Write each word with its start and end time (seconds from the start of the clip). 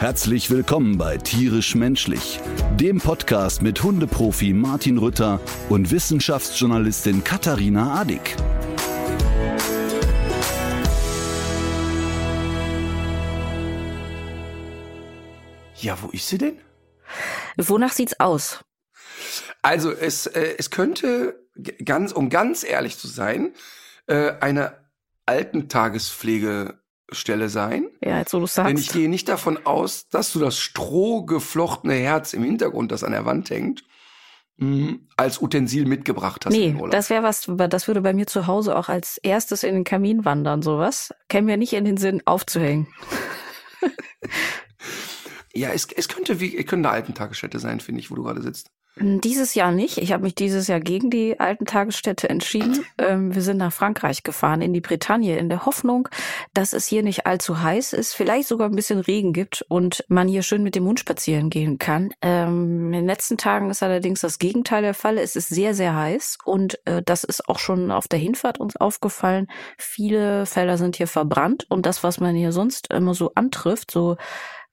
Herzlich 0.00 0.48
willkommen 0.48 0.96
bei 0.96 1.16
Tierisch 1.16 1.74
Menschlich, 1.74 2.38
dem 2.76 3.00
Podcast 3.00 3.62
mit 3.62 3.82
Hundeprofi 3.82 4.52
Martin 4.52 4.96
Rütter 4.96 5.40
und 5.68 5.90
Wissenschaftsjournalistin 5.90 7.24
Katharina 7.24 8.00
Adick. 8.00 8.36
Ja, 15.74 16.00
wo 16.00 16.10
ist 16.10 16.28
sie 16.28 16.38
denn? 16.38 16.60
Wonach 17.56 17.90
sieht's 17.90 18.20
aus? 18.20 18.64
Also 19.62 19.90
es, 19.90 20.28
äh, 20.28 20.54
es 20.58 20.70
könnte 20.70 21.44
ganz, 21.84 22.12
um 22.12 22.30
ganz 22.30 22.62
ehrlich 22.62 22.98
zu 22.98 23.08
sein, 23.08 23.52
äh, 24.06 24.34
eine 24.38 24.76
Altentagespflegestelle 27.08 27.48
sein. 27.48 27.88
Ja, 28.02 28.18
jetzt 28.18 28.32
wo 28.32 28.38
du 28.40 28.46
Denn 28.46 28.76
ich 28.76 28.86
sagst. 28.86 28.92
gehe 28.92 29.08
nicht 29.08 29.28
davon 29.28 29.58
aus, 29.64 30.08
dass 30.08 30.32
du 30.32 30.38
das 30.38 30.58
strohgeflochtene 30.58 31.94
Herz 31.94 32.32
im 32.32 32.42
Hintergrund, 32.42 32.92
das 32.92 33.04
an 33.04 33.12
der 33.12 33.24
Wand 33.24 33.50
hängt, 33.50 33.84
mh, 34.56 34.96
als 35.16 35.40
Utensil 35.40 35.86
mitgebracht 35.86 36.44
hast. 36.46 36.52
Nee, 36.52 36.76
das 36.90 37.10
wäre 37.10 37.22
was, 37.22 37.48
das 37.68 37.86
würde 37.86 38.00
bei 38.00 38.12
mir 38.12 38.26
zu 38.26 38.46
Hause 38.46 38.76
auch 38.76 38.88
als 38.88 39.18
erstes 39.18 39.62
in 39.62 39.74
den 39.74 39.84
Kamin 39.84 40.24
wandern, 40.24 40.62
sowas. 40.62 41.14
Käme 41.28 41.46
mir 41.46 41.56
nicht 41.56 41.72
in 41.72 41.84
den 41.84 41.96
Sinn, 41.96 42.22
aufzuhängen. 42.24 42.88
ja, 45.54 45.70
es, 45.70 45.86
es 45.94 46.08
könnte 46.08 46.40
wie, 46.40 46.56
es 46.56 46.66
könnte 46.66 46.88
eine 46.88 46.96
Altentagesstätte 46.96 47.58
sein, 47.58 47.80
finde 47.80 48.00
ich, 48.00 48.10
wo 48.10 48.14
du 48.14 48.22
gerade 48.22 48.42
sitzt. 48.42 48.70
Dieses 49.00 49.54
Jahr 49.54 49.70
nicht. 49.70 49.98
Ich 49.98 50.12
habe 50.12 50.24
mich 50.24 50.34
dieses 50.34 50.66
Jahr 50.66 50.80
gegen 50.80 51.10
die 51.10 51.38
alten 51.38 51.66
Tagesstätte 51.66 52.28
entschieden. 52.28 52.84
Ähm, 52.98 53.34
wir 53.34 53.42
sind 53.42 53.58
nach 53.58 53.72
Frankreich 53.72 54.24
gefahren, 54.24 54.60
in 54.60 54.72
die 54.72 54.80
Bretagne, 54.80 55.38
in 55.38 55.48
der 55.48 55.66
Hoffnung, 55.66 56.08
dass 56.52 56.72
es 56.72 56.86
hier 56.86 57.02
nicht 57.02 57.26
allzu 57.26 57.62
heiß 57.62 57.92
ist, 57.92 58.14
vielleicht 58.14 58.48
sogar 58.48 58.68
ein 58.68 58.74
bisschen 58.74 58.98
Regen 58.98 59.32
gibt 59.32 59.64
und 59.68 60.04
man 60.08 60.26
hier 60.26 60.42
schön 60.42 60.62
mit 60.62 60.74
dem 60.74 60.84
Hund 60.84 60.98
spazieren 60.98 61.48
gehen 61.48 61.78
kann. 61.78 62.10
Ähm, 62.22 62.86
in 62.86 62.92
den 62.92 63.06
letzten 63.06 63.36
Tagen 63.36 63.70
ist 63.70 63.82
allerdings 63.82 64.20
das 64.20 64.38
Gegenteil 64.38 64.82
der 64.82 64.94
Fall. 64.94 65.18
Es 65.18 65.36
ist 65.36 65.48
sehr, 65.48 65.74
sehr 65.74 65.94
heiß 65.94 66.38
und 66.44 66.78
äh, 66.86 67.02
das 67.04 67.22
ist 67.24 67.48
auch 67.48 67.58
schon 67.58 67.90
auf 67.90 68.08
der 68.08 68.18
Hinfahrt 68.18 68.58
uns 68.58 68.76
aufgefallen. 68.76 69.46
Viele 69.76 70.44
Felder 70.46 70.76
sind 70.76 70.96
hier 70.96 71.08
verbrannt 71.08 71.66
und 71.68 71.86
das, 71.86 72.02
was 72.02 72.18
man 72.20 72.34
hier 72.34 72.52
sonst 72.52 72.92
immer 72.92 73.14
so 73.14 73.32
antrifft, 73.34 73.90
so 73.90 74.16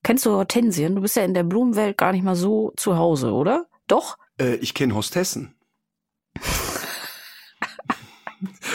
Kennst 0.06 0.24
du 0.28 0.34
Hortensien? 0.34 0.94
Du 0.94 1.02
bist 1.02 1.16
ja 1.16 1.24
in 1.24 1.34
der 1.34 1.42
Blumenwelt 1.42 1.98
gar 1.98 2.12
nicht 2.12 2.24
mal 2.24 2.36
so 2.36 2.72
zu 2.78 2.96
Hause, 2.96 3.32
oder? 3.32 3.66
Doch? 3.88 4.18
Äh, 4.40 4.56
ich 4.56 4.74
kenne 4.74 4.96
Hostessen. 4.96 5.56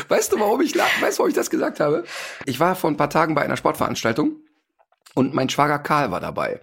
weißt 0.09 0.33
du, 0.33 0.41
warum 0.41 0.61
ich, 0.61 0.75
weißt 0.77 1.19
warum 1.19 1.29
ich 1.29 1.35
das 1.37 1.51
gesagt 1.51 1.81
habe? 1.81 2.05
Ich 2.47 2.61
war 2.61 2.77
vor 2.77 2.91
ein 2.91 2.97
paar 2.97 3.11
Tagen 3.11 3.35
bei 3.35 3.43
einer 3.43 3.57
Sportveranstaltung 3.57 4.37
und 5.15 5.35
mein 5.35 5.49
Schwager 5.49 5.79
Karl 5.79 6.11
war 6.11 6.21
dabei. 6.21 6.61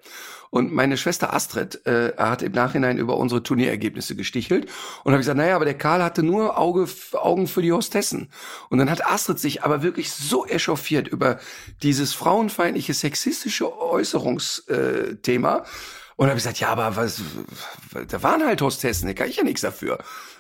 Und 0.50 0.74
meine 0.74 0.98
Schwester 0.98 1.34
Astrid 1.34 1.86
äh, 1.86 2.14
hat 2.18 2.42
im 2.42 2.54
Nachhinein 2.54 2.98
über 2.98 3.18
unsere 3.18 3.44
Turnierergebnisse 3.44 4.16
gestichelt 4.16 4.70
und 5.04 5.12
habe 5.12 5.20
gesagt, 5.20 5.38
naja, 5.38 5.56
aber 5.56 5.66
der 5.66 5.78
Karl 5.78 6.02
hatte 6.02 6.24
nur 6.24 6.58
Auge, 6.58 6.88
Augen 7.14 7.48
für 7.48 7.62
die 7.62 7.74
Hostessen. 7.74 8.32
Und 8.70 8.78
dann 8.78 8.90
hat 8.90 9.06
Astrid 9.06 9.40
sich 9.40 9.64
aber 9.64 9.84
wirklich 9.84 10.12
so 10.12 10.46
echauffiert 10.46 11.10
über 11.10 11.40
dieses 11.84 12.14
frauenfeindliche, 12.14 12.94
sexistische 12.94 13.78
Äußerungsthema. 13.78 15.66
Und 16.18 16.28
habe 16.28 16.38
ich 16.38 16.44
gesagt, 16.44 16.60
ja, 16.60 16.70
aber 16.70 16.96
was, 16.96 17.22
da 18.08 18.24
waren 18.24 18.44
halt 18.44 18.62
Hostessen, 18.62 19.08
da 19.08 19.14
kann 19.14 19.30
ich 19.30 19.38
ja 19.38 19.44
nichts 19.44 19.62
dafür. 19.62 20.00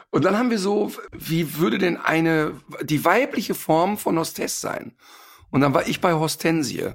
Und 0.10 0.26
dann 0.26 0.38
haben 0.38 0.50
wir 0.50 0.60
so, 0.60 0.92
wie 1.12 1.58
würde 1.58 1.78
denn 1.78 1.98
eine, 1.98 2.60
die 2.82 3.06
weibliche 3.06 3.54
Form 3.54 3.98
von 3.98 4.18
Hostess 4.18 4.60
sein? 4.60 4.98
Und 5.52 5.62
dann 5.62 5.74
war 5.74 5.88
ich 5.88 6.02
bei 6.02 6.14
Hostensie. 6.14 6.92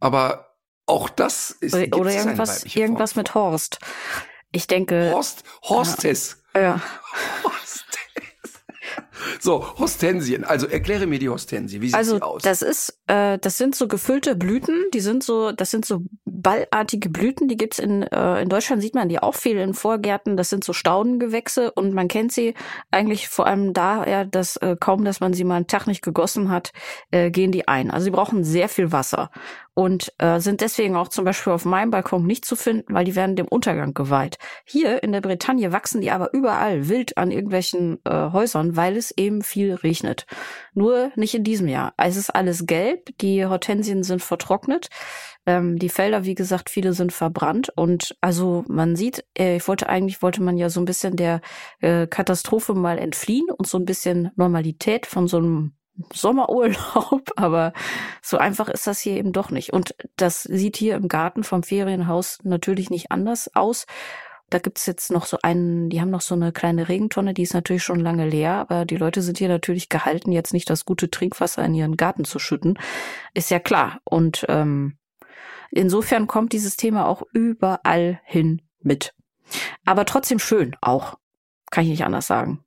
Aber 0.00 0.56
auch 0.86 1.10
das 1.10 1.50
ist 1.50 1.74
Oder, 1.74 1.98
oder 1.98 2.12
irgendwas, 2.12 2.64
irgendwas 2.64 3.14
mit 3.14 3.34
Horst. 3.34 3.78
Ich 4.52 4.66
denke, 4.66 5.10
Horst, 5.12 5.44
Hostess. 5.62 6.42
ja, 6.54 6.80
Hostess. 7.44 7.84
So, 9.40 9.78
Hostensien. 9.78 10.44
Also 10.44 10.66
erkläre 10.66 11.06
mir 11.06 11.18
die 11.18 11.28
Hostensie. 11.28 11.80
Wie 11.80 11.88
sieht 11.88 11.96
also 11.96 12.16
sie 12.16 12.22
aus? 12.22 12.42
das 12.42 12.62
ist, 12.62 12.98
äh, 13.06 13.38
das 13.38 13.58
sind 13.58 13.74
so 13.74 13.88
gefüllte 13.88 14.36
Blüten, 14.36 14.84
die 14.92 15.00
sind 15.00 15.22
so, 15.22 15.52
das 15.52 15.70
sind 15.70 15.84
so 15.84 16.02
ballartige 16.24 17.08
Blüten, 17.08 17.48
die 17.48 17.56
gibt's 17.56 17.78
in, 17.78 18.02
äh, 18.02 18.42
in 18.42 18.48
Deutschland 18.48 18.82
sieht 18.82 18.94
man 18.94 19.08
die 19.08 19.18
auch 19.18 19.34
viel 19.34 19.56
in 19.56 19.74
Vorgärten, 19.74 20.36
das 20.36 20.50
sind 20.50 20.64
so 20.64 20.72
Staudengewächse 20.72 21.72
und 21.72 21.92
man 21.92 22.08
kennt 22.08 22.32
sie 22.32 22.54
eigentlich 22.90 23.28
vor 23.28 23.46
allem 23.46 23.72
daher, 23.72 24.24
dass 24.24 24.56
äh, 24.58 24.76
kaum, 24.78 25.04
dass 25.04 25.20
man 25.20 25.32
sie 25.32 25.44
mal 25.44 25.56
einen 25.56 25.66
Tag 25.66 25.86
nicht 25.86 26.02
gegossen 26.02 26.50
hat, 26.50 26.72
äh, 27.10 27.30
gehen 27.30 27.52
die 27.52 27.68
ein. 27.68 27.90
Also 27.90 28.04
sie 28.04 28.10
brauchen 28.10 28.44
sehr 28.44 28.68
viel 28.68 28.92
Wasser 28.92 29.30
und 29.76 30.10
äh, 30.16 30.40
sind 30.40 30.62
deswegen 30.62 30.96
auch 30.96 31.08
zum 31.08 31.26
Beispiel 31.26 31.52
auf 31.52 31.66
meinem 31.66 31.90
Balkon 31.90 32.26
nicht 32.26 32.46
zu 32.46 32.56
finden, 32.56 32.94
weil 32.94 33.04
die 33.04 33.14
werden 33.14 33.36
dem 33.36 33.46
Untergang 33.46 33.92
geweiht. 33.92 34.38
Hier 34.64 35.02
in 35.02 35.12
der 35.12 35.20
Bretagne 35.20 35.70
wachsen 35.70 36.00
die 36.00 36.10
aber 36.10 36.32
überall 36.32 36.88
wild 36.88 37.18
an 37.18 37.30
irgendwelchen 37.30 37.98
äh, 38.06 38.30
Häusern, 38.32 38.76
weil 38.76 38.96
es 38.96 39.10
eben 39.10 39.42
viel 39.42 39.74
regnet. 39.74 40.24
Nur 40.72 41.12
nicht 41.14 41.34
in 41.34 41.44
diesem 41.44 41.68
Jahr. 41.68 41.92
Es 41.98 42.16
ist 42.16 42.30
alles 42.30 42.64
gelb, 42.64 43.10
die 43.20 43.44
Hortensien 43.44 44.02
sind 44.02 44.22
vertrocknet. 44.22 44.88
Ähm, 45.44 45.78
die 45.78 45.90
Felder, 45.90 46.24
wie 46.24 46.34
gesagt, 46.34 46.70
viele 46.70 46.94
sind 46.94 47.12
verbrannt 47.12 47.70
und 47.76 48.16
also 48.22 48.64
man 48.68 48.96
sieht, 48.96 49.26
äh, 49.38 49.56
ich 49.56 49.68
wollte 49.68 49.90
eigentlich 49.90 50.22
wollte 50.22 50.42
man 50.42 50.56
ja 50.56 50.70
so 50.70 50.80
ein 50.80 50.86
bisschen 50.86 51.16
der 51.16 51.42
äh, 51.80 52.06
Katastrophe 52.06 52.72
mal 52.72 52.96
entfliehen 52.96 53.50
und 53.50 53.66
so 53.66 53.78
ein 53.78 53.84
bisschen 53.84 54.30
Normalität 54.36 55.04
von 55.04 55.28
so 55.28 55.36
einem 55.36 55.74
Sommerurlaub, 56.12 57.30
aber 57.36 57.72
so 58.22 58.38
einfach 58.38 58.68
ist 58.68 58.86
das 58.86 59.00
hier 59.00 59.16
eben 59.16 59.32
doch 59.32 59.50
nicht. 59.50 59.72
Und 59.72 59.94
das 60.16 60.42
sieht 60.42 60.76
hier 60.76 60.96
im 60.96 61.08
Garten 61.08 61.44
vom 61.44 61.62
Ferienhaus 61.62 62.38
natürlich 62.42 62.90
nicht 62.90 63.10
anders 63.10 63.50
aus. 63.54 63.86
Da 64.48 64.58
gibt's 64.58 64.86
jetzt 64.86 65.10
noch 65.10 65.26
so 65.26 65.38
einen, 65.42 65.90
die 65.90 66.00
haben 66.00 66.10
noch 66.10 66.20
so 66.20 66.34
eine 66.34 66.52
kleine 66.52 66.88
Regentonne, 66.88 67.34
die 67.34 67.42
ist 67.42 67.54
natürlich 67.54 67.82
schon 67.82 67.98
lange 67.98 68.28
leer, 68.28 68.52
aber 68.54 68.84
die 68.84 68.96
Leute 68.96 69.20
sind 69.20 69.38
hier 69.38 69.48
natürlich 69.48 69.88
gehalten, 69.88 70.30
jetzt 70.30 70.52
nicht 70.52 70.70
das 70.70 70.84
gute 70.84 71.10
Trinkwasser 71.10 71.64
in 71.64 71.74
ihren 71.74 71.96
Garten 71.96 72.24
zu 72.24 72.38
schütten. 72.38 72.78
Ist 73.34 73.50
ja 73.50 73.58
klar. 73.58 73.98
Und 74.04 74.46
ähm, 74.48 74.98
insofern 75.70 76.28
kommt 76.28 76.52
dieses 76.52 76.76
Thema 76.76 77.08
auch 77.08 77.22
überall 77.32 78.20
hin 78.24 78.62
mit. 78.80 79.14
Aber 79.84 80.04
trotzdem 80.04 80.38
schön 80.38 80.76
auch. 80.80 81.18
Kann 81.72 81.82
ich 81.84 81.90
nicht 81.90 82.04
anders 82.04 82.28
sagen. 82.28 82.64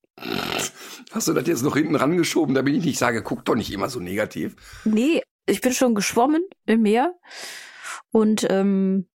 Hast 1.12 1.28
du 1.28 1.34
das 1.34 1.48
jetzt 1.48 1.64
noch 1.64 1.76
hinten 1.76 1.96
rangeschoben, 1.96 2.54
damit 2.54 2.76
ich 2.76 2.86
nicht 2.86 3.00
sage, 3.00 3.24
guck 3.24 3.44
doch 3.46 3.56
nicht 3.56 3.72
immer 3.72 3.90
so 3.90 4.00
negativ. 4.00 4.56
Nee, 4.86 5.24
ich 5.46 5.62
bin 5.62 5.74
schon 5.74 5.96
geschwommen 5.96 6.44
im 6.66 6.84
Meer 6.84 7.16
und 8.12 8.46
ähm, 8.50 9.08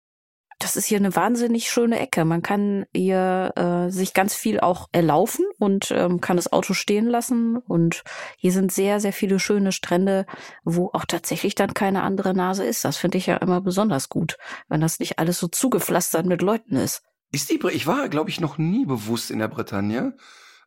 das 0.64 0.78
ist 0.78 0.86
hier 0.86 0.98
eine 0.98 1.16
wahnsinnig 1.16 1.70
schöne 1.70 2.00
Ecke. 2.00 2.24
Man 2.24 2.42
kann 2.42 2.86
hier 2.96 3.52
äh, 3.56 3.92
sich 3.92 4.14
ganz 4.14 4.34
viel 4.34 4.62
auch 4.62 4.88
erlaufen 4.94 5.46
und 5.60 5.92
ähm, 5.92 6.22
kann 6.22 6.38
das 6.38 6.54
Auto 6.54 6.74
stehen 6.74 7.06
lassen. 7.06 7.58
Und 7.58 8.04
hier 8.38 8.54
sind 8.54 8.72
sehr, 8.72 9.02
sehr 9.02 9.12
viele 9.12 9.40
schöne 9.40 9.74
Strände, 9.74 10.26
wo 10.64 10.90
auch 10.94 11.04
tatsächlich 11.06 11.56
dann 11.56 11.74
keine 11.74 12.04
andere 12.04 12.34
Nase 12.34 12.64
ist. 12.64 12.86
Das 12.86 12.96
finde 12.96 13.18
ich 13.18 13.28
ja 13.28 13.38
immer 13.38 13.60
besonders 13.60 14.08
gut, 14.08 14.38
wenn 14.70 14.80
das 14.80 15.00
nicht 15.00 15.20
alles 15.20 15.38
so 15.38 15.48
zugepflastert 15.50 16.26
mit 16.26 16.42
Leuten 16.42 16.78
ist. 16.78 17.02
Ist 17.32 17.50
die, 17.50 17.60
ich 17.72 17.86
war, 17.86 18.08
glaube 18.08 18.30
ich, 18.30 18.40
noch 18.40 18.58
nie 18.58 18.86
bewusst 18.86 19.32
in 19.32 19.40
der 19.40 19.50
Bretagne. 19.50 20.16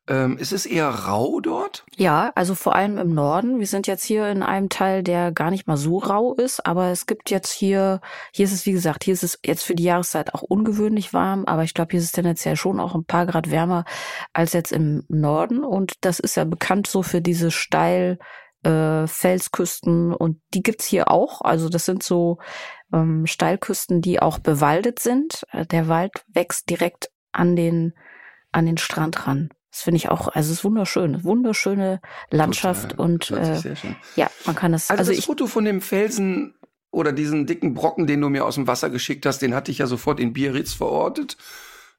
Ähm, 0.08 0.38
ist 0.38 0.52
es 0.52 0.66
eher 0.66 0.88
rau 0.88 1.40
dort? 1.40 1.84
Ja, 1.96 2.30
also 2.36 2.54
vor 2.54 2.76
allem 2.76 2.96
im 2.96 3.12
Norden. 3.12 3.58
Wir 3.58 3.66
sind 3.66 3.88
jetzt 3.88 4.04
hier 4.04 4.28
in 4.28 4.44
einem 4.44 4.68
Teil, 4.68 5.02
der 5.02 5.32
gar 5.32 5.50
nicht 5.50 5.66
mal 5.66 5.76
so 5.76 5.98
rau 5.98 6.34
ist, 6.34 6.64
aber 6.64 6.90
es 6.90 7.06
gibt 7.06 7.30
jetzt 7.30 7.50
hier, 7.50 8.00
hier 8.32 8.44
ist 8.44 8.52
es 8.52 8.66
wie 8.66 8.72
gesagt, 8.72 9.02
hier 9.02 9.14
ist 9.14 9.24
es 9.24 9.38
jetzt 9.44 9.64
für 9.64 9.74
die 9.74 9.82
Jahreszeit 9.82 10.32
auch 10.32 10.42
ungewöhnlich 10.42 11.12
warm, 11.12 11.44
aber 11.44 11.64
ich 11.64 11.74
glaube, 11.74 11.90
hier 11.90 11.98
ist 11.98 12.06
es 12.06 12.12
tendenziell 12.12 12.54
schon 12.54 12.78
auch 12.78 12.94
ein 12.94 13.04
paar 13.04 13.26
Grad 13.26 13.50
wärmer 13.50 13.84
als 14.32 14.52
jetzt 14.52 14.70
im 14.70 15.04
Norden 15.08 15.64
und 15.64 15.94
das 16.02 16.20
ist 16.20 16.36
ja 16.36 16.44
bekannt 16.44 16.86
so 16.86 17.02
für 17.02 17.20
diese 17.20 17.50
steil 17.50 18.18
äh, 18.62 19.06
Felsküsten 19.06 20.12
und 20.12 20.40
die 20.54 20.62
gibt's 20.62 20.86
hier 20.86 21.10
auch. 21.10 21.40
Also 21.40 21.68
das 21.68 21.84
sind 21.84 22.02
so 22.02 22.38
ähm, 22.92 23.26
Steilküsten, 23.26 24.02
die 24.02 24.20
auch 24.20 24.38
bewaldet 24.38 24.98
sind. 24.98 25.44
Äh, 25.52 25.66
Der 25.66 25.88
Wald 25.88 26.24
wächst 26.28 26.70
direkt 26.70 27.10
an 27.32 27.56
den 27.56 27.94
an 28.52 28.66
den 28.66 28.78
Strand 28.78 29.26
ran. 29.26 29.50
Das 29.76 29.82
finde 29.82 29.98
ich 29.98 30.08
auch, 30.08 30.28
also 30.28 30.50
es 30.50 30.60
ist 30.60 30.64
wunderschön, 30.64 31.22
wunderschöne 31.22 32.00
Landschaft 32.30 32.92
Total. 32.92 33.04
und 33.04 33.30
äh, 33.30 33.60
ja, 34.14 34.30
man 34.46 34.56
kann 34.56 34.72
es. 34.72 34.88
Also, 34.88 35.00
Also, 35.00 35.12
das 35.12 35.18
ich, 35.18 35.26
Foto 35.26 35.46
von 35.46 35.66
dem 35.66 35.82
Felsen 35.82 36.54
oder 36.90 37.12
diesen 37.12 37.44
dicken 37.44 37.74
Brocken, 37.74 38.06
den 38.06 38.22
du 38.22 38.30
mir 38.30 38.46
aus 38.46 38.54
dem 38.54 38.66
Wasser 38.66 38.88
geschickt 38.88 39.26
hast, 39.26 39.42
den 39.42 39.54
hatte 39.54 39.70
ich 39.70 39.76
ja 39.76 39.86
sofort 39.86 40.18
in 40.18 40.32
Biarritz 40.32 40.72
verortet. 40.72 41.36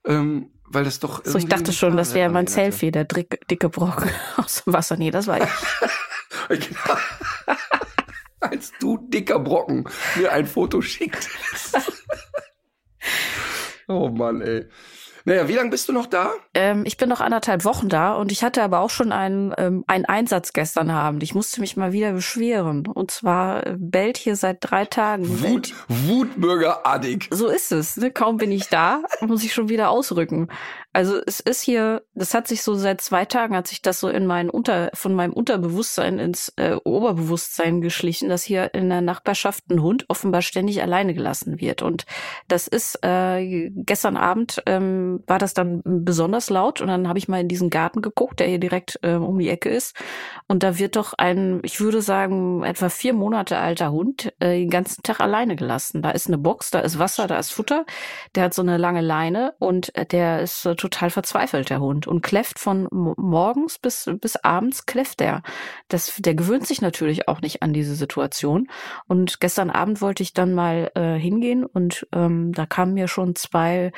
Ähm, 0.07 0.50
weil 0.65 0.85
das 0.85 1.00
doch. 1.00 1.24
So, 1.24 1.38
ich 1.38 1.45
dachte 1.45 1.71
schon, 1.71 1.95
das 1.95 2.15
wäre 2.15 2.31
mein 2.31 2.47
Selfie, 2.47 2.89
der 2.89 3.03
dicke, 3.03 3.38
dicke 3.47 3.69
Brocken 3.69 4.09
aus 4.38 4.63
dem 4.63 4.73
Wasser. 4.73 4.97
Nee, 4.97 5.12
das 5.12 5.27
war 5.27 5.39
ich. 5.39 5.50
genau. 6.50 6.97
Als 8.39 8.71
du 8.80 8.97
dicker 8.97 9.38
Brocken 9.38 9.88
mir 10.15 10.31
ein 10.31 10.47
Foto 10.47 10.81
schickt. 10.81 11.30
oh 13.88 14.09
Mann, 14.09 14.41
ey. 14.41 14.65
Naja, 15.27 15.50
wie 15.50 15.56
lange 15.56 15.69
bist 15.69 15.89
du 15.89 15.91
noch 15.91 16.06
da? 16.06 16.31
Ähm, 16.53 16.83
ich 16.85 16.95
bin 16.95 17.09
noch 17.09 17.19
anderthalb 17.19 17.65
Wochen 17.65 17.89
da 17.89 18.13
und 18.13 18.31
ich 18.31 18.45
hatte 18.45 18.63
aber 18.63 18.79
auch 18.79 18.89
schon 18.89 19.12
einen, 19.12 19.53
ähm, 19.57 19.83
einen 19.85 20.06
Einsatz 20.06 20.53
gestern 20.53 20.89
Abend. 20.89 21.21
Ich 21.21 21.35
musste 21.35 21.59
mich 21.59 21.75
mal 21.75 21.91
wieder 21.91 22.13
beschweren. 22.13 22.88
Und 22.88 23.12
zwar 23.12 23.68
äh, 23.68 23.75
bellt 23.77 24.15
hier 24.15 24.38
seit 24.38 24.59
drei 24.62 24.85
Tagen. 24.85 25.27
Wut, 25.41 25.74
Wutbürger 25.89 26.88
Adik. 26.88 27.27
So 27.29 27.47
ist 27.47 27.74
es. 27.74 27.97
Ne? 27.97 28.09
Kaum 28.09 28.38
bin 28.38 28.53
ich 28.53 28.69
da, 28.69 29.01
muss 29.19 29.44
ich 29.44 29.53
schon 29.53 29.68
wieder 29.68 29.89
ausrücken. 29.89 30.47
Also 30.97 31.21
es 31.27 31.39
ist 31.39 31.61
hier, 31.61 32.01
das 32.15 32.33
hat 32.33 32.47
sich 32.47 32.63
so 32.63 32.73
seit 32.73 33.01
zwei 33.01 33.23
Tagen, 33.23 33.55
hat 33.55 33.67
sich 33.67 33.83
das 33.83 33.99
so 33.99 34.09
in 34.09 34.25
mein 34.25 34.49
Unter, 34.49 34.89
von 34.95 35.13
meinem 35.13 35.31
Unterbewusstsein 35.31 36.17
ins 36.17 36.51
äh, 36.55 36.75
Oberbewusstsein 36.83 37.81
geschlichen, 37.81 38.29
dass 38.29 38.41
hier 38.41 38.73
in 38.73 38.89
der 38.89 39.01
Nachbarschaft 39.01 39.69
ein 39.69 39.83
Hund 39.83 40.05
offenbar 40.07 40.41
ständig 40.41 40.81
alleine 40.81 41.13
gelassen 41.13 41.61
wird. 41.61 41.83
Und 41.83 42.07
das 42.47 42.67
ist 42.67 42.97
äh, 43.03 43.69
gestern 43.75 44.17
Abend 44.17 44.63
ähm, 44.65 45.21
war 45.27 45.38
das 45.38 45.53
dann 45.53 45.83
besonders 45.85 46.49
laut 46.49 46.81
und 46.81 46.88
dann 46.88 47.07
habe 47.07 47.19
ich 47.19 47.27
mal 47.27 47.41
in 47.41 47.47
diesen 47.47 47.69
Garten 47.69 48.01
geguckt, 48.01 48.39
der 48.39 48.47
hier 48.47 48.57
direkt 48.57 48.97
äh, 49.03 49.13
um 49.13 49.38
die 49.38 49.49
Ecke 49.49 49.69
ist. 49.69 49.95
Und 50.47 50.63
da 50.63 50.79
wird 50.79 50.95
doch 50.95 51.13
ein, 51.13 51.59
ich 51.61 51.79
würde 51.79 52.01
sagen, 52.01 52.63
etwa 52.63 52.89
vier 52.89 53.13
Monate 53.13 53.59
alter 53.59 53.91
Hund 53.91 54.33
äh, 54.39 54.61
den 54.61 54.71
ganzen 54.71 55.03
Tag 55.03 55.19
alleine 55.19 55.57
gelassen. 55.57 56.01
Da 56.01 56.09
ist 56.09 56.25
eine 56.25 56.39
Box, 56.39 56.71
da 56.71 56.79
ist 56.79 56.97
Wasser, 56.97 57.27
da 57.27 57.38
ist 57.38 57.51
Futter. 57.51 57.85
Der 58.33 58.45
hat 58.45 58.55
so 58.55 58.63
eine 58.63 58.77
lange 58.77 59.01
Leine 59.01 59.53
und 59.59 59.95
äh, 59.95 60.03
der 60.03 60.41
ist 60.41 60.65
äh, 60.65 60.75
total 60.89 61.10
verzweifelt, 61.10 61.69
der 61.69 61.80
Hund, 61.80 62.07
und 62.07 62.22
kläfft 62.22 62.60
von 62.60 62.88
morgens 62.92 63.78
bis, 63.80 64.10
bis 64.22 64.36
abends 64.38 64.86
kläfft 64.86 65.19
der. 65.19 65.42
Das, 65.88 66.16
der 66.18 66.36
gewöhnt 66.36 66.66
sich 66.66 66.81
natürlich 66.81 67.28
auch 67.28 67.42
nicht 67.42 67.62
an 67.62 67.74
diese 67.74 67.95
Situation. 67.95 68.68
Und 69.07 69.39
gestern 69.39 69.69
Abend 69.69 70.01
wollte 70.01 70.24
ich 70.24 70.34
dann 70.34 70.54
mal 70.54 70.92
äh, 70.95 71.16
hingehen 71.16 71.66
und 71.66 72.07
ähm, 72.13 72.54
da 72.54 72.66
kamen 72.66 72.94
mir 72.94 73.07
schon 73.07 73.36
zwei 73.36 73.92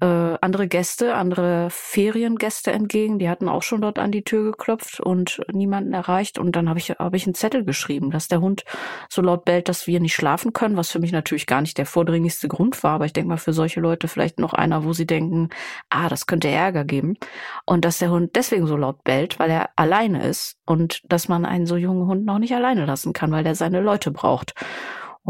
äh, 0.00 0.38
andere 0.40 0.68
Gäste, 0.68 1.14
andere 1.14 1.68
Feriengäste 1.70 2.70
entgegen. 2.72 3.18
Die 3.18 3.28
hatten 3.28 3.48
auch 3.48 3.62
schon 3.62 3.80
dort 3.80 3.98
an 3.98 4.12
die 4.12 4.22
Tür 4.22 4.44
geklopft 4.44 5.00
und 5.00 5.40
niemanden 5.52 5.92
erreicht. 5.92 6.38
Und 6.38 6.54
dann 6.54 6.68
habe 6.68 6.78
ich, 6.78 6.90
hab 6.90 7.14
ich 7.14 7.26
einen 7.26 7.34
Zettel 7.34 7.64
geschrieben, 7.64 8.10
dass 8.10 8.28
der 8.28 8.40
Hund 8.40 8.64
so 9.08 9.22
laut 9.22 9.44
bellt, 9.44 9.68
dass 9.68 9.86
wir 9.86 10.00
nicht 10.00 10.14
schlafen 10.14 10.52
können, 10.52 10.76
was 10.76 10.90
für 10.90 11.00
mich 11.00 11.12
natürlich 11.12 11.46
gar 11.46 11.60
nicht 11.60 11.78
der 11.78 11.86
vordringlichste 11.86 12.48
Grund 12.48 12.82
war. 12.82 12.92
Aber 12.92 13.06
ich 13.06 13.12
denke 13.12 13.30
mal, 13.30 13.36
für 13.38 13.52
solche 13.52 13.80
Leute 13.80 14.08
vielleicht 14.08 14.38
noch 14.38 14.52
einer, 14.52 14.84
wo 14.84 14.92
sie 14.92 15.06
denken, 15.06 15.48
ah, 15.90 16.08
das 16.08 16.26
könnte 16.26 16.48
Ärger 16.48 16.84
geben. 16.84 17.16
Und 17.64 17.84
dass 17.84 17.98
der 17.98 18.10
Hund 18.10 18.36
deswegen 18.36 18.66
so 18.66 18.76
laut 18.76 19.02
bellt, 19.04 19.38
weil 19.38 19.50
er 19.50 19.70
alleine 19.76 20.26
ist 20.26 20.58
und 20.64 21.02
dass 21.08 21.28
man 21.28 21.44
einen 21.44 21.66
so 21.66 21.76
jungen 21.76 22.06
Hund 22.06 22.24
noch 22.24 22.38
nicht 22.38 22.54
alleine 22.54 22.86
lassen 22.86 23.12
kann, 23.12 23.32
weil 23.32 23.46
er 23.46 23.54
seine 23.54 23.80
Leute 23.80 24.10
braucht. 24.10 24.54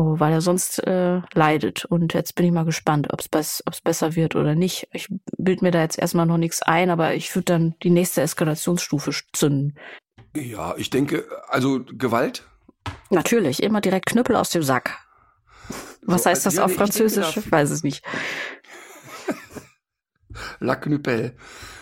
Oh, 0.00 0.20
weil 0.20 0.32
er 0.32 0.40
sonst 0.40 0.78
äh, 0.86 1.22
leidet. 1.34 1.84
Und 1.84 2.14
jetzt 2.14 2.36
bin 2.36 2.46
ich 2.46 2.52
mal 2.52 2.64
gespannt, 2.64 3.08
ob 3.12 3.18
es 3.18 3.80
besser 3.82 4.14
wird 4.14 4.36
oder 4.36 4.54
nicht. 4.54 4.86
Ich 4.92 5.08
bild 5.36 5.60
mir 5.60 5.72
da 5.72 5.80
jetzt 5.80 5.98
erstmal 5.98 6.24
noch 6.24 6.36
nichts 6.36 6.62
ein, 6.62 6.90
aber 6.90 7.14
ich 7.14 7.34
würde 7.34 7.46
dann 7.46 7.74
die 7.82 7.90
nächste 7.90 8.22
Eskalationsstufe 8.22 9.10
zünden. 9.32 9.76
Ja, 10.36 10.76
ich 10.76 10.90
denke, 10.90 11.26
also 11.48 11.80
Gewalt? 11.84 12.44
Natürlich, 13.10 13.60
immer 13.60 13.80
direkt 13.80 14.06
Knüppel 14.06 14.36
aus 14.36 14.50
dem 14.50 14.62
Sack. 14.62 14.96
Was 16.02 16.22
so, 16.22 16.30
heißt 16.30 16.46
das 16.46 16.54
ja, 16.54 16.64
auf 16.64 16.74
Französisch? 16.76 17.36
Ich 17.36 17.50
weiß 17.50 17.68
es 17.70 17.82
nicht. 17.82 18.04
La 20.60 20.76
Knüppel. 20.76 21.34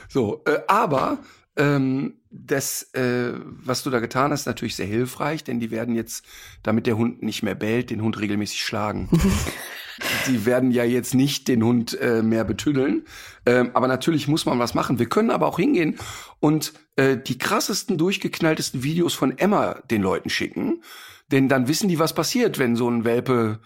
So, 0.09 0.43
äh, 0.47 0.61
aber 0.69 1.19
ähm, 1.57 2.15
das, 2.31 2.95
äh, 2.95 3.33
was 3.35 3.83
du 3.83 3.91
da 3.91 4.01
getan 4.01 4.31
hast, 4.31 4.47
natürlich 4.47 4.77
sehr 4.77 4.87
hilfreich, 4.87 5.45
denn 5.45 5.61
die 5.61 5.71
werden 5.71 5.95
jetzt, 5.95 6.25
damit 6.63 6.87
der 6.87 6.97
Hund 6.97 7.23
nicht 7.23 7.43
mehr 7.43 7.55
bellt, 7.55 7.91
den 7.91 8.03
Hund 8.03 8.21
regelmäßig 8.21 8.63
schlagen. 8.63 9.09
die 10.27 10.45
werden 10.45 10.71
ja 10.71 10.85
jetzt 10.85 11.15
nicht 11.15 11.49
den 11.49 11.63
Hund 11.63 11.99
äh, 12.01 12.23
mehr 12.23 12.45
betüddeln. 12.45 13.05
Ähm, 13.47 13.71
aber 13.75 13.89
natürlich 13.89 14.29
muss 14.29 14.45
man 14.47 14.59
was 14.59 14.75
machen. 14.75 14.99
Wir 14.99 15.09
können 15.09 15.31
aber 15.31 15.47
auch 15.47 15.59
hingehen 15.59 15.99
und 16.41 16.75
äh, 16.97 17.17
die 17.17 17.39
krassesten, 17.39 17.97
durchgeknalltesten 17.97 18.83
Videos 18.83 19.15
von 19.15 19.37
Emma 19.39 19.81
den 19.91 20.03
Leuten 20.03 20.29
schicken. 20.29 20.83
Denn 21.33 21.49
dann 21.49 21.69
wissen 21.69 21.89
die, 21.89 21.99
was 21.99 22.15
passiert, 22.15 22.59
wenn 22.59 22.77
so 22.77 22.89
ein 22.89 23.05
Welpe 23.05 23.61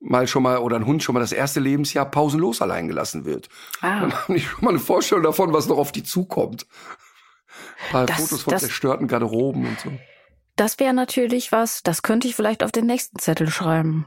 mal 0.00 0.26
schon 0.26 0.42
mal 0.42 0.58
oder 0.58 0.76
ein 0.76 0.86
Hund 0.86 1.02
schon 1.02 1.14
mal 1.14 1.20
das 1.20 1.32
erste 1.32 1.60
Lebensjahr 1.60 2.10
pausenlos 2.10 2.62
allein 2.62 2.88
gelassen 2.88 3.24
wird. 3.24 3.48
Ah. 3.80 4.00
Dann 4.00 4.12
haben 4.12 4.34
die 4.34 4.40
schon 4.40 4.64
mal 4.64 4.70
eine 4.70 4.78
Vorstellung 4.78 5.24
davon, 5.24 5.52
was 5.52 5.66
noch 5.66 5.78
auf 5.78 5.92
die 5.92 6.02
zukommt. 6.02 6.66
Ein 7.86 7.90
paar 7.90 8.06
das, 8.06 8.16
Fotos 8.16 8.42
von 8.42 8.50
das, 8.52 8.62
zerstörten 8.62 9.08
Garderoben 9.08 9.66
und 9.66 9.80
so. 9.80 9.92
Das 10.56 10.78
wäre 10.78 10.94
natürlich 10.94 11.52
was, 11.52 11.82
das 11.82 12.02
könnte 12.02 12.28
ich 12.28 12.34
vielleicht 12.34 12.62
auf 12.62 12.72
den 12.72 12.86
nächsten 12.86 13.18
Zettel 13.18 13.50
schreiben. 13.50 14.06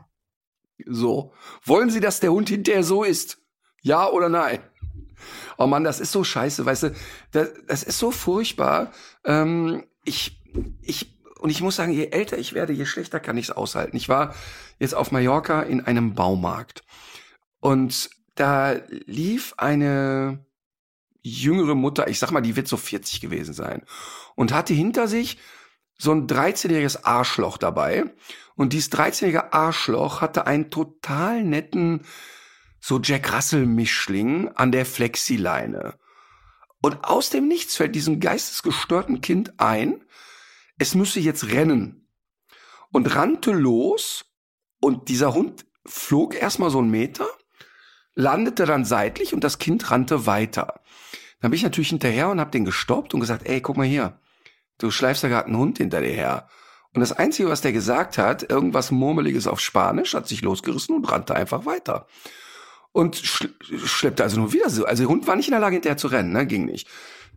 So. 0.86 1.34
Wollen 1.64 1.90
Sie, 1.90 2.00
dass 2.00 2.20
der 2.20 2.32
Hund 2.32 2.50
hinterher 2.50 2.84
so 2.84 3.04
ist? 3.04 3.40
Ja 3.82 4.10
oder 4.10 4.30
nein? 4.30 4.60
Oh 5.58 5.68
Mann, 5.68 5.84
das 5.84 6.00
ist 6.00 6.12
so 6.12 6.24
scheiße, 6.24 6.66
weißt 6.66 6.84
du, 6.84 6.96
das, 7.32 7.50
das 7.68 7.84
ist 7.84 7.98
so 7.98 8.12
furchtbar. 8.12 8.92
Ähm, 9.26 9.86
ich, 10.04 10.40
ich, 10.82 11.18
und 11.40 11.50
ich 11.50 11.62
muss 11.62 11.76
sagen, 11.76 11.92
je 11.92 12.10
älter 12.12 12.38
ich 12.38 12.54
werde, 12.54 12.74
je 12.74 12.86
schlechter 12.86 13.20
kann 13.20 13.38
ich 13.38 13.46
es 13.46 13.52
aushalten. 13.52 13.98
Ich 13.98 14.08
war 14.08 14.36
jetzt 14.80 14.94
auf 14.94 15.12
Mallorca 15.12 15.64
in 15.64 15.82
einem 15.82 16.14
Baumarkt 16.14 16.84
und 17.60 18.10
da 18.36 18.76
lief 18.88 19.56
eine 19.58 20.46
jüngere 21.30 21.76
Mutter, 21.76 22.08
ich 22.08 22.20
sag 22.20 22.32
mal, 22.32 22.42
die 22.42 22.56
wird 22.56 22.68
so 22.68 22.78
40 22.78 23.22
gewesen 23.22 23.54
sein, 23.54 23.84
und 24.36 24.54
hatte 24.54 24.74
hinter 24.74 25.08
sich 25.08 25.38
so 25.98 26.12
ein 26.12 26.28
13-jähriges 26.28 27.04
Arschloch 27.04 27.58
dabei. 27.58 28.06
Und 28.56 28.74
dieses 28.74 28.92
13-jährige 28.92 29.54
Arschloch 29.54 30.22
hatte 30.22 30.48
einen 30.48 30.70
total 30.70 31.44
netten, 31.44 32.06
so 32.80 33.00
Jack 33.02 33.34
Russell-Mischling 33.34 34.50
an 34.50 34.72
der 34.72 34.86
Flexileine. 34.86 35.96
Und 36.82 37.04
aus 37.04 37.30
dem 37.30 37.48
Nichts 37.48 37.76
fällt 37.76 37.96
diesem 37.96 38.20
geistesgestörten 38.20 39.22
Kind 39.22 39.60
ein, 39.60 40.04
es 40.78 40.94
müsse 40.94 41.20
jetzt 41.20 41.48
rennen. 41.48 42.08
Und 42.92 43.16
rannte 43.16 43.52
los 43.52 44.26
und 44.80 45.10
dieser 45.10 45.34
Hund 45.34 45.66
flog 45.86 46.36
erstmal 46.36 46.70
so 46.70 46.80
einen 46.80 46.92
Meter, 46.92 47.28
landete 48.14 48.66
dann 48.66 48.86
seitlich 48.86 49.34
und 49.34 49.44
das 49.44 49.58
Kind 49.58 49.92
rannte 49.92 50.26
weiter. 50.26 50.82
Dann 51.42 51.52
bin 51.52 51.58
ich 51.58 51.64
natürlich 51.64 51.90
hinterher 51.90 52.30
und 52.30 52.40
habe 52.40 52.52
den 52.52 52.66
gestoppt 52.66 53.14
und 53.14 53.20
gesagt, 53.20 53.48
ey, 53.48 53.62
guck 53.62 53.78
mal 53.78 53.86
hier, 53.86 54.20
du 54.80 54.92
schleifst 54.92 55.24
da 55.24 55.28
gerade 55.28 55.48
einen 55.48 55.58
Hund 55.58 55.78
hinter 55.78 56.02
dir 56.02 56.14
her. 56.14 56.48
Und 56.94 57.02
das 57.02 57.12
Einzige, 57.12 57.50
was 57.50 57.62
der 57.62 57.74
gesagt 57.74 58.18
hat, 58.18 58.50
irgendwas 58.50 58.92
Murmeliges 58.92 59.46
auf 59.46 59.60
Spanisch, 59.60 60.16
hat 60.16 60.28
sich 60.28 60.42
losgerissen 60.42 60.96
und 60.96 61.12
rannte 61.12 61.36
einfach 61.36 61.66
weiter. 61.66 62.08
Und 62.92 63.18
schleppte 63.18 64.24
also 64.24 64.40
nur 64.40 64.54
wieder 64.54 64.72
so. 64.72 64.86
Also 64.86 65.04
der 65.04 65.10
Hund 65.10 65.28
war 65.28 65.36
nicht 65.36 65.48
in 65.48 65.52
der 65.52 65.60
Lage, 65.60 65.76
hinterher 65.76 65.98
zu 65.98 66.08
rennen, 66.08 66.32
ne? 66.32 66.48
Ging 66.48 66.66
nicht. 66.66 66.88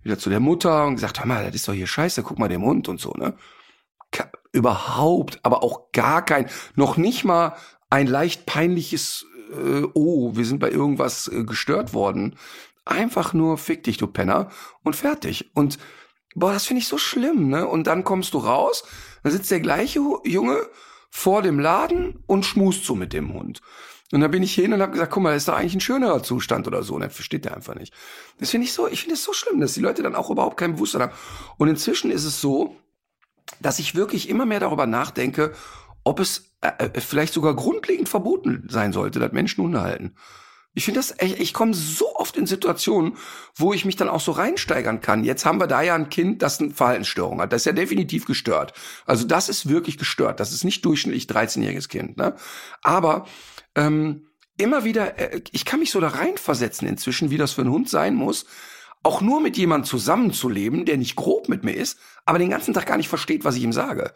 Wieder 0.02 0.18
zu 0.18 0.30
der 0.30 0.40
Mutter 0.40 0.86
und 0.86 0.94
gesagt, 0.94 1.20
hör 1.20 1.26
mal, 1.26 1.44
das 1.44 1.56
ist 1.56 1.68
doch 1.68 1.74
hier 1.74 1.86
scheiße, 1.86 2.22
guck 2.22 2.38
mal 2.38 2.48
dem 2.48 2.62
Hund 2.62 2.88
und 2.88 2.98
so, 3.00 3.12
ne? 3.12 3.34
Überhaupt, 4.52 5.40
aber 5.42 5.62
auch 5.62 5.92
gar 5.92 6.24
kein, 6.24 6.48
noch 6.74 6.96
nicht 6.96 7.24
mal 7.24 7.54
ein 7.90 8.06
leicht 8.06 8.46
peinliches, 8.46 9.26
äh, 9.52 9.82
oh, 9.92 10.34
wir 10.34 10.46
sind 10.46 10.58
bei 10.58 10.70
irgendwas 10.70 11.28
äh, 11.28 11.44
gestört 11.44 11.92
worden. 11.92 12.36
Einfach 12.84 13.32
nur 13.32 13.58
fick 13.58 13.84
dich, 13.84 13.98
du 13.98 14.06
Penner, 14.06 14.50
und 14.82 14.96
fertig. 14.96 15.50
Und 15.54 15.78
boah, 16.34 16.52
das 16.52 16.66
finde 16.66 16.80
ich 16.80 16.88
so 16.88 16.98
schlimm, 16.98 17.48
ne? 17.48 17.66
Und 17.66 17.86
dann 17.86 18.04
kommst 18.04 18.34
du 18.34 18.38
raus, 18.38 18.84
dann 19.22 19.32
sitzt 19.32 19.50
der 19.50 19.60
gleiche 19.60 20.00
Junge 20.24 20.68
vor 21.10 21.42
dem 21.42 21.58
Laden 21.58 22.22
und 22.26 22.44
schmust 22.44 22.84
so 22.84 22.94
mit 22.94 23.12
dem 23.12 23.32
Hund. 23.32 23.60
Und 24.12 24.20
dann 24.20 24.30
bin 24.30 24.42
ich 24.42 24.54
hin 24.54 24.72
und 24.72 24.82
habe 24.82 24.92
gesagt, 24.92 25.12
guck 25.12 25.22
mal, 25.22 25.32
das 25.32 25.42
ist 25.42 25.48
doch 25.48 25.54
eigentlich 25.54 25.74
ein 25.74 25.80
schönerer 25.80 26.22
Zustand 26.22 26.66
oder 26.66 26.82
so. 26.82 26.94
Und 26.94 27.02
er 27.02 27.10
versteht 27.10 27.44
der 27.44 27.54
einfach 27.54 27.76
nicht. 27.76 27.94
Das 28.38 28.50
finde 28.50 28.64
ich 28.66 28.72
so, 28.72 28.88
ich 28.88 29.02
finde 29.02 29.14
es 29.14 29.22
so 29.22 29.32
schlimm, 29.32 29.60
dass 29.60 29.74
die 29.74 29.80
Leute 29.80 30.02
dann 30.02 30.16
auch 30.16 30.30
überhaupt 30.30 30.56
kein 30.56 30.74
Bewusstsein 30.74 31.02
haben. 31.02 31.12
Und 31.58 31.68
inzwischen 31.68 32.10
ist 32.10 32.24
es 32.24 32.40
so, 32.40 32.76
dass 33.60 33.78
ich 33.78 33.94
wirklich 33.94 34.28
immer 34.28 34.46
mehr 34.46 34.60
darüber 34.60 34.86
nachdenke, 34.86 35.52
ob 36.02 36.18
es 36.18 36.56
äh, 36.60 36.86
äh 36.92 37.00
vielleicht 37.00 37.34
sogar 37.34 37.54
grundlegend 37.54 38.08
verboten 38.08 38.66
sein 38.68 38.92
sollte, 38.92 39.20
dass 39.20 39.32
Menschen 39.32 39.62
Hunde 39.62 39.82
halten. 39.82 40.16
Ich 40.74 40.84
finde 40.84 41.00
das, 41.00 41.14
ich, 41.20 41.40
ich 41.40 41.52
komme 41.52 41.74
so 41.74 42.14
oft 42.14 42.36
in 42.36 42.46
Situationen, 42.46 43.16
wo 43.56 43.72
ich 43.72 43.84
mich 43.84 43.96
dann 43.96 44.08
auch 44.08 44.20
so 44.20 44.32
reinsteigern 44.32 45.00
kann. 45.00 45.24
Jetzt 45.24 45.44
haben 45.44 45.58
wir 45.58 45.66
da 45.66 45.82
ja 45.82 45.94
ein 45.94 46.10
Kind, 46.10 46.42
das 46.42 46.60
eine 46.60 46.70
Verhaltensstörung 46.70 47.40
hat. 47.40 47.52
Das 47.52 47.62
ist 47.62 47.66
ja 47.66 47.72
definitiv 47.72 48.24
gestört. 48.24 48.72
Also 49.04 49.26
das 49.26 49.48
ist 49.48 49.68
wirklich 49.68 49.98
gestört. 49.98 50.38
Das 50.38 50.52
ist 50.52 50.62
nicht 50.62 50.84
durchschnittlich 50.84 51.24
13-jähriges 51.24 51.88
Kind. 51.88 52.16
Ne? 52.16 52.36
Aber 52.82 53.26
ähm, 53.74 54.28
immer 54.58 54.84
wieder, 54.84 55.18
äh, 55.18 55.40
ich 55.50 55.64
kann 55.64 55.80
mich 55.80 55.90
so 55.90 56.00
da 56.00 56.08
reinversetzen 56.08 56.86
inzwischen, 56.86 57.30
wie 57.30 57.38
das 57.38 57.52
für 57.52 57.62
ein 57.62 57.70
Hund 57.70 57.88
sein 57.88 58.14
muss, 58.14 58.46
auch 59.02 59.20
nur 59.20 59.40
mit 59.40 59.56
jemandem 59.56 59.88
zusammenzuleben, 59.88 60.84
der 60.84 60.98
nicht 60.98 61.16
grob 61.16 61.48
mit 61.48 61.64
mir 61.64 61.72
ist, 61.72 61.98
aber 62.26 62.38
den 62.38 62.50
ganzen 62.50 62.74
Tag 62.74 62.86
gar 62.86 62.96
nicht 62.96 63.08
versteht, 63.08 63.44
was 63.44 63.56
ich 63.56 63.62
ihm 63.62 63.72
sage. 63.72 64.12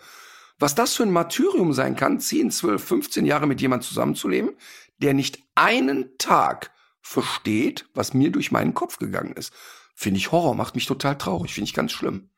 Was 0.59 0.75
das 0.75 0.95
für 0.95 1.03
ein 1.03 1.11
Martyrium 1.11 1.73
sein 1.73 1.97
kann, 1.97 2.21
10, 2.21 2.51
12, 2.51 2.85
15 2.85 3.27
Jahre 3.27 3.47
mit 3.47 3.61
jemandem 3.61 3.89
zusammenzuleben, 3.89 4.51
der 4.99 5.15
nicht 5.15 5.39
einen 5.55 6.17
Tag 6.19 6.71
versteht, 7.01 7.87
was 7.95 8.15
mir 8.15 8.31
durch 8.31 8.51
meinen 8.51 8.75
Kopf 8.75 8.99
gegangen 8.99 9.35
ist. 9.35 9.53
Finde 9.95 10.19
ich 10.19 10.33
Horror, 10.33 10.55
macht 10.55 10.75
mich 10.75 10.87
total 10.87 11.17
traurig, 11.17 11.55
finde 11.55 11.69
ich 11.69 11.75
ganz 11.75 11.93
schlimm. 11.93 12.31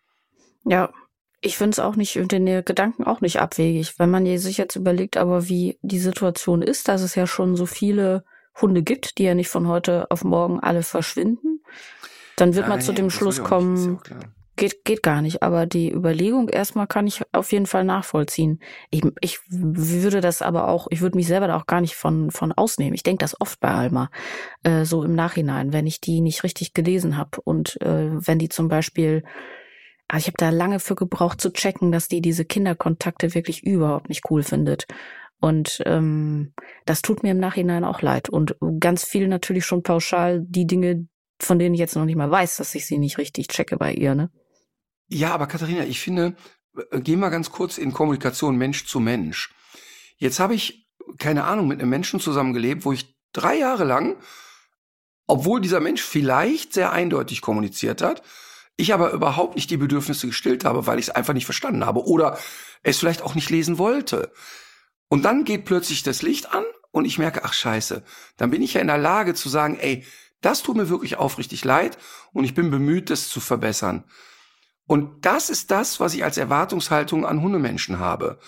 Ja, 0.65 0.93
ich 1.41 1.57
finde 1.57 1.71
es 1.71 1.79
auch 1.79 1.97
nicht, 1.97 2.19
den 2.33 2.65
Gedanken 2.65 3.05
auch 3.05 3.21
nicht 3.21 3.41
abwegig, 3.41 3.99
wenn 3.99 4.11
man 4.11 4.27
sich 4.39 4.57
jetzt 4.57 4.77
überlegt, 4.77 5.17
aber 5.17 5.49
wie 5.49 5.79
die 5.83 6.01
Situation 6.01 6.63
ist, 6.63 6.89
dass 6.89 7.03
es 7.03 7.15
ja 7.15 7.27
schon 7.27 7.57
so 7.57 7.67
viele 7.67 8.25
Hunde 8.61 8.83
gibt, 8.83 9.19
die 9.19 9.25
ja 9.25 9.35
nicht 9.35 9.49
von 9.49 9.69
heute 9.69 10.11
auf 10.11 10.25
morgen 10.25 10.61
alle 10.61 10.83
verschwinden, 10.83 11.63
dann 12.37 12.55
wird 12.55 12.69
Nein, 12.69 12.79
man 12.79 12.81
zu 12.81 12.93
dem 12.93 13.11
Schluss 13.11 13.43
kommen, 13.43 14.01
geht, 14.57 14.85
geht 14.85 15.03
gar 15.03 15.23
nicht. 15.23 15.43
Aber 15.43 15.67
die 15.67 15.93
Überlegung 15.93 16.49
erstmal 16.49 16.87
kann 16.87 17.07
ich 17.07 17.23
auf 17.33 17.53
jeden 17.53 17.67
Fall 17.67 17.85
nachvollziehen. 17.85 18.61
Ich, 18.91 19.03
ich 19.21 19.39
würde 19.49 20.21
das 20.21 20.43
aber 20.43 20.69
auch, 20.69 20.87
ich 20.91 21.01
würde 21.01 21.17
mich 21.17 21.27
selber 21.27 21.47
da 21.47 21.57
auch 21.57 21.67
gar 21.67 21.81
nicht 21.81 21.95
von, 21.95 22.31
von 22.31 22.53
ausnehmen. 22.53 22.95
Ich 22.95 23.03
denke 23.03 23.23
das 23.23 23.41
oft 23.41 23.61
bei 23.61 23.69
Alma, 23.69 24.11
äh, 24.63 24.85
so 24.85 25.03
im 25.03 25.15
Nachhinein, 25.15 25.73
wenn 25.73 25.87
ich 25.87 26.01
die 26.01 26.21
nicht 26.21 26.43
richtig 26.43 26.75
gelesen 26.75 27.17
habe 27.17 27.41
und 27.45 27.81
äh, 27.81 28.11
wenn 28.13 28.39
die 28.39 28.49
zum 28.49 28.69
Beispiel 28.69 29.23
also 30.09 30.23
ich 30.23 30.27
habe 30.29 30.37
da 30.39 30.51
lange 30.51 30.79
für 30.79 30.95
gebraucht 30.95 31.41
zu 31.41 31.53
checken, 31.53 31.91
dass 31.91 32.09
die 32.09 32.21
diese 32.21 32.45
Kinderkontakte 32.45 33.35
wirklich 33.35 33.65
überhaupt 33.65 34.09
nicht 34.09 34.31
cool 34.31 34.43
findet. 34.45 34.87
Und 35.41 35.83
ähm, 35.85 36.53
das 36.85 37.03
tut 37.03 37.23
mir 37.23 37.33
im 37.33 37.39
Nachhinein 37.39 37.85
auch 37.85 38.03
leid. 38.03 38.29
Und 38.29 38.57
ganz 38.81 39.05
viel 39.05 39.29
natürlich 39.29 39.65
schon 39.65 39.83
pauschal 39.83 40.43
die 40.47 40.67
Dinge, 40.67 41.09
von 41.41 41.59
denen 41.59 41.75
ich 41.75 41.81
jetzt 41.81 41.97
noch 41.97 42.05
nicht 42.05 42.17
mal 42.17 42.31
weiß, 42.31 42.57
dass 42.57 42.75
ich 42.75 42.87
sie 42.87 42.99
nicht 42.99 43.19
richtig 43.19 43.49
checke 43.49 43.77
bei 43.77 43.93
ihr, 43.93 44.15
ne? 44.15 44.31
Ja, 45.09 45.33
aber 45.33 45.47
Katharina, 45.47 45.85
ich 45.85 46.01
finde, 46.01 46.37
äh, 46.91 47.01
geh 47.01 47.17
mal 47.17 47.31
ganz 47.31 47.51
kurz 47.51 47.79
in 47.79 47.93
Kommunikation 47.93 48.57
Mensch 48.57 48.87
zu 48.87 49.01
Mensch. 49.01 49.55
Jetzt 50.17 50.41
habe 50.41 50.55
ich, 50.55 50.89
keine 51.19 51.45
Ahnung, 51.45 51.69
mit 51.69 51.81
einem 51.81 51.91
Menschen 51.91 52.21
zusammengelebt, 52.21 52.85
wo 52.85 52.93
ich 52.93 53.15
drei 53.33 53.57
Jahre 53.57 53.85
lang, 53.85 54.17
obwohl 55.27 55.61
dieser 55.61 55.81
Mensch 55.81 56.03
vielleicht 56.03 56.73
sehr 56.73 56.93
eindeutig 56.93 57.41
kommuniziert 57.41 58.03
hat, 58.03 58.23
ich 58.77 58.93
aber 58.93 59.13
überhaupt 59.13 59.57
nicht 59.57 59.71
die 59.71 59.77
Bedürfnisse 59.77 60.27
gestillt 60.27 60.65
habe, 60.65 60.87
weil 60.87 60.99
ich 60.99 61.09
es 61.09 61.15
einfach 61.15 61.35
nicht 61.35 61.47
verstanden 61.47 61.87
habe 61.87 62.05
oder 62.05 62.39
es 62.83 62.99
vielleicht 62.99 63.23
auch 63.23 63.35
nicht 63.35 63.51
lesen 63.51 63.79
wollte. 63.79 64.33
Und 65.09 65.25
dann 65.25 65.45
geht 65.45 65.65
plötzlich 65.65 66.03
das 66.03 66.23
Licht 66.23 66.53
an 66.53 66.65
und 66.91 67.05
ich 67.05 67.19
merke, 67.19 67.45
ach 67.45 67.53
scheiße, 67.53 68.03
dann 68.37 68.51
bin 68.51 68.63
ich 68.63 68.75
ja 68.75 68.81
in 68.81 68.87
der 68.87 68.99
Lage 68.99 69.35
zu 69.35 69.49
sagen, 69.49 69.79
ey, 69.79 70.05
das 70.41 70.63
tut 70.63 70.77
mir 70.77 70.89
wirklich 70.89 71.17
aufrichtig 71.17 71.65
leid 71.65 71.97
und 72.33 72.45
ich 72.45 72.55
bin 72.55 72.71
bemüht, 72.71 73.11
das 73.11 73.29
zu 73.29 73.41
verbessern. 73.41 74.05
Und 74.87 75.25
das 75.25 75.51
ist 75.51 75.71
das, 75.71 76.01
was 76.01 76.15
ich 76.15 76.25
als 76.25 76.37
Erwartungshaltung 76.37 77.27
an 77.27 77.43
Hundemenschen 77.43 77.99
habe. 77.99 78.39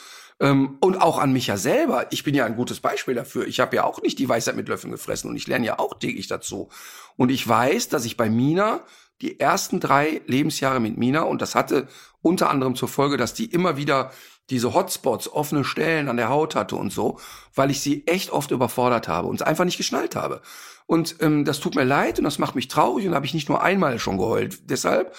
Ähm, 0.40 0.78
und 0.80 1.02
auch 1.02 1.18
an 1.18 1.32
mich 1.32 1.48
ja 1.48 1.56
selber. 1.56 2.06
Ich 2.10 2.22
bin 2.22 2.34
ja 2.34 2.44
ein 2.44 2.56
gutes 2.56 2.80
Beispiel 2.80 3.14
dafür. 3.14 3.46
Ich 3.46 3.60
habe 3.60 3.74
ja 3.76 3.84
auch 3.84 4.02
nicht 4.02 4.18
die 4.18 4.28
Weisheit 4.28 4.56
mit 4.56 4.68
Löffeln 4.68 4.92
gefressen 4.92 5.28
und 5.30 5.36
ich 5.36 5.48
lerne 5.48 5.66
ja 5.66 5.78
auch 5.78 5.98
täglich 5.98 6.28
dazu. 6.28 6.68
Und 7.16 7.30
ich 7.30 7.46
weiß, 7.46 7.88
dass 7.88 8.04
ich 8.04 8.16
bei 8.16 8.30
Mina 8.30 8.80
die 9.20 9.40
ersten 9.40 9.80
drei 9.80 10.20
Lebensjahre 10.26 10.78
mit 10.78 10.96
Mina, 10.96 11.22
und 11.22 11.42
das 11.42 11.56
hatte 11.56 11.88
unter 12.22 12.50
anderem 12.50 12.76
zur 12.76 12.88
Folge, 12.88 13.16
dass 13.16 13.34
die 13.34 13.46
immer 13.46 13.76
wieder 13.76 14.12
diese 14.50 14.74
Hotspots, 14.74 15.28
offene 15.28 15.64
Stellen 15.64 16.08
an 16.08 16.16
der 16.16 16.28
Haut 16.28 16.54
hatte 16.54 16.76
und 16.76 16.92
so, 16.92 17.18
weil 17.54 17.70
ich 17.70 17.80
sie 17.80 18.06
echt 18.06 18.30
oft 18.30 18.50
überfordert 18.50 19.08
habe 19.08 19.28
und 19.28 19.36
es 19.40 19.46
einfach 19.46 19.64
nicht 19.64 19.76
geschnallt 19.76 20.16
habe. 20.16 20.40
Und 20.86 21.16
ähm, 21.20 21.44
das 21.44 21.60
tut 21.60 21.74
mir 21.74 21.84
leid 21.84 22.18
und 22.18 22.24
das 22.24 22.38
macht 22.38 22.54
mich 22.54 22.68
traurig 22.68 23.06
und 23.06 23.14
habe 23.14 23.26
ich 23.26 23.34
nicht 23.34 23.48
nur 23.48 23.62
einmal 23.62 23.98
schon 23.98 24.16
geheult 24.16 24.70
deshalb. 24.70 25.14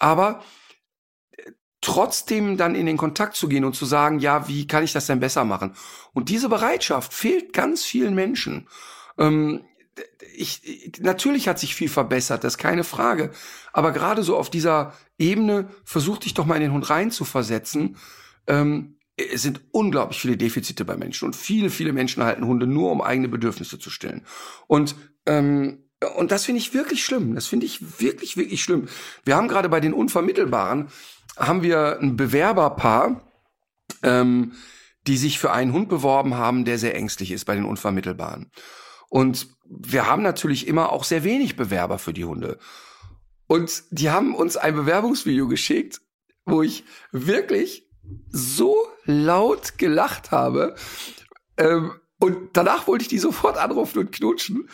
Aber 0.00 0.42
äh, 1.30 1.52
trotzdem 1.80 2.56
dann 2.56 2.74
in 2.74 2.86
den 2.86 2.96
Kontakt 2.96 3.36
zu 3.36 3.48
gehen 3.48 3.64
und 3.64 3.76
zu 3.76 3.86
sagen, 3.86 4.18
ja, 4.18 4.48
wie 4.48 4.66
kann 4.66 4.82
ich 4.82 4.92
das 4.92 5.06
denn 5.06 5.20
besser 5.20 5.44
machen? 5.44 5.76
Und 6.12 6.28
diese 6.28 6.48
Bereitschaft 6.48 7.14
fehlt 7.14 7.52
ganz 7.52 7.84
vielen 7.84 8.16
Menschen. 8.16 8.68
Ähm, 9.16 9.64
ich, 10.34 10.92
natürlich 11.00 11.46
hat 11.46 11.60
sich 11.60 11.76
viel 11.76 11.88
verbessert, 11.88 12.42
das 12.42 12.54
ist 12.54 12.58
keine 12.58 12.82
Frage. 12.82 13.30
Aber 13.72 13.92
gerade 13.92 14.24
so 14.24 14.36
auf 14.36 14.50
dieser 14.50 14.94
Ebene 15.18 15.68
versuch 15.84 16.18
dich 16.18 16.34
doch 16.34 16.46
mal 16.46 16.56
in 16.56 16.62
den 16.62 16.72
Hund 16.72 16.90
rein 16.90 17.12
zu 17.12 17.24
versetzen 17.24 17.96
ähm, 18.50 18.96
es 19.16 19.42
sind 19.42 19.60
unglaublich 19.72 20.20
viele 20.20 20.36
Defizite 20.36 20.84
bei 20.84 20.96
Menschen 20.96 21.26
und 21.26 21.36
viele, 21.36 21.70
viele 21.70 21.92
Menschen 21.92 22.22
halten 22.22 22.46
Hunde 22.46 22.66
nur, 22.66 22.90
um 22.90 23.02
eigene 23.02 23.28
Bedürfnisse 23.28 23.78
zu 23.78 23.90
stillen. 23.90 24.24
Und 24.66 24.96
ähm, 25.26 25.89
und 26.16 26.30
das 26.30 26.44
finde 26.44 26.60
ich 26.60 26.72
wirklich 26.72 27.04
schlimm. 27.04 27.34
Das 27.34 27.46
finde 27.46 27.66
ich 27.66 28.00
wirklich, 28.00 28.36
wirklich 28.36 28.62
schlimm. 28.62 28.88
Wir 29.24 29.36
haben 29.36 29.48
gerade 29.48 29.68
bei 29.68 29.80
den 29.80 29.92
Unvermittelbaren 29.92 30.88
haben 31.36 31.62
wir 31.62 31.98
ein 32.00 32.16
Bewerberpaar, 32.16 33.22
ähm, 34.02 34.52
die 35.06 35.16
sich 35.16 35.38
für 35.38 35.52
einen 35.52 35.72
Hund 35.72 35.88
beworben 35.88 36.34
haben, 36.34 36.64
der 36.64 36.78
sehr 36.78 36.94
ängstlich 36.94 37.30
ist 37.30 37.44
bei 37.44 37.54
den 37.54 37.64
Unvermittelbaren. 37.64 38.50
Und 39.08 39.48
wir 39.64 40.06
haben 40.06 40.22
natürlich 40.22 40.68
immer 40.68 40.92
auch 40.92 41.04
sehr 41.04 41.24
wenig 41.24 41.56
Bewerber 41.56 41.98
für 41.98 42.12
die 42.12 42.24
Hunde. 42.24 42.58
Und 43.46 43.84
die 43.90 44.10
haben 44.10 44.34
uns 44.34 44.56
ein 44.56 44.74
Bewerbungsvideo 44.74 45.48
geschickt, 45.48 46.00
wo 46.44 46.62
ich 46.62 46.84
wirklich 47.10 47.88
so 48.28 48.76
laut 49.04 49.78
gelacht 49.78 50.30
habe. 50.30 50.74
Ähm, 51.56 51.92
und 52.18 52.50
danach 52.52 52.86
wollte 52.86 53.02
ich 53.02 53.08
die 53.08 53.18
sofort 53.18 53.56
anrufen 53.56 53.98
und 53.98 54.12
knutschen. 54.12 54.68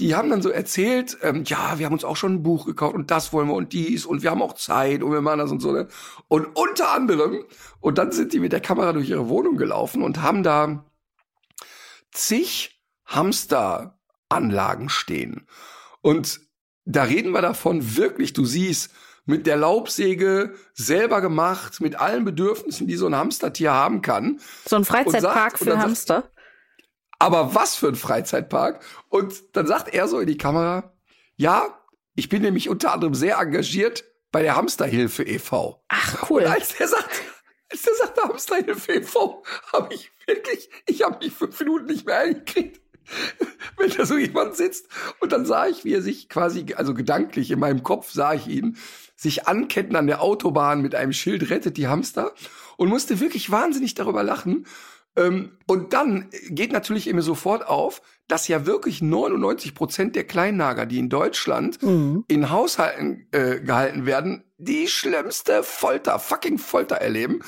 Die 0.00 0.14
haben 0.16 0.28
dann 0.28 0.42
so 0.42 0.50
erzählt, 0.50 1.18
ähm, 1.22 1.44
ja, 1.46 1.78
wir 1.78 1.86
haben 1.86 1.92
uns 1.92 2.04
auch 2.04 2.16
schon 2.16 2.34
ein 2.34 2.42
Buch 2.42 2.66
gekauft 2.66 2.94
und 2.94 3.10
das 3.10 3.32
wollen 3.32 3.48
wir 3.48 3.54
und 3.54 3.72
dies 3.72 4.06
und 4.06 4.22
wir 4.22 4.30
haben 4.30 4.42
auch 4.42 4.54
Zeit 4.54 5.02
und 5.02 5.12
wir 5.12 5.20
machen 5.20 5.38
das 5.38 5.52
und 5.52 5.60
so. 5.60 5.70
Ne? 5.70 5.86
Und 6.26 6.46
unter 6.56 6.90
anderem, 6.90 7.44
und 7.80 7.98
dann 7.98 8.10
sind 8.10 8.32
die 8.32 8.40
mit 8.40 8.52
der 8.52 8.60
Kamera 8.60 8.92
durch 8.92 9.08
ihre 9.08 9.28
Wohnung 9.28 9.56
gelaufen 9.56 10.02
und 10.02 10.20
haben 10.20 10.42
da 10.42 10.84
zig 12.10 12.80
Hamsteranlagen 13.06 14.88
stehen. 14.88 15.46
Und 16.00 16.40
da 16.84 17.04
reden 17.04 17.32
wir 17.32 17.42
davon 17.42 17.96
wirklich, 17.96 18.32
du 18.32 18.44
siehst, 18.44 18.92
mit 19.26 19.46
der 19.46 19.56
Laubsäge 19.56 20.54
selber 20.74 21.20
gemacht, 21.20 21.80
mit 21.80 21.98
allen 21.98 22.24
Bedürfnissen, 22.24 22.86
die 22.86 22.96
so 22.96 23.06
ein 23.06 23.16
Hamstertier 23.16 23.72
haben 23.72 24.02
kann. 24.02 24.40
So 24.66 24.76
ein 24.76 24.84
Freizeitpark 24.84 25.58
sagt, 25.58 25.58
für 25.58 25.78
Hamster. 25.78 26.30
Aber 27.18 27.54
was 27.54 27.76
für 27.76 27.88
ein 27.88 27.94
Freizeitpark? 27.94 28.84
Und 29.08 29.56
dann 29.56 29.66
sagt 29.66 29.94
er 29.94 30.08
so 30.08 30.18
in 30.20 30.26
die 30.26 30.38
Kamera, 30.38 30.92
ja, 31.36 31.78
ich 32.14 32.28
bin 32.28 32.42
nämlich 32.42 32.68
unter 32.68 32.92
anderem 32.92 33.14
sehr 33.14 33.38
engagiert 33.38 34.04
bei 34.30 34.42
der 34.42 34.56
Hamsterhilfe 34.56 35.22
e.V. 35.22 35.82
Ach, 35.88 36.30
cool. 36.30 36.42
Und 36.42 36.48
als 36.48 36.76
der 36.76 36.88
sagt, 36.88 37.22
als 37.70 37.82
der 37.82 37.94
sagte 37.94 38.22
Hamsterhilfe 38.22 38.92
e.V., 38.94 39.44
habe 39.72 39.94
ich 39.94 40.10
wirklich, 40.26 40.70
ich 40.86 41.02
habe 41.02 41.24
mich 41.24 41.32
fünf 41.32 41.58
Minuten 41.60 41.86
nicht 41.86 42.06
mehr 42.06 42.18
eingekriegt. 42.18 42.80
Wenn 43.76 43.90
da 43.90 44.06
so 44.06 44.16
jemand 44.16 44.56
sitzt 44.56 44.88
und 45.20 45.32
dann 45.32 45.44
sah 45.44 45.66
ich, 45.66 45.84
wie 45.84 45.92
er 45.92 46.02
sich 46.02 46.28
quasi, 46.28 46.74
also 46.74 46.94
gedanklich 46.94 47.50
in 47.50 47.58
meinem 47.58 47.82
Kopf 47.82 48.10
sah 48.10 48.34
ich 48.34 48.46
ihn, 48.46 48.78
sich 49.16 49.46
anketten 49.46 49.96
an 49.96 50.06
der 50.06 50.22
Autobahn 50.22 50.82
mit 50.82 50.94
einem 50.94 51.12
Schild 51.12 51.50
rettet 51.50 51.76
die 51.76 51.88
Hamster 51.88 52.32
und 52.76 52.88
musste 52.88 53.20
wirklich 53.20 53.50
wahnsinnig 53.50 53.94
darüber 53.94 54.22
lachen. 54.22 54.66
Ähm, 55.16 55.52
und 55.66 55.92
dann 55.92 56.30
geht 56.48 56.72
natürlich 56.72 57.06
immer 57.06 57.22
sofort 57.22 57.66
auf, 57.66 58.02
dass 58.28 58.48
ja 58.48 58.66
wirklich 58.66 59.02
99 59.02 59.74
Prozent 59.74 60.16
der 60.16 60.24
Kleinnager, 60.24 60.86
die 60.86 60.98
in 60.98 61.08
Deutschland 61.08 61.82
mhm. 61.82 62.24
in 62.28 62.50
Haushalten 62.50 63.26
äh, 63.32 63.60
gehalten 63.60 64.06
werden, 64.06 64.44
die 64.58 64.88
schlimmste 64.88 65.62
Folter, 65.62 66.18
fucking 66.18 66.58
Folter 66.58 66.96
erleben. 66.96 67.40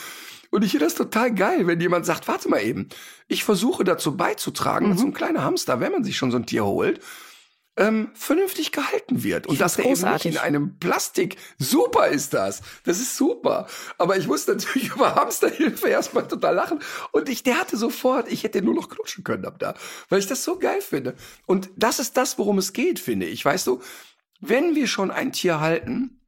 Und 0.51 0.65
ich 0.65 0.71
finde 0.71 0.87
das 0.87 0.95
total 0.95 1.35
geil, 1.35 1.67
wenn 1.67 1.81
jemand 1.81 2.07
sagt, 2.07 2.29
warte 2.29 2.49
mal 2.49 2.63
eben, 2.63 2.89
ich 3.27 3.43
versuche 3.45 3.85
dazu 3.85 4.17
beizutragen, 4.17 4.87
mhm. 4.87 4.91
dass 4.93 5.01
so 5.01 5.07
ein 5.07 5.15
kleiner 5.15 5.43
Hamster, 5.43 5.81
wenn 5.81 5.93
man 5.93 6.05
sich 6.05 6.17
schon 6.17 6.31
so 6.31 6.37
ein 6.37 6.47
Tier 6.47 6.65
holt, 6.65 7.01
ähm, 7.77 8.11
vernünftig 8.15 8.73
gehalten 8.73 9.23
wird. 9.23 9.47
Und 9.47 9.61
das 9.61 9.79
eben 9.79 10.13
nicht 10.13 10.25
in 10.25 10.39
einem 10.39 10.79
Plastik. 10.79 11.37
Super 11.59 12.09
ist 12.09 12.33
das. 12.33 12.63
Das 12.85 12.99
ist 12.99 13.17
super. 13.17 13.67
Aber 13.99 14.17
ich 14.17 14.27
muss 14.27 14.47
natürlich 14.47 14.91
über 14.95 15.15
Hamsterhilfe 15.15 15.89
erstmal 15.89 16.27
total 16.27 16.55
lachen. 16.55 16.81
Und 17.13 17.29
ich, 17.29 17.43
der 17.43 17.61
hatte 17.61 17.77
sofort, 17.77 18.31
ich 18.33 18.45
hätte 18.45 18.63
nur 18.63 18.75
noch 18.75 18.89
knutschen 18.89 19.25
können 19.25 19.45
ab 19.45 19.59
da. 19.59 19.75
Weil 20.09 20.21
ich 20.21 20.27
das 20.27 20.43
so 20.43 20.59
geil 20.59 20.81
finde. 20.81 21.15
Und 21.45 21.71
das 21.77 21.99
ist 21.99 22.17
das, 22.17 22.39
worum 22.39 22.59
es 22.59 22.73
geht, 22.73 22.99
finde 22.99 23.27
ich. 23.27 23.45
Weißt 23.45 23.67
du, 23.67 23.81
wenn 24.41 24.75
wir 24.75 24.87
schon 24.87 25.11
ein 25.11 25.33
Tier 25.33 25.61
halten 25.61 26.21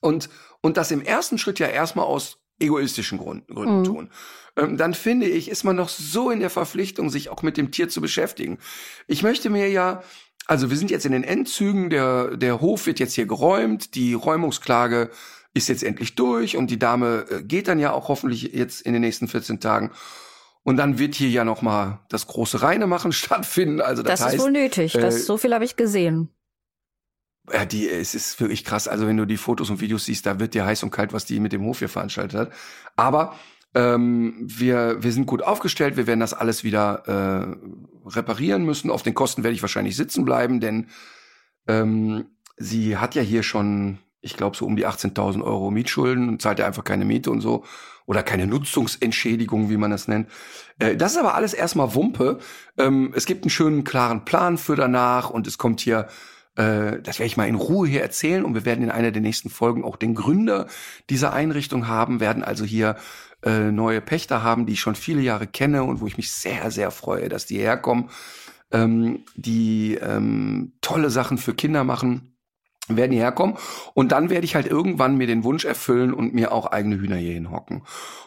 und, 0.00 0.28
und 0.60 0.76
das 0.76 0.90
im 0.90 1.02
ersten 1.02 1.38
Schritt 1.38 1.58
ja 1.58 1.68
erstmal 1.68 2.06
aus 2.06 2.38
egoistischen 2.58 3.18
Gründen, 3.18 3.54
Gründen 3.54 3.80
mhm. 3.80 3.84
tun, 3.84 4.10
ähm, 4.56 4.76
dann 4.76 4.94
finde 4.94 5.26
ich, 5.26 5.50
ist 5.50 5.64
man 5.64 5.76
noch 5.76 5.88
so 5.88 6.30
in 6.30 6.40
der 6.40 6.50
Verpflichtung, 6.50 7.10
sich 7.10 7.28
auch 7.28 7.42
mit 7.42 7.56
dem 7.56 7.70
Tier 7.70 7.88
zu 7.88 8.00
beschäftigen. 8.00 8.58
Ich 9.06 9.22
möchte 9.22 9.50
mir 9.50 9.68
ja 9.68 10.02
also 10.46 10.70
wir 10.70 10.76
sind 10.76 10.90
jetzt 10.90 11.06
in 11.06 11.12
den 11.12 11.24
Endzügen, 11.24 11.90
der, 11.90 12.36
der 12.36 12.60
Hof 12.60 12.86
wird 12.86 12.98
jetzt 12.98 13.14
hier 13.14 13.26
geräumt, 13.26 13.94
die 13.94 14.14
Räumungsklage 14.14 15.10
ist 15.54 15.68
jetzt 15.68 15.82
endlich 15.82 16.14
durch 16.14 16.56
und 16.56 16.70
die 16.70 16.78
Dame 16.78 17.24
äh, 17.30 17.42
geht 17.42 17.66
dann 17.68 17.78
ja 17.78 17.92
auch 17.92 18.08
hoffentlich 18.08 18.42
jetzt 18.42 18.82
in 18.82 18.92
den 18.92 19.00
nächsten 19.00 19.26
14 19.26 19.58
Tagen. 19.58 19.90
Und 20.62 20.76
dann 20.76 20.98
wird 20.98 21.14
hier 21.14 21.30
ja 21.30 21.44
noch 21.44 21.62
mal 21.62 22.00
das 22.08 22.26
große 22.26 22.60
Reinemachen 22.62 23.12
stattfinden. 23.12 23.80
Also 23.80 24.02
das, 24.02 24.20
das 24.20 24.26
heißt, 24.26 24.36
ist 24.36 24.42
wohl 24.42 24.50
nötig. 24.50 24.94
Äh, 24.94 25.00
das, 25.00 25.24
so 25.24 25.38
viel 25.38 25.54
habe 25.54 25.64
ich 25.64 25.76
gesehen. 25.76 26.28
Ja, 27.52 27.64
die, 27.64 27.88
es 27.88 28.14
ist 28.14 28.40
wirklich 28.40 28.64
krass. 28.64 28.88
Also 28.88 29.06
wenn 29.06 29.16
du 29.16 29.24
die 29.24 29.36
Fotos 29.36 29.70
und 29.70 29.80
Videos 29.80 30.04
siehst, 30.04 30.26
da 30.26 30.40
wird 30.40 30.54
dir 30.54 30.66
heiß 30.66 30.82
und 30.82 30.90
kalt, 30.90 31.12
was 31.12 31.24
die 31.24 31.40
mit 31.40 31.52
dem 31.52 31.64
Hof 31.64 31.78
hier 31.78 31.88
veranstaltet 31.88 32.38
hat. 32.38 32.52
Aber 32.96 33.36
Ähm, 33.76 34.34
wir, 34.40 35.02
wir 35.02 35.12
sind 35.12 35.26
gut 35.26 35.42
aufgestellt, 35.42 35.98
wir 35.98 36.06
werden 36.06 36.20
das 36.20 36.32
alles 36.32 36.64
wieder 36.64 37.02
äh, 37.06 38.08
reparieren 38.08 38.64
müssen. 38.64 38.90
Auf 38.90 39.02
den 39.02 39.12
Kosten 39.12 39.44
werde 39.44 39.54
ich 39.54 39.60
wahrscheinlich 39.60 39.96
sitzen 39.96 40.24
bleiben, 40.24 40.60
denn 40.60 40.86
ähm, 41.68 42.24
sie 42.56 42.96
hat 42.96 43.14
ja 43.14 43.20
hier 43.20 43.42
schon, 43.42 43.98
ich 44.22 44.34
glaube, 44.34 44.56
so 44.56 44.64
um 44.64 44.76
die 44.76 44.86
18.000 44.86 45.44
Euro 45.44 45.70
Mietschulden 45.70 46.26
und 46.26 46.40
zahlt 46.40 46.58
ja 46.58 46.66
einfach 46.66 46.84
keine 46.84 47.04
Miete 47.04 47.30
und 47.30 47.42
so. 47.42 47.64
Oder 48.06 48.22
keine 48.22 48.46
Nutzungsentschädigung, 48.46 49.68
wie 49.68 49.76
man 49.76 49.90
das 49.90 50.08
nennt. 50.08 50.30
Äh, 50.78 50.96
das 50.96 51.12
ist 51.12 51.18
aber 51.18 51.34
alles 51.34 51.52
erstmal 51.52 51.94
Wumpe. 51.94 52.38
Ähm, 52.78 53.12
es 53.14 53.26
gibt 53.26 53.44
einen 53.44 53.50
schönen, 53.50 53.84
klaren 53.84 54.24
Plan 54.24 54.56
für 54.56 54.76
danach 54.76 55.28
und 55.28 55.46
es 55.46 55.58
kommt 55.58 55.80
hier 55.80 56.08
äh, 56.56 57.00
das 57.02 57.18
werde 57.18 57.26
ich 57.26 57.36
mal 57.36 57.48
in 57.48 57.54
Ruhe 57.54 57.86
hier 57.86 58.02
erzählen 58.02 58.44
und 58.44 58.54
wir 58.54 58.64
werden 58.64 58.82
in 58.82 58.90
einer 58.90 59.10
der 59.10 59.22
nächsten 59.22 59.50
Folgen 59.50 59.84
auch 59.84 59.96
den 59.96 60.14
Gründer 60.14 60.66
dieser 61.10 61.32
Einrichtung 61.32 61.86
haben, 61.86 62.20
werden 62.20 62.42
also 62.42 62.64
hier 62.64 62.96
äh, 63.44 63.70
neue 63.70 64.00
Pächter 64.00 64.42
haben, 64.42 64.66
die 64.66 64.72
ich 64.72 64.80
schon 64.80 64.94
viele 64.94 65.20
Jahre 65.20 65.46
kenne 65.46 65.84
und 65.84 66.00
wo 66.00 66.06
ich 66.06 66.16
mich 66.16 66.32
sehr, 66.32 66.70
sehr 66.70 66.90
freue, 66.90 67.28
dass 67.28 67.46
die 67.46 67.58
herkommen, 67.58 68.10
ähm, 68.72 69.24
die 69.36 69.94
ähm, 69.94 70.72
tolle 70.80 71.10
Sachen 71.10 71.38
für 71.38 71.54
Kinder 71.54 71.84
machen 71.84 72.32
werden 72.88 73.12
hierher 73.12 73.32
kommen 73.32 73.56
und 73.94 74.12
dann 74.12 74.30
werde 74.30 74.44
ich 74.44 74.54
halt 74.54 74.66
irgendwann 74.66 75.16
mir 75.16 75.26
den 75.26 75.44
Wunsch 75.44 75.64
erfüllen 75.64 76.14
und 76.14 76.34
mir 76.34 76.52
auch 76.52 76.66
eigene 76.66 76.96
Hühner 76.96 77.16
hier 77.16 77.34
hinhocken. 77.34 77.82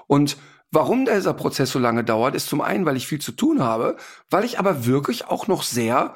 Und 0.05 0.37
warum 0.69 1.05
dieser 1.05 1.33
Prozess 1.33 1.71
so 1.71 1.79
lange 1.79 2.03
dauert, 2.03 2.35
ist 2.35 2.49
zum 2.49 2.61
einen, 2.61 2.85
weil 2.85 2.97
ich 2.97 3.07
viel 3.07 3.21
zu 3.21 3.31
tun 3.31 3.63
habe, 3.63 3.95
weil 4.29 4.43
ich 4.43 4.59
aber 4.59 4.85
wirklich 4.85 5.27
auch 5.27 5.47
noch 5.47 5.63
sehr 5.63 6.13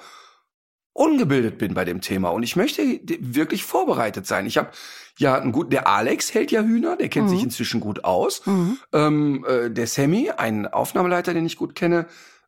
ungebildet 0.93 1.57
bin 1.57 1.73
bei 1.73 1.85
dem 1.85 2.01
Thema 2.01 2.29
und 2.29 2.43
ich 2.43 2.55
möchte 2.55 2.99
wirklich 3.03 3.63
vorbereitet 3.63 4.27
sein. 4.27 4.45
Ich 4.45 4.57
habe 4.57 4.69
ja 5.17 5.35
einen 5.35 5.51
guten, 5.51 5.71
der 5.71 5.87
Alex 5.87 6.33
hält 6.33 6.51
ja 6.51 6.61
Hühner, 6.61 6.95
der 6.95 7.09
kennt 7.09 7.27
mhm. 7.27 7.31
sich 7.31 7.43
inzwischen 7.43 7.79
gut 7.79 8.03
aus. 8.03 8.45
Mhm. 8.45 8.77
Ähm, 8.93 9.45
äh, 9.47 9.69
der 9.71 9.87
Sammy, 9.87 10.29
ein 10.29 10.67
Aufnahmeleiter, 10.67 11.33
den 11.33 11.45
ich 11.45 11.57
gut 11.57 11.75
kenne, 11.75 12.05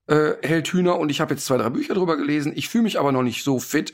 äh, 0.07 0.33
hält 0.43 0.67
Hühner 0.67 0.99
und 0.99 1.09
ich 1.09 1.21
habe 1.21 1.33
jetzt 1.33 1.45
zwei, 1.45 1.57
drei 1.57 1.69
Bücher 1.69 1.95
drüber 1.95 2.17
gelesen. 2.17 2.53
Ich 2.55 2.69
fühle 2.69 2.83
mich 2.83 2.99
aber 2.99 3.11
noch 3.11 3.23
nicht 3.23 3.43
so 3.43 3.59
fit, 3.59 3.93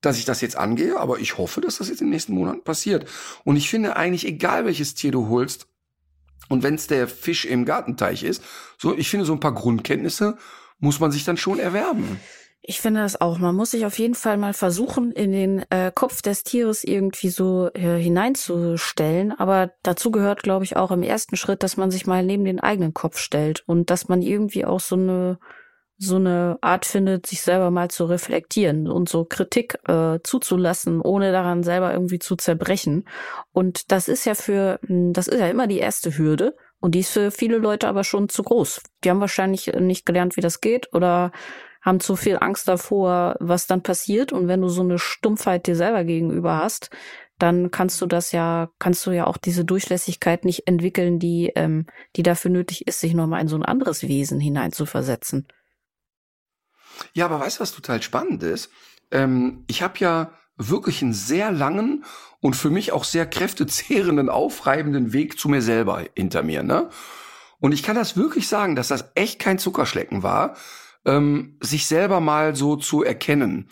dass 0.00 0.18
ich 0.18 0.24
das 0.24 0.40
jetzt 0.40 0.56
angehe, 0.56 0.98
aber 0.98 1.18
ich 1.20 1.38
hoffe, 1.38 1.60
dass 1.60 1.78
das 1.78 1.88
jetzt 1.88 2.00
in 2.00 2.08
den 2.08 2.12
nächsten 2.12 2.34
Monaten 2.34 2.62
passiert. 2.62 3.08
Und 3.44 3.56
ich 3.56 3.70
finde 3.70 3.96
eigentlich, 3.96 4.26
egal 4.26 4.66
welches 4.66 4.94
Tier 4.94 5.12
du 5.12 5.28
holst, 5.28 5.68
und 6.48 6.62
wenn 6.62 6.74
es 6.74 6.86
der 6.86 7.08
Fisch 7.08 7.44
im 7.46 7.64
Gartenteich 7.64 8.22
ist, 8.22 8.42
so, 8.76 8.94
ich 8.96 9.08
finde, 9.08 9.24
so 9.24 9.32
ein 9.32 9.40
paar 9.40 9.54
Grundkenntnisse 9.54 10.36
muss 10.78 11.00
man 11.00 11.10
sich 11.10 11.24
dann 11.24 11.36
schon 11.36 11.58
erwerben. 11.58 12.20
Ich 12.66 12.80
finde 12.80 13.00
das 13.00 13.20
auch. 13.20 13.38
Man 13.38 13.54
muss 13.54 13.72
sich 13.72 13.84
auf 13.84 13.98
jeden 13.98 14.14
Fall 14.14 14.38
mal 14.38 14.54
versuchen, 14.54 15.12
in 15.12 15.32
den 15.32 15.64
äh, 15.68 15.92
Kopf 15.94 16.22
des 16.22 16.44
Tieres 16.44 16.82
irgendwie 16.82 17.28
so 17.28 17.68
äh, 17.74 17.98
hineinzustellen. 17.98 19.32
Aber 19.38 19.72
dazu 19.82 20.10
gehört, 20.10 20.42
glaube 20.42 20.64
ich, 20.64 20.74
auch 20.74 20.90
im 20.90 21.02
ersten 21.02 21.36
Schritt, 21.36 21.62
dass 21.62 21.76
man 21.76 21.90
sich 21.90 22.06
mal 22.06 22.24
neben 22.24 22.46
den 22.46 22.60
eigenen 22.60 22.94
Kopf 22.94 23.18
stellt 23.18 23.62
und 23.66 23.90
dass 23.90 24.08
man 24.08 24.22
irgendwie 24.22 24.64
auch 24.64 24.80
so 24.80 24.96
eine 24.96 25.38
so 25.98 26.16
eine 26.16 26.58
Art 26.60 26.86
findet, 26.86 27.26
sich 27.26 27.42
selber 27.42 27.70
mal 27.70 27.88
zu 27.90 28.06
reflektieren 28.06 28.88
und 28.88 29.08
so 29.08 29.24
Kritik 29.26 29.78
äh, 29.86 30.18
zuzulassen, 30.24 31.00
ohne 31.00 31.32
daran 31.32 31.62
selber 31.62 31.92
irgendwie 31.92 32.18
zu 32.18 32.34
zerbrechen. 32.34 33.06
Und 33.52 33.92
das 33.92 34.08
ist 34.08 34.24
ja 34.24 34.34
für, 34.34 34.80
hm, 34.86 35.12
das 35.12 35.28
ist 35.28 35.38
ja 35.38 35.48
immer 35.48 35.66
die 35.66 35.78
erste 35.78 36.16
Hürde. 36.16 36.56
Und 36.80 36.94
die 36.94 37.00
ist 37.00 37.12
für 37.12 37.30
viele 37.30 37.58
Leute 37.58 37.88
aber 37.88 38.04
schon 38.04 38.28
zu 38.28 38.42
groß. 38.42 38.82
Die 39.04 39.10
haben 39.10 39.20
wahrscheinlich 39.20 39.72
nicht 39.74 40.04
gelernt, 40.04 40.36
wie 40.36 40.42
das 40.42 40.60
geht 40.60 40.92
oder 40.92 41.30
haben 41.84 42.00
zu 42.00 42.16
viel 42.16 42.38
Angst 42.40 42.66
davor, 42.66 43.36
was 43.40 43.66
dann 43.66 43.82
passiert. 43.82 44.32
Und 44.32 44.48
wenn 44.48 44.62
du 44.62 44.68
so 44.68 44.82
eine 44.82 44.98
Stumpfheit 44.98 45.66
dir 45.66 45.76
selber 45.76 46.04
gegenüber 46.04 46.56
hast, 46.56 46.90
dann 47.38 47.70
kannst 47.70 48.00
du 48.00 48.06
das 48.06 48.32
ja, 48.32 48.70
kannst 48.78 49.04
du 49.06 49.10
ja 49.10 49.26
auch 49.26 49.36
diese 49.36 49.64
Durchlässigkeit 49.64 50.44
nicht 50.44 50.66
entwickeln, 50.66 51.18
die, 51.18 51.52
ähm, 51.54 51.86
die 52.16 52.22
dafür 52.22 52.50
nötig 52.50 52.86
ist, 52.86 53.00
sich 53.00 53.12
nochmal 53.12 53.42
in 53.42 53.48
so 53.48 53.56
ein 53.56 53.64
anderes 53.64 54.02
Wesen 54.02 54.40
hineinzuversetzen. 54.40 55.46
Ja, 57.12 57.26
aber 57.26 57.40
weißt 57.40 57.58
du, 57.58 57.62
was 57.62 57.72
total 57.72 58.00
spannend 58.02 58.42
ist? 58.42 58.70
Ähm, 59.10 59.64
ich 59.66 59.82
habe 59.82 59.98
ja 59.98 60.32
wirklich 60.56 61.02
einen 61.02 61.12
sehr 61.12 61.50
langen 61.50 62.04
und 62.40 62.54
für 62.54 62.70
mich 62.70 62.92
auch 62.92 63.04
sehr 63.04 63.26
kräftezehrenden, 63.26 64.28
aufreibenden 64.28 65.12
Weg 65.12 65.38
zu 65.38 65.48
mir 65.48 65.60
selber 65.60 66.04
hinter 66.14 66.42
mir. 66.44 66.62
Ne? 66.62 66.88
Und 67.58 67.72
ich 67.72 67.82
kann 67.82 67.96
das 67.96 68.16
wirklich 68.16 68.48
sagen, 68.48 68.76
dass 68.76 68.88
das 68.88 69.10
echt 69.16 69.40
kein 69.40 69.58
Zuckerschlecken 69.58 70.22
war, 70.22 70.56
ähm, 71.04 71.56
sich 71.60 71.86
selber 71.86 72.20
mal 72.20 72.56
so 72.56 72.76
zu 72.76 73.02
erkennen. 73.02 73.68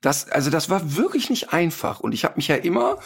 Das, 0.00 0.28
also 0.28 0.50
das 0.50 0.68
war 0.68 0.96
wirklich 0.96 1.30
nicht 1.30 1.52
einfach. 1.52 2.00
Und 2.00 2.12
ich 2.12 2.24
habe 2.24 2.36
mich 2.36 2.48
ja 2.48 2.56
immer 2.56 2.98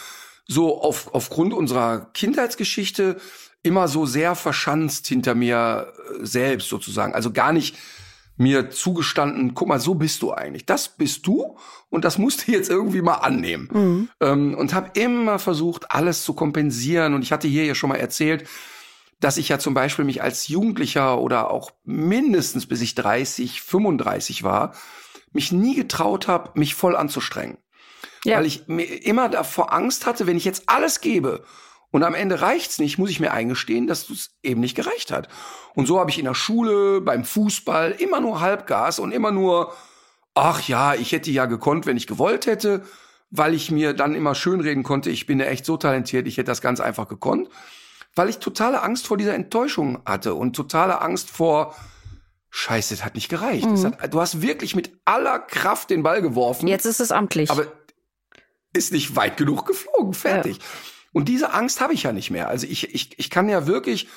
so 0.47 0.81
auf, 0.81 1.14
aufgrund 1.14 1.53
unserer 1.55 2.11
Kindheitsgeschichte 2.14 3.17
immer 3.62 3.88
so 3.88 4.07
sehr 4.07 4.35
verschanzt 4.35 5.07
hinter 5.07 5.35
mir 5.35 5.93
äh, 6.21 6.25
selbst 6.25 6.69
sozusagen. 6.69 7.14
Also 7.14 7.33
gar 7.33 7.53
nicht 7.53 7.77
mir 8.38 8.71
zugestanden, 8.71 9.55
guck 9.55 9.69
mal, 9.69 9.81
so 9.81 9.95
bist 9.95 10.23
du 10.23 10.33
eigentlich. 10.33 10.64
Das 10.64 10.88
bist 10.88 11.27
du 11.27 11.57
und 11.91 12.05
das 12.05 12.19
musst 12.19 12.47
du 12.47 12.53
jetzt 12.53 12.71
irgendwie 12.71 13.03
mal 13.03 13.14
annehmen. 13.14 13.69
Mhm. 13.73 14.09
Ähm, 14.21 14.55
und 14.55 14.75
habe 14.75 14.99
immer 14.99 15.38
versucht, 15.38 15.91
alles 15.91 16.23
zu 16.23 16.35
kompensieren. 16.35 17.14
Und 17.14 17.23
ich 17.23 17.33
hatte 17.33 17.49
hier 17.49 17.64
ja 17.64 17.75
schon 17.75 17.91
mal 17.91 17.97
erzählt, 17.97 18.49
dass 19.20 19.37
ich 19.37 19.48
ja 19.48 19.59
zum 19.59 19.74
Beispiel 19.74 20.04
mich 20.04 20.22
als 20.22 20.48
Jugendlicher 20.48 21.20
oder 21.20 21.50
auch 21.50 21.72
mindestens 21.85 22.66
bis 22.66 22.81
ich 22.81 22.94
30, 22.94 23.62
35 23.62 24.44
war, 24.44 24.74
mich 25.33 25.52
nie 25.52 25.74
getraut 25.74 26.28
habe, 26.28 26.50
mich 26.54 26.74
voll 26.74 26.96
anzustrengen. 26.96 27.59
Ja. 28.24 28.38
Weil 28.38 28.46
ich 28.46 28.66
mir 28.68 28.85
immer 28.85 29.28
davor 29.28 29.72
Angst 29.72 30.07
hatte, 30.07 30.26
wenn 30.26 30.37
ich 30.37 30.44
jetzt 30.44 30.64
alles 30.66 31.00
gebe 31.00 31.44
und 31.90 32.04
am 32.04 32.14
Ende 32.14 32.40
reicht's 32.40 32.78
nicht, 32.78 32.98
muss 32.98 33.11
ich 33.11 33.20
mir 33.20 33.33
eingestehen, 33.33 33.87
dass 33.87 34.09
es 34.11 34.31
eben 34.42 34.61
nicht 34.61 34.76
gereicht 34.76 35.11
hat. 35.11 35.28
Und 35.74 35.87
so 35.87 35.98
habe 35.98 36.11
ich 36.11 36.18
in 36.18 36.24
der 36.24 36.35
Schule, 36.35 37.00
beim 37.00 37.24
Fußball 37.24 37.92
immer 37.92 38.20
nur 38.20 38.40
Halbgas 38.40 38.98
und 38.98 39.12
immer 39.12 39.31
nur, 39.31 39.72
ach 40.35 40.66
ja, 40.68 40.94
ich 40.94 41.12
hätte 41.12 41.31
ja 41.31 41.46
gekonnt, 41.46 41.87
wenn 41.87 41.96
ich 41.96 42.07
gewollt 42.07 42.46
hätte, 42.46 42.85
weil 43.31 43.54
ich 43.54 43.70
mir 43.70 43.94
dann 43.94 44.14
immer 44.14 44.35
schönreden 44.35 44.83
konnte, 44.83 45.11
ich 45.11 45.26
bin 45.26 45.40
ja 45.40 45.46
echt 45.46 45.64
so 45.64 45.76
talentiert, 45.76 46.26
ich 46.26 46.37
hätte 46.37 46.46
das 46.46 46.61
ganz 46.61 46.81
einfach 46.81 47.09
gekonnt 47.09 47.48
weil 48.14 48.29
ich 48.29 48.38
totale 48.38 48.83
Angst 48.83 49.07
vor 49.07 49.16
dieser 49.16 49.35
Enttäuschung 49.35 50.03
hatte 50.05 50.35
und 50.35 50.55
totale 50.55 51.01
Angst 51.01 51.31
vor, 51.31 51.75
Scheiße, 52.51 52.94
es 52.94 53.05
hat 53.05 53.14
nicht 53.14 53.29
gereicht. 53.29 53.66
Mhm. 53.66 53.85
Hat, 53.85 54.14
du 54.14 54.21
hast 54.21 54.42
wirklich 54.42 54.75
mit 54.75 54.99
aller 55.05 55.38
Kraft 55.38 55.90
den 55.90 56.03
Ball 56.03 56.23
geworfen. 56.23 56.66
Jetzt 56.66 56.87
ist 56.87 57.01
es 57.01 57.12
amtlich. 57.12 57.51
Aber 57.51 57.66
ist 58.73 58.92
nicht 58.92 59.16
weit 59.16 59.37
genug 59.37 59.66
geflogen. 59.66 60.14
Fertig. 60.14 60.59
Ja. 60.59 60.64
Und 61.12 61.29
diese 61.29 61.53
Angst 61.53 61.81
habe 61.81 61.94
ich 61.94 62.03
ja 62.03 62.12
nicht 62.12 62.31
mehr. 62.31 62.49
Also 62.49 62.66
ich, 62.66 62.94
ich, 62.94 63.18
ich 63.18 63.31
kann 63.31 63.49
ja 63.49 63.66
wirklich 63.66 64.09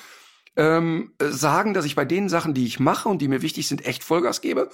ähm, 0.56 1.14
sagen, 1.20 1.74
dass 1.74 1.84
ich 1.84 1.94
bei 1.94 2.04
den 2.04 2.28
Sachen, 2.28 2.54
die 2.54 2.66
ich 2.66 2.78
mache 2.78 3.08
und 3.08 3.20
die 3.20 3.28
mir 3.28 3.42
wichtig 3.42 3.66
sind, 3.66 3.84
echt 3.86 4.04
Vollgas 4.04 4.40
gebe 4.40 4.70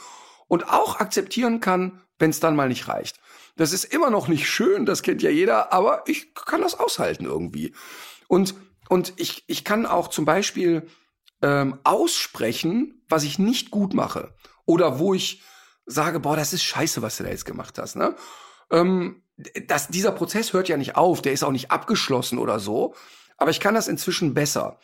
und 0.49 0.69
auch 0.69 0.99
akzeptieren 1.01 1.61
kann, 1.61 2.03
wenn 2.19 2.31
es 2.31 2.41
dann 2.41 2.57
mal 2.57 2.69
nicht 2.69 2.89
reicht. 2.89 3.21
Das 3.57 3.73
ist 3.73 3.85
immer 3.85 4.11
noch 4.11 4.29
nicht 4.29 4.49
schön, 4.49 4.87
das 4.87 5.03
kennt 5.03 5.23
ja 5.23 5.31
jeder, 5.31 5.73
aber 5.73 6.03
ich 6.07 6.35
kann 6.35 6.61
das 6.61 6.75
aushalten 6.75 7.25
irgendwie. 7.25 7.75
Und 8.27 8.55
und 8.89 9.15
ich, 9.17 9.45
ich 9.47 9.65
kann 9.65 9.87
auch 9.87 10.09
zum 10.09 10.25
Beispiel 10.25 10.89
ähm, 11.43 11.79
aussprechen, 11.85 13.03
was 13.09 13.25
ich 13.25 13.39
nicht 13.39 13.71
gut 13.71 13.95
mache. 13.95 14.35
Oder 14.65 14.99
wo 14.99 15.15
ich 15.15 15.43
sage, 15.87 16.21
boah, 16.21 16.37
das 16.37 16.53
ist 16.53 16.65
scheiße, 16.65 17.03
was 17.03 17.17
du 17.17 17.25
da 17.25 17.31
jetzt 17.31 17.45
gemacht 17.45 17.79
hast. 17.79 17.97
Ne? 17.97 18.15
Ähm, 18.71 19.23
das, 19.67 19.89
dieser 19.89 20.13
Prozess 20.13 20.53
hört 20.53 20.69
ja 20.69 20.77
nicht 20.77 20.97
auf, 20.97 21.23
der 21.23 21.33
ist 21.33 21.45
auch 21.45 21.53
nicht 21.53 21.71
abgeschlossen 21.71 22.39
oder 22.39 22.59
so. 22.59 22.95
Aber 23.37 23.51
ich 23.51 23.61
kann 23.61 23.75
das 23.75 23.89
inzwischen 23.89 24.35
besser. 24.35 24.79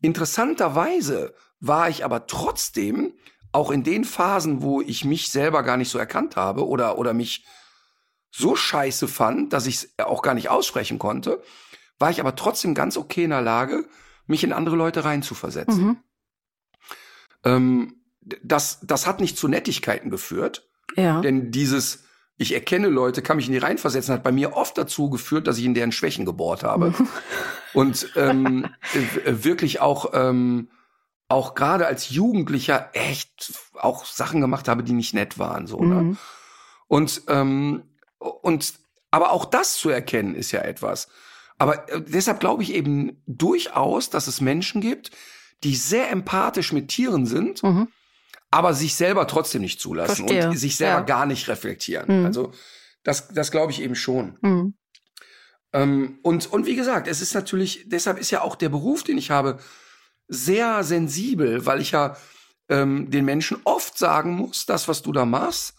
Interessanterweise 0.00 1.34
war 1.60 1.88
ich 1.90 2.04
aber 2.04 2.26
trotzdem 2.26 3.14
auch 3.52 3.70
in 3.70 3.84
den 3.84 4.04
Phasen, 4.04 4.62
wo 4.62 4.80
ich 4.80 5.04
mich 5.04 5.30
selber 5.30 5.62
gar 5.62 5.76
nicht 5.76 5.90
so 5.90 5.98
erkannt 5.98 6.36
habe 6.36 6.66
oder, 6.66 6.98
oder 6.98 7.12
mich 7.12 7.44
so 8.30 8.56
scheiße 8.56 9.08
fand, 9.08 9.52
dass 9.52 9.66
ich 9.66 9.76
es 9.76 9.94
auch 9.98 10.22
gar 10.22 10.34
nicht 10.34 10.48
aussprechen 10.48 10.98
konnte, 10.98 11.42
war 12.00 12.10
ich 12.10 12.18
aber 12.18 12.34
trotzdem 12.34 12.74
ganz 12.74 12.96
okay 12.96 13.24
in 13.24 13.30
der 13.30 13.42
Lage, 13.42 13.86
mich 14.26 14.42
in 14.42 14.52
andere 14.52 14.74
Leute 14.74 15.04
reinzuversetzen. 15.04 15.84
Mhm. 15.84 15.96
Ähm, 17.44 17.94
das, 18.42 18.80
das 18.82 19.06
hat 19.06 19.20
nicht 19.20 19.38
zu 19.38 19.46
Nettigkeiten 19.46 20.10
geführt. 20.10 20.68
Ja. 20.96 21.20
Denn 21.20 21.50
dieses, 21.50 22.04
ich 22.36 22.54
erkenne 22.54 22.88
Leute, 22.88 23.22
kann 23.22 23.36
mich 23.36 23.46
in 23.46 23.52
die 23.52 23.58
reinversetzen, 23.58 24.14
hat 24.14 24.22
bei 24.22 24.32
mir 24.32 24.54
oft 24.54 24.76
dazu 24.78 25.10
geführt, 25.10 25.46
dass 25.46 25.58
ich 25.58 25.64
in 25.64 25.74
deren 25.74 25.92
Schwächen 25.92 26.24
gebohrt 26.24 26.64
habe. 26.64 26.90
Mhm. 26.90 27.08
Und 27.74 28.12
ähm, 28.16 28.66
wirklich 29.24 29.80
auch, 29.80 30.10
ähm, 30.14 30.70
auch 31.28 31.54
gerade 31.54 31.86
als 31.86 32.10
Jugendlicher 32.10 32.90
echt 32.94 33.52
auch 33.74 34.04
Sachen 34.04 34.40
gemacht 34.40 34.68
habe, 34.68 34.82
die 34.82 34.94
nicht 34.94 35.14
nett 35.14 35.38
waren. 35.38 35.66
So, 35.66 35.82
ne? 35.82 35.94
mhm. 36.02 36.18
Und, 36.88 37.22
ähm, 37.28 37.84
und 38.18 38.74
aber 39.10 39.32
auch 39.32 39.44
das 39.44 39.76
zu 39.76 39.90
erkennen, 39.90 40.34
ist 40.34 40.50
ja 40.52 40.60
etwas. 40.62 41.08
Aber 41.60 41.88
äh, 41.90 42.00
deshalb 42.00 42.40
glaube 42.40 42.62
ich 42.62 42.72
eben 42.72 43.22
durchaus, 43.26 44.08
dass 44.08 44.26
es 44.26 44.40
Menschen 44.40 44.80
gibt, 44.80 45.10
die 45.62 45.76
sehr 45.76 46.10
empathisch 46.10 46.72
mit 46.72 46.88
Tieren 46.88 47.26
sind, 47.26 47.62
mhm. 47.62 47.88
aber 48.50 48.72
sich 48.72 48.94
selber 48.94 49.26
trotzdem 49.26 49.60
nicht 49.60 49.78
zulassen 49.78 50.26
Verstehe. 50.26 50.48
und 50.48 50.56
sich 50.56 50.76
selber 50.76 51.00
ja. 51.00 51.04
gar 51.04 51.26
nicht 51.26 51.48
reflektieren. 51.48 52.20
Mhm. 52.20 52.26
Also 52.26 52.52
das, 53.04 53.28
das 53.28 53.50
glaube 53.50 53.72
ich 53.72 53.82
eben 53.82 53.94
schon. 53.94 54.38
Mhm. 54.40 54.74
Ähm, 55.74 56.18
und, 56.22 56.50
und 56.50 56.64
wie 56.64 56.76
gesagt, 56.76 57.06
es 57.06 57.20
ist 57.20 57.34
natürlich, 57.34 57.84
deshalb 57.86 58.18
ist 58.18 58.30
ja 58.30 58.40
auch 58.40 58.56
der 58.56 58.70
Beruf, 58.70 59.02
den 59.02 59.18
ich 59.18 59.30
habe, 59.30 59.58
sehr 60.28 60.82
sensibel, 60.82 61.66
weil 61.66 61.82
ich 61.82 61.90
ja 61.90 62.16
ähm, 62.70 63.10
den 63.10 63.26
Menschen 63.26 63.58
oft 63.64 63.98
sagen 63.98 64.32
muss, 64.32 64.64
das, 64.64 64.88
was 64.88 65.02
du 65.02 65.12
da 65.12 65.26
machst, 65.26 65.74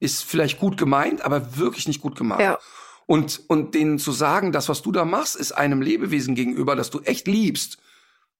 ist 0.00 0.24
vielleicht 0.24 0.58
gut 0.58 0.78
gemeint, 0.78 1.20
aber 1.20 1.58
wirklich 1.58 1.86
nicht 1.86 2.00
gut 2.00 2.16
gemacht. 2.16 2.40
Ja. 2.40 2.58
Und, 3.06 3.40
und 3.48 3.74
denen 3.74 3.98
zu 3.98 4.10
sagen, 4.12 4.50
das, 4.52 4.68
was 4.68 4.82
du 4.82 4.90
da 4.92 5.04
machst, 5.04 5.36
ist 5.36 5.52
einem 5.52 5.80
Lebewesen 5.80 6.34
gegenüber, 6.34 6.74
das 6.74 6.90
du 6.90 7.00
echt 7.00 7.28
liebst, 7.28 7.78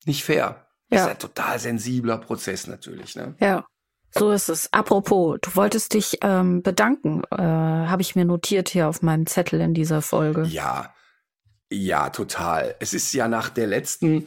nicht 0.04 0.24
fair. 0.24 0.66
Das 0.90 0.98
Ja. 0.98 1.04
ist 1.06 1.10
ein 1.12 1.18
total 1.18 1.58
sensibler 1.58 2.18
Prozess 2.18 2.66
natürlich. 2.66 3.14
Ne? 3.16 3.34
Ja. 3.40 3.64
So 4.10 4.30
ist 4.30 4.48
es. 4.48 4.72
Apropos, 4.72 5.38
du 5.42 5.54
wolltest 5.56 5.92
dich 5.94 6.18
ähm, 6.22 6.62
bedanken, 6.62 7.22
äh, 7.30 7.36
habe 7.36 8.02
ich 8.02 8.16
mir 8.16 8.24
notiert 8.24 8.68
hier 8.68 8.88
auf 8.88 9.02
meinem 9.02 9.26
Zettel 9.26 9.60
in 9.60 9.74
dieser 9.74 10.00
Folge. 10.00 10.44
Ja, 10.44 10.94
ja, 11.70 12.08
total. 12.10 12.76
Es 12.78 12.94
ist 12.94 13.12
ja 13.12 13.28
nach 13.28 13.50
der 13.50 13.66
letzten, 13.66 14.26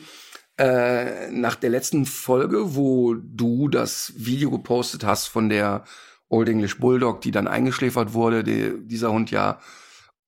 äh, 0.57 1.31
nach 1.31 1.55
der 1.55 1.69
letzten 1.69 2.05
Folge, 2.05 2.75
wo 2.75 3.15
du 3.15 3.67
das 3.69 4.13
Video 4.15 4.51
gepostet 4.51 5.03
hast 5.05 5.27
von 5.27 5.49
der 5.49 5.85
Old 6.27 6.49
English 6.49 6.77
Bulldog, 6.79 7.21
die 7.21 7.31
dann 7.31 7.47
eingeschläfert 7.47 8.13
wurde, 8.13 8.43
die, 8.43 8.73
dieser 8.85 9.11
Hund 9.11 9.31
ja 9.31 9.59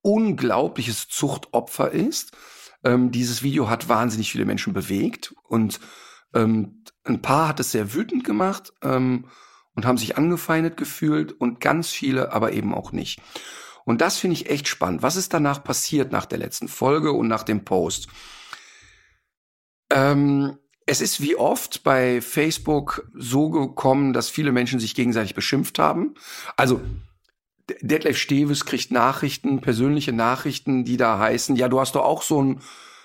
unglaubliches 0.02 1.08
Zuchtopfer 1.08 1.92
ist. 1.92 2.32
Ähm, 2.84 3.12
dieses 3.12 3.44
Video 3.44 3.70
hat 3.70 3.90
wahnsinnig 3.90 4.32
viele 4.32 4.46
Menschen 4.46 4.74
bewegt 4.74 5.36
und 5.48 5.80
ähm, 6.34 6.84
ein 7.04 7.22
paar 7.22 7.48
hat 7.48 7.60
es 7.60 7.72
sehr 7.72 7.94
wütend 7.94 8.24
gemacht 8.24 8.74
ähm, 8.82 9.26
und 9.76 9.86
haben 9.86 9.98
sich 9.98 10.18
angefeindet 10.18 10.78
gefühlt 10.78 11.32
und 11.32 11.60
ganz 11.60 11.90
viele 11.90 12.34
aber 12.34 12.54
eben 12.54 12.74
auch 12.74 12.92
nicht. 12.92 13.22
Und 13.86 14.02
das 14.02 14.18
finde 14.18 14.36
ich 14.36 14.50
echt 14.50 14.68
spannend. 14.68 15.02
Was 15.02 15.16
ist 15.16 15.34
danach 15.34 15.64
passiert 15.64 16.12
nach 16.12 16.26
der 16.26 16.38
letzten 16.38 16.68
Folge 16.68 17.12
und 17.12 17.28
nach 17.28 17.44
dem 17.44 17.66
Post? 17.66 18.08
Ähm, 19.92 20.58
es 20.86 21.02
ist 21.02 21.22
wie 21.22 21.36
oft 21.36 21.84
bei 21.84 22.22
Facebook 22.22 23.10
so 23.14 23.50
gekommen, 23.50 24.14
dass 24.14 24.30
viele 24.30 24.52
Menschen 24.52 24.80
sich 24.80 24.96
gegenseitig 24.96 25.36
beschimpft 25.36 25.80
haben. 25.80 26.16
Also 26.58 26.82
Detlef 27.82 28.18
Steves 28.18 28.66
kriegt 28.66 28.92
Nachrichten, 28.92 29.62
persönliche 29.62 30.14
Nachrichten, 30.14 30.84
die 30.84 30.98
da 30.98 31.20
heißen, 31.20 31.56
ja, 31.56 31.68
du 31.70 31.80
hast 31.80 31.96
doch 31.96 32.04
auch 32.04 32.22
so 32.22 32.40
einen 32.40 32.62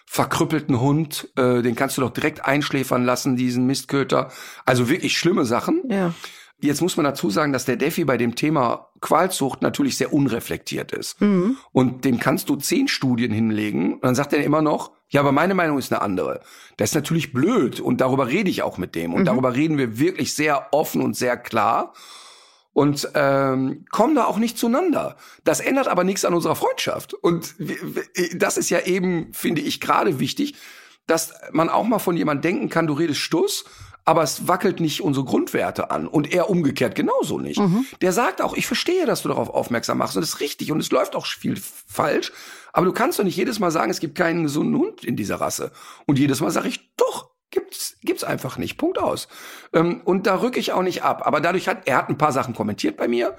verkrüppelten 0.07 0.81
Hund, 0.81 1.29
äh, 1.37 1.63
den 1.63 1.75
kannst 1.75 1.97
du 1.97 2.01
doch 2.01 2.11
direkt 2.11 2.45
einschläfern 2.45 3.05
lassen, 3.05 3.37
diesen 3.37 3.67
Mistköter. 3.67 4.31
Also 4.65 4.89
wirklich 4.89 5.19
schlimme 5.19 5.45
Sachen. 5.45 5.83
Ja. 5.91 6.15
Jetzt 6.59 6.81
muss 6.81 6.97
man 6.97 7.05
dazu 7.05 7.29
sagen, 7.29 7.53
dass 7.53 7.67
der 7.67 7.77
Defi 7.77 8.05
bei 8.05 8.17
dem 8.17 8.35
Thema 8.35 8.89
Qualzucht 9.01 9.61
natürlich 9.61 9.99
sehr 9.99 10.15
unreflektiert 10.15 10.93
ist. 10.93 11.21
Mhm. 11.21 11.59
Und 11.73 12.07
dem 12.07 12.19
kannst 12.19 12.49
du 12.49 12.57
zehn 12.57 12.89
Studien 12.89 13.31
hinlegen 13.31 13.95
und 13.95 14.05
dann 14.05 14.15
sagt 14.15 14.33
er 14.33 14.43
immer 14.43 14.63
noch, 14.63 14.93
ja, 15.09 15.21
aber 15.21 15.33
meine 15.33 15.55
Meinung 15.55 15.79
ist 15.79 15.93
eine 15.93 16.01
andere. 16.01 16.41
Das 16.79 16.91
ist 16.91 16.95
natürlich 16.95 17.33
blöd 17.33 17.79
und 17.79 18.01
darüber 18.01 18.29
rede 18.29 18.49
ich 18.49 18.63
auch 18.63 18.79
mit 18.79 18.95
dem 18.95 19.13
und 19.13 19.27
darüber 19.27 19.55
reden 19.55 19.77
wir 19.77 19.99
wirklich 19.99 20.35
sehr 20.35 20.69
offen 20.73 21.03
und 21.03 21.15
sehr 21.15 21.37
klar 21.37 21.93
und 22.77 23.09
ähm, 23.15 23.87
kommen 23.91 24.15
da 24.15 24.27
auch 24.27 24.37
nicht 24.37 24.59
zueinander. 24.59 25.17
Das 25.45 25.61
ändert 25.61 25.89
aber 25.89 26.05
nichts 26.05 26.27
an 26.27 26.35
unserer 26.35 26.57
Freundschaft. 26.57 27.15
Und 27.15 27.55
das 28.35 28.59
ist 28.59 28.69
ja 28.69 28.81
eben, 28.81 29.33
finde 29.33 29.63
ich, 29.63 29.81
gerade 29.81 30.21
wichtig, 30.21 30.57
dass 31.07 31.33
man 31.53 31.71
auch 31.71 31.85
mal 31.85 32.01
von 32.01 32.19
jemand 32.19 32.45
denken 32.45 32.69
kann, 32.69 32.87
du 32.87 32.93
redest 32.93 33.21
Stuss, 33.21 33.65
aber 34.05 34.23
es 34.23 34.47
wackelt 34.47 34.81
nicht 34.81 35.01
unsere 35.01 35.25
Grundwerte 35.25 35.91
an. 35.91 36.07
Und 36.07 36.31
er 36.31 36.51
umgekehrt 36.51 36.95
genauso 36.95 37.39
nicht. 37.39 37.59
Der 38.03 38.13
sagt 38.13 38.43
auch, 38.43 38.53
ich 38.53 38.67
verstehe, 38.67 39.07
dass 39.07 39.23
du 39.23 39.29
darauf 39.29 39.49
aufmerksam 39.49 39.97
machst. 39.97 40.15
Und 40.15 40.21
das 40.21 40.35
ist 40.35 40.41
richtig. 40.41 40.71
Und 40.71 40.81
es 40.81 40.91
läuft 40.91 41.17
auch 41.17 41.25
viel 41.25 41.57
falsch, 41.57 42.31
aber 42.75 42.85
du 42.85 42.93
kannst 42.93 43.19
doch 43.19 43.25
nicht 43.25 43.39
jedes 43.39 43.59
Mal 43.59 43.71
sagen, 43.71 43.91
es 43.91 44.01
gibt 44.01 44.19
keinen 44.19 44.43
gesunden 44.43 44.77
Hund 44.77 45.03
in 45.03 45.17
dieser 45.17 45.37
Rasse. 45.37 45.73
Und 46.05 46.19
jedes 46.19 46.43
Mal 46.43 46.51
sage 46.51 46.69
ich, 46.69 46.95
doch, 46.99 47.31
gibt's 47.57 47.97
gibt's 48.03 48.25
einfach 48.25 48.59
nicht. 48.59 48.77
Punkt 48.77 48.99
aus. 48.99 49.29
Ähm, 49.73 50.01
und 50.05 50.27
da 50.27 50.41
rücke 50.41 50.61
ich 50.61 50.73
auch 50.73 50.83
nicht 50.83 51.03
ab, 51.03 51.27
aber 51.27 51.41
dadurch 51.41 51.69
hat 51.69 51.87
er 51.87 51.97
hat 51.97 52.09
ein 52.09 52.19
paar 52.19 52.33
Sachen 52.33 52.55
kommentiert 52.55 52.97
bei 52.97 53.09
mir. 53.09 53.37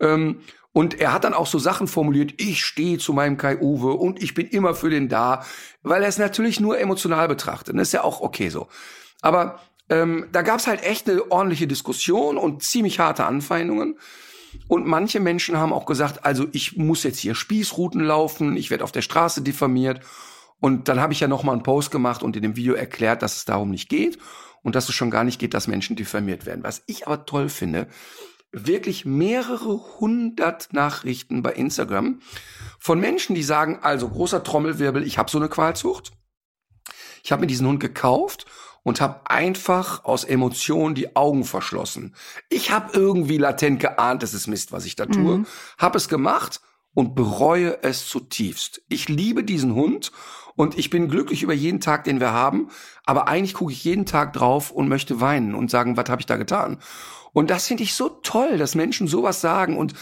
Ähm, 0.00 0.40
und 0.72 1.00
er 1.00 1.12
hat 1.12 1.24
dann 1.24 1.34
auch 1.34 1.46
so 1.46 1.58
Sachen 1.58 1.88
formuliert, 1.88 2.34
ich 2.36 2.64
stehe 2.64 2.98
zu 2.98 3.12
meinem 3.12 3.36
Kai 3.36 3.58
Uwe 3.58 3.92
und 3.92 4.22
ich 4.22 4.34
bin 4.34 4.46
immer 4.48 4.74
für 4.74 4.90
den 4.90 5.08
da, 5.08 5.44
weil 5.82 6.02
er 6.02 6.08
es 6.08 6.18
natürlich 6.18 6.60
nur 6.60 6.78
emotional 6.78 7.26
betrachtet. 7.26 7.74
Das 7.76 7.88
ist 7.88 7.92
ja 7.92 8.04
auch 8.04 8.20
okay 8.20 8.48
so. 8.48 8.68
Aber 9.20 9.60
ähm, 9.88 10.28
da 10.32 10.42
gab's 10.42 10.66
halt 10.66 10.82
echt 10.84 11.08
eine 11.08 11.30
ordentliche 11.30 11.66
Diskussion 11.66 12.36
und 12.36 12.62
ziemlich 12.62 13.00
harte 13.00 13.24
Anfeindungen. 13.24 13.98
Und 14.66 14.86
manche 14.86 15.20
Menschen 15.20 15.56
haben 15.56 15.72
auch 15.72 15.86
gesagt, 15.86 16.24
also 16.24 16.46
ich 16.52 16.76
muss 16.76 17.02
jetzt 17.02 17.18
hier 17.18 17.34
Spießrouten 17.34 18.00
laufen, 18.00 18.56
ich 18.56 18.70
werde 18.70 18.84
auf 18.84 18.92
der 18.92 19.02
Straße 19.02 19.42
diffamiert. 19.42 20.00
Und 20.60 20.88
dann 20.88 21.00
habe 21.00 21.12
ich 21.12 21.20
ja 21.20 21.28
noch 21.28 21.44
mal 21.44 21.52
einen 21.52 21.62
Post 21.62 21.90
gemacht 21.90 22.22
und 22.22 22.36
in 22.36 22.42
dem 22.42 22.56
Video 22.56 22.74
erklärt, 22.74 23.22
dass 23.22 23.36
es 23.36 23.44
darum 23.44 23.70
nicht 23.70 23.88
geht 23.88 24.18
und 24.62 24.74
dass 24.74 24.88
es 24.88 24.94
schon 24.94 25.10
gar 25.10 25.24
nicht 25.24 25.38
geht, 25.38 25.54
dass 25.54 25.68
Menschen 25.68 25.96
diffamiert 25.96 26.46
werden. 26.46 26.64
Was 26.64 26.82
ich 26.86 27.06
aber 27.06 27.26
toll 27.26 27.48
finde, 27.48 27.86
wirklich 28.50 29.04
mehrere 29.04 30.00
hundert 30.00 30.72
Nachrichten 30.72 31.42
bei 31.42 31.52
Instagram 31.52 32.20
von 32.78 32.98
Menschen, 32.98 33.34
die 33.34 33.42
sagen, 33.42 33.78
also 33.82 34.08
großer 34.08 34.42
Trommelwirbel, 34.42 35.02
ich 35.06 35.18
habe 35.18 35.30
so 35.30 35.38
eine 35.38 35.48
Qualzucht. 35.48 36.12
Ich 37.22 37.30
habe 37.30 37.40
mir 37.40 37.46
diesen 37.46 37.66
Hund 37.66 37.80
gekauft 37.80 38.46
und 38.82 39.00
habe 39.00 39.28
einfach 39.30 40.04
aus 40.04 40.24
Emotionen 40.24 40.94
die 40.94 41.14
Augen 41.14 41.44
verschlossen. 41.44 42.14
Ich 42.48 42.70
habe 42.70 42.90
irgendwie 42.94 43.36
latent 43.38 43.80
geahnt, 43.80 44.22
es 44.22 44.34
ist 44.34 44.46
Mist, 44.46 44.72
was 44.72 44.86
ich 44.86 44.96
da 44.96 45.06
tue, 45.06 45.38
Mhm. 45.38 45.46
habe 45.76 45.98
es 45.98 46.08
gemacht 46.08 46.60
und 46.94 47.14
bereue 47.14 47.82
es 47.82 48.08
zutiefst. 48.08 48.82
Ich 48.88 49.08
liebe 49.08 49.44
diesen 49.44 49.74
Hund 49.74 50.10
und 50.58 50.76
ich 50.76 50.90
bin 50.90 51.08
glücklich 51.08 51.44
über 51.44 51.54
jeden 51.54 51.80
Tag, 51.80 52.02
den 52.02 52.18
wir 52.18 52.32
haben, 52.32 52.68
aber 53.06 53.28
eigentlich 53.28 53.54
gucke 53.54 53.70
ich 53.70 53.84
jeden 53.84 54.06
Tag 54.06 54.32
drauf 54.32 54.72
und 54.72 54.88
möchte 54.88 55.20
weinen 55.20 55.54
und 55.54 55.70
sagen, 55.70 55.96
was 55.96 56.10
habe 56.10 56.20
ich 56.20 56.26
da 56.26 56.36
getan? 56.36 56.78
Und 57.32 57.48
das 57.48 57.68
finde 57.68 57.84
ich 57.84 57.94
so 57.94 58.08
toll, 58.08 58.58
dass 58.58 58.74
Menschen 58.74 59.06
sowas 59.06 59.40
sagen 59.40 59.78
und 59.78 59.94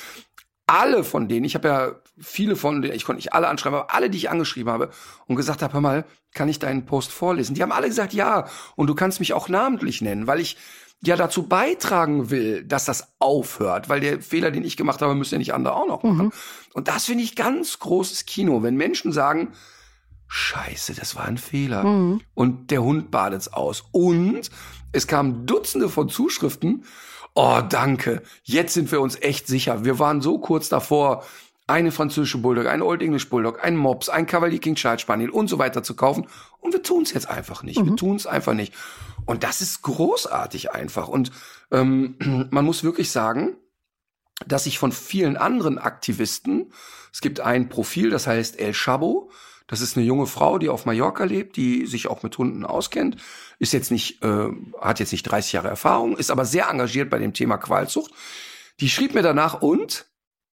alle 0.67 1.05
von 1.05 1.29
denen, 1.29 1.45
ich 1.45 1.55
habe 1.57 1.69
ja 1.69 1.93
viele 2.19 2.57
von 2.57 2.81
denen, 2.81 2.95
ich 2.95 3.05
konnte 3.05 3.19
nicht 3.19 3.35
alle 3.35 3.49
anschreiben, 3.49 3.79
aber 3.79 3.95
alle, 3.95 4.09
die 4.09 4.17
ich 4.17 4.31
angeschrieben 4.31 4.73
habe 4.73 4.89
und 5.27 5.37
gesagt 5.37 5.61
habe, 5.61 5.75
hör 5.75 5.83
mal, 5.83 6.07
kann 6.33 6.49
ich 6.49 6.59
deinen 6.59 6.87
Post 6.87 7.13
vorlesen? 7.13 7.55
Die 7.55 7.63
haben 7.63 7.71
alle 7.71 7.89
gesagt, 7.89 8.15
ja, 8.15 8.49
und 8.77 8.87
du 8.87 8.95
kannst 8.95 9.21
mich 9.21 9.35
auch 9.35 9.51
namentlich 9.51 10.01
nennen, 10.01 10.27
weil 10.27 10.41
ich 10.41 10.57
ja 11.03 11.17
dazu 11.17 11.43
beitragen 11.43 12.31
will, 12.31 12.65
dass 12.65 12.87
das 12.87 13.09
aufhört, 13.19 13.91
weil 13.91 14.01
der 14.01 14.23
Fehler, 14.23 14.51
den 14.51 14.65
ich 14.65 14.79
gemacht 14.79 15.03
habe, 15.03 15.15
müssen 15.15 15.35
ja 15.35 15.39
nicht 15.39 15.53
andere 15.53 15.75
auch 15.77 15.87
noch 15.87 16.03
machen. 16.03 16.33
Und 16.73 16.89
das 16.89 17.05
finde 17.05 17.25
ich 17.25 17.37
ganz 17.37 17.79
großes 17.79 18.25
Kino, 18.25 18.63
wenn 18.63 18.77
Menschen 18.77 19.13
sagen, 19.13 19.53
Scheiße, 20.29 20.95
das 20.95 21.17
war 21.17 21.25
ein 21.25 21.39
Fehler. 21.39 21.85
Mhm. 21.85 22.21
Und 22.35 22.71
der 22.71 22.83
Hund 22.83 23.11
badet's 23.11 23.49
aus. 23.49 23.85
Und 23.93 24.51
es 24.93 25.07
kamen 25.07 25.47
Dutzende 25.47 25.89
von 25.89 26.09
Zuschriften. 26.09 26.85
Oh, 27.35 27.61
danke. 27.69 28.23
Jetzt 28.45 28.75
sind 28.75 28.91
wir 28.91 29.01
uns 29.01 29.21
echt 29.21 29.47
sicher. 29.47 29.85
Wir 29.85 29.99
waren 29.99 30.21
so 30.21 30.39
kurz 30.39 30.69
davor, 30.69 31.25
eine 31.67 31.91
französische 31.91 32.39
Bulldog, 32.39 32.67
ein 32.67 32.81
Old 32.81 33.03
English 33.03 33.29
Bulldog, 33.29 33.63
ein 33.65 33.77
Mops, 33.77 34.09
ein 34.09 34.27
Cavalier 34.27 34.61
King 34.61 34.77
Child 34.77 35.01
Spaniel 35.01 35.31
und 35.31 35.49
so 35.49 35.59
weiter 35.59 35.83
zu 35.83 35.95
kaufen. 35.95 36.29
Und 36.61 36.73
wir 36.73 36.83
tun's 36.83 37.13
jetzt 37.13 37.29
einfach 37.29 37.63
nicht. 37.63 37.85
Wir 37.85 37.97
tun's 37.97 38.27
einfach 38.27 38.55
nicht. 38.55 38.73
Und 39.27 39.43
das 39.43 39.61
ist 39.61 39.83
großartig 39.83 40.71
einfach. 40.71 41.09
Und 41.09 41.33
ähm, 41.73 42.17
man 42.51 42.65
muss 42.65 42.85
wirklich 42.85 43.11
sagen, 43.11 43.57
dass 44.47 44.67
ich 44.67 44.79
von 44.79 44.93
vielen 44.93 45.37
anderen 45.37 45.79
Aktivisten, 45.79 46.73
es 47.13 47.21
gibt 47.21 47.41
ein 47.41 47.69
Profil, 47.69 48.11
das 48.11 48.27
heißt 48.27 48.61
El 48.61 48.73
Chabo, 48.73 49.31
das 49.67 49.81
ist 49.81 49.97
eine 49.97 50.07
junge 50.07 50.27
Frau, 50.27 50.59
die 50.59 50.69
auf 50.69 50.87
Mallorca 50.87 51.25
lebt, 51.25 51.57
die 51.57 51.87
sich 51.87 52.07
auch 52.07 52.23
mit 52.23 52.39
Hunden 52.39 52.65
auskennt, 52.65 53.17
ist 53.59 53.73
jetzt 53.73 53.91
nicht, 53.91 54.23
äh, 54.23 54.49
hat 54.81 55.01
jetzt 55.01 55.13
nicht 55.13 55.25
30 55.25 55.53
Jahre 55.53 55.69
Erfahrung, 55.69 56.17
ist 56.17 56.31
aber 56.31 56.45
sehr 56.45 56.69
engagiert 56.69 57.11
bei 57.11 57.19
dem 57.19 57.33
Thema 57.33 57.57
Qualzucht. 57.57 58.13
Die 58.81 58.89
schrieb 58.89 59.15
mir 59.15 59.23
danach, 59.23 59.63
und 59.63 60.07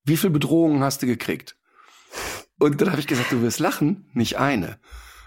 wie 0.04 0.16
viel 0.16 0.30
Bedrohungen 0.30 0.82
hast 0.82 1.02
du 1.02 1.06
gekriegt? 1.06 1.56
Und 2.58 2.80
dann 2.80 2.90
habe 2.90 3.00
ich 3.00 3.06
gesagt, 3.06 3.32
du 3.32 3.40
wirst 3.42 3.60
lachen, 3.60 4.10
nicht 4.12 4.38
eine. 4.38 4.78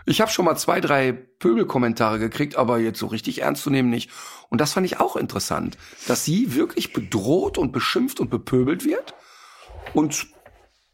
Ich 0.05 0.19
habe 0.19 0.31
schon 0.31 0.45
mal 0.45 0.57
zwei, 0.57 0.81
drei 0.81 1.11
Pöbelkommentare 1.11 2.19
gekriegt, 2.19 2.55
aber 2.55 2.79
jetzt 2.79 2.99
so 2.99 3.07
richtig 3.07 3.41
ernst 3.41 3.63
zu 3.63 3.69
nehmen 3.69 3.89
nicht. 3.89 4.09
Und 4.49 4.59
das 4.59 4.73
fand 4.73 4.85
ich 4.85 4.99
auch 4.99 5.15
interessant, 5.15 5.77
dass 6.07 6.25
sie 6.25 6.55
wirklich 6.55 6.91
bedroht 6.91 7.57
und 7.57 7.71
beschimpft 7.71 8.19
und 8.19 8.29
bepöbelt 8.29 8.83
wird 8.83 9.13
und 9.93 10.27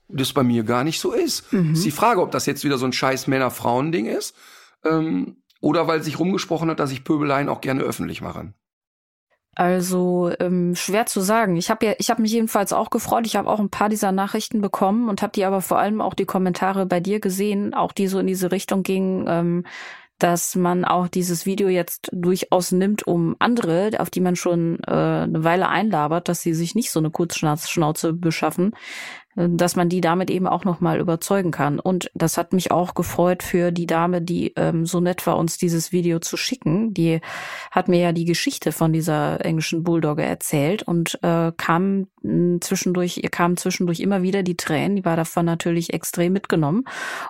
das 0.07 0.33
bei 0.33 0.43
mir 0.43 0.63
gar 0.63 0.83
nicht 0.83 0.99
so 0.99 1.11
ist. 1.11 1.51
Ist 1.51 1.85
die 1.85 1.91
Frage, 1.91 2.21
ob 2.21 2.31
das 2.31 2.45
jetzt 2.45 2.63
wieder 2.63 2.77
so 2.77 2.85
ein 2.85 2.93
scheiß 2.93 3.27
Männer-Frauen-Ding 3.27 4.05
ist 4.05 4.35
ähm, 4.85 5.37
oder 5.61 5.87
weil 5.87 6.01
sich 6.01 6.19
rumgesprochen 6.19 6.69
hat, 6.69 6.79
dass 6.79 6.91
ich 6.91 7.03
Pöbeleien 7.03 7.49
auch 7.49 7.61
gerne 7.61 7.81
öffentlich 7.81 8.21
mache. 8.21 8.53
Also 9.55 10.31
ähm, 10.39 10.75
schwer 10.75 11.07
zu 11.07 11.19
sagen. 11.19 11.55
Ich 11.55 11.71
habe 11.71 11.83
ja, 11.87 11.93
ich 11.97 12.11
habe 12.11 12.21
mich 12.21 12.31
jedenfalls 12.31 12.73
auch 12.73 12.91
gefreut. 12.91 13.25
Ich 13.25 13.35
habe 13.35 13.49
auch 13.49 13.59
ein 13.59 13.71
paar 13.71 13.89
dieser 13.89 14.11
Nachrichten 14.11 14.61
bekommen 14.61 15.09
und 15.09 15.23
habe 15.23 15.31
die 15.33 15.45
aber 15.45 15.61
vor 15.61 15.79
allem 15.79 15.99
auch 15.99 16.13
die 16.13 16.25
Kommentare 16.25 16.85
bei 16.85 16.99
dir 16.99 17.19
gesehen, 17.19 17.73
auch 17.73 17.91
die 17.91 18.07
so 18.07 18.19
in 18.19 18.27
diese 18.27 18.51
Richtung 18.51 18.83
gingen, 18.83 19.25
ähm, 19.27 19.63
dass 20.19 20.55
man 20.55 20.85
auch 20.85 21.07
dieses 21.07 21.45
Video 21.47 21.69
jetzt 21.69 22.09
durchaus 22.11 22.71
nimmt, 22.71 23.05
um 23.05 23.35
andere, 23.39 23.91
auf 23.97 24.11
die 24.11 24.21
man 24.21 24.35
schon 24.35 24.79
äh, 24.85 24.91
eine 24.91 25.43
Weile 25.43 25.69
einlabert, 25.69 26.27
dass 26.27 26.41
sie 26.41 26.53
sich 26.53 26.75
nicht 26.75 26.91
so 26.91 26.99
eine 26.99 27.11
Kurzschnauze 27.11 28.13
beschaffen, 28.13 28.75
dass 29.37 29.75
man 29.75 29.87
die 29.87 30.01
damit 30.01 30.31
eben 30.31 30.47
auch 30.47 30.65
nochmal 30.65 30.99
überzeugen 30.99 31.51
kann. 31.51 31.79
Und 31.79 32.09
das 32.15 32.37
hat 32.37 32.53
mich 32.53 32.71
auch 32.71 32.95
gefreut 32.95 33.43
für 33.43 33.71
die 33.71 33.85
Dame, 33.85 34.21
die 34.21 34.53
ähm, 34.55 34.87
so 34.87 34.99
nett 34.99 35.27
war, 35.27 35.37
uns 35.37 35.59
dieses 35.59 35.91
Video 35.91 36.17
zu 36.17 36.37
schicken. 36.37 36.93
Die 36.95 37.21
hat 37.69 37.87
mir 37.87 37.99
ja 37.99 38.11
die 38.13 38.25
Geschichte 38.25 38.71
von 38.71 38.93
dieser 38.93 39.45
englischen 39.45 39.83
Bulldogge 39.83 40.23
erzählt 40.23 40.81
und 40.83 41.19
äh, 41.21 41.51
kam 41.55 42.07
zwischendurch, 42.61 43.19
ihr 43.23 43.29
kamen 43.29 43.57
zwischendurch 43.57 43.99
immer 43.99 44.23
wieder 44.23 44.41
die 44.41 44.57
Tränen. 44.57 44.95
Die 44.95 45.05
war 45.05 45.15
davon 45.15 45.45
natürlich 45.45 45.93
extrem 45.93 46.33
mitgenommen 46.33 46.85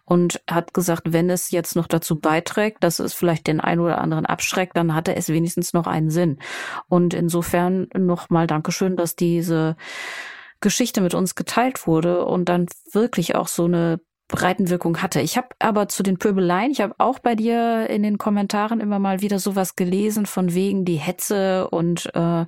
und 0.06 0.42
hat 0.50 0.74
gesagt, 0.74 1.12
wenn 1.12 1.30
es 1.30 1.52
jetzt 1.52 1.76
noch 1.76 1.88
dazu 1.88 2.20
beiträgt, 2.20 2.84
dass 2.86 3.00
es 3.00 3.14
vielleicht 3.14 3.48
den 3.48 3.60
einen 3.60 3.82
oder 3.82 4.00
anderen 4.00 4.26
abschreckt, 4.26 4.78
dann 4.78 4.96
hatte 4.96 5.14
es 5.16 5.28
wenigstens 5.28 5.74
noch 5.74 5.88
einen 5.88 6.10
Sinn. 6.10 6.40
Und 6.88 7.14
insofern 7.14 7.88
nochmal 7.98 8.48
Dankeschön, 8.48 8.96
dass 8.96 9.18
diese 9.18 9.76
Geschichte 10.62 11.02
mit 11.02 11.14
uns 11.14 11.36
geteilt 11.36 11.88
wurde 11.88 12.26
und 12.26 12.50
dann 12.50 12.68
wirklich 12.92 13.36
auch 13.36 13.48
so 13.48 13.66
eine 13.66 14.00
Breitenwirkung 14.28 15.02
hatte. 15.02 15.22
Ich 15.22 15.38
habe 15.38 15.48
aber 15.60 15.88
zu 15.88 16.04
den 16.04 16.18
Pöbeleien, 16.18 16.72
ich 16.72 16.82
habe 16.82 16.96
auch 16.98 17.20
bei 17.20 17.34
dir 17.36 17.90
in 17.90 18.04
den 18.04 18.18
Kommentaren 18.18 18.82
immer 18.82 19.00
mal 19.00 19.22
wieder 19.22 19.40
sowas 19.40 19.78
gelesen 19.78 20.26
von 20.26 20.54
wegen 20.54 20.84
die 20.84 20.98
Hetze 20.98 21.70
und 21.70 22.14
äh, 22.14 22.46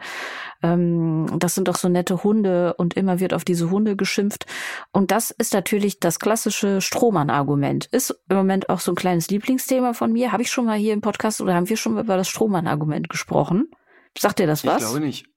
ähm, 0.62 1.28
das 1.39 1.56
sind 1.56 1.69
doch 1.69 1.78
so 1.78 1.88
nette 1.88 2.24
Hunde 2.24 2.74
und 2.74 2.95
immer 2.95 3.22
wird 3.22 3.34
auf 3.34 3.45
diese 3.45 3.69
Hunde 3.69 3.95
geschimpft. 3.95 4.45
Und 4.91 5.12
das 5.12 5.32
ist 5.32 5.54
natürlich 5.54 6.02
das 6.02 6.19
klassische 6.19 6.82
Strohmann-Argument. 6.82 7.86
Ist 7.86 8.13
im 8.28 8.36
Moment 8.36 8.69
auch 8.69 8.82
so 8.82 8.91
ein 8.91 8.95
kleines 8.95 9.30
Lieblingsthema 9.30 9.93
von 9.93 10.12
mir. 10.12 10.34
Habe 10.34 10.43
ich 10.43 10.52
schon 10.52 10.65
mal 10.65 10.78
hier 10.78 10.91
im 10.91 11.02
Podcast 11.02 11.39
oder 11.39 11.56
haben 11.56 11.69
wir 11.69 11.78
schon 11.78 11.93
mal 11.93 12.04
über 12.04 12.17
das 12.17 12.28
Strohmann-Argument 12.28 13.08
gesprochen? 13.08 13.72
Sagt 14.17 14.39
dir 14.39 14.48
das 14.48 14.65
was? 14.65 14.82
Ich 14.82 14.89
glaube 14.89 15.06
nicht. 15.06 15.28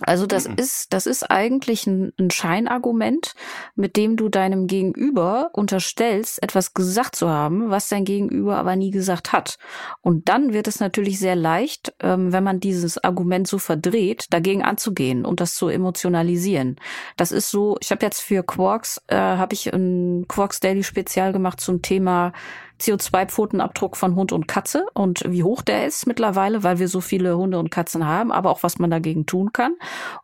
Also 0.00 0.26
das 0.26 0.46
mhm. 0.46 0.56
ist, 0.56 0.92
das 0.92 1.06
ist 1.06 1.30
eigentlich 1.30 1.86
ein, 1.86 2.12
ein, 2.18 2.30
Scheinargument, 2.30 3.34
mit 3.76 3.96
dem 3.96 4.16
du 4.16 4.28
deinem 4.28 4.66
Gegenüber 4.66 5.50
unterstellst, 5.54 6.42
etwas 6.42 6.74
gesagt 6.74 7.16
zu 7.16 7.30
haben, 7.30 7.70
was 7.70 7.88
dein 7.88 8.04
Gegenüber 8.04 8.58
aber 8.58 8.76
nie 8.76 8.90
gesagt 8.90 9.32
hat. 9.32 9.58
Und 10.02 10.28
dann 10.28 10.52
wird 10.52 10.68
es 10.68 10.80
natürlich 10.80 11.18
sehr 11.18 11.34
leicht, 11.34 11.94
ähm, 12.00 12.30
wenn 12.30 12.44
man 12.44 12.60
dieses 12.60 13.02
Argument 13.02 13.48
so 13.48 13.58
verdreht, 13.58 14.26
dagegen 14.30 14.62
anzugehen 14.62 15.24
und 15.24 15.40
das 15.40 15.54
zu 15.54 15.68
emotionalisieren. 15.68 16.76
Das 17.16 17.32
ist 17.32 17.50
so, 17.50 17.78
ich 17.80 17.90
habe 17.90 18.04
jetzt 18.04 18.20
für 18.20 18.42
Quarks, 18.42 19.00
äh, 19.06 19.16
habe 19.16 19.54
ich 19.54 19.72
ein 19.72 20.26
Quarks 20.28 20.60
Daily 20.60 20.82
Spezial 20.82 21.32
gemacht 21.32 21.58
zum 21.58 21.80
Thema 21.80 22.34
CO2-Pfotenabdruck 22.80 23.96
von 23.96 24.16
Hund 24.16 24.32
und 24.32 24.48
Katze 24.48 24.84
und 24.94 25.22
wie 25.26 25.42
hoch 25.42 25.62
der 25.62 25.86
ist 25.86 26.06
mittlerweile, 26.06 26.62
weil 26.62 26.78
wir 26.78 26.88
so 26.88 27.00
viele 27.00 27.36
Hunde 27.36 27.58
und 27.58 27.70
Katzen 27.70 28.06
haben, 28.06 28.32
aber 28.32 28.50
auch 28.50 28.62
was 28.62 28.78
man 28.78 28.90
dagegen 28.90 29.26
tun 29.26 29.52
kann. 29.52 29.74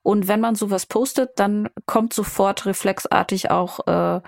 Und 0.02 0.28
wenn 0.28 0.40
man 0.40 0.54
sowas 0.54 0.86
postet, 0.86 1.30
dann 1.36 1.70
kommt 1.86 2.12
sofort 2.12 2.66
reflexartig 2.66 3.50
auch, 3.50 3.86
äh, 3.86 4.20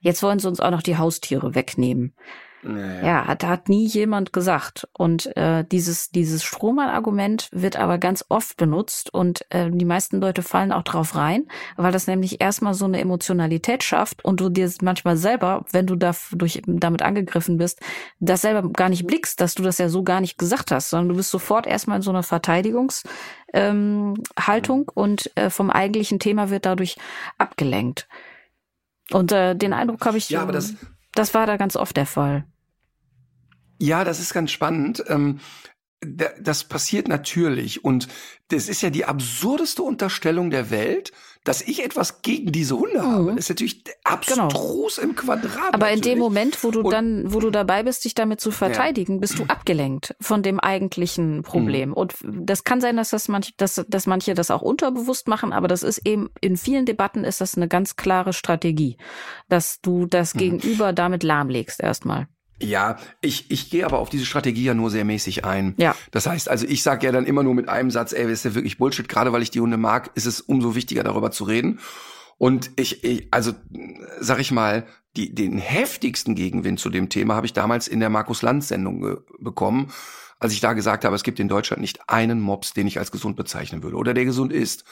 jetzt 0.00 0.22
wollen 0.22 0.38
sie 0.38 0.48
uns 0.48 0.60
auch 0.60 0.70
noch 0.70 0.82
die 0.82 0.98
Haustiere 0.98 1.54
wegnehmen. 1.54 2.14
Naja. 2.62 3.06
Ja, 3.06 3.26
hat, 3.26 3.44
hat 3.44 3.68
nie 3.68 3.86
jemand 3.86 4.32
gesagt. 4.32 4.86
Und 4.92 5.34
äh, 5.36 5.64
dieses, 5.64 6.10
dieses 6.10 6.44
Strohmann-Argument 6.44 7.48
wird 7.52 7.76
aber 7.76 7.98
ganz 7.98 8.24
oft 8.28 8.56
benutzt 8.56 9.12
und 9.14 9.46
äh, 9.50 9.70
die 9.70 9.84
meisten 9.84 10.20
Leute 10.20 10.42
fallen 10.42 10.72
auch 10.72 10.82
drauf 10.82 11.14
rein, 11.14 11.46
weil 11.76 11.92
das 11.92 12.06
nämlich 12.06 12.40
erstmal 12.40 12.74
so 12.74 12.84
eine 12.84 13.00
Emotionalität 13.00 13.82
schafft 13.82 14.24
und 14.24 14.40
du 14.40 14.50
dir 14.50 14.70
manchmal 14.82 15.16
selber, 15.16 15.64
wenn 15.72 15.86
du 15.86 15.96
da 15.96 16.14
durch, 16.32 16.60
damit 16.66 17.02
angegriffen 17.02 17.56
bist, 17.56 17.80
das 18.18 18.42
selber 18.42 18.68
gar 18.70 18.90
nicht 18.90 19.06
blickst, 19.06 19.40
dass 19.40 19.54
du 19.54 19.62
das 19.62 19.78
ja 19.78 19.88
so 19.88 20.02
gar 20.02 20.20
nicht 20.20 20.36
gesagt 20.36 20.70
hast, 20.70 20.90
sondern 20.90 21.08
du 21.08 21.16
bist 21.16 21.30
sofort 21.30 21.66
erstmal 21.66 21.96
in 21.96 22.02
so 22.02 22.10
einer 22.10 22.22
Verteidigungshaltung 22.22 23.10
ähm, 23.52 24.14
Haltung 24.38 24.90
und 24.94 25.30
äh, 25.36 25.50
vom 25.50 25.70
eigentlichen 25.70 26.18
Thema 26.18 26.50
wird 26.50 26.66
dadurch 26.66 26.96
abgelenkt. 27.38 28.06
Und 29.12 29.32
äh, 29.32 29.56
den 29.56 29.72
Eindruck 29.72 30.04
habe 30.06 30.18
ich. 30.18 30.30
Ja, 30.30 30.42
aber 30.42 30.52
das, 30.52 30.74
das 31.14 31.34
war 31.34 31.46
da 31.46 31.56
ganz 31.56 31.76
oft 31.76 31.96
der 31.96 32.06
Fall. 32.06 32.44
Ja, 33.78 34.04
das 34.04 34.20
ist 34.20 34.34
ganz 34.34 34.50
spannend. 34.50 35.02
Ähm, 35.08 35.40
das 36.00 36.64
passiert 36.64 37.08
natürlich 37.08 37.84
und 37.84 38.08
das 38.48 38.68
ist 38.68 38.80
ja 38.80 38.90
die 38.90 39.04
absurdeste 39.04 39.82
Unterstellung 39.82 40.50
der 40.50 40.70
Welt, 40.70 41.12
dass 41.44 41.62
ich 41.62 41.82
etwas 41.82 42.20
gegen 42.20 42.52
diese 42.52 42.78
Hunde 42.78 43.02
habe. 43.02 43.32
Mhm. 43.32 43.38
Ist 43.38 43.48
natürlich 43.48 43.82
abstrus 44.04 44.96
genau. 44.96 45.08
im 45.08 45.16
Quadrat. 45.16 45.74
Aber 45.74 45.86
natürlich. 45.86 45.96
in 45.96 46.02
dem 46.02 46.18
Moment, 46.18 46.62
wo 46.62 46.70
du 46.70 46.80
und, 46.82 46.92
dann, 46.92 47.32
wo 47.32 47.40
du 47.40 47.50
dabei 47.50 47.82
bist, 47.82 48.04
dich 48.04 48.14
damit 48.14 48.40
zu 48.40 48.50
verteidigen, 48.50 49.14
ja. 49.14 49.20
bist 49.20 49.38
du 49.38 49.44
abgelenkt 49.44 50.14
von 50.20 50.42
dem 50.42 50.60
eigentlichen 50.60 51.42
Problem. 51.42 51.90
Mhm. 51.90 51.94
Und 51.94 52.14
das 52.22 52.64
kann 52.64 52.80
sein, 52.80 52.96
dass 52.96 53.10
das 53.10 53.28
manch, 53.28 53.54
dass, 53.56 53.82
dass 53.88 54.06
manche 54.06 54.34
das 54.34 54.50
auch 54.50 54.62
unterbewusst 54.62 55.28
machen, 55.28 55.52
aber 55.52 55.68
das 55.68 55.82
ist 55.82 56.06
eben 56.06 56.30
in 56.40 56.56
vielen 56.56 56.84
Debatten 56.84 57.24
ist 57.24 57.40
das 57.40 57.56
eine 57.56 57.68
ganz 57.68 57.96
klare 57.96 58.32
Strategie, 58.32 58.98
dass 59.48 59.80
du 59.80 60.06
das 60.06 60.34
mhm. 60.34 60.38
Gegenüber 60.38 60.92
damit 60.92 61.22
lahmlegst 61.22 61.80
erstmal. 61.80 62.28
Ja, 62.62 62.98
ich, 63.20 63.50
ich 63.50 63.70
gehe 63.70 63.86
aber 63.86 63.98
auf 63.98 64.10
diese 64.10 64.26
Strategie 64.26 64.64
ja 64.64 64.74
nur 64.74 64.90
sehr 64.90 65.04
mäßig 65.04 65.44
ein. 65.44 65.74
Ja. 65.78 65.94
Das 66.10 66.26
heißt, 66.26 66.48
also 66.48 66.66
ich 66.66 66.82
sage 66.82 67.06
ja 67.06 67.12
dann 67.12 67.24
immer 67.24 67.42
nur 67.42 67.54
mit 67.54 67.68
einem 67.68 67.90
Satz, 67.90 68.12
ey, 68.12 68.30
ist 68.30 68.44
ja 68.44 68.54
wirklich 68.54 68.78
Bullshit, 68.78 69.08
gerade 69.08 69.32
weil 69.32 69.42
ich 69.42 69.50
die 69.50 69.60
Hunde 69.60 69.78
mag, 69.78 70.10
ist 70.14 70.26
es 70.26 70.40
umso 70.40 70.74
wichtiger, 70.74 71.02
darüber 71.02 71.30
zu 71.30 71.44
reden. 71.44 71.80
Und 72.36 72.70
ich, 72.76 73.04
ich 73.04 73.28
also 73.30 73.52
sag 74.20 74.40
ich 74.40 74.50
mal, 74.50 74.86
die, 75.16 75.34
den 75.34 75.58
heftigsten 75.58 76.34
Gegenwind 76.34 76.78
zu 76.80 76.90
dem 76.90 77.08
Thema 77.08 77.34
habe 77.34 77.46
ich 77.46 77.52
damals 77.52 77.88
in 77.88 78.00
der 78.00 78.10
Markus 78.10 78.42
Lanz 78.42 78.68
Sendung 78.68 79.18
bekommen, 79.38 79.90
als 80.38 80.52
ich 80.52 80.60
da 80.60 80.72
gesagt 80.72 81.04
habe, 81.04 81.16
es 81.16 81.22
gibt 81.22 81.40
in 81.40 81.48
Deutschland 81.48 81.80
nicht 81.80 82.08
einen 82.08 82.40
Mops, 82.40 82.72
den 82.72 82.86
ich 82.86 82.98
als 82.98 83.10
gesund 83.10 83.36
bezeichnen 83.36 83.82
würde 83.82 83.96
oder 83.96 84.14
der 84.14 84.24
gesund 84.24 84.52
ist. 84.52 84.84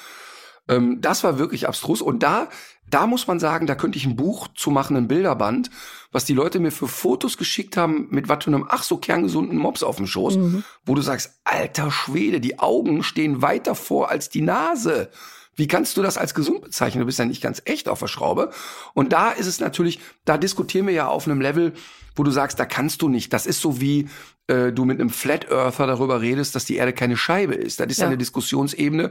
Ähm, 0.68 1.00
das 1.00 1.24
war 1.24 1.38
wirklich 1.38 1.66
abstrus. 1.66 2.02
Und 2.02 2.22
da, 2.22 2.48
da 2.90 3.06
muss 3.06 3.26
man 3.26 3.40
sagen, 3.40 3.66
da 3.66 3.74
könnte 3.74 3.98
ich 3.98 4.06
ein 4.06 4.16
Buch 4.16 4.48
zu 4.54 4.70
machen, 4.70 4.96
ein 4.96 5.08
Bilderband, 5.08 5.70
was 6.12 6.24
die 6.24 6.34
Leute 6.34 6.60
mir 6.60 6.70
für 6.70 6.88
Fotos 6.88 7.36
geschickt 7.36 7.76
haben 7.76 8.08
mit 8.10 8.28
was 8.28 8.44
für 8.44 8.50
einem 8.50 8.66
ach 8.68 8.82
so 8.82 8.96
kerngesunden 8.96 9.58
Mops 9.58 9.82
auf 9.82 9.96
dem 9.96 10.06
Schoß, 10.06 10.36
mhm. 10.36 10.64
wo 10.84 10.94
du 10.94 11.02
sagst, 11.02 11.40
alter 11.44 11.90
Schwede, 11.90 12.40
die 12.40 12.58
Augen 12.58 13.02
stehen 13.02 13.42
weiter 13.42 13.74
vor 13.74 14.10
als 14.10 14.28
die 14.28 14.42
Nase. 14.42 15.10
Wie 15.54 15.66
kannst 15.66 15.96
du 15.96 16.02
das 16.02 16.16
als 16.16 16.34
gesund 16.34 16.62
bezeichnen? 16.62 17.00
Du 17.00 17.06
bist 17.06 17.18
ja 17.18 17.24
nicht 17.24 17.42
ganz 17.42 17.60
echt 17.64 17.88
auf 17.88 17.98
der 17.98 18.06
Schraube. 18.06 18.50
Und 18.94 19.12
da 19.12 19.32
ist 19.32 19.46
es 19.46 19.58
natürlich, 19.58 19.98
da 20.24 20.38
diskutieren 20.38 20.86
wir 20.86 20.94
ja 20.94 21.08
auf 21.08 21.26
einem 21.26 21.40
Level, 21.40 21.72
wo 22.14 22.22
du 22.22 22.30
sagst, 22.30 22.60
da 22.60 22.64
kannst 22.64 23.02
du 23.02 23.08
nicht. 23.08 23.32
Das 23.32 23.44
ist 23.44 23.60
so 23.60 23.80
wie 23.80 24.08
äh, 24.46 24.72
du 24.72 24.84
mit 24.84 25.00
einem 25.00 25.10
Flat 25.10 25.50
Earther 25.50 25.88
darüber 25.88 26.20
redest, 26.20 26.54
dass 26.54 26.64
die 26.64 26.76
Erde 26.76 26.92
keine 26.92 27.16
Scheibe 27.16 27.54
ist. 27.54 27.80
Das 27.80 27.88
ist 27.88 27.98
ja. 27.98 28.06
eine 28.06 28.16
Diskussionsebene, 28.16 29.10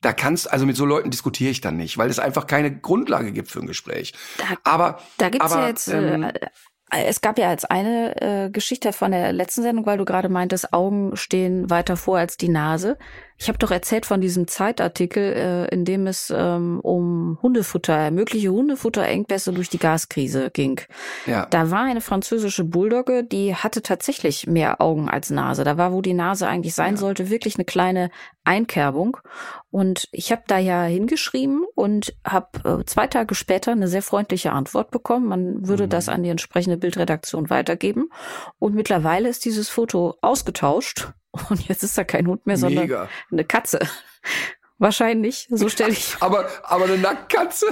da 0.00 0.12
kannst, 0.12 0.50
also 0.50 0.64
mit 0.64 0.76
so 0.76 0.84
Leuten 0.84 1.10
diskutiere 1.10 1.50
ich 1.50 1.60
dann 1.60 1.76
nicht, 1.76 1.98
weil 1.98 2.10
es 2.10 2.18
einfach 2.18 2.46
keine 2.46 2.76
Grundlage 2.76 3.32
gibt 3.32 3.50
für 3.50 3.60
ein 3.60 3.66
Gespräch. 3.66 4.12
Da, 4.38 4.44
aber 4.64 4.98
da 5.16 5.28
gibt's 5.28 5.52
aber, 5.52 5.62
ja 5.62 5.68
jetzt 5.68 5.88
ähm, 5.88 6.30
äh, 6.90 7.04
es 7.04 7.20
gab 7.20 7.38
ja 7.38 7.48
als 7.48 7.64
eine 7.64 8.20
äh, 8.20 8.50
Geschichte 8.50 8.92
von 8.92 9.10
der 9.10 9.32
letzten 9.32 9.62
Sendung, 9.62 9.86
weil 9.86 9.98
du 9.98 10.04
gerade 10.04 10.28
meintest, 10.28 10.72
Augen 10.72 11.16
stehen 11.16 11.70
weiter 11.70 11.96
vor 11.96 12.18
als 12.18 12.36
die 12.36 12.48
Nase. 12.48 12.98
Ich 13.40 13.48
habe 13.48 13.58
doch 13.58 13.70
erzählt 13.70 14.04
von 14.04 14.20
diesem 14.20 14.48
Zeitartikel, 14.48 15.22
äh, 15.22 15.72
in 15.72 15.84
dem 15.84 16.08
es 16.08 16.32
ähm, 16.36 16.80
um 16.80 17.38
Hundefutter, 17.40 18.10
mögliche 18.10 18.50
Hundefutterengpässe 18.50 19.52
durch 19.52 19.68
die 19.68 19.78
Gaskrise 19.78 20.50
ging. 20.50 20.80
Ja. 21.24 21.46
Da 21.46 21.70
war 21.70 21.82
eine 21.82 22.00
französische 22.00 22.64
Bulldogge, 22.64 23.22
die 23.22 23.54
hatte 23.54 23.80
tatsächlich 23.82 24.48
mehr 24.48 24.80
Augen 24.80 25.08
als 25.08 25.30
Nase. 25.30 25.62
Da 25.62 25.76
war, 25.78 25.92
wo 25.92 26.02
die 26.02 26.14
Nase 26.14 26.48
eigentlich 26.48 26.74
sein 26.74 26.94
ja. 26.94 27.00
sollte, 27.00 27.30
wirklich 27.30 27.54
eine 27.54 27.64
kleine 27.64 28.10
Einkerbung. 28.42 29.18
Und 29.70 30.08
ich 30.10 30.32
habe 30.32 30.42
da 30.48 30.58
ja 30.58 30.82
hingeschrieben 30.82 31.64
und 31.76 32.14
habe 32.26 32.80
äh, 32.80 32.84
zwei 32.86 33.06
Tage 33.06 33.36
später 33.36 33.70
eine 33.70 33.86
sehr 33.86 34.02
freundliche 34.02 34.50
Antwort 34.50 34.90
bekommen. 34.90 35.26
Man 35.26 35.68
würde 35.68 35.84
mhm. 35.84 35.90
das 35.90 36.08
an 36.08 36.24
die 36.24 36.30
entsprechende 36.30 36.76
Bildredaktion 36.76 37.50
weitergeben. 37.50 38.08
Und 38.58 38.74
mittlerweile 38.74 39.28
ist 39.28 39.44
dieses 39.44 39.68
Foto 39.68 40.16
ausgetauscht 40.22 41.12
und 41.50 41.68
jetzt 41.68 41.82
ist 41.82 41.96
da 41.96 42.04
kein 42.04 42.26
Hund 42.26 42.46
mehr, 42.46 42.56
sondern 42.56 42.84
Mega. 42.84 43.08
eine 43.30 43.44
Katze. 43.44 43.80
Wahrscheinlich, 44.78 45.48
so 45.50 45.68
stelle 45.68 45.92
ich. 45.92 46.16
aber, 46.20 46.48
aber 46.62 46.84
eine 46.84 46.98
Nacktkatze? 46.98 47.66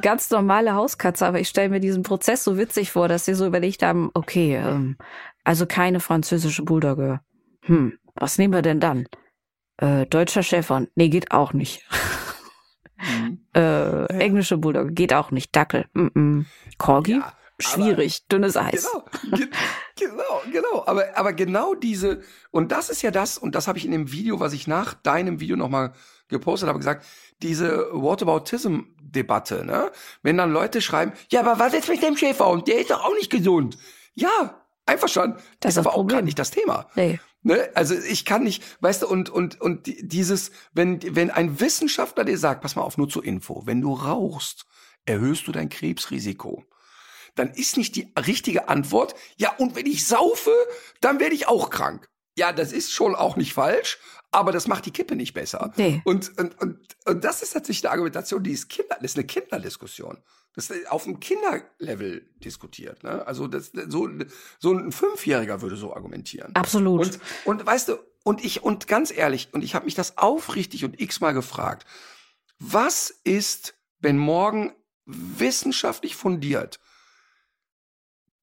Ganz 0.00 0.30
normale 0.30 0.74
Hauskatze, 0.74 1.26
aber 1.26 1.40
ich 1.40 1.48
stelle 1.48 1.68
mir 1.68 1.80
diesen 1.80 2.02
Prozess 2.02 2.44
so 2.44 2.56
witzig 2.56 2.92
vor, 2.92 3.08
dass 3.08 3.26
sie 3.26 3.34
so 3.34 3.46
überlegt 3.46 3.82
haben, 3.82 4.10
okay, 4.14 4.56
ähm, 4.56 4.96
also 5.44 5.66
keine 5.66 6.00
französische 6.00 6.62
Bulldogge. 6.62 7.20
Hm, 7.64 7.98
was 8.14 8.38
nehmen 8.38 8.54
wir 8.54 8.62
denn 8.62 8.80
dann? 8.80 9.06
Äh, 9.78 10.06
deutscher 10.06 10.42
Schäfer? 10.42 10.86
Nee, 10.94 11.08
geht 11.08 11.30
auch 11.30 11.52
nicht. 11.52 11.86
Mhm. 12.96 13.46
äh, 13.54 14.06
englische 14.06 14.58
Bulldogge 14.58 14.92
geht 14.92 15.12
auch 15.12 15.30
nicht. 15.30 15.54
Dackel. 15.54 15.86
Mm 15.92 16.06
-mm. 16.06 16.44
Corgi? 16.78 17.18
Ja, 17.18 17.32
Schwierig, 17.60 18.22
aber, 18.22 18.36
dünnes 18.36 18.56
Eis. 18.56 18.88
Genau, 19.30 19.42
genau, 19.96 20.42
genau. 20.52 20.84
Aber, 20.86 21.16
aber 21.16 21.32
genau 21.32 21.74
diese, 21.74 22.22
und 22.50 22.70
das 22.70 22.88
ist 22.88 23.02
ja 23.02 23.10
das, 23.10 23.36
und 23.36 23.54
das 23.54 23.66
habe 23.66 23.78
ich 23.78 23.84
in 23.84 23.90
dem 23.90 24.12
Video, 24.12 24.38
was 24.38 24.52
ich 24.52 24.66
nach 24.68 24.94
deinem 24.94 25.40
Video 25.40 25.56
nochmal 25.56 25.92
gepostet 26.28 26.68
habe, 26.68 26.78
gesagt, 26.78 27.04
diese 27.42 27.88
Whataboutism-Debatte, 27.92 29.64
ne? 29.64 29.90
Wenn 30.22 30.36
dann 30.36 30.52
Leute 30.52 30.80
schreiben, 30.80 31.12
ja, 31.30 31.40
aber 31.40 31.58
was 31.58 31.74
ist 31.74 31.88
mit 31.88 32.02
dem 32.02 32.16
Schäfer? 32.16 32.48
Und 32.48 32.68
der 32.68 32.80
ist 32.80 32.90
doch 32.90 33.04
auch 33.04 33.14
nicht 33.14 33.30
gesund. 33.30 33.76
Ja, 34.14 34.62
einfach 34.86 35.08
schon. 35.08 35.36
Das 35.60 35.74
ist 35.74 35.78
aber 35.78 35.94
auch 35.94 36.06
gar 36.06 36.22
nicht 36.22 36.38
das 36.38 36.50
Thema. 36.50 36.88
Nee. 36.94 37.18
Ne? 37.42 37.70
Also 37.74 37.94
ich 37.94 38.24
kann 38.24 38.42
nicht, 38.42 38.62
weißt 38.80 39.02
du, 39.02 39.08
und, 39.08 39.30
und, 39.30 39.60
und 39.60 39.86
dieses, 39.86 40.50
wenn, 40.72 41.00
wenn 41.16 41.30
ein 41.30 41.60
Wissenschaftler 41.60 42.24
dir 42.24 42.38
sagt, 42.38 42.62
pass 42.62 42.76
mal 42.76 42.82
auf, 42.82 42.98
nur 42.98 43.08
zur 43.08 43.24
Info, 43.24 43.62
wenn 43.66 43.80
du 43.80 43.94
rauchst, 43.94 44.66
erhöhst 45.06 45.46
du 45.46 45.52
dein 45.52 45.68
Krebsrisiko. 45.68 46.64
Dann 47.38 47.50
ist 47.50 47.76
nicht 47.76 47.94
die 47.94 48.12
richtige 48.18 48.68
Antwort, 48.68 49.14
ja, 49.36 49.54
und 49.58 49.76
wenn 49.76 49.86
ich 49.86 50.06
saufe, 50.06 50.50
dann 51.00 51.20
werde 51.20 51.34
ich 51.34 51.46
auch 51.46 51.70
krank. 51.70 52.08
Ja, 52.36 52.52
das 52.52 52.72
ist 52.72 52.92
schon 52.92 53.14
auch 53.14 53.36
nicht 53.36 53.52
falsch, 53.52 53.98
aber 54.30 54.50
das 54.52 54.66
macht 54.66 54.86
die 54.86 54.90
Kippe 54.90 55.14
nicht 55.16 55.34
besser. 55.34 55.72
Nee. 55.76 56.02
Und, 56.04 56.36
und, 56.38 56.60
und, 56.60 56.80
und 57.06 57.24
das 57.24 57.42
ist 57.42 57.52
tatsächlich 57.52 57.84
eine 57.84 57.92
Argumentation, 57.92 58.42
die 58.42 58.50
ist 58.50 58.68
Kinder, 58.68 58.96
das 59.00 59.12
ist 59.12 59.16
eine 59.16 59.26
Kinderdiskussion. 59.26 60.18
Das 60.54 60.70
ist 60.70 60.90
auf 60.90 61.04
dem 61.04 61.20
Kinderlevel 61.20 62.28
diskutiert. 62.38 63.04
Ne? 63.04 63.24
Also 63.24 63.46
das, 63.46 63.70
so, 63.86 64.08
so 64.58 64.72
ein 64.72 64.90
Fünfjähriger 64.90 65.62
würde 65.62 65.76
so 65.76 65.94
argumentieren. 65.94 66.54
Absolut. 66.56 67.06
Und, 67.06 67.20
und 67.44 67.66
weißt 67.66 67.88
du, 67.88 67.98
und 68.24 68.44
ich, 68.44 68.64
und 68.64 68.88
ganz 68.88 69.12
ehrlich, 69.16 69.50
und 69.52 69.62
ich 69.62 69.76
habe 69.76 69.84
mich 69.84 69.94
das 69.94 70.18
aufrichtig 70.18 70.84
und 70.84 71.00
x-mal 71.00 71.32
gefragt, 71.32 71.86
was 72.58 73.10
ist, 73.22 73.74
wenn 74.00 74.18
morgen 74.18 74.72
wissenschaftlich 75.06 76.16
fundiert 76.16 76.80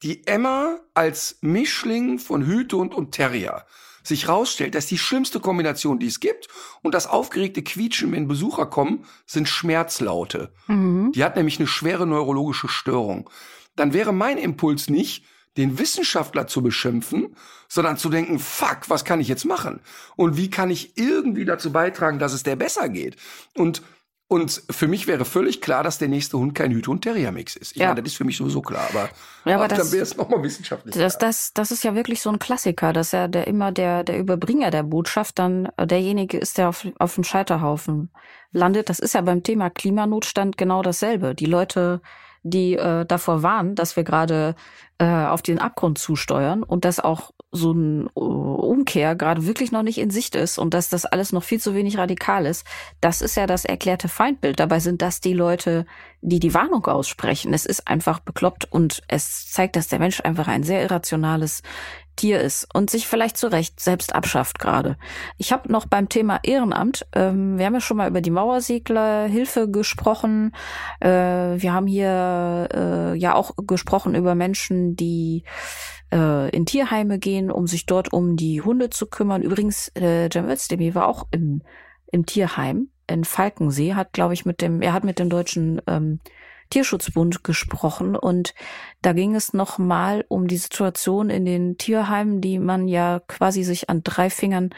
die 0.03 0.25
Emma 0.27 0.79
als 0.93 1.37
Mischling 1.41 2.19
von 2.19 2.45
Hütehund 2.45 2.93
und 2.93 3.11
Terrier 3.11 3.65
sich 4.03 4.27
rausstellt, 4.27 4.75
dass 4.75 4.85
die 4.85 4.97
schlimmste 4.97 5.39
Kombination, 5.39 5.99
die 5.99 6.07
es 6.07 6.19
gibt, 6.19 6.47
und 6.83 6.93
das 6.93 7.07
aufgeregte 7.07 7.63
Quietschen, 7.63 8.11
wenn 8.11 8.27
Besucher 8.27 8.67
kommen, 8.67 9.05
sind 9.25 9.49
Schmerzlaute. 9.49 10.53
Mhm. 10.67 11.11
Die 11.13 11.23
hat 11.23 11.35
nämlich 11.35 11.59
eine 11.59 11.67
schwere 11.67 12.05
neurologische 12.05 12.67
Störung. 12.67 13.29
Dann 13.75 13.93
wäre 13.93 14.13
mein 14.13 14.37
Impuls 14.37 14.89
nicht, 14.89 15.25
den 15.57 15.79
Wissenschaftler 15.79 16.47
zu 16.47 16.61
beschimpfen, 16.61 17.35
sondern 17.67 17.97
zu 17.97 18.09
denken, 18.09 18.39
fuck, 18.39 18.89
was 18.89 19.05
kann 19.05 19.21
ich 19.21 19.27
jetzt 19.27 19.45
machen? 19.45 19.79
Und 20.15 20.37
wie 20.37 20.49
kann 20.49 20.69
ich 20.69 20.97
irgendwie 20.97 21.45
dazu 21.45 21.71
beitragen, 21.71 22.19
dass 22.19 22.33
es 22.33 22.43
der 22.43 22.57
besser 22.57 22.89
geht? 22.89 23.15
Und 23.55 23.81
und 24.27 24.63
für 24.71 24.87
mich 24.87 25.05
wäre 25.05 25.23
völlig 25.23 25.61
klar, 25.61 25.83
dass 25.83 25.99
der 25.99 26.07
nächste 26.07 26.39
Hund 26.39 26.55
kein 26.55 26.71
Hüte- 26.71 26.89
und 26.89 27.01
Terrier-Mix 27.01 27.55
ist. 27.55 27.73
Ich 27.73 27.77
ja. 27.77 27.89
meine, 27.89 28.01
das 28.01 28.13
ist 28.13 28.17
für 28.17 28.23
mich 28.23 28.37
sowieso 28.37 28.61
klar, 28.61 28.87
aber, 28.89 29.09
ja, 29.45 29.55
aber 29.55 29.67
das, 29.67 29.77
dann 29.77 29.91
wäre 29.91 30.03
es 30.03 30.17
nochmal 30.17 30.41
wissenschaftlich. 30.41 30.95
Das, 30.95 31.19
das, 31.19 31.53
das 31.53 31.69
ist 31.69 31.83
ja 31.83 31.93
wirklich 31.93 32.21
so 32.21 32.31
ein 32.31 32.39
Klassiker, 32.39 32.91
dass 32.91 33.11
ja 33.11 33.27
der 33.27 33.45
immer 33.45 33.71
der, 33.71 34.03
der 34.03 34.17
Überbringer 34.17 34.71
der 34.71 34.83
Botschaft 34.83 35.37
dann 35.37 35.69
derjenige 35.79 36.39
ist, 36.39 36.57
der 36.57 36.69
auf, 36.69 36.87
auf 36.97 37.15
dem 37.15 37.23
Scheiterhaufen 37.23 38.09
landet. 38.51 38.89
Das 38.89 38.99
ist 38.99 39.13
ja 39.13 39.21
beim 39.21 39.43
Thema 39.43 39.69
Klimanotstand 39.69 40.57
genau 40.57 40.81
dasselbe. 40.81 41.35
Die 41.35 41.45
Leute 41.45 42.01
die 42.45 42.75
äh, 42.75 43.05
davor 43.05 43.41
warnen, 43.41 43.73
dass 43.73 43.95
wir 43.95 44.03
gerade 44.03 44.55
äh, 44.99 45.05
auf 45.05 45.41
den 45.41 45.57
Abgrund 45.57 45.97
zusteuern 45.97 46.61
und 46.61 46.85
dass 46.85 46.99
auch 46.99 47.31
so 47.55 47.71
ein 47.71 48.09
uh, 48.15 48.55
Umkehr 48.55 49.15
gerade 49.15 49.45
wirklich 49.45 49.71
noch 49.71 49.83
nicht 49.83 49.97
in 49.97 50.09
Sicht 50.09 50.35
ist 50.35 50.57
und 50.57 50.73
dass 50.73 50.89
das 50.89 51.05
alles 51.05 51.31
noch 51.31 51.43
viel 51.43 51.59
zu 51.59 51.73
wenig 51.73 51.97
radikal 51.97 52.45
ist. 52.45 52.65
Das 53.01 53.21
ist 53.21 53.35
ja 53.35 53.47
das 53.47 53.65
erklärte 53.65 54.07
Feindbild. 54.07 54.59
Dabei 54.59 54.79
sind 54.79 55.01
das 55.01 55.21
die 55.21 55.33
Leute, 55.33 55.85
die 56.21 56.39
die 56.39 56.53
Warnung 56.53 56.85
aussprechen. 56.85 57.53
Es 57.53 57.65
ist 57.65 57.87
einfach 57.87 58.19
bekloppt 58.19 58.71
und 58.71 59.03
es 59.07 59.51
zeigt, 59.51 59.75
dass 59.75 59.87
der 59.87 59.99
Mensch 59.99 60.21
einfach 60.21 60.47
ein 60.47 60.63
sehr 60.63 60.81
irrationales 60.81 61.61
Tier 62.15 62.39
ist 62.39 62.67
und 62.73 62.89
sich 62.89 63.07
vielleicht 63.07 63.37
zu 63.37 63.51
Recht 63.51 63.79
selbst 63.79 64.15
abschafft 64.15 64.57
gerade. 64.59 64.97
Ich 65.37 65.51
habe 65.51 65.71
noch 65.71 65.85
beim 65.85 66.07
Thema 66.07 66.39
Ehrenamt, 66.43 67.05
ähm, 67.13 67.57
wir 67.57 67.65
haben 67.65 67.73
ja 67.73 67.81
schon 67.81 67.97
mal 67.97 68.09
über 68.09 68.21
die 68.21 68.31
Mauerseglerhilfe 68.31 69.69
gesprochen. 69.69 70.53
Äh, 71.01 71.09
wir 71.09 71.73
haben 71.73 71.87
hier 71.87 72.69
äh, 72.73 73.17
ja 73.17 73.35
auch 73.35 73.51
gesprochen 73.67 74.15
über 74.15 74.33
Menschen, 74.33 74.95
die 74.95 75.43
äh, 76.11 76.49
in 76.49 76.65
Tierheime 76.65 77.19
gehen, 77.19 77.51
um 77.51 77.67
sich 77.67 77.85
dort 77.85 78.13
um 78.13 78.35
die 78.35 78.61
Hunde 78.61 78.89
zu 78.89 79.07
kümmern. 79.07 79.41
Übrigens, 79.41 79.89
äh, 79.95 80.29
Cem 80.31 80.49
Özdemir 80.49 80.95
war 80.95 81.07
auch 81.07 81.27
im, 81.31 81.61
im 82.11 82.25
Tierheim 82.25 82.89
in 83.07 83.23
Falkensee, 83.23 83.93
hat, 83.93 84.13
glaube 84.13 84.33
ich, 84.33 84.45
mit 84.45 84.61
dem, 84.61 84.81
er 84.81 84.93
hat 84.93 85.03
mit 85.03 85.19
dem 85.19 85.29
deutschen 85.29 85.81
ähm, 85.87 86.19
Tierschutzbund 86.69 87.43
gesprochen 87.43 88.15
und 88.15 88.55
da 89.01 89.13
ging 89.13 89.35
es 89.35 89.53
nochmal 89.53 90.25
um 90.27 90.47
die 90.47 90.57
Situation 90.57 91.29
in 91.29 91.45
den 91.45 91.77
Tierheimen, 91.77 92.41
die 92.41 92.57
man 92.57 92.87
ja 92.87 93.21
quasi 93.27 93.63
sich 93.63 93.89
an 93.89 94.01
drei 94.03 94.29
Fingern 94.29 94.71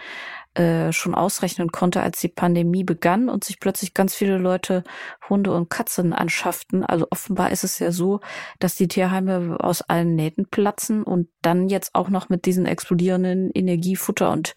äh, 0.58 0.91
schon 0.91 1.13
ausrechnen 1.13 1.72
konnte, 1.72 2.02
als 2.02 2.20
die 2.20 2.30
Pandemie 2.30 2.84
begann 2.84 3.30
und 3.30 3.43
sich 3.43 3.60
plötzlich 3.60 3.93
ganz 3.93 4.15
viele 4.15 4.38
Leute 4.38 4.84
Hunde 5.30 5.54
und 5.54 5.70
Katzen 5.70 6.13
anschafften. 6.13 6.84
Also 6.84 7.08
offenbar 7.12 7.52
ist 7.52 7.63
es 7.63 7.78
ja 7.78 7.91
so, 7.91 8.22
dass 8.60 8.76
die 8.76 8.88
Tierheime 8.88 9.58
aus 9.60 9.84
allen 9.84 10.15
Nähten 10.15 10.50
platzen 10.50 11.04
und 11.04 11.28
dann 11.41 11.70
jetzt 11.70 11.93
auch 11.93 12.10
noch 12.10 12.30
mit 12.30 12.46
diesen 12.46 12.65
explodierenden 12.65 13.52
Energiefutter 13.54 14.32
und 14.32 14.56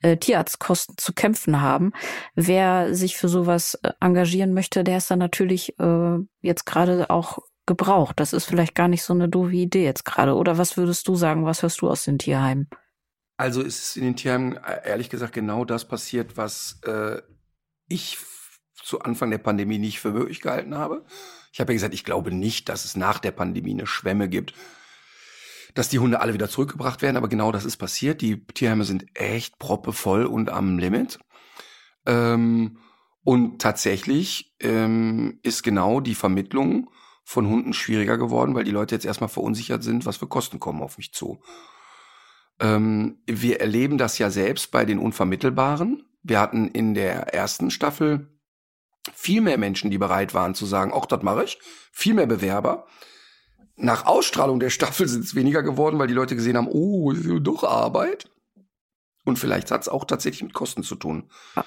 äh, 0.00 0.16
Tierarztkosten 0.16 0.96
zu 0.96 1.12
kämpfen 1.12 1.60
haben. 1.60 1.92
Wer 2.34 2.94
sich 2.94 3.16
für 3.16 3.28
sowas 3.28 3.78
äh, 3.82 3.92
engagieren 4.00 4.54
möchte, 4.54 4.84
der 4.84 4.98
ist 4.98 5.10
dann 5.10 5.18
natürlich 5.18 5.78
äh, 5.78 6.18
jetzt 6.40 6.64
gerade 6.64 7.10
auch 7.10 7.38
gebraucht. 7.66 8.18
Das 8.20 8.32
ist 8.32 8.46
vielleicht 8.46 8.74
gar 8.74 8.88
nicht 8.88 9.02
so 9.02 9.12
eine 9.12 9.28
doofe 9.28 9.54
Idee 9.54 9.84
jetzt 9.84 10.04
gerade. 10.04 10.34
Oder 10.34 10.58
was 10.58 10.76
würdest 10.76 11.06
du 11.08 11.14
sagen? 11.14 11.44
Was 11.44 11.62
hörst 11.62 11.80
du 11.82 11.90
aus 11.90 12.04
den 12.04 12.18
Tierheimen? 12.18 12.68
Also 13.36 13.62
ist 13.62 13.82
es 13.82 13.96
in 13.96 14.04
den 14.04 14.16
Tierheimen 14.16 14.56
äh, 14.56 14.88
ehrlich 14.88 15.10
gesagt 15.10 15.32
genau 15.32 15.64
das 15.64 15.86
passiert, 15.86 16.36
was 16.36 16.80
äh, 16.84 17.22
ich 17.88 18.18
zu 18.82 19.00
Anfang 19.00 19.30
der 19.30 19.38
Pandemie 19.38 19.78
nicht 19.78 20.00
für 20.00 20.12
möglich 20.12 20.40
gehalten 20.40 20.76
habe. 20.76 21.04
Ich 21.52 21.60
habe 21.60 21.72
ja 21.72 21.76
gesagt, 21.76 21.94
ich 21.94 22.04
glaube 22.04 22.32
nicht, 22.32 22.68
dass 22.68 22.84
es 22.84 22.96
nach 22.96 23.18
der 23.18 23.30
Pandemie 23.30 23.72
eine 23.72 23.86
Schwemme 23.86 24.28
gibt, 24.28 24.54
dass 25.74 25.88
die 25.88 25.98
Hunde 25.98 26.20
alle 26.20 26.34
wieder 26.34 26.48
zurückgebracht 26.48 27.02
werden, 27.02 27.16
aber 27.16 27.28
genau 27.28 27.52
das 27.52 27.64
ist 27.64 27.76
passiert. 27.76 28.20
Die 28.20 28.44
Tierheime 28.46 28.84
sind 28.84 29.06
echt 29.14 29.58
proppevoll 29.58 30.26
und 30.26 30.50
am 30.50 30.78
Limit. 30.78 31.18
Ähm, 32.06 32.78
und 33.24 33.62
tatsächlich 33.62 34.54
ähm, 34.60 35.38
ist 35.42 35.62
genau 35.62 36.00
die 36.00 36.16
Vermittlung 36.16 36.90
von 37.24 37.48
Hunden 37.48 37.72
schwieriger 37.72 38.18
geworden, 38.18 38.54
weil 38.54 38.64
die 38.64 38.72
Leute 38.72 38.94
jetzt 38.94 39.04
erstmal 39.04 39.28
verunsichert 39.28 39.82
sind, 39.82 40.06
was 40.06 40.16
für 40.16 40.26
Kosten 40.26 40.58
kommen 40.58 40.82
auf 40.82 40.98
mich 40.98 41.12
zu. 41.12 41.40
Ähm, 42.62 43.18
wir 43.26 43.60
erleben 43.60 43.98
das 43.98 44.18
ja 44.18 44.30
selbst 44.30 44.70
bei 44.70 44.84
den 44.84 44.98
Unvermittelbaren. 44.98 46.04
Wir 46.22 46.40
hatten 46.40 46.68
in 46.68 46.94
der 46.94 47.34
ersten 47.34 47.70
Staffel 47.70 48.28
viel 49.12 49.40
mehr 49.40 49.58
Menschen, 49.58 49.90
die 49.90 49.98
bereit 49.98 50.32
waren 50.32 50.54
zu 50.54 50.64
sagen, 50.64 50.92
ach, 50.94 51.06
das 51.06 51.22
mache 51.22 51.44
ich. 51.44 51.58
Viel 51.90 52.14
mehr 52.14 52.26
Bewerber. 52.26 52.86
Nach 53.74 54.06
Ausstrahlung 54.06 54.60
der 54.60 54.70
Staffel 54.70 55.08
sind 55.08 55.24
es 55.24 55.34
weniger 55.34 55.64
geworden, 55.64 55.98
weil 55.98 56.06
die 56.06 56.14
Leute 56.14 56.36
gesehen 56.36 56.56
haben, 56.56 56.68
oh, 56.70 57.12
doch 57.12 57.64
Arbeit. 57.64 58.30
Und 59.24 59.40
vielleicht 59.40 59.72
hat 59.72 59.82
es 59.82 59.88
auch 59.88 60.04
tatsächlich 60.04 60.44
mit 60.44 60.54
Kosten 60.54 60.84
zu 60.84 60.94
tun. 60.94 61.30
Ja 61.56 61.64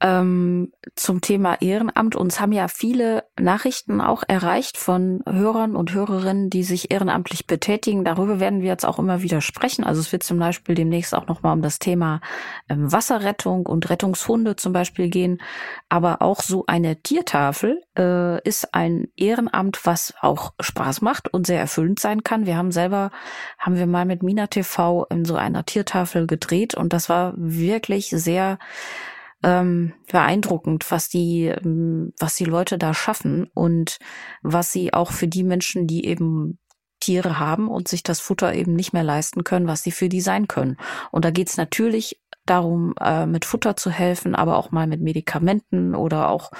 ähm, 0.00 0.72
zum 0.96 1.20
Thema 1.20 1.60
Ehrenamt. 1.60 2.16
Uns 2.16 2.40
haben 2.40 2.52
ja 2.52 2.68
viele 2.68 3.24
Nachrichten 3.38 4.00
auch 4.00 4.22
erreicht 4.26 4.78
von 4.78 5.22
Hörern 5.28 5.76
und 5.76 5.92
Hörerinnen, 5.92 6.48
die 6.48 6.62
sich 6.62 6.90
ehrenamtlich 6.90 7.46
betätigen. 7.46 8.04
Darüber 8.04 8.40
werden 8.40 8.62
wir 8.62 8.68
jetzt 8.68 8.86
auch 8.86 8.98
immer 8.98 9.22
wieder 9.22 9.40
sprechen. 9.40 9.84
Also 9.84 10.00
es 10.00 10.10
wird 10.12 10.22
zum 10.22 10.38
Beispiel 10.38 10.74
demnächst 10.74 11.14
auch 11.14 11.26
nochmal 11.26 11.52
um 11.52 11.62
das 11.62 11.78
Thema 11.78 12.20
ähm, 12.68 12.90
Wasserrettung 12.90 13.66
und 13.66 13.90
Rettungshunde 13.90 14.56
zum 14.56 14.72
Beispiel 14.72 15.10
gehen. 15.10 15.40
Aber 15.88 16.22
auch 16.22 16.40
so 16.40 16.64
eine 16.66 17.02
Tiertafel 17.02 17.82
äh, 17.98 18.42
ist 18.48 18.74
ein 18.74 19.08
Ehrenamt, 19.16 19.84
was 19.84 20.14
auch 20.22 20.54
Spaß 20.60 21.02
macht 21.02 21.32
und 21.32 21.46
sehr 21.46 21.60
erfüllend 21.60 22.00
sein 22.00 22.24
kann. 22.24 22.46
Wir 22.46 22.56
haben 22.56 22.72
selber, 22.72 23.10
haben 23.58 23.76
wir 23.76 23.86
mal 23.86 24.06
mit 24.06 24.22
Mina 24.22 24.46
TV 24.46 25.04
in 25.10 25.26
so 25.26 25.36
einer 25.36 25.66
Tiertafel 25.66 26.26
gedreht 26.26 26.74
und 26.74 26.92
das 26.94 27.08
war 27.08 27.34
wirklich 27.36 28.08
sehr 28.08 28.58
ähm, 29.42 29.94
beeindruckend, 30.10 30.90
was 30.90 31.08
die, 31.08 31.46
ähm, 31.46 32.12
was 32.18 32.34
die 32.34 32.44
Leute 32.44 32.78
da 32.78 32.94
schaffen 32.94 33.48
und 33.54 33.98
was 34.42 34.72
sie 34.72 34.92
auch 34.92 35.12
für 35.12 35.28
die 35.28 35.44
Menschen, 35.44 35.86
die 35.86 36.04
eben 36.04 36.58
Tiere 37.00 37.38
haben 37.38 37.68
und 37.68 37.88
sich 37.88 38.02
das 38.02 38.20
Futter 38.20 38.54
eben 38.54 38.74
nicht 38.74 38.92
mehr 38.92 39.02
leisten 39.02 39.42
können, 39.42 39.66
was 39.66 39.82
sie 39.82 39.90
für 39.90 40.08
die 40.08 40.20
sein 40.20 40.48
können. 40.48 40.76
Und 41.10 41.24
da 41.24 41.30
geht's 41.30 41.56
natürlich 41.56 42.20
darum, 42.50 42.94
äh, 43.00 43.26
mit 43.26 43.44
Futter 43.44 43.76
zu 43.76 43.90
helfen, 43.90 44.34
aber 44.34 44.58
auch 44.58 44.72
mal 44.72 44.86
mit 44.86 45.00
Medikamenten 45.00 45.94
oder 45.94 46.28
auch 46.28 46.50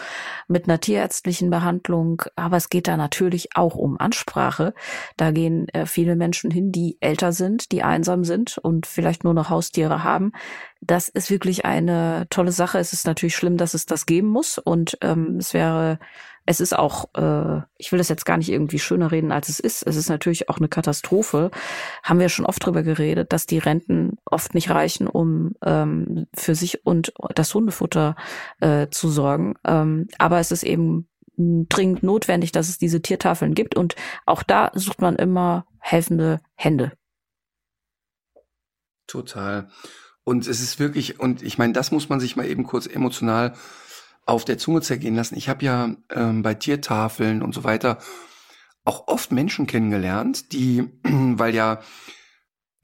mit 0.49 0.69
einer 0.69 0.81
tierärztlichen 0.81 1.51
Behandlung. 1.51 2.23
Aber 2.37 2.57
es 2.57 2.71
geht 2.71 2.89
da 2.89 2.97
natürlich 2.97 3.57
auch 3.57 3.75
um 3.75 3.99
Ansprache. 3.99 4.73
Da 5.17 5.33
gehen 5.33 5.69
äh, 5.71 5.87
viele 5.87 6.17
Menschen 6.17 6.51
hin, 6.51 6.73
die 6.73 6.97
älter 7.01 7.33
sind, 7.33 7.73
die 7.73 7.83
einsam 7.83 8.25
sind 8.25 8.57
und 8.59 8.87
vielleicht 8.87 9.25
nur 9.25 9.35
noch 9.35 9.51
Haustiere 9.51 10.05
haben. 10.05 10.33
Das 10.81 11.09
ist 11.09 11.31
wirklich 11.31 11.65
eine 11.65 12.27
tolle 12.31 12.53
Sache. 12.53 12.79
Es 12.79 12.93
ist 12.93 13.07
natürlich 13.07 13.37
schlimm, 13.37 13.57
dass 13.57 13.75
es 13.75 13.85
das 13.85 14.07
geben 14.07 14.29
muss. 14.29 14.57
Und 14.59 14.97
ähm, 15.03 15.37
es 15.39 15.53
wäre 15.53 15.99
es 16.47 16.61
ist 16.61 16.77
auch, 16.77 17.15
äh, 17.15 17.63
ich 17.77 17.93
will 17.93 17.99
das 17.99 18.09
jetzt 18.09 18.25
gar 18.25 18.37
nicht 18.37 18.49
irgendwie 18.49 18.79
schöner 18.79 19.13
reden, 19.13 19.33
als 19.33 19.49
es 19.49 19.61
ist. 19.61 19.87
Es 19.87 19.97
ist 19.97 20.09
natürlich 20.09 20.49
auch 20.49 20.59
eine 20.59 20.69
Katastrophe. 20.69 21.51
Haben 22.03 22.21
wir 22.21 22.29
schon 22.29 22.47
oft 22.47 22.65
drüber 22.65 22.83
geredet, 22.83 23.33
dass 23.33 23.47
die 23.47 23.59
Renten 23.59 24.17
oft 24.25 24.55
nicht 24.55 24.71
reichen, 24.71 25.07
um 25.07 25.53
ähm, 25.65 26.27
für 26.35 26.55
sich 26.55 26.85
und 26.85 27.13
das 27.35 27.55
Hundefutter 27.55 28.17
äh, 28.61 28.89
zu 28.91 29.11
sorgen. 29.11 29.55
Ähm, 29.65 30.09
aber 30.19 30.41
es 30.41 30.51
ist 30.51 30.63
eben 30.63 31.09
dringend 31.37 32.03
notwendig, 32.03 32.53
dass 32.53 32.69
es 32.69 32.79
diese 32.79 33.03
Tiertafeln 33.03 33.55
gibt. 33.55 33.77
Und 33.77 33.95
auch 34.27 34.43
da 34.43 34.71
sucht 34.75 35.01
man 35.01 35.17
immer 35.17 35.67
helfende 35.79 36.41
Hände. 36.55 36.93
Total. 39.07 39.69
Und 40.25 40.47
es 40.47 40.61
ist 40.61 40.79
wirklich, 40.79 41.19
und 41.19 41.43
ich 41.43 41.59
meine, 41.59 41.73
das 41.73 41.91
muss 41.91 42.09
man 42.09 42.21
sich 42.21 42.37
mal 42.37 42.47
eben 42.47 42.65
kurz 42.65 42.87
emotional 42.87 43.55
auf 44.27 44.45
der 44.45 44.59
Zunge 44.59 44.81
zergehen 44.83 45.17
lassen. 45.17 45.37
Ich 45.37 45.49
habe 45.49 45.65
ja 45.65 45.95
ähm, 46.11 46.43
bei 46.43 46.55
Tiertafeln 46.55 47.43
und 47.43 47.55
so 47.55 47.65
weiter 47.65 47.99
auch 48.85 49.09
oft 49.09 49.33
Menschen 49.33 49.67
kennengelernt, 49.67 50.53
die, 50.53 50.85
weil 51.03 51.55
ja, 51.55 51.81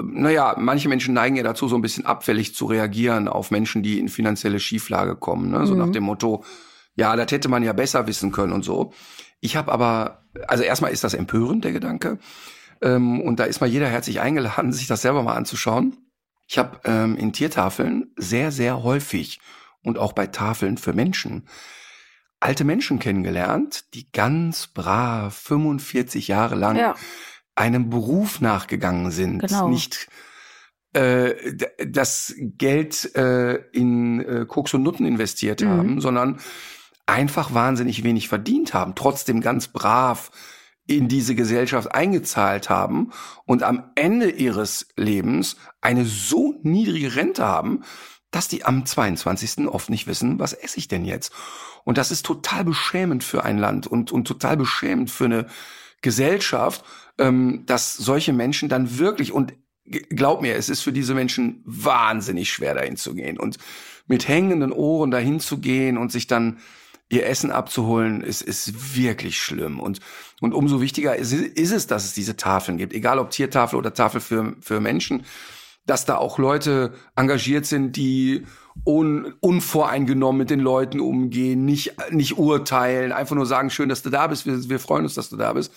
naja, 0.03 0.55
manche 0.59 0.89
Menschen 0.89 1.15
neigen 1.15 1.37
ja 1.37 1.43
dazu, 1.43 1.69
so 1.69 1.77
ein 1.77 1.83
bisschen 1.83 2.05
abfällig 2.05 2.55
zu 2.55 2.67
reagieren 2.67 3.29
auf 3.29 3.51
Menschen, 3.51 3.83
die 3.83 3.99
in 3.99 4.09
finanzielle 4.09 4.61
Schieflage 4.61 5.17
kommen. 5.17 5.51
Ne? 5.51 5.67
So 5.67 5.73
Mhm. 5.75 5.81
nach 5.81 5.91
dem 5.91 6.05
Motto, 6.05 6.45
ja, 6.95 7.17
das 7.17 7.31
hätte 7.33 7.49
man 7.49 7.63
ja 7.63 7.73
besser 7.73 8.07
wissen 8.07 8.31
können 8.31 8.53
und 8.53 8.63
so. 8.63 8.93
Ich 9.41 9.57
habe 9.57 9.73
aber, 9.73 10.23
also 10.49 10.65
erstmal 10.65 10.93
ist 10.93 11.05
das 11.05 11.15
empörend, 11.15 11.65
der 11.65 11.73
Gedanke. 11.73 12.19
Ähm, 12.83 13.23
und 13.23 13.41
da 13.41 13.45
ist 13.45 13.61
mal 13.61 13.67
jeder 13.69 13.89
herzlich 13.89 14.21
eingeladen, 14.21 14.73
sich 14.73 14.87
das 14.87 15.03
selber 15.03 15.23
mal 15.23 15.35
anzuschauen. 15.35 15.97
Ich 16.47 16.59
habe 16.59 16.79
ähm, 16.85 17.17
in 17.17 17.33
Tiertafeln 17.33 18.13
sehr, 18.17 18.53
sehr 18.53 18.83
häufig 18.83 19.41
und 19.87 19.99
auch 19.99 20.13
bei 20.13 20.27
Tafeln 20.27 20.77
für 20.77 20.93
Menschen 20.93 21.49
alte 22.39 22.65
Menschen 22.65 22.99
kennengelernt, 22.99 23.95
die 23.95 24.11
ganz 24.13 24.67
brav 24.67 25.35
45 25.35 26.29
Jahre 26.29 26.55
lang 26.55 26.77
Ja. 26.77 26.95
einem 27.55 27.89
Beruf 27.89 28.41
nachgegangen 28.43 29.11
sind, 29.11 29.41
Genau. 29.41 29.69
nicht 29.69 30.09
äh, 30.93 31.35
das 31.87 32.35
Geld 32.39 33.15
äh, 33.17 33.55
in 33.73 34.21
äh, 34.21 34.45
Koks 34.47 34.75
und 34.75 34.83
Nutten 34.83 35.07
investiert 35.07 35.63
Mhm. 35.63 35.69
haben, 35.69 36.01
sondern 36.01 36.39
einfach 37.07 37.55
wahnsinnig 37.55 38.03
wenig 38.05 38.29
verdient 38.29 38.75
haben, 38.75 38.95
trotzdem 38.95 39.41
ganz 39.41 39.69
brav 39.69 40.31
in 40.87 41.09
diese 41.09 41.35
Gesellschaft 41.35 41.93
eingezahlt 41.95 42.71
haben 42.71 43.11
und 43.45 43.63
am 43.63 43.91
Ende 43.95 44.31
ihres 44.31 44.89
Lebens 44.97 45.57
eine 45.81 46.05
so 46.05 46.55
niedrige 46.63 47.17
Rente 47.17 47.45
haben, 47.45 47.83
dass 48.31 48.49
die 48.49 48.65
am 48.65 48.85
22. 48.85 49.69
oft 49.69 49.91
nicht 49.91 50.07
wissen, 50.07 50.39
was 50.39 50.53
esse 50.53 50.79
ich 50.79 50.89
denn 50.89 51.05
jetzt? 51.05 51.33
Und 51.85 51.99
das 51.99 52.11
ist 52.11 52.27
total 52.27 52.65
beschämend 52.65 53.25
für 53.25 53.45
ein 53.45 53.59
Land 53.59 53.87
und, 53.87 54.13
und 54.13 54.27
total 54.27 54.57
beschämend 54.57 55.11
für 55.11 55.27
eine 55.27 55.47
Gesellschaft, 56.03 56.85
ähm, 57.19 57.65
dass 57.67 57.95
solche 57.95 58.33
Menschen 58.33 58.69
dann 58.69 58.99
wirklich, 58.99 59.33
und 59.33 59.55
glaub 59.85 60.43
mir, 60.43 60.57
es 60.57 60.69
ist 60.69 60.83
für 60.83 60.93
diese 60.93 61.15
Menschen 61.15 61.63
wahnsinnig 61.65 62.51
schwer, 62.51 62.75
dahin 62.75 62.97
zu 62.97 63.15
gehen. 63.15 63.39
Und 63.39 63.59
mit 64.07 64.29
hängenden 64.29 64.73
Ohren 64.73 65.11
dahin 65.11 65.41
zu 65.41 65.59
gehen 65.59 65.97
und 65.97 66.13
sich 66.13 66.27
dann 66.27 66.59
ihr 67.09 67.27
Essen 67.27 67.53
abzuholen, 67.53 68.23
ist, 68.23 68.43
ist 68.43 68.97
wirklich 68.97 69.39
schlimm. 69.39 69.79
Und, 69.79 70.01
und 70.41 70.55
umso 70.55 70.81
wichtiger 70.81 71.15
ist, 71.15 71.33
ist 71.33 71.73
es, 71.73 71.87
dass 71.87 72.05
es 72.05 72.15
diese 72.15 72.37
Tafeln 72.37 72.79
gibt, 72.79 72.93
egal 72.93 73.19
ob 73.19 73.31
Tiertafel 73.31 73.79
oder 73.79 73.95
Tafel 73.95 74.21
für, 74.21 74.57
für 74.61 74.81
Menschen, 74.81 75.25
dass 75.87 76.05
da 76.05 76.17
auch 76.19 76.39
Leute 76.39 76.93
engagiert 77.15 77.65
sind, 77.67 77.97
die 77.97 78.45
un, 78.85 79.35
unvoreingenommen 79.41 80.39
mit 80.39 80.51
den 80.51 80.61
Leuten 80.61 81.01
umgehen, 81.01 81.65
nicht, 81.65 81.95
nicht 82.11 82.37
urteilen, 82.39 83.13
einfach 83.13 83.37
nur 83.37 83.47
sagen, 83.47 83.71
schön, 83.71 83.89
dass 83.89 84.03
du 84.03 84.11
da 84.11 84.27
bist, 84.27 84.47
wir, 84.47 84.69
wir 84.69 84.79
freuen 84.81 85.05
uns, 85.05 85.15
dass 85.15 85.31
du 85.31 85.37
da 85.37 85.53
bist. 85.53 85.73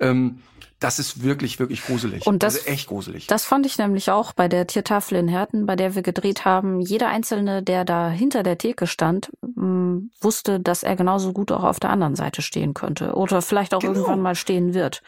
Ähm, 0.00 0.38
das 0.80 1.00
ist 1.00 1.24
wirklich, 1.24 1.58
wirklich 1.58 1.82
gruselig. 1.84 2.24
Und 2.24 2.44
das- 2.44 2.54
ist 2.58 2.68
echt 2.68 2.86
gruselig. 2.86 3.26
Das 3.26 3.44
fand 3.44 3.66
ich 3.66 3.78
nämlich 3.78 4.12
auch 4.12 4.32
bei 4.32 4.46
der 4.46 4.68
Tiertafel 4.68 5.18
in 5.18 5.26
Herten, 5.26 5.66
bei 5.66 5.74
der 5.74 5.96
wir 5.96 6.02
gedreht 6.02 6.44
haben. 6.44 6.80
Jeder 6.80 7.08
Einzelne, 7.08 7.64
der 7.64 7.84
da 7.84 8.08
hinter 8.08 8.44
der 8.44 8.58
Theke 8.58 8.86
stand, 8.86 9.30
mh, 9.56 10.02
wusste, 10.20 10.60
dass 10.60 10.84
er 10.84 10.94
genauso 10.94 11.32
gut 11.32 11.50
auch 11.50 11.64
auf 11.64 11.80
der 11.80 11.90
anderen 11.90 12.14
Seite 12.14 12.42
stehen 12.42 12.74
könnte. 12.74 13.14
Oder 13.14 13.42
vielleicht 13.42 13.74
auch 13.74 13.80
Genau. 13.80 13.94
irgendwann 13.94 14.20
mal 14.20 14.36
stehen 14.36 14.72
wird. 14.72 15.02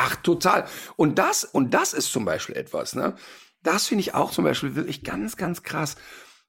Ach, 0.00 0.16
total. 0.16 0.66
Und 0.96 1.18
das, 1.18 1.44
und 1.44 1.74
das 1.74 1.92
ist 1.92 2.12
zum 2.12 2.24
Beispiel 2.24 2.56
etwas, 2.56 2.94
ne? 2.94 3.14
Das 3.62 3.88
finde 3.88 4.00
ich 4.02 4.14
auch 4.14 4.30
zum 4.30 4.44
Beispiel 4.44 4.76
wirklich 4.76 5.02
ganz, 5.02 5.36
ganz 5.36 5.64
krass, 5.64 5.96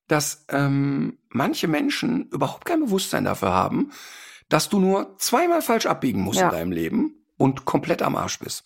dass 0.07 0.45
ähm, 0.49 1.17
manche 1.29 1.67
Menschen 1.67 2.29
überhaupt 2.29 2.65
kein 2.65 2.81
Bewusstsein 2.81 3.25
dafür 3.25 3.49
haben, 3.51 3.91
dass 4.47 4.69
du 4.69 4.79
nur 4.79 5.15
zweimal 5.17 5.61
falsch 5.63 5.87
abbiegen 5.87 6.21
musst 6.21 6.39
Ja. 6.39 6.49
in 6.49 6.55
deinem 6.55 6.71
Leben 6.71 7.15
und 7.37 7.65
komplett 7.65 8.01
am 8.03 8.15
Arsch 8.15 8.39
bist. 8.39 8.63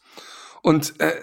Und 0.62 1.00
äh, 1.00 1.14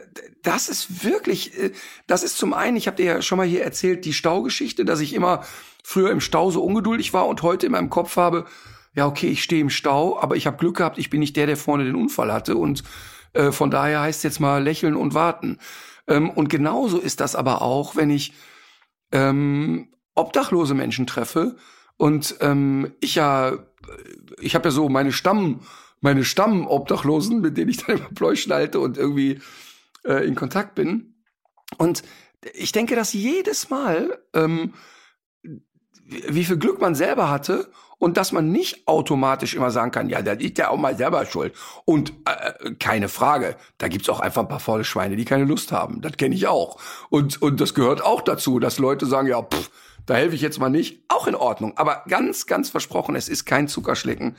das 0.42 0.68
ist 0.68 1.04
wirklich, 1.04 1.58
äh, 1.58 1.72
das 2.06 2.22
ist 2.22 2.38
zum 2.38 2.54
einen, 2.54 2.76
ich 2.76 2.86
habe 2.86 2.96
dir 2.96 3.06
ja 3.06 3.22
schon 3.22 3.38
mal 3.38 3.46
hier 3.46 3.64
erzählt, 3.64 4.04
die 4.06 4.12
Staugeschichte, 4.14 4.84
dass 4.86 5.00
ich 5.00 5.12
immer 5.14 5.44
früher 5.84 6.10
im 6.10 6.20
Stau 6.20 6.50
so 6.50 6.62
ungeduldig 6.62 7.12
war 7.12 7.26
und 7.26 7.42
heute 7.42 7.66
in 7.66 7.72
meinem 7.72 7.90
Kopf 7.90 8.16
habe, 8.16 8.46
ja 8.94 9.06
okay, 9.06 9.28
ich 9.28 9.42
stehe 9.42 9.60
im 9.60 9.70
Stau, 9.70 10.18
aber 10.18 10.36
ich 10.36 10.46
habe 10.46 10.56
Glück 10.58 10.76
gehabt, 10.78 10.98
ich 10.98 11.10
bin 11.10 11.20
nicht 11.20 11.36
der, 11.36 11.46
der 11.46 11.56
vorne 11.56 11.84
den 11.84 11.94
Unfall 11.96 12.32
hatte 12.32 12.56
und 12.56 12.82
äh, 13.32 13.52
von 13.52 13.70
daher 13.70 14.00
heißt 14.00 14.24
jetzt 14.24 14.40
mal 14.40 14.62
lächeln 14.62 14.96
und 14.96 15.14
warten. 15.14 15.58
Ähm, 16.06 16.30
und 16.30 16.48
genauso 16.48 16.98
ist 16.98 17.20
das 17.20 17.34
aber 17.34 17.62
auch, 17.62 17.96
wenn 17.96 18.10
ich 18.10 18.32
ähm, 19.12 19.88
obdachlose 20.14 20.74
Menschen 20.74 21.06
treffe 21.06 21.56
und 21.96 22.36
ähm, 22.40 22.94
ich 23.00 23.14
ja, 23.14 23.58
ich 24.38 24.54
habe 24.54 24.68
ja 24.68 24.70
so 24.70 24.88
meine 24.88 25.12
Stamm, 25.12 25.60
meine 26.00 26.24
Stammobdachlosen, 26.24 27.40
mit 27.40 27.56
denen 27.56 27.70
ich 27.70 27.78
dann 27.78 27.98
immer 27.98 28.08
Pläuschen 28.14 28.52
halte 28.52 28.80
und 28.80 28.96
irgendwie 28.96 29.40
äh, 30.04 30.26
in 30.26 30.34
Kontakt 30.34 30.74
bin. 30.74 31.14
Und 31.76 32.02
ich 32.54 32.72
denke, 32.72 32.96
dass 32.96 33.12
jedes 33.12 33.70
Mal, 33.70 34.18
ähm, 34.32 34.72
wie 35.42 36.44
viel 36.44 36.56
Glück 36.56 36.80
man 36.80 36.94
selber 36.94 37.30
hatte 37.30 37.70
und 38.00 38.16
dass 38.16 38.32
man 38.32 38.50
nicht 38.50 38.88
automatisch 38.88 39.54
immer 39.54 39.70
sagen 39.70 39.90
kann, 39.90 40.08
ja, 40.08 40.22
da 40.22 40.32
ist 40.32 40.56
ja 40.56 40.70
auch 40.70 40.78
mal 40.78 40.96
selber 40.96 41.26
schuld. 41.26 41.54
Und 41.84 42.14
äh, 42.24 42.72
keine 42.78 43.08
Frage, 43.08 43.56
da 43.76 43.88
gibt's 43.88 44.08
auch 44.08 44.20
einfach 44.20 44.42
ein 44.42 44.48
paar 44.48 44.58
faule 44.58 44.84
Schweine, 44.84 45.16
die 45.16 45.26
keine 45.26 45.44
Lust 45.44 45.70
haben. 45.70 46.00
Das 46.00 46.16
kenne 46.16 46.34
ich 46.34 46.48
auch. 46.48 46.80
Und, 47.10 47.40
und 47.42 47.60
das 47.60 47.74
gehört 47.74 48.02
auch 48.02 48.22
dazu, 48.22 48.58
dass 48.58 48.78
Leute 48.78 49.04
sagen, 49.04 49.28
ja, 49.28 49.42
pff, 49.42 49.70
da 50.06 50.14
helfe 50.14 50.34
ich 50.34 50.40
jetzt 50.40 50.58
mal 50.58 50.70
nicht. 50.70 51.04
Auch 51.08 51.26
in 51.26 51.34
Ordnung. 51.34 51.76
Aber 51.76 52.02
ganz, 52.08 52.46
ganz 52.46 52.70
versprochen, 52.70 53.14
es 53.16 53.28
ist 53.28 53.44
kein 53.44 53.68
Zuckerschlecken, 53.68 54.34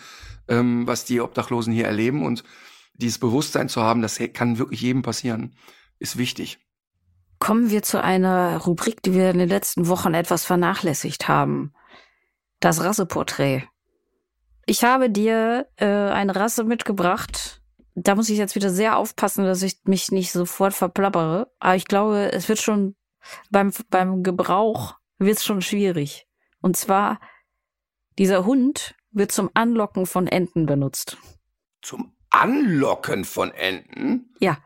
ähm, 0.47 0.87
was 0.87 1.05
die 1.05 1.21
Obdachlosen 1.21 1.71
hier 1.71 1.85
erleben. 1.85 2.25
Und 2.25 2.43
dieses 2.95 3.19
Bewusstsein 3.19 3.69
zu 3.69 3.83
haben, 3.83 4.01
das 4.01 4.19
kann 4.33 4.57
wirklich 4.57 4.81
jedem 4.81 5.03
passieren, 5.03 5.55
ist 5.99 6.17
wichtig. 6.17 6.57
Kommen 7.37 7.69
wir 7.69 7.83
zu 7.83 8.01
einer 8.01 8.57
Rubrik, 8.57 9.03
die 9.03 9.13
wir 9.13 9.29
in 9.29 9.37
den 9.37 9.49
letzten 9.49 9.87
Wochen 9.87 10.15
etwas 10.15 10.45
vernachlässigt 10.45 11.27
haben. 11.27 11.73
Das 12.61 12.81
Rasseporträt. 12.81 13.63
Ich 14.65 14.83
habe 14.83 15.09
dir 15.09 15.67
äh, 15.75 15.85
eine 15.85 16.35
Rasse 16.35 16.63
mitgebracht. 16.63 17.61
Da 17.95 18.15
muss 18.15 18.29
ich 18.29 18.37
jetzt 18.37 18.55
wieder 18.55 18.69
sehr 18.69 18.97
aufpassen, 18.97 19.43
dass 19.43 19.63
ich 19.63 19.79
mich 19.83 20.11
nicht 20.11 20.31
sofort 20.31 20.73
verplappere. 20.73 21.51
Aber 21.59 21.75
ich 21.75 21.85
glaube, 21.85 22.31
es 22.31 22.47
wird 22.47 22.59
schon 22.59 22.95
beim, 23.49 23.73
beim 23.89 24.23
Gebrauch 24.23 24.95
wird 25.17 25.37
es 25.37 25.43
schon 25.43 25.61
schwierig. 25.61 26.27
Und 26.61 26.77
zwar, 26.77 27.19
dieser 28.17 28.45
Hund 28.45 28.95
wird 29.11 29.31
zum 29.31 29.49
Anlocken 29.53 30.05
von 30.05 30.27
Enten 30.27 30.67
benutzt. 30.67 31.17
Zum 31.81 32.13
Anlocken 32.29 33.25
von 33.25 33.51
Enten? 33.51 34.33
Ja, 34.39 34.57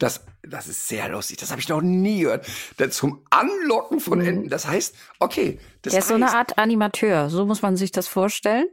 Das, 0.00 0.24
das 0.42 0.66
ist 0.66 0.88
sehr 0.88 1.08
lustig. 1.08 1.36
Das 1.36 1.52
habe 1.52 1.60
ich 1.60 1.68
noch 1.68 1.82
nie 1.82 2.22
gehört. 2.22 2.46
Das 2.78 2.96
zum 2.96 3.24
Anlocken 3.30 4.00
von 4.00 4.18
Mhm. 4.18 4.26
Enten. 4.26 4.48
Das 4.48 4.66
heißt, 4.66 4.96
okay, 5.20 5.60
das 5.82 5.92
der 5.92 6.00
ist 6.00 6.08
so 6.08 6.14
eine 6.14 6.34
Art 6.34 6.58
Animateur. 6.58 7.30
So 7.30 7.46
muss 7.46 7.62
man 7.62 7.76
sich 7.76 7.92
das 7.92 8.08
vorstellen. 8.08 8.66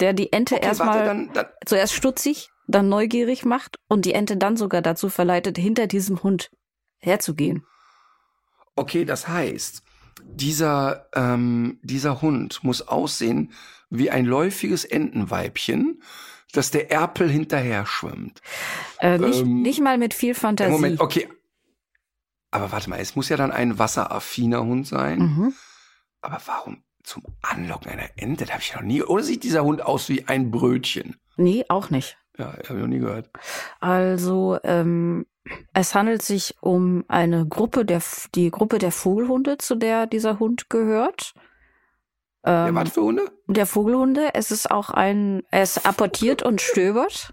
Der 0.00 0.14
die 0.14 0.32
Ente 0.32 0.54
okay, 0.56 0.64
erstmal 0.66 1.04
dann, 1.04 1.32
dann, 1.34 1.46
zuerst 1.66 1.92
stutzig, 1.92 2.50
dann 2.66 2.88
neugierig 2.88 3.44
macht 3.44 3.76
und 3.88 4.04
die 4.06 4.14
Ente 4.14 4.36
dann 4.38 4.56
sogar 4.56 4.80
dazu 4.80 5.10
verleitet, 5.10 5.58
hinter 5.58 5.86
diesem 5.86 6.22
Hund 6.22 6.50
herzugehen. 6.98 7.66
okay, 8.74 9.04
das 9.04 9.28
heißt, 9.28 9.82
dieser, 10.24 11.08
ähm, 11.14 11.78
dieser 11.82 12.22
Hund 12.22 12.64
muss 12.64 12.82
aussehen 12.82 13.52
wie 13.90 14.10
ein 14.10 14.24
läufiges 14.24 14.84
Entenweibchen, 14.84 16.02
das 16.52 16.70
der 16.70 16.90
Erpel 16.90 17.30
hinterher 17.30 17.86
schwimmt. 17.86 18.40
Äh, 19.00 19.18
nicht, 19.18 19.40
Ähm, 19.40 19.62
nicht 19.62 19.80
mal 19.80 19.98
mit 19.98 20.14
viel 20.14 20.34
Fantasie. 20.34 20.70
Moment, 20.70 21.00
okay. 21.00 21.28
Aber 22.50 22.70
warte 22.72 22.90
mal, 22.90 23.00
es 23.00 23.16
muss 23.16 23.28
ja 23.30 23.36
dann 23.36 23.50
ein 23.50 23.78
wasseraffiner 23.78 24.60
Hund 24.62 24.86
sein. 24.86 25.18
Mhm. 25.18 25.54
Aber 26.20 26.38
warum 26.46 26.84
zum 27.02 27.22
Anlocken 27.40 27.90
einer 27.90 28.10
Ente? 28.16 28.44
Da 28.44 28.52
habe 28.52 28.62
ich 28.62 28.74
noch 28.74 28.82
nie. 28.82 29.02
Oder 29.02 29.22
sieht 29.22 29.42
dieser 29.42 29.64
Hund 29.64 29.82
aus 29.82 30.08
wie 30.08 30.28
ein 30.28 30.50
Brötchen? 30.50 31.16
Nee, 31.36 31.64
auch 31.68 31.90
nicht. 31.90 32.18
Ja, 32.38 32.52
habe 32.52 32.62
ich 32.62 32.68
noch 32.70 32.86
nie 32.86 32.98
gehört. 32.98 33.30
Also 33.80 34.58
ähm, 34.62 35.26
es 35.72 35.94
handelt 35.94 36.22
sich 36.22 36.56
um 36.60 37.04
eine 37.08 37.46
Gruppe 37.46 37.84
der 37.84 38.02
die 38.34 38.50
Gruppe 38.50 38.78
der 38.78 38.92
Vogelhunde, 38.92 39.58
zu 39.58 39.74
der 39.74 40.06
dieser 40.06 40.38
Hund 40.38 40.70
gehört. 40.70 41.34
Ähm, 42.44 42.74
was 42.74 42.90
für 42.90 43.02
Hunde? 43.02 43.30
der 43.46 43.66
Vogelhunde. 43.66 44.30
Es 44.34 44.50
ist 44.50 44.70
auch 44.70 44.90
ein, 44.90 45.42
ist 45.52 45.86
apportiert 45.86 46.42
und 46.42 46.60
stöbert. 46.60 47.32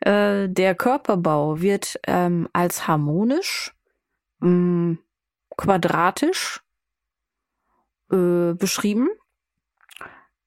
Äh, 0.00 0.48
der 0.48 0.74
Körperbau 0.74 1.60
wird 1.60 2.00
ähm, 2.06 2.48
als 2.52 2.86
harmonisch, 2.88 3.74
mh, 4.40 4.96
quadratisch 5.56 6.62
äh, 8.10 8.54
beschrieben. 8.54 9.08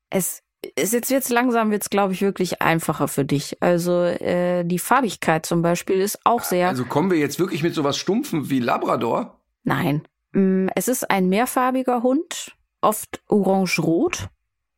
Es 0.09 0.41
ist 0.75 0.93
jetzt 0.93 1.11
jetzt 1.11 1.29
langsam 1.29 1.71
wird's 1.71 1.89
glaube 1.89 2.13
ich 2.13 2.21
wirklich 2.21 2.61
einfacher 2.61 3.07
für 3.07 3.25
dich. 3.25 3.61
Also 3.61 4.01
äh, 4.03 4.63
die 4.63 4.79
Farbigkeit 4.79 5.45
zum 5.45 5.61
Beispiel 5.61 5.99
ist 6.01 6.19
auch 6.23 6.43
sehr. 6.43 6.67
Also 6.69 6.85
kommen 6.85 7.11
wir 7.11 7.17
jetzt 7.19 7.37
wirklich 7.39 7.63
mit 7.63 7.75
sowas 7.75 7.97
Stumpfen 7.97 8.49
wie 8.49 8.59
Labrador? 8.59 9.39
nein, 9.63 10.03
Mm, 10.35 10.67
Es 10.73 10.87
ist 10.87 11.11
ein 11.11 11.29
mehrfarbiger 11.29 12.01
Hund, 12.01 12.55
oft 12.83 13.21
orange-rot. 13.27 14.29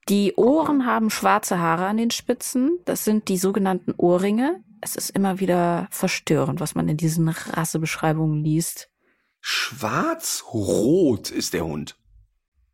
Die 0.07 0.33
Ohren 0.35 0.85
haben 0.85 1.09
schwarze 1.09 1.59
Haare 1.59 1.85
an 1.87 1.97
den 1.97 2.11
Spitzen. 2.11 2.77
Das 2.85 3.03
sind 3.05 3.27
die 3.27 3.37
sogenannten 3.37 3.93
Ohrringe. 3.97 4.63
Es 4.81 4.95
ist 4.95 5.09
immer 5.09 5.39
wieder 5.39 5.87
verstörend, 5.89 6.59
was 6.59 6.75
man 6.75 6.87
in 6.87 6.97
diesen 6.97 7.27
Rassebeschreibungen 7.27 8.43
liest. 8.43 8.89
Schwarz-rot 9.41 11.31
ist 11.31 11.53
der 11.53 11.65
Hund. 11.65 11.95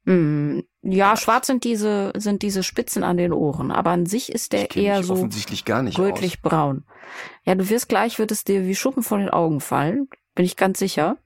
Mm, 0.06 0.60
Ja, 0.82 1.16
schwarz 1.16 1.48
sind 1.48 1.64
diese, 1.64 2.12
sind 2.18 2.42
diese 2.42 2.64
Spitzen 2.64 3.04
an 3.04 3.18
den 3.18 3.32
Ohren, 3.34 3.72
aber 3.72 3.92
an 3.92 4.06
sich 4.08 4.32
ist 4.32 4.52
der 4.52 4.76
eher 4.76 5.04
so 5.04 5.14
offensichtlich 5.14 5.64
gar 5.64 5.84
nicht 5.84 6.00
aus. 6.00 6.06
rötlich 6.06 6.42
braun. 6.42 6.86
Ja, 7.46 7.56
du 7.56 7.70
wirst 7.70 7.88
gleich, 7.88 8.18
wird 8.20 8.32
es 8.32 8.44
dir 8.44 8.66
wie 8.66 8.76
Schuppen 8.76 9.04
von 9.04 9.20
den 9.20 9.30
Augen 9.30 9.60
fallen, 9.62 10.08
bin 10.34 10.44
ich 10.46 10.58
ganz 10.58 10.80
sicher. 10.80 11.18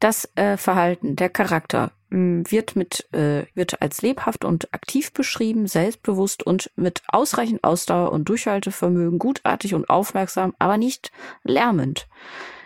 Das 0.00 0.28
äh, 0.34 0.56
Verhalten, 0.56 1.14
der 1.14 1.28
Charakter 1.28 1.92
mh, 2.08 2.50
wird 2.50 2.74
mit 2.74 3.12
äh, 3.12 3.44
wird 3.54 3.80
als 3.82 4.02
lebhaft 4.02 4.44
und 4.44 4.72
aktiv 4.74 5.12
beschrieben, 5.12 5.66
selbstbewusst 5.66 6.42
und 6.42 6.70
mit 6.74 7.02
ausreichend 7.08 7.62
Ausdauer 7.62 8.10
und 8.12 8.28
Durchhaltevermögen, 8.28 9.18
gutartig 9.18 9.74
und 9.74 9.88
aufmerksam, 9.88 10.54
aber 10.58 10.78
nicht 10.78 11.12
lärmend. 11.44 12.08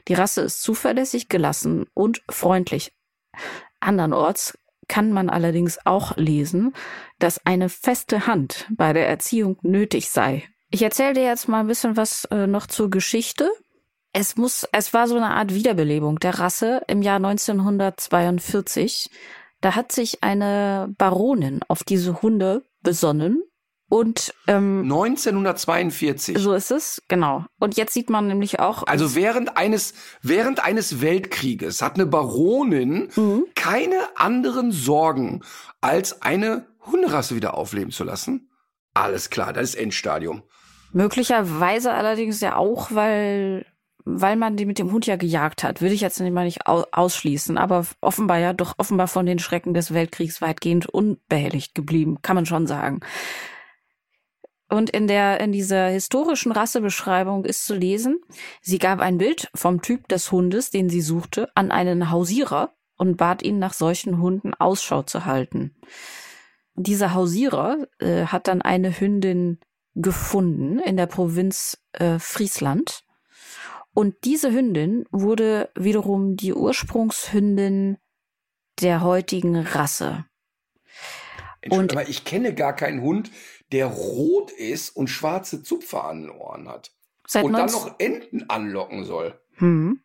Die 0.09 0.15
Rasse 0.15 0.43
ist 0.43 0.63
zuverlässig, 0.63 1.29
gelassen 1.29 1.87
und 1.93 2.23
freundlich. 2.29 2.93
Andernorts 3.81 4.57
kann 4.87 5.13
man 5.13 5.31
allerdings 5.31 5.79
auch 5.85 6.17
lesen, 6.17 6.73
dass 7.19 7.45
eine 7.47 7.69
feste 7.69 8.27
Hand 8.27 8.67
bei 8.71 8.93
der 8.93 9.09
Erziehung 9.09 9.59
nötig 9.63 10.11
sei. 10.11 10.45
Ich 10.71 10.83
erzähle 10.83 11.15
dir 11.15 11.25
jetzt 11.25 11.49
mal 11.49 11.61
ein 11.61 11.67
bisschen 11.67 11.97
was 11.97 12.27
äh, 12.27 12.47
noch 12.47 12.67
zur 12.67 12.91
Geschichte. 12.91 13.51
Es 14.17 14.37
muss, 14.37 14.65
es 14.71 14.95
war 14.95 15.09
so 15.09 15.17
eine 15.17 15.31
Art 15.35 15.53
Wiederbelebung 15.53 16.21
der 16.21 16.39
Rasse 16.39 16.83
im 16.87 17.03
Jahr 17.03 17.17
1942. 17.17 19.11
Da 19.61 19.75
hat 19.75 19.91
sich 19.93 20.23
eine 20.23 20.95
Baronin 20.99 21.61
auf 21.67 21.83
diese 21.83 22.23
Hunde 22.23 22.63
besonnen 22.83 23.43
und 23.91 24.33
ähm, 24.47 24.83
1942. 24.85 26.39
so 26.39 26.53
ist 26.55 26.71
es, 26.71 27.03
genau. 27.09 27.45
Und 27.59 27.77
jetzt 27.77 27.93
sieht 27.93 28.09
man 28.09 28.29
nämlich 28.29 28.61
auch, 28.61 28.87
Also 28.87 29.15
während 29.17 29.57
eines, 29.57 29.95
während 30.23 30.65
eines 30.65 31.01
Weltkrieges 31.01 31.83
hat 31.83 31.97
eine 31.97 32.07
Baronin 32.07 33.11
Mhm. 33.17 33.47
keine 33.57 33.97
anderen 34.17 34.71
Sorgen, 34.71 35.43
als 35.81 36.23
eine 36.23 36.67
Hunderasse 36.87 37.35
wieder 37.35 37.55
aufleben 37.55 37.91
zu 37.91 38.05
lassen. 38.05 38.49
Alles 38.95 39.29
klar, 39.31 39.53
das 39.53 39.71
ist 39.71 39.75
Endstadium. 39.75 40.43
Möglicherweise 40.93 41.93
allerdings 41.93 42.41
ja 42.41 42.55
auch, 42.57 42.93
weil, 42.93 43.67
weil 44.05 44.37
man 44.37 44.57
die 44.57 44.67
mit 44.67 44.79
dem 44.79 44.93
Hund 44.93 45.07
ja 45.07 45.17
gejagt 45.17 45.65
hat. 45.65 45.81
Würde 45.81 45.95
ich 45.95 46.01
jetzt 46.01 46.21
nicht 46.21 46.33
mal 46.33 46.45
nicht 46.45 46.67
au- 46.67 46.87
ausschließen, 46.93 47.57
aber 47.59 47.87
offenbar 48.01 48.39
ja 48.39 48.53
doch 48.53 48.75
offenbar 48.79 49.09
von 49.09 49.27
den 49.27 49.39
Schrecken 49.39 49.75
des 49.75 49.95
Weltkriegs 49.95 50.43
weitgehend 50.43 50.87
unbehelligt 50.87 51.75
geblieben, 51.75 52.19
kann 52.23 52.37
man 52.37 52.47
schon 52.47 52.67
sagen. 52.67 53.01
Und 54.69 54.91
in 54.91 55.07
der, 55.07 55.41
in 55.41 55.53
dieser 55.53 55.89
historischen 55.89 56.51
Rassebeschreibung 56.53 57.45
ist 57.45 57.65
zu 57.67 57.75
lesen, 57.75 58.21
sie 58.61 58.79
gab 58.79 59.01
ein 59.01 59.19
Bild 59.19 59.51
vom 59.55 59.83
Typ 59.83 60.09
des 60.09 60.33
Hundes, 60.33 60.71
den 60.71 60.89
sie 60.89 61.03
suchte, 61.03 61.49
an 61.55 61.71
einen 61.71 62.11
Hausierer 62.11 62.75
und 62.97 63.17
bat 63.17 63.43
ihn 63.43 63.59
nach 63.59 63.73
solchen 63.73 64.21
Hunden 64.21 64.55
Ausschau 64.55 65.03
zu 65.03 65.27
halten. 65.27 65.77
Dieser 66.75 67.15
Hausierer 67.15 67.87
äh, 68.01 68.27
hat 68.27 68.49
dann 68.49 68.63
eine 68.63 68.99
Hündin 68.99 69.61
gefunden 69.95 70.79
in 70.81 70.97
der 70.97 71.07
Provinz 71.07 71.79
äh, 71.93 72.19
Friesland. 72.19 73.05
Und 73.95 74.17
diese 74.25 74.53
Hündin 74.53 75.07
wurde 75.13 75.71
wiederum 75.77 76.37
die 76.37 76.53
Ursprungshündin 76.53 77.97
der 78.81 79.03
heutigen 79.03 79.57
Rasse. 79.57 80.27
Und- 81.71 81.93
aber 81.93 82.09
ich 82.09 82.25
kenne 82.25 82.55
gar 82.55 82.75
keinen 82.75 83.01
Hund, 83.03 83.31
der 83.73 83.87
rot 83.87 84.51
ist 84.51 84.91
und 84.91 85.09
schwarze 85.09 85.63
Zupfer 85.63 86.05
an 86.05 86.23
den 86.23 86.31
Ohren 86.31 86.69
hat. 86.69 86.93
Und 87.43 87.53
dann 87.53 87.67
19 87.67 87.81
noch 87.81 87.95
Enten 87.99 88.51
anlocken 88.51 89.05
soll. 89.05 89.41
Hm. 89.55 90.01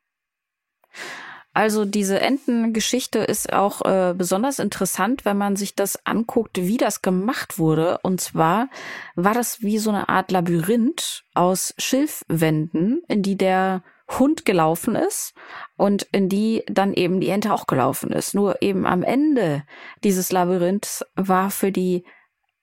Also 1.60 1.84
diese 1.84 2.22
Entengeschichte 2.22 3.20
ist 3.20 3.52
auch 3.52 3.82
äh, 3.82 4.14
besonders 4.18 4.60
interessant, 4.60 5.26
wenn 5.26 5.36
man 5.36 5.58
sich 5.58 5.76
das 5.76 6.06
anguckt, 6.06 6.56
wie 6.56 6.78
das 6.78 7.02
gemacht 7.02 7.60
wurde. 7.60 7.98
Und 8.02 8.22
zwar 8.22 8.70
war 9.16 9.34
das 9.34 9.62
wie 9.62 9.78
so 9.78 9.90
eine 9.90 10.08
Art 10.08 10.32
Labyrinth 10.32 11.26
aus 11.34 11.74
Schilfwänden, 11.78 13.02
in 13.10 13.24
die 13.24 13.36
der 13.36 13.84
Hund 14.08 14.46
gelaufen 14.46 14.96
ist 14.96 15.34
und 15.76 16.04
in 16.14 16.30
die 16.30 16.64
dann 16.68 16.94
eben 16.94 17.20
die 17.20 17.28
Ente 17.28 17.54
auch 17.54 17.68
gelaufen 17.68 18.14
ist. 18.14 18.34
Nur 18.34 18.62
eben 18.62 18.86
am 18.86 19.04
Ende 19.04 19.64
dieses 20.06 20.32
Labyrinths 20.32 21.04
war 21.18 21.52
für 21.52 21.74
die 21.74 22.06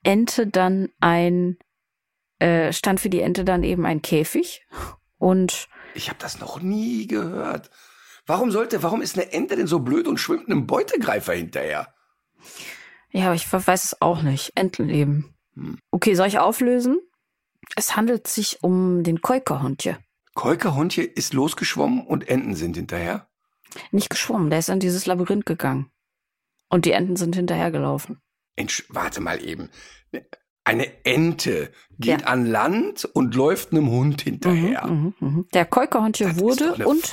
Ente 0.04 0.46
dann 0.46 0.88
ein, 1.00 1.58
äh, 2.38 2.72
stand 2.72 2.98
für 3.00 3.10
die 3.10 3.20
Ente 3.20 3.44
dann 3.44 3.62
eben 3.62 3.84
ein 3.84 4.00
Käfig 4.00 4.66
und 5.18 5.68
Ich 5.94 6.08
habe 6.08 6.18
das 6.18 6.40
noch 6.40 6.62
nie 6.62 7.06
gehört. 7.06 7.70
Warum 8.26 8.50
sollte, 8.50 8.82
warum 8.82 9.02
ist 9.02 9.16
eine 9.16 9.32
Ente 9.32 9.56
denn 9.56 9.66
so 9.66 9.78
blöd 9.78 10.08
und 10.08 10.18
schwimmt 10.18 10.48
einem 10.48 10.66
Beutegreifer 10.66 11.32
hinterher? 11.32 11.94
Ja, 13.10 13.26
aber 13.26 13.34
ich 13.34 13.50
weiß 13.52 13.84
es 13.84 14.02
auch 14.02 14.22
nicht. 14.22 14.52
Entenleben. 14.56 15.34
Hm. 15.54 15.78
Okay, 15.90 16.14
soll 16.14 16.26
ich 16.26 16.38
auflösen? 16.38 16.98
Es 17.76 17.96
handelt 17.96 18.26
sich 18.26 18.62
um 18.62 19.02
den 19.02 19.22
Keukerhundje. 19.22 19.98
Keukerhundje 20.34 21.04
ist 21.04 21.32
losgeschwommen 21.32 22.06
und 22.06 22.28
Enten 22.28 22.54
sind 22.54 22.76
hinterher. 22.76 23.28
Nicht 23.90 24.10
geschwommen, 24.10 24.50
der 24.50 24.58
ist 24.58 24.68
in 24.68 24.80
dieses 24.80 25.06
Labyrinth 25.06 25.46
gegangen. 25.46 25.90
Und 26.68 26.84
die 26.84 26.92
Enten 26.92 27.16
sind 27.16 27.36
hinterhergelaufen. 27.36 28.20
Entsch 28.56 28.84
warte 28.88 29.20
mal 29.20 29.42
eben. 29.42 29.70
Eine 30.66 30.88
Ente 31.04 31.70
geht 32.00 32.22
Ja. 32.22 32.26
an 32.26 32.44
Land 32.44 33.04
und 33.04 33.36
läuft 33.36 33.70
einem 33.70 33.88
Hund 33.88 34.22
hinterher. 34.22 34.84
Mhm, 34.88 35.14
mhm, 35.20 35.28
mhm. 35.28 35.46
Der 35.54 35.64
ist 35.64 36.40
wurde 36.40 36.74
und 36.86 37.12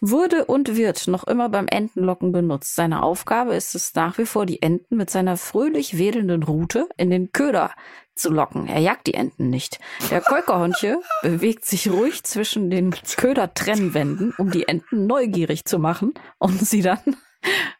wurde 0.00 0.46
und 0.46 0.74
wird 0.74 1.06
noch 1.06 1.24
immer 1.24 1.50
beim 1.50 1.68
Entenlocken 1.68 2.32
benutzt. 2.32 2.74
Seine 2.74 3.02
Aufgabe 3.02 3.54
ist 3.54 3.74
es 3.74 3.94
nach 3.94 4.16
wie 4.16 4.24
vor, 4.24 4.46
die 4.46 4.62
Enten 4.62 4.96
mit 4.96 5.10
seiner 5.10 5.36
fröhlich 5.36 5.98
wedelnden 5.98 6.42
Rute 6.44 6.88
in 6.96 7.10
den 7.10 7.30
Köder 7.30 7.72
zu 8.14 8.30
locken. 8.30 8.66
Er 8.68 8.80
jagt 8.80 9.06
die 9.06 9.14
Enten 9.14 9.50
nicht. 9.50 9.78
Der 10.10 10.22
Keukerhundje 10.22 10.98
bewegt 11.22 11.66
sich 11.66 11.90
ruhig 11.90 12.24
zwischen 12.24 12.70
den 12.70 12.94
Ködertrennwänden, 13.18 14.32
um 14.38 14.50
die 14.50 14.66
Enten 14.66 15.06
neugierig 15.06 15.66
zu 15.66 15.78
machen 15.78 16.14
und 16.38 16.58
sie 16.66 16.80
dann 16.80 17.00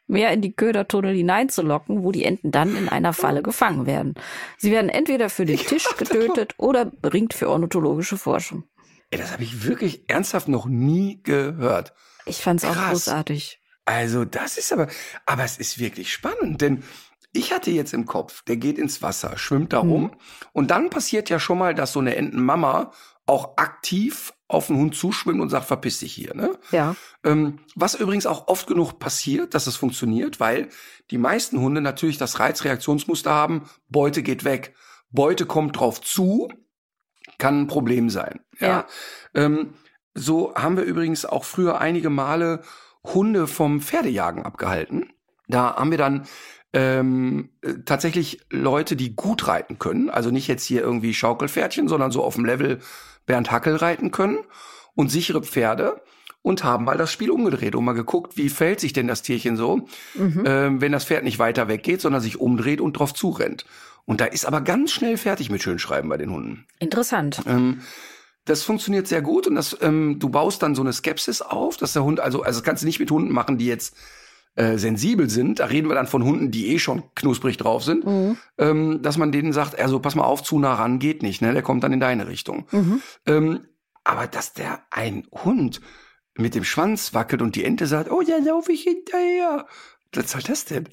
mehr 0.07 0.31
in 0.31 0.41
die 0.41 0.53
Ködertunnel 0.53 1.15
hineinzulocken, 1.15 2.03
wo 2.03 2.11
die 2.11 2.25
Enten 2.25 2.51
dann 2.51 2.75
in 2.75 2.89
einer 2.89 3.13
Falle 3.13 3.41
gefangen 3.41 3.85
werden. 3.85 4.15
Sie 4.57 4.71
werden 4.71 4.89
entweder 4.89 5.29
für 5.29 5.45
den 5.45 5.57
Tisch 5.57 5.87
getötet 5.97 6.53
oder 6.57 6.85
bringt 6.85 7.33
für 7.33 7.49
ornithologische 7.49 8.17
Forschung. 8.17 8.63
Ey, 9.09 9.19
das 9.19 9.31
habe 9.31 9.43
ich 9.43 9.65
wirklich 9.65 10.09
ernsthaft 10.09 10.47
noch 10.47 10.65
nie 10.65 11.21
gehört. 11.23 11.93
Ich 12.25 12.41
fand's 12.41 12.65
auch 12.65 12.73
Krass. 12.73 12.91
großartig. 12.91 13.59
Also, 13.85 14.25
das 14.25 14.57
ist 14.57 14.71
aber, 14.71 14.87
aber 15.25 15.43
es 15.43 15.57
ist 15.57 15.77
wirklich 15.77 16.11
spannend, 16.11 16.61
denn 16.61 16.83
ich 17.33 17.51
hatte 17.51 17.71
jetzt 17.71 17.93
im 17.93 18.05
Kopf, 18.05 18.43
der 18.43 18.57
geht 18.57 18.77
ins 18.77 19.01
Wasser, 19.01 19.37
schwimmt 19.37 19.73
da 19.73 19.79
rum 19.79 20.11
und 20.53 20.71
dann 20.71 20.89
passiert 20.89 21.29
ja 21.29 21.39
schon 21.39 21.57
mal, 21.57 21.73
dass 21.73 21.91
so 21.91 21.99
eine 21.99 22.15
Entenmama 22.15 22.91
auch 23.25 23.57
aktiv 23.57 24.33
auf 24.47 24.67
den 24.67 24.77
Hund 24.77 24.95
zuschwimmt 24.95 25.41
und 25.41 25.49
sagt, 25.49 25.65
verpiss 25.65 25.99
dich 25.99 26.13
hier, 26.13 26.35
ne? 26.35 26.57
Ja. 26.71 26.95
Ähm, 27.23 27.59
was 27.75 27.95
übrigens 27.95 28.25
auch 28.25 28.47
oft 28.47 28.67
genug 28.67 28.99
passiert, 28.99 29.53
dass 29.53 29.67
es 29.67 29.75
funktioniert, 29.75 30.39
weil 30.39 30.69
die 31.09 31.17
meisten 31.17 31.59
Hunde 31.59 31.81
natürlich 31.81 32.17
das 32.17 32.39
Reizreaktionsmuster 32.39 33.31
haben, 33.31 33.69
Beute 33.87 34.23
geht 34.23 34.43
weg, 34.43 34.75
Beute 35.09 35.45
kommt 35.45 35.79
drauf 35.79 36.01
zu, 36.01 36.49
kann 37.37 37.61
ein 37.61 37.67
Problem 37.67 38.09
sein. 38.09 38.41
Ja. 38.59 38.67
Ja. 38.67 38.87
Ähm, 39.33 39.73
so 40.13 40.53
haben 40.55 40.77
wir 40.77 40.83
übrigens 40.83 41.25
auch 41.25 41.45
früher 41.45 41.79
einige 41.81 42.09
Male 42.09 42.61
Hunde 43.03 43.47
vom 43.47 43.81
Pferdejagen 43.81 44.43
abgehalten. 44.43 45.11
Da 45.47 45.75
haben 45.75 45.91
wir 45.91 45.97
dann 45.97 46.27
ähm, 46.73 47.49
äh, 47.61 47.73
tatsächlich 47.85 48.41
Leute, 48.49 48.95
die 48.95 49.15
gut 49.15 49.47
reiten 49.47 49.79
können, 49.79 50.09
also 50.09 50.31
nicht 50.31 50.47
jetzt 50.47 50.65
hier 50.65 50.81
irgendwie 50.81 51.13
Schaukelpferdchen, 51.13 51.87
sondern 51.87 52.11
so 52.11 52.23
auf 52.23 52.35
dem 52.35 52.45
Level 52.45 52.79
Bernd 53.25 53.51
Hackel 53.51 53.75
reiten 53.75 54.11
können 54.11 54.39
und 54.95 55.09
sichere 55.09 55.41
Pferde 55.43 56.01
und 56.41 56.63
haben 56.63 56.85
mal 56.85 56.97
das 56.97 57.11
Spiel 57.11 57.31
umgedreht 57.31 57.75
und 57.75 57.85
mal 57.85 57.93
geguckt, 57.93 58.35
wie 58.37 58.49
fällt 58.49 58.79
sich 58.79 58.93
denn 58.93 59.07
das 59.07 59.21
Tierchen 59.21 59.55
so, 59.55 59.87
Mhm. 60.15 60.43
ähm, 60.45 60.81
wenn 60.81 60.91
das 60.91 61.05
Pferd 61.05 61.23
nicht 61.23 61.39
weiter 61.39 61.67
weggeht, 61.67 62.01
sondern 62.01 62.21
sich 62.21 62.39
umdreht 62.39 62.81
und 62.81 62.93
drauf 62.93 63.13
zurennt. 63.13 63.65
Und 64.05 64.19
da 64.19 64.25
ist 64.25 64.45
aber 64.45 64.59
ganz 64.61 64.91
schnell 64.91 65.15
fertig 65.17 65.49
mit 65.49 65.63
Schönschreiben 65.63 66.09
bei 66.09 66.17
den 66.17 66.31
Hunden. 66.31 66.65
Interessant. 66.79 67.41
Ähm, 67.47 67.81
das 68.43 68.63
funktioniert 68.63 69.07
sehr 69.07 69.21
gut 69.21 69.47
und 69.47 69.55
das, 69.55 69.77
ähm, 69.81 70.19
du 70.19 70.27
baust 70.27 70.61
dann 70.61 70.75
so 70.75 70.81
eine 70.81 70.91
Skepsis 70.91 71.41
auf, 71.41 71.77
dass 71.77 71.93
der 71.93 72.03
Hund, 72.03 72.19
also, 72.19 72.41
also 72.43 72.59
das 72.59 72.65
kannst 72.65 72.83
du 72.83 72.87
nicht 72.87 72.99
mit 72.99 73.09
Hunden 73.09 73.31
machen, 73.31 73.57
die 73.57 73.67
jetzt 73.67 73.95
äh, 74.55 74.77
sensibel 74.77 75.29
sind. 75.29 75.59
Da 75.59 75.65
reden 75.65 75.87
wir 75.89 75.95
dann 75.95 76.07
von 76.07 76.23
Hunden, 76.23 76.51
die 76.51 76.67
eh 76.73 76.79
schon 76.79 77.03
knusprig 77.15 77.57
drauf 77.57 77.83
sind, 77.83 78.05
Mhm. 78.05 78.37
ähm, 78.57 79.01
dass 79.01 79.17
man 79.17 79.31
denen 79.31 79.53
sagt, 79.53 79.79
also 79.79 79.99
pass 79.99 80.15
mal 80.15 80.23
auf, 80.25 80.43
zu 80.43 80.59
nah 80.59 80.75
ran 80.75 80.99
geht 80.99 81.23
nicht, 81.23 81.41
ne? 81.41 81.53
Der 81.53 81.61
kommt 81.63 81.83
dann 81.83 81.93
in 81.93 81.99
deine 81.99 82.27
Richtung. 82.27 82.67
Mhm. 82.71 83.01
Ähm, 83.25 83.59
aber 84.03 84.27
dass 84.27 84.53
der 84.53 84.81
ein 84.91 85.25
Hund 85.31 85.81
mit 86.35 86.55
dem 86.55 86.63
Schwanz 86.63 87.13
wackelt 87.13 87.41
und 87.41 87.55
die 87.55 87.63
Ente 87.63 87.87
sagt, 87.87 88.11
oh, 88.11 88.21
ja, 88.21 88.37
laufe 88.37 88.71
ich 88.71 88.83
hinterher. 88.83 89.65
Was 90.13 90.31
soll 90.31 90.41
das 90.41 90.65
denn? 90.65 90.87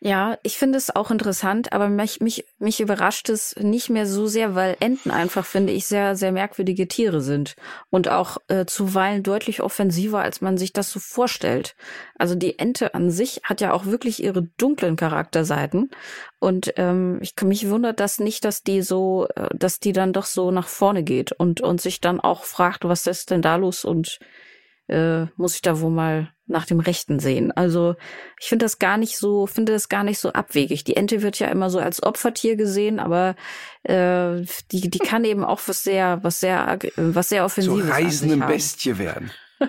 Ja, 0.00 0.38
ich 0.44 0.58
finde 0.58 0.78
es 0.78 0.94
auch 0.94 1.10
interessant, 1.10 1.72
aber 1.72 1.88
mich, 1.88 2.20
mich, 2.20 2.44
mich 2.60 2.78
überrascht 2.78 3.28
es 3.30 3.56
nicht 3.56 3.90
mehr 3.90 4.06
so 4.06 4.28
sehr, 4.28 4.54
weil 4.54 4.76
Enten 4.78 5.10
einfach, 5.10 5.44
finde 5.44 5.72
ich, 5.72 5.86
sehr, 5.86 6.14
sehr 6.14 6.30
merkwürdige 6.30 6.86
Tiere 6.86 7.20
sind 7.20 7.56
und 7.90 8.08
auch 8.08 8.36
äh, 8.46 8.64
zuweilen 8.64 9.24
deutlich 9.24 9.60
offensiver, 9.60 10.20
als 10.20 10.40
man 10.40 10.56
sich 10.56 10.72
das 10.72 10.92
so 10.92 11.00
vorstellt. 11.00 11.74
Also 12.16 12.36
die 12.36 12.60
Ente 12.60 12.94
an 12.94 13.10
sich 13.10 13.40
hat 13.42 13.60
ja 13.60 13.72
auch 13.72 13.86
wirklich 13.86 14.22
ihre 14.22 14.42
dunklen 14.56 14.94
Charakterseiten 14.94 15.90
und 16.38 16.74
ähm, 16.76 17.18
ich 17.20 17.34
mich 17.42 17.68
wundert 17.68 17.98
das 17.98 18.20
nicht, 18.20 18.44
dass 18.44 18.62
die 18.62 18.82
so, 18.82 19.26
äh, 19.34 19.48
dass 19.52 19.80
die 19.80 19.92
dann 19.92 20.12
doch 20.12 20.26
so 20.26 20.52
nach 20.52 20.68
vorne 20.68 21.02
geht 21.02 21.32
und 21.32 21.60
und 21.60 21.80
sich 21.80 22.00
dann 22.00 22.20
auch 22.20 22.44
fragt, 22.44 22.84
was 22.84 23.08
ist 23.08 23.32
denn 23.32 23.42
da 23.42 23.56
los 23.56 23.84
und 23.84 24.20
äh, 24.88 25.26
muss 25.36 25.54
ich 25.54 25.62
da 25.62 25.80
wohl 25.80 25.90
mal 25.90 26.32
nach 26.46 26.64
dem 26.64 26.80
Rechten 26.80 27.20
sehen. 27.20 27.52
Also 27.52 27.94
ich 28.40 28.48
finde 28.48 28.64
das 28.64 28.78
gar 28.78 28.96
nicht 28.96 29.18
so, 29.18 29.46
finde 29.46 29.72
das 29.72 29.88
gar 29.88 30.02
nicht 30.02 30.18
so 30.18 30.32
abwegig. 30.32 30.82
Die 30.82 30.96
Ente 30.96 31.22
wird 31.22 31.38
ja 31.38 31.48
immer 31.48 31.70
so 31.70 31.78
als 31.78 32.02
Opfertier 32.02 32.56
gesehen, 32.56 32.98
aber 32.98 33.36
äh, 33.82 34.42
die, 34.72 34.90
die 34.90 34.98
kann 34.98 35.24
eben 35.24 35.44
auch 35.44 35.60
was 35.66 35.84
sehr, 35.84 36.20
was 36.22 36.40
sehr, 36.40 36.78
was 36.96 37.28
sehr 37.28 37.44
offensives. 37.44 37.86
So 37.86 37.92
reißende 37.92 38.46
Bestie 38.46 38.98
werden. 38.98 39.30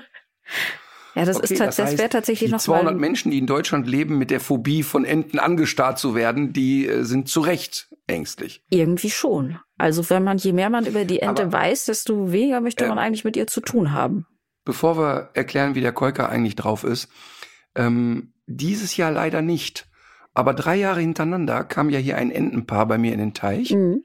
Ja, 1.16 1.26
das 1.26 1.38
okay, 1.38 1.54
ist 1.54 1.60
das, 1.60 1.76
das 1.76 1.98
wäre 1.98 2.08
tatsächlich 2.08 2.50
die 2.50 2.54
noch 2.54 2.62
200 2.62 2.94
mal 2.94 3.00
Menschen, 3.00 3.32
die 3.32 3.40
in 3.40 3.48
Deutschland 3.48 3.88
leben, 3.88 4.20
mit 4.20 4.30
der 4.30 4.40
Phobie 4.40 4.84
von 4.84 5.04
Enten 5.04 5.40
angestarrt 5.40 5.98
zu 5.98 6.14
werden, 6.14 6.54
die 6.54 6.88
äh, 6.88 7.04
sind 7.04 7.28
zu 7.28 7.42
Recht 7.42 7.90
ängstlich. 8.06 8.64
Irgendwie 8.70 9.10
schon. 9.10 9.60
Also 9.78 10.08
wenn 10.12 10.24
man 10.24 10.38
je 10.38 10.54
mehr 10.54 10.70
man 10.70 10.86
über 10.86 11.06
die 11.06 11.20
Ente 11.20 11.44
Aber, 11.44 11.54
weiß, 11.54 11.86
desto 11.86 12.32
weniger 12.32 12.62
möchte 12.62 12.88
man 12.88 13.00
eigentlich 13.00 13.26
mit 13.26 13.36
ihr 13.36 13.48
zu 13.48 13.60
tun 13.60 13.92
haben 13.92 14.28
bevor 14.70 15.00
wir 15.00 15.32
erklären, 15.34 15.74
wie 15.74 15.82
der 15.82 15.94
Kolker 15.94 16.30
eigentlich 16.30 16.56
drauf 16.56 16.84
ist, 16.84 17.10
ähm, 17.74 18.34
dieses 18.46 18.96
Jahr 18.98 19.12
leider 19.12 19.42
nicht. 19.42 19.88
Aber 20.36 20.54
drei 20.54 20.76
Jahre 20.76 21.00
hintereinander 21.00 21.64
kam 21.64 21.90
ja 21.90 21.98
hier 21.98 22.18
ein 22.18 22.30
Entenpaar 22.30 22.86
bei 22.86 23.00
mir 23.00 23.12
in 23.12 23.18
den 23.18 23.34
Teich 23.34 23.72
mhm. 23.72 24.04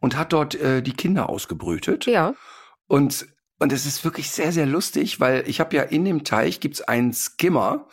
und 0.00 0.16
hat 0.16 0.32
dort 0.32 0.54
äh, 0.54 0.80
die 0.80 0.94
Kinder 0.94 1.28
ausgebrütet. 1.28 2.06
Ja. 2.06 2.32
Und 2.86 3.28
und 3.60 3.72
es 3.72 3.84
ist 3.84 4.04
wirklich 4.04 4.30
sehr, 4.30 4.52
sehr 4.52 4.66
lustig, 4.66 5.20
weil 5.20 5.44
ich 5.46 5.60
habe 5.60 5.76
ja 5.76 5.82
in 5.82 6.06
dem 6.06 6.24
Teich 6.24 6.60
gibt's 6.60 6.80
einen 6.80 7.12
Skimmer. 7.12 7.88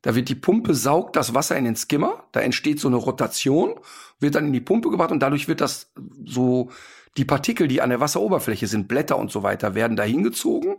Da 0.00 0.16
wird 0.16 0.28
die 0.28 0.34
Pumpe 0.34 0.74
saugt 0.74 1.14
das 1.14 1.34
Wasser 1.34 1.56
in 1.56 1.66
den 1.66 1.76
Skimmer. 1.76 2.24
Da 2.32 2.40
entsteht 2.40 2.80
so 2.80 2.88
eine 2.88 2.96
Rotation, 2.96 3.78
wird 4.18 4.34
dann 4.34 4.46
in 4.46 4.52
die 4.52 4.60
Pumpe 4.60 4.90
gebracht 4.90 5.12
und 5.12 5.20
dadurch 5.20 5.46
wird 5.46 5.60
das 5.60 5.92
so 6.24 6.70
die 7.18 7.26
Partikel, 7.26 7.68
die 7.68 7.80
an 7.80 7.90
der 7.90 8.00
Wasseroberfläche 8.00 8.66
sind, 8.66 8.88
Blätter 8.88 9.18
und 9.18 9.30
so 9.30 9.42
weiter, 9.42 9.74
werden 9.74 9.96
da 9.96 10.02
hingezogen 10.02 10.76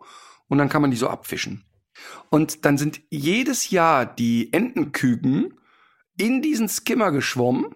und 0.53 0.59
dann 0.59 0.69
kann 0.69 0.83
man 0.83 0.91
die 0.91 0.97
so 0.97 1.07
abfischen. 1.07 1.65
Und 2.29 2.63
dann 2.63 2.77
sind 2.77 3.01
jedes 3.09 3.71
Jahr 3.71 4.05
die 4.05 4.53
Entenküken 4.53 5.59
in 6.15 6.43
diesen 6.43 6.69
Skimmer 6.69 7.11
geschwommen 7.11 7.73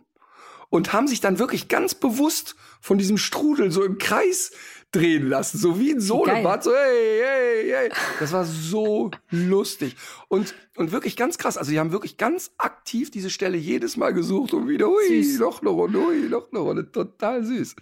und 0.70 0.94
haben 0.94 1.08
sich 1.08 1.20
dann 1.20 1.40
wirklich 1.40 1.70
ganz 1.70 1.96
bewusst 1.96 2.56
von 2.80 3.00
diesem 3.00 3.18
Strudel 3.18 3.72
so 3.72 3.84
im 3.84 3.98
Kreis 3.98 4.52
drehen 4.92 5.28
lassen, 5.28 5.58
so 5.58 5.80
wie 5.80 5.92
ein 5.92 6.00
Solebad, 6.00 6.66
so 6.66 6.72
hey, 6.72 7.20
hey, 7.20 7.72
hey. 7.72 7.92
Das 8.20 8.32
war 8.32 8.46
so 8.46 9.10
lustig 9.32 9.96
und 10.28 10.54
und 10.76 10.92
wirklich 10.92 11.18
ganz 11.18 11.40
krass. 11.40 11.58
Also 11.58 11.72
die 11.72 11.80
haben 11.80 11.92
wirklich 11.92 12.18
ganz 12.18 12.52
aktiv 12.60 13.10
diese 13.10 13.32
Stelle 13.32 13.58
jedes 13.58 13.98
Mal 13.98 14.14
gesucht 14.14 14.54
und 14.54 14.70
wieder, 14.70 14.86
hui, 14.86 15.24
süß. 15.24 15.40
noch 15.40 15.62
eine 15.62 15.72
Runde, 15.72 16.00
hui, 16.00 16.30
noch 16.30 16.52
eine 16.52 16.60
Runde, 16.60 16.92
total 16.92 17.44
süß. 17.44 17.76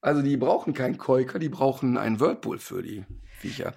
Also 0.00 0.22
die 0.22 0.36
brauchen 0.36 0.74
keinen 0.74 0.98
Keuker, 0.98 1.38
die 1.38 1.48
brauchen 1.48 1.96
einen 1.96 2.18
Whirlpool 2.18 2.58
für 2.58 2.82
die 2.82 3.04
Viecher. 3.38 3.74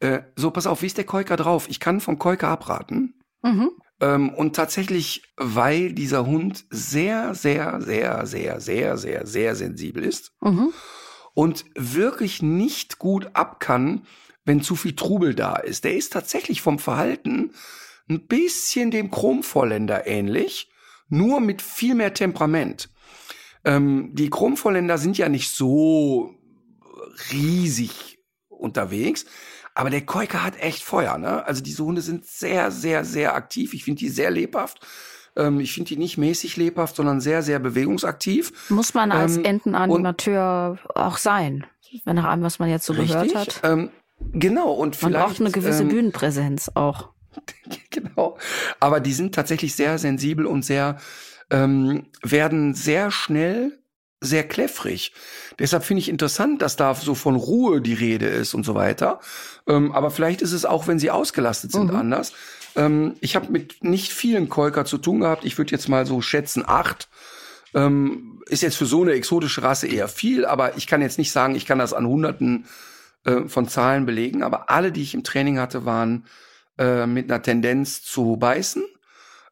Äh, 0.00 0.22
so, 0.36 0.50
pass 0.50 0.66
auf, 0.66 0.82
wie 0.82 0.86
ist 0.86 0.96
der 0.96 1.04
Keuker 1.04 1.36
drauf? 1.36 1.66
Ich 1.68 1.80
kann 1.80 2.00
vom 2.00 2.18
Keuker 2.18 2.48
abraten. 2.48 3.14
Mhm. 3.42 3.70
Ähm, 4.00 4.30
und 4.30 4.56
tatsächlich, 4.56 5.22
weil 5.36 5.92
dieser 5.92 6.26
Hund 6.26 6.64
sehr, 6.70 7.34
sehr, 7.34 7.80
sehr, 7.82 8.26
sehr, 8.26 8.60
sehr, 8.60 8.96
sehr, 8.96 9.26
sehr 9.26 9.54
sensibel 9.56 10.04
ist 10.04 10.32
mhm. 10.40 10.72
und 11.34 11.64
wirklich 11.74 12.42
nicht 12.42 12.98
gut 12.98 13.30
ab 13.34 13.60
kann, 13.60 14.06
wenn 14.44 14.62
zu 14.62 14.74
viel 14.74 14.96
Trubel 14.96 15.34
da 15.34 15.56
ist. 15.56 15.84
Der 15.84 15.94
ist 15.94 16.12
tatsächlich 16.12 16.62
vom 16.62 16.78
Verhalten 16.78 17.52
ein 18.08 18.26
bisschen 18.26 18.90
dem 18.90 19.10
Chromvorländer 19.10 20.06
ähnlich, 20.06 20.70
nur 21.08 21.40
mit 21.40 21.60
viel 21.60 21.94
mehr 21.94 22.14
Temperament. 22.14 22.90
Ähm, 23.64 24.10
die 24.14 24.30
Chromvorländer 24.30 24.96
sind 24.96 25.18
ja 25.18 25.28
nicht 25.28 25.50
so 25.50 26.34
riesig 27.32 28.19
unterwegs. 28.60 29.24
Aber 29.74 29.90
der 29.90 30.04
Koika 30.04 30.42
hat 30.42 30.60
echt 30.60 30.82
Feuer, 30.82 31.16
ne? 31.18 31.44
Also 31.46 31.62
diese 31.62 31.84
Hunde 31.84 32.02
sind 32.02 32.26
sehr, 32.26 32.70
sehr, 32.70 33.04
sehr 33.04 33.34
aktiv. 33.34 33.72
Ich 33.74 33.84
finde 33.84 34.00
die 34.00 34.08
sehr 34.08 34.30
lebhaft. 34.30 34.80
Ähm, 35.36 35.60
ich 35.60 35.72
finde 35.72 35.88
die 35.88 35.96
nicht 35.96 36.18
mäßig 36.18 36.56
lebhaft, 36.56 36.96
sondern 36.96 37.20
sehr, 37.20 37.42
sehr 37.42 37.58
bewegungsaktiv. 37.58 38.70
Muss 38.70 38.94
man 38.94 39.12
als 39.12 39.36
ähm, 39.36 39.44
Entenanimateur 39.44 40.78
auch 40.94 41.16
sein, 41.16 41.66
wenn 42.04 42.16
nach 42.16 42.24
allem, 42.24 42.42
was 42.42 42.58
man 42.58 42.68
jetzt 42.68 42.86
so 42.86 42.92
richtig, 42.92 43.32
gehört 43.32 43.34
hat. 43.34 43.60
Ähm, 43.62 43.90
genau, 44.32 44.72
und 44.72 44.96
vielleicht. 44.96 45.14
Man 45.14 45.22
braucht 45.22 45.40
eine 45.40 45.50
gewisse 45.50 45.82
ähm, 45.82 45.88
Bühnenpräsenz 45.88 46.72
auch. 46.74 47.10
genau. 47.90 48.38
Aber 48.80 49.00
die 49.00 49.12
sind 49.12 49.34
tatsächlich 49.34 49.76
sehr 49.76 49.98
sensibel 49.98 50.46
und 50.46 50.64
sehr, 50.64 50.98
ähm, 51.50 52.06
werden 52.22 52.74
sehr 52.74 53.10
schnell 53.10 53.79
sehr 54.20 54.46
kläffrig. 54.46 55.12
Deshalb 55.58 55.84
finde 55.84 56.00
ich 56.00 56.08
interessant, 56.08 56.62
dass 56.62 56.76
da 56.76 56.94
so 56.94 57.14
von 57.14 57.36
Ruhe 57.36 57.80
die 57.80 57.94
Rede 57.94 58.26
ist 58.26 58.54
und 58.54 58.64
so 58.64 58.74
weiter. 58.74 59.20
Ähm, 59.66 59.92
aber 59.92 60.10
vielleicht 60.10 60.42
ist 60.42 60.52
es 60.52 60.64
auch, 60.64 60.86
wenn 60.86 60.98
sie 60.98 61.10
ausgelastet 61.10 61.72
sind, 61.72 61.90
mhm. 61.90 61.96
anders. 61.96 62.32
Ähm, 62.76 63.14
ich 63.20 63.34
habe 63.34 63.50
mit 63.50 63.82
nicht 63.82 64.12
vielen 64.12 64.48
Kolker 64.48 64.84
zu 64.84 64.98
tun 64.98 65.20
gehabt. 65.20 65.44
Ich 65.44 65.56
würde 65.56 65.72
jetzt 65.72 65.88
mal 65.88 66.06
so 66.06 66.20
schätzen 66.20 66.64
acht. 66.66 67.08
Ähm, 67.74 68.42
ist 68.46 68.62
jetzt 68.62 68.76
für 68.76 68.86
so 68.86 69.02
eine 69.02 69.12
exotische 69.12 69.62
Rasse 69.62 69.86
eher 69.86 70.08
viel, 70.08 70.44
aber 70.44 70.76
ich 70.76 70.86
kann 70.86 71.02
jetzt 71.02 71.18
nicht 71.18 71.32
sagen, 71.32 71.54
ich 71.54 71.66
kann 71.66 71.78
das 71.78 71.92
an 71.92 72.06
Hunderten 72.06 72.66
äh, 73.24 73.42
von 73.46 73.68
Zahlen 73.68 74.06
belegen. 74.06 74.42
Aber 74.42 74.70
alle, 74.70 74.92
die 74.92 75.02
ich 75.02 75.14
im 75.14 75.24
Training 75.24 75.58
hatte, 75.58 75.84
waren 75.86 76.26
äh, 76.78 77.06
mit 77.06 77.30
einer 77.30 77.42
Tendenz 77.42 78.02
zu 78.02 78.36
beißen 78.36 78.84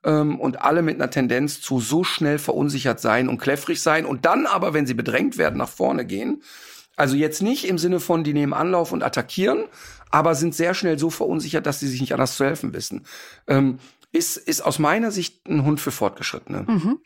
ähm, 0.08 0.40
und 0.40 0.62
alle 0.62 0.82
mit 0.82 0.96
einer 0.96 1.10
Tendenz 1.10 1.60
zu 1.60 1.80
so 1.80 2.02
schnell 2.02 2.38
verunsichert 2.38 2.98
sein 2.98 3.28
und 3.28 3.38
kläffrig 3.38 3.82
sein 3.82 4.06
und 4.06 4.24
dann 4.24 4.46
aber, 4.46 4.72
wenn 4.72 4.86
sie 4.86 4.94
bedrängt 4.94 5.36
werden, 5.36 5.58
nach 5.58 5.68
vorne 5.68 6.06
gehen. 6.06 6.42
Also 6.96 7.14
jetzt 7.14 7.42
nicht 7.42 7.68
im 7.68 7.78
Sinne 7.78 8.00
von, 8.00 8.24
die 8.24 8.32
nehmen 8.32 8.54
Anlauf 8.54 8.90
und 8.90 9.04
attackieren, 9.04 9.64
aber 10.10 10.34
sind 10.34 10.54
sehr 10.54 10.74
schnell 10.74 10.98
so 10.98 11.10
verunsichert, 11.10 11.66
dass 11.66 11.78
sie 11.78 11.86
sich 11.86 12.00
nicht 12.00 12.14
anders 12.14 12.36
zu 12.36 12.44
helfen 12.44 12.72
wissen. 12.72 13.04
Ähm, 13.46 13.78
ist, 14.10 14.38
ist 14.38 14.62
aus 14.62 14.78
meiner 14.78 15.10
Sicht 15.10 15.46
ein 15.46 15.64
Hund 15.64 15.80
für 15.80 15.90
Fortgeschrittene. 15.90 16.64
Mhm. 16.66 17.00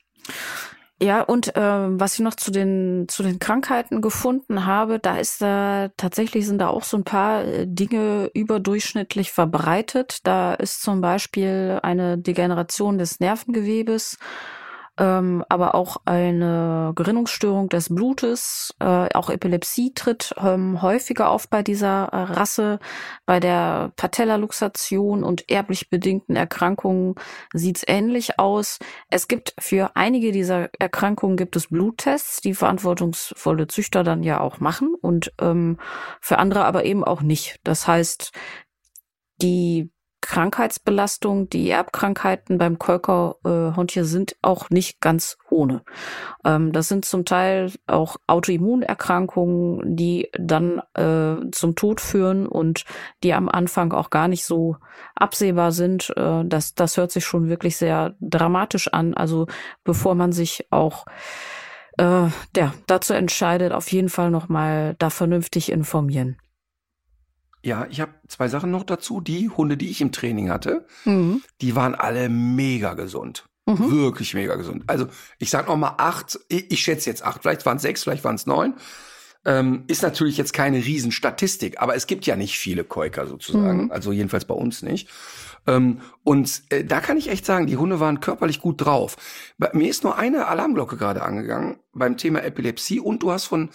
Ja, 1.02 1.22
und 1.22 1.56
äh, 1.56 1.60
was 1.60 2.14
ich 2.14 2.20
noch 2.20 2.36
zu 2.36 2.52
den 2.52 3.06
zu 3.08 3.24
den 3.24 3.40
Krankheiten 3.40 4.00
gefunden 4.02 4.66
habe, 4.66 5.00
da 5.00 5.16
ist 5.16 5.42
da 5.42 5.88
tatsächlich 5.96 6.46
sind 6.46 6.58
da 6.58 6.68
auch 6.68 6.84
so 6.84 6.96
ein 6.96 7.02
paar 7.02 7.44
äh, 7.44 7.66
Dinge 7.66 8.30
überdurchschnittlich 8.34 9.32
verbreitet. 9.32 10.18
Da 10.22 10.54
ist 10.54 10.80
zum 10.80 11.00
Beispiel 11.00 11.80
eine 11.82 12.18
Degeneration 12.18 12.98
des 12.98 13.18
Nervengewebes 13.18 14.16
ähm, 15.02 15.44
aber 15.48 15.74
auch 15.74 15.96
eine 16.04 16.92
Gerinnungsstörung 16.94 17.68
des 17.68 17.92
Blutes, 17.92 18.72
äh, 18.78 19.08
auch 19.14 19.30
Epilepsie 19.30 19.92
tritt 19.94 20.32
ähm, 20.40 20.80
häufiger 20.80 21.28
auf 21.28 21.48
bei 21.48 21.64
dieser 21.64 22.04
äh, 22.12 22.16
Rasse. 22.22 22.78
Bei 23.26 23.40
der 23.40 23.90
Patellaluxation 23.96 25.24
und 25.24 25.50
erblich 25.50 25.90
bedingten 25.90 26.36
Erkrankungen 26.36 27.16
sieht's 27.52 27.82
ähnlich 27.84 28.38
aus. 28.38 28.78
Es 29.08 29.26
gibt 29.26 29.54
für 29.58 29.96
einige 29.96 30.30
dieser 30.30 30.68
Erkrankungen 30.78 31.36
gibt 31.36 31.56
es 31.56 31.66
Bluttests, 31.66 32.40
die 32.40 32.54
verantwortungsvolle 32.54 33.66
Züchter 33.66 34.04
dann 34.04 34.22
ja 34.22 34.40
auch 34.40 34.60
machen 34.60 34.94
und 35.00 35.32
ähm, 35.40 35.78
für 36.20 36.38
andere 36.38 36.64
aber 36.64 36.84
eben 36.84 37.02
auch 37.02 37.22
nicht. 37.22 37.58
Das 37.64 37.88
heißt, 37.88 38.30
die 39.42 39.90
Krankheitsbelastung, 40.22 41.50
die 41.50 41.68
Erbkrankheiten 41.68 42.56
beim 42.56 42.78
Kolkerhundchen 42.78 44.04
äh, 44.04 44.06
sind 44.06 44.36
auch 44.40 44.70
nicht 44.70 45.00
ganz 45.00 45.36
ohne. 45.50 45.82
Ähm, 46.44 46.72
das 46.72 46.88
sind 46.88 47.04
zum 47.04 47.26
Teil 47.26 47.72
auch 47.86 48.16
Autoimmunerkrankungen, 48.26 49.96
die 49.96 50.30
dann 50.38 50.80
äh, 50.94 51.50
zum 51.50 51.74
Tod 51.74 52.00
führen 52.00 52.46
und 52.46 52.84
die 53.22 53.34
am 53.34 53.48
Anfang 53.48 53.92
auch 53.92 54.10
gar 54.10 54.28
nicht 54.28 54.44
so 54.44 54.76
absehbar 55.14 55.72
sind. 55.72 56.10
Äh, 56.16 56.44
das, 56.46 56.74
das 56.74 56.96
hört 56.96 57.10
sich 57.10 57.24
schon 57.24 57.48
wirklich 57.48 57.76
sehr 57.76 58.14
dramatisch 58.20 58.88
an. 58.88 59.14
Also 59.14 59.48
bevor 59.84 60.14
man 60.14 60.32
sich 60.32 60.66
auch 60.70 61.04
äh, 61.98 62.28
ja, 62.56 62.74
dazu 62.86 63.12
entscheidet, 63.12 63.72
auf 63.72 63.90
jeden 63.90 64.08
Fall 64.08 64.30
nochmal 64.30 64.94
da 64.98 65.10
vernünftig 65.10 65.70
informieren. 65.70 66.38
Ja, 67.64 67.86
ich 67.90 68.00
habe 68.00 68.12
zwei 68.28 68.48
Sachen 68.48 68.70
noch 68.70 68.84
dazu. 68.84 69.20
Die 69.20 69.48
Hunde, 69.48 69.76
die 69.76 69.90
ich 69.90 70.00
im 70.00 70.12
Training 70.12 70.50
hatte, 70.50 70.86
mhm. 71.04 71.42
die 71.60 71.76
waren 71.76 71.94
alle 71.94 72.28
mega 72.28 72.94
gesund. 72.94 73.46
Mhm. 73.66 73.90
Wirklich 73.92 74.34
mega 74.34 74.56
gesund. 74.56 74.84
Also 74.88 75.06
ich 75.38 75.50
sag 75.50 75.68
noch 75.68 75.76
mal 75.76 75.94
acht, 75.98 76.40
ich, 76.48 76.72
ich 76.72 76.80
schätze 76.80 77.08
jetzt 77.08 77.24
acht, 77.24 77.42
vielleicht 77.42 77.64
waren 77.64 77.76
es 77.76 77.82
sechs, 77.82 78.02
vielleicht 78.02 78.24
waren 78.24 78.34
es 78.34 78.46
neun. 78.46 78.74
Ähm, 79.44 79.84
ist 79.88 80.02
natürlich 80.02 80.36
jetzt 80.36 80.52
keine 80.52 80.84
Riesenstatistik, 80.84 81.80
aber 81.80 81.96
es 81.96 82.06
gibt 82.06 82.26
ja 82.26 82.36
nicht 82.36 82.58
viele 82.58 82.84
Quaker 82.84 83.26
sozusagen, 83.26 83.84
Mhm. 83.84 83.90
also 83.90 84.12
jedenfalls 84.12 84.44
bei 84.44 84.54
uns 84.54 84.82
nicht. 84.82 85.08
Ähm, 85.66 86.00
und 86.22 86.62
äh, 86.70 86.84
da 86.84 87.00
kann 87.00 87.16
ich 87.16 87.28
echt 87.28 87.44
sagen, 87.46 87.66
die 87.66 87.76
Hunde 87.76 87.98
waren 88.00 88.20
körperlich 88.20 88.60
gut 88.60 88.84
drauf. 88.84 89.16
Bei 89.58 89.70
mir 89.72 89.88
ist 89.88 90.04
nur 90.04 90.16
eine 90.16 90.46
Alarmglocke 90.46 90.96
gerade 90.96 91.22
angegangen 91.22 91.78
beim 91.92 92.16
Thema 92.16 92.42
Epilepsie 92.42 93.00
und 93.00 93.22
du 93.22 93.32
hast 93.32 93.46
von 93.46 93.70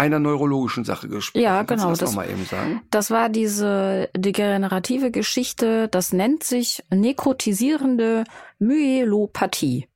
einer 0.00 0.18
neurologischen 0.18 0.84
Sache 0.84 1.08
gesprochen. 1.08 1.42
Ja, 1.42 1.62
Kannst 1.62 1.84
genau, 1.84 1.90
das, 1.90 1.98
das- 1.98 2.14
mal 2.14 2.28
eben 2.28 2.44
sagen. 2.46 2.80
Das 2.90 3.10
war 3.10 3.28
diese 3.28 4.08
degenerative 4.16 5.10
Geschichte, 5.10 5.88
das 5.88 6.12
nennt 6.14 6.42
sich 6.42 6.82
nekrotisierende 6.90 8.24
Myelopathie. 8.58 9.88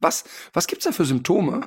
Was, 0.00 0.24
was 0.52 0.66
gibt's 0.66 0.84
da 0.84 0.92
für 0.92 1.06
Symptome? 1.06 1.62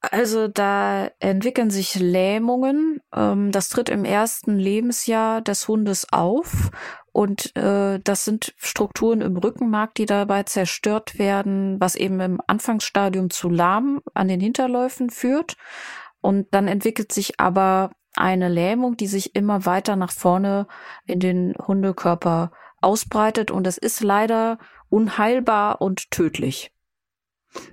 Also 0.00 0.48
da 0.48 1.10
entwickeln 1.20 1.70
sich 1.70 1.94
Lähmungen. 1.94 3.00
Ähm, 3.14 3.50
das 3.52 3.68
tritt 3.68 3.88
im 3.88 4.04
ersten 4.04 4.56
Lebensjahr 4.56 5.40
des 5.40 5.68
Hundes 5.68 6.12
auf. 6.12 6.70
Und 7.12 7.56
äh, 7.56 7.98
das 8.02 8.24
sind 8.24 8.52
Strukturen 8.58 9.20
im 9.22 9.36
Rückenmark, 9.36 9.94
die 9.94 10.06
dabei 10.06 10.42
zerstört 10.42 11.18
werden, 11.18 11.80
was 11.80 11.94
eben 11.94 12.20
im 12.20 12.40
Anfangsstadium 12.46 13.30
zu 13.30 13.48
Lahm 13.48 14.02
an 14.12 14.28
den 14.28 14.40
Hinterläufen 14.40 15.08
führt. 15.08 15.56
Und 16.26 16.48
dann 16.50 16.66
entwickelt 16.66 17.12
sich 17.12 17.38
aber 17.38 17.92
eine 18.16 18.48
Lähmung, 18.48 18.96
die 18.96 19.06
sich 19.06 19.36
immer 19.36 19.64
weiter 19.64 19.94
nach 19.94 20.10
vorne 20.10 20.66
in 21.06 21.20
den 21.20 21.54
Hundekörper 21.54 22.50
ausbreitet. 22.80 23.52
Und 23.52 23.64
es 23.64 23.78
ist 23.78 24.02
leider 24.02 24.58
unheilbar 24.88 25.80
und 25.80 26.10
tödlich. 26.10 26.72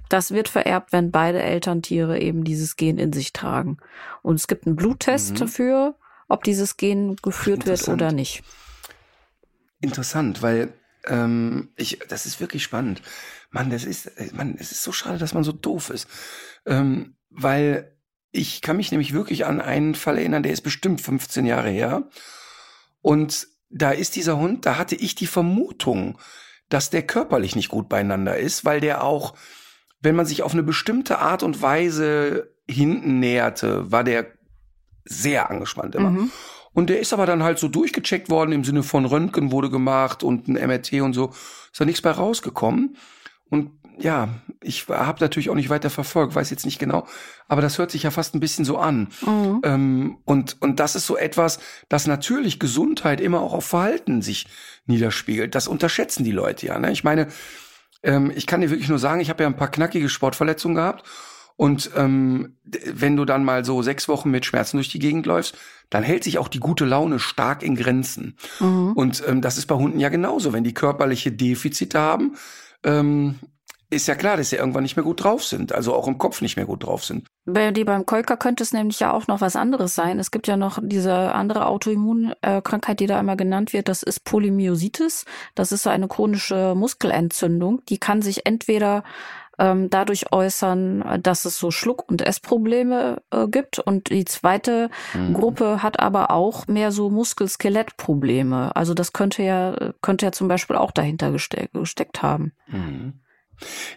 Das 0.07 0.29
wird 0.29 0.49
vererbt, 0.49 0.93
wenn 0.93 1.09
beide 1.09 1.41
Elterntiere 1.41 2.19
eben 2.19 2.43
dieses 2.43 2.75
Gen 2.75 2.99
in 2.99 3.11
sich 3.11 3.33
tragen. 3.33 3.77
Und 4.21 4.35
es 4.35 4.45
gibt 4.45 4.67
einen 4.67 4.75
Bluttest 4.75 5.31
Mhm. 5.31 5.37
dafür, 5.37 5.95
ob 6.27 6.43
dieses 6.43 6.77
Gen 6.77 7.15
geführt 7.23 7.65
wird 7.65 7.87
oder 7.87 8.11
nicht. 8.11 8.43
Interessant, 9.81 10.43
weil 10.43 10.73
ähm, 11.07 11.73
ich, 11.75 11.97
das 12.07 12.27
ist 12.27 12.39
wirklich 12.39 12.61
spannend. 12.61 13.01
Mann, 13.49 13.71
das 13.71 13.83
ist, 13.83 14.05
äh, 14.05 14.29
Mann, 14.31 14.57
es 14.59 14.71
ist 14.71 14.83
so 14.83 14.91
schade, 14.91 15.17
dass 15.17 15.33
man 15.33 15.43
so 15.43 15.53
doof 15.53 15.89
ist. 15.89 16.07
Ähm, 16.67 17.15
weil 17.31 17.92
ich 18.33 18.61
kann 18.61 18.77
mich 18.77 18.91
nämlich 18.91 19.13
wirklich 19.13 19.45
an 19.45 19.61
einen 19.61 19.95
Fall 19.95 20.17
erinnern, 20.17 20.43
der 20.43 20.51
ist 20.51 20.61
bestimmt 20.61 20.99
15 20.99 21.45
Jahre 21.45 21.69
her. 21.69 22.09
Und 23.01 23.47
da 23.69 23.91
ist 23.91 24.15
dieser 24.15 24.37
Hund, 24.37 24.65
da 24.65 24.77
hatte 24.77 24.95
ich 24.95 25.13
die 25.15 25.27
Vermutung, 25.27 26.17
dass 26.67 26.89
der 26.89 27.03
körperlich 27.03 27.55
nicht 27.55 27.69
gut 27.69 27.87
beieinander 27.87 28.35
ist, 28.37 28.65
weil 28.65 28.81
der 28.81 29.03
auch, 29.03 29.35
wenn 30.01 30.15
man 30.15 30.25
sich 30.25 30.41
auf 30.41 30.53
eine 30.53 30.63
bestimmte 30.63 31.19
Art 31.19 31.43
und 31.43 31.61
Weise 31.61 32.51
hinten 32.67 33.19
näherte, 33.19 33.91
war 33.91 34.03
der 34.03 34.33
sehr 35.05 35.51
angespannt 35.51 35.93
immer. 35.93 36.09
Mhm. 36.09 36.31
Und 36.73 36.89
der 36.89 36.99
ist 36.99 37.13
aber 37.13 37.27
dann 37.27 37.43
halt 37.43 37.59
so 37.59 37.67
durchgecheckt 37.67 38.31
worden 38.31 38.51
im 38.51 38.63
Sinne 38.63 38.81
von 38.81 39.05
Röntgen 39.05 39.51
wurde 39.51 39.69
gemacht 39.69 40.23
und 40.23 40.47
ein 40.47 40.53
MRT 40.53 40.93
und 41.01 41.13
so. 41.13 41.29
Ist 41.71 41.79
da 41.79 41.85
nichts 41.85 42.01
bei 42.01 42.09
rausgekommen. 42.09 42.97
Und 43.49 43.71
ja, 43.99 44.29
ich 44.61 44.87
habe 44.87 45.23
natürlich 45.23 45.49
auch 45.49 45.55
nicht 45.55 45.69
weiter 45.69 45.89
verfolgt, 45.89 46.35
weiß 46.35 46.49
jetzt 46.49 46.65
nicht 46.65 46.79
genau, 46.79 47.07
aber 47.47 47.61
das 47.61 47.77
hört 47.77 47.91
sich 47.91 48.03
ja 48.03 48.11
fast 48.11 48.35
ein 48.35 48.39
bisschen 48.39 48.65
so 48.65 48.77
an. 48.77 49.09
Mhm. 49.25 49.61
Ähm, 49.63 50.17
und, 50.25 50.61
und 50.61 50.79
das 50.79 50.95
ist 50.95 51.05
so 51.05 51.17
etwas, 51.17 51.59
dass 51.89 52.07
natürlich 52.07 52.59
Gesundheit 52.59 53.21
immer 53.21 53.41
auch 53.41 53.53
auf 53.53 53.65
Verhalten 53.65 54.21
sich 54.21 54.47
niederspiegelt. 54.85 55.55
Das 55.55 55.67
unterschätzen 55.67 56.23
die 56.23 56.31
Leute 56.31 56.67
ja. 56.67 56.79
Ne? 56.79 56.91
Ich 56.91 57.03
meine, 57.03 57.27
ähm, 58.03 58.31
ich 58.35 58.47
kann 58.47 58.61
dir 58.61 58.69
wirklich 58.69 58.89
nur 58.89 58.99
sagen, 58.99 59.21
ich 59.21 59.29
habe 59.29 59.43
ja 59.43 59.49
ein 59.49 59.57
paar 59.57 59.71
knackige 59.71 60.09
Sportverletzungen 60.09 60.75
gehabt. 60.75 61.03
Und 61.55 61.91
ähm, 61.95 62.57
wenn 62.63 63.15
du 63.15 63.25
dann 63.25 63.45
mal 63.45 63.63
so 63.63 63.83
sechs 63.83 64.07
Wochen 64.07 64.31
mit 64.31 64.45
Schmerzen 64.45 64.77
durch 64.77 64.89
die 64.89 64.99
Gegend 64.99 65.27
läufst, 65.27 65.55
dann 65.91 66.01
hält 66.01 66.23
sich 66.23 66.39
auch 66.39 66.47
die 66.47 66.59
gute 66.59 66.83
Laune 66.83 67.19
stark 67.19 67.61
in 67.61 67.75
Grenzen. 67.75 68.37
Mhm. 68.59 68.93
Und 68.93 69.23
ähm, 69.27 69.41
das 69.41 69.57
ist 69.57 69.67
bei 69.67 69.75
Hunden 69.75 69.99
ja 69.99 70.09
genauso. 70.09 70.51
Wenn 70.51 70.63
die 70.63 70.73
körperliche 70.73 71.31
Defizite 71.31 71.99
haben, 71.99 72.35
ähm, 72.83 73.35
ist 73.93 74.07
ja 74.07 74.15
klar, 74.15 74.37
dass 74.37 74.49
sie 74.49 74.57
irgendwann 74.57 74.83
nicht 74.83 74.95
mehr 74.95 75.03
gut 75.03 75.23
drauf 75.23 75.43
sind. 75.43 75.73
Also 75.73 75.93
auch 75.93 76.07
im 76.07 76.17
Kopf 76.17 76.41
nicht 76.41 76.55
mehr 76.55 76.65
gut 76.65 76.83
drauf 76.83 77.03
sind. 77.03 77.27
Bei 77.45 77.71
die 77.71 77.83
beim 77.83 78.05
Kolker 78.05 78.37
könnte 78.37 78.63
es 78.63 78.73
nämlich 78.73 78.99
ja 78.99 79.13
auch 79.13 79.27
noch 79.27 79.41
was 79.41 79.55
anderes 79.55 79.95
sein. 79.95 80.19
Es 80.19 80.31
gibt 80.31 80.47
ja 80.47 80.57
noch 80.57 80.79
diese 80.81 81.13
andere 81.33 81.65
Autoimmunkrankheit, 81.67 82.99
die 82.99 83.07
da 83.07 83.19
immer 83.19 83.35
genannt 83.35 83.73
wird. 83.73 83.89
Das 83.89 84.03
ist 84.03 84.23
Polymyositis. 84.23 85.25
Das 85.55 85.71
ist 85.71 85.83
so 85.83 85.89
eine 85.89 86.07
chronische 86.07 86.73
Muskelentzündung. 86.75 87.81
Die 87.89 87.97
kann 87.97 88.21
sich 88.21 88.45
entweder 88.45 89.03
ähm, 89.59 89.89
dadurch 89.89 90.31
äußern, 90.31 91.19
dass 91.21 91.45
es 91.45 91.57
so 91.59 91.69
Schluck- 91.69 92.09
und 92.09 92.21
Essprobleme 92.21 93.21
äh, 93.31 93.47
gibt. 93.47 93.77
Und 93.79 94.09
die 94.09 94.25
zweite 94.25 94.89
Mhm. 95.13 95.33
Gruppe 95.33 95.83
hat 95.83 95.99
aber 95.99 96.31
auch 96.31 96.67
mehr 96.67 96.91
so 96.91 97.09
Muskel-Skelett-Probleme. 97.09 98.75
Also 98.75 98.93
das 98.93 99.13
könnte 99.13 99.43
ja, 99.43 99.93
könnte 100.01 100.25
ja 100.25 100.31
zum 100.31 100.47
Beispiel 100.47 100.75
auch 100.75 100.91
dahinter 100.91 101.31
geste 101.31 101.69
gesteckt 101.73 102.21
haben. 102.21 102.53
Mhm. 102.67 103.19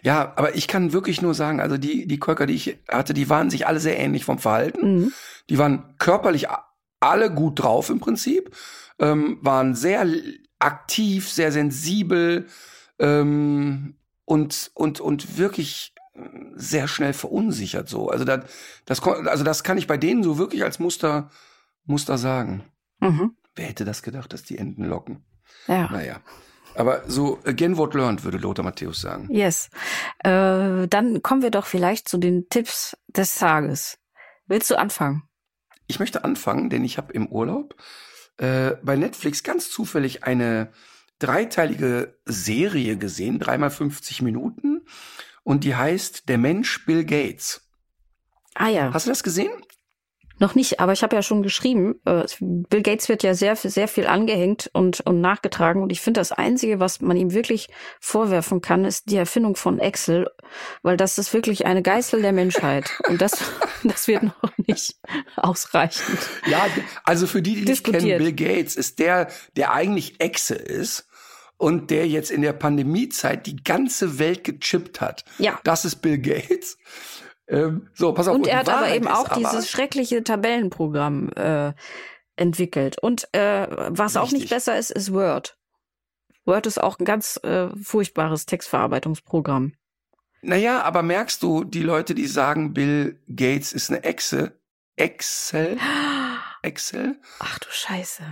Ja, 0.01 0.33
aber 0.35 0.55
ich 0.55 0.67
kann 0.67 0.93
wirklich 0.93 1.21
nur 1.21 1.33
sagen, 1.33 1.59
also 1.59 1.77
die, 1.77 2.07
die 2.07 2.19
Kolker, 2.19 2.45
die 2.45 2.53
ich 2.53 2.77
hatte, 2.89 3.13
die 3.13 3.29
waren 3.29 3.49
sich 3.49 3.67
alle 3.67 3.79
sehr 3.79 3.99
ähnlich 3.99 4.25
vom 4.25 4.39
Verhalten. 4.39 4.95
Mhm. 4.95 5.13
Die 5.49 5.57
waren 5.57 5.95
körperlich 5.97 6.47
alle 6.99 7.31
gut 7.31 7.61
drauf 7.61 7.89
im 7.89 7.99
Prinzip, 7.99 8.55
ähm, 8.99 9.39
waren 9.41 9.75
sehr 9.75 10.05
aktiv, 10.59 11.29
sehr 11.29 11.51
sensibel 11.51 12.47
ähm, 12.99 13.95
und, 14.25 14.71
und, 14.73 14.99
und 14.99 15.37
wirklich 15.37 15.93
äh, 16.13 16.21
sehr 16.55 16.87
schnell 16.87 17.13
verunsichert 17.13 17.89
so. 17.89 18.09
Also 18.09 18.25
das, 18.25 18.45
das, 18.85 19.01
also 19.03 19.43
das 19.43 19.63
kann 19.63 19.77
ich 19.77 19.87
bei 19.87 19.97
denen 19.97 20.23
so 20.23 20.37
wirklich 20.37 20.63
als 20.63 20.79
Muster, 20.79 21.29
Muster 21.85 22.17
sagen. 22.17 22.63
Mhm. 22.99 23.35
Wer 23.55 23.67
hätte 23.67 23.85
das 23.85 24.03
gedacht, 24.03 24.33
dass 24.33 24.43
die 24.43 24.57
Enten 24.57 24.83
locken? 24.83 25.25
Ja. 25.67 25.89
Naja. 25.91 26.21
Aber 26.77 27.03
so 27.07 27.39
again 27.45 27.75
what 27.77 27.93
learned, 27.93 28.23
würde 28.23 28.37
Lothar 28.37 28.63
Matthäus 28.63 29.01
sagen. 29.01 29.27
Yes. 29.31 29.69
Äh, 30.19 30.87
dann 30.87 31.21
kommen 31.23 31.41
wir 31.41 31.51
doch 31.51 31.65
vielleicht 31.65 32.07
zu 32.07 32.17
den 32.17 32.49
Tipps 32.49 32.95
des 33.07 33.35
Tages. 33.35 33.97
Willst 34.45 34.69
du 34.69 34.75
anfangen? 34.75 35.23
Ich 35.87 35.99
möchte 35.99 36.23
anfangen, 36.23 36.69
denn 36.69 36.85
ich 36.85 36.97
habe 36.97 37.13
im 37.13 37.27
Urlaub 37.27 37.75
äh, 38.37 38.73
bei 38.83 38.95
Netflix 38.95 39.43
ganz 39.43 39.71
zufällig 39.71 40.23
eine 40.23 40.71
dreiteilige 41.19 42.19
Serie 42.25 42.97
gesehen, 42.97 43.39
dreimal 43.39 43.71
50 43.71 44.21
Minuten. 44.21 44.85
Und 45.43 45.63
die 45.63 45.75
heißt 45.75 46.29
Der 46.29 46.37
Mensch 46.37 46.85
Bill 46.85 47.05
Gates. 47.05 47.61
Ah 48.53 48.69
ja, 48.69 48.93
Hast 48.93 49.07
du 49.07 49.11
das 49.11 49.23
gesehen? 49.23 49.51
Noch 50.39 50.55
nicht, 50.55 50.79
aber 50.79 50.93
ich 50.93 51.03
habe 51.03 51.15
ja 51.15 51.21
schon 51.21 51.41
geschrieben, 51.41 51.99
äh, 52.05 52.23
Bill 52.39 52.81
Gates 52.81 53.09
wird 53.09 53.23
ja 53.23 53.33
sehr, 53.33 53.55
sehr 53.55 53.87
viel 53.87 54.07
angehängt 54.07 54.69
und, 54.73 55.01
und 55.01 55.21
nachgetragen. 55.21 55.81
Und 55.81 55.91
ich 55.91 56.01
finde, 56.01 56.19
das 56.19 56.31
Einzige, 56.31 56.79
was 56.79 57.01
man 57.01 57.17
ihm 57.17 57.33
wirklich 57.33 57.69
vorwerfen 57.99 58.61
kann, 58.61 58.85
ist 58.85 59.09
die 59.09 59.17
Erfindung 59.17 59.55
von 59.55 59.79
Excel, 59.79 60.27
weil 60.83 60.97
das 60.97 61.17
ist 61.17 61.33
wirklich 61.33 61.65
eine 61.65 61.81
Geißel 61.81 62.21
der 62.21 62.33
Menschheit. 62.33 62.91
Und 63.07 63.21
das, 63.21 63.31
das 63.83 64.07
wird 64.07 64.23
noch 64.23 64.51
nicht 64.67 64.95
ausreichend. 65.35 66.19
Ja, 66.45 66.65
also 67.03 67.27
für 67.27 67.41
die, 67.41 67.55
die 67.55 67.61
nicht 67.61 67.83
kennen, 67.83 67.99
Diskutiert. 67.99 68.19
Bill 68.19 68.33
Gates 68.33 68.75
ist 68.75 68.99
der, 68.99 69.29
der 69.55 69.73
eigentlich 69.73 70.19
Echse 70.19 70.55
ist 70.55 71.07
und 71.57 71.89
der 71.89 72.07
jetzt 72.07 72.31
in 72.31 72.41
der 72.41 72.53
Pandemiezeit 72.53 73.47
die 73.47 73.55
ganze 73.55 74.19
Welt 74.19 74.43
gechippt 74.43 75.01
hat. 75.01 75.25
Ja. 75.39 75.59
Das 75.63 75.85
ist 75.85 75.97
Bill 75.97 76.19
Gates. 76.19 76.77
Ähm, 77.47 77.89
so, 77.93 78.13
pass 78.13 78.27
auf. 78.27 78.35
Und 78.35 78.45
die 78.45 78.49
er 78.49 78.59
hat 78.59 78.69
aber 78.69 78.89
eben 78.93 79.07
auch 79.07 79.29
aber- 79.29 79.35
dieses 79.35 79.69
schreckliche 79.69 80.23
Tabellenprogramm 80.23 81.29
äh, 81.33 81.73
entwickelt. 82.35 82.97
Und 83.01 83.27
äh, 83.33 83.67
was 83.89 84.17
auch 84.17 84.25
nicht 84.31 84.43
Richtig. 84.43 84.49
besser 84.49 84.77
ist, 84.77 84.91
ist 84.91 85.13
Word. 85.13 85.57
Word 86.45 86.65
ist 86.65 86.81
auch 86.81 86.99
ein 86.99 87.05
ganz 87.05 87.39
äh, 87.43 87.67
furchtbares 87.81 88.45
Textverarbeitungsprogramm. 88.45 89.73
Naja, 90.41 90.81
aber 90.83 91.03
merkst 91.03 91.41
du, 91.43 91.63
die 91.63 91.81
Leute, 91.81 92.15
die 92.15 92.27
sagen, 92.27 92.73
Bill 92.73 93.19
Gates 93.27 93.73
ist 93.73 93.89
eine 93.89 94.03
Echse, 94.03 94.59
Excel, 94.95 95.77
Excel, 96.61 97.19
Ach 97.39 97.59
du 97.59 97.67
Scheiße. 97.69 98.23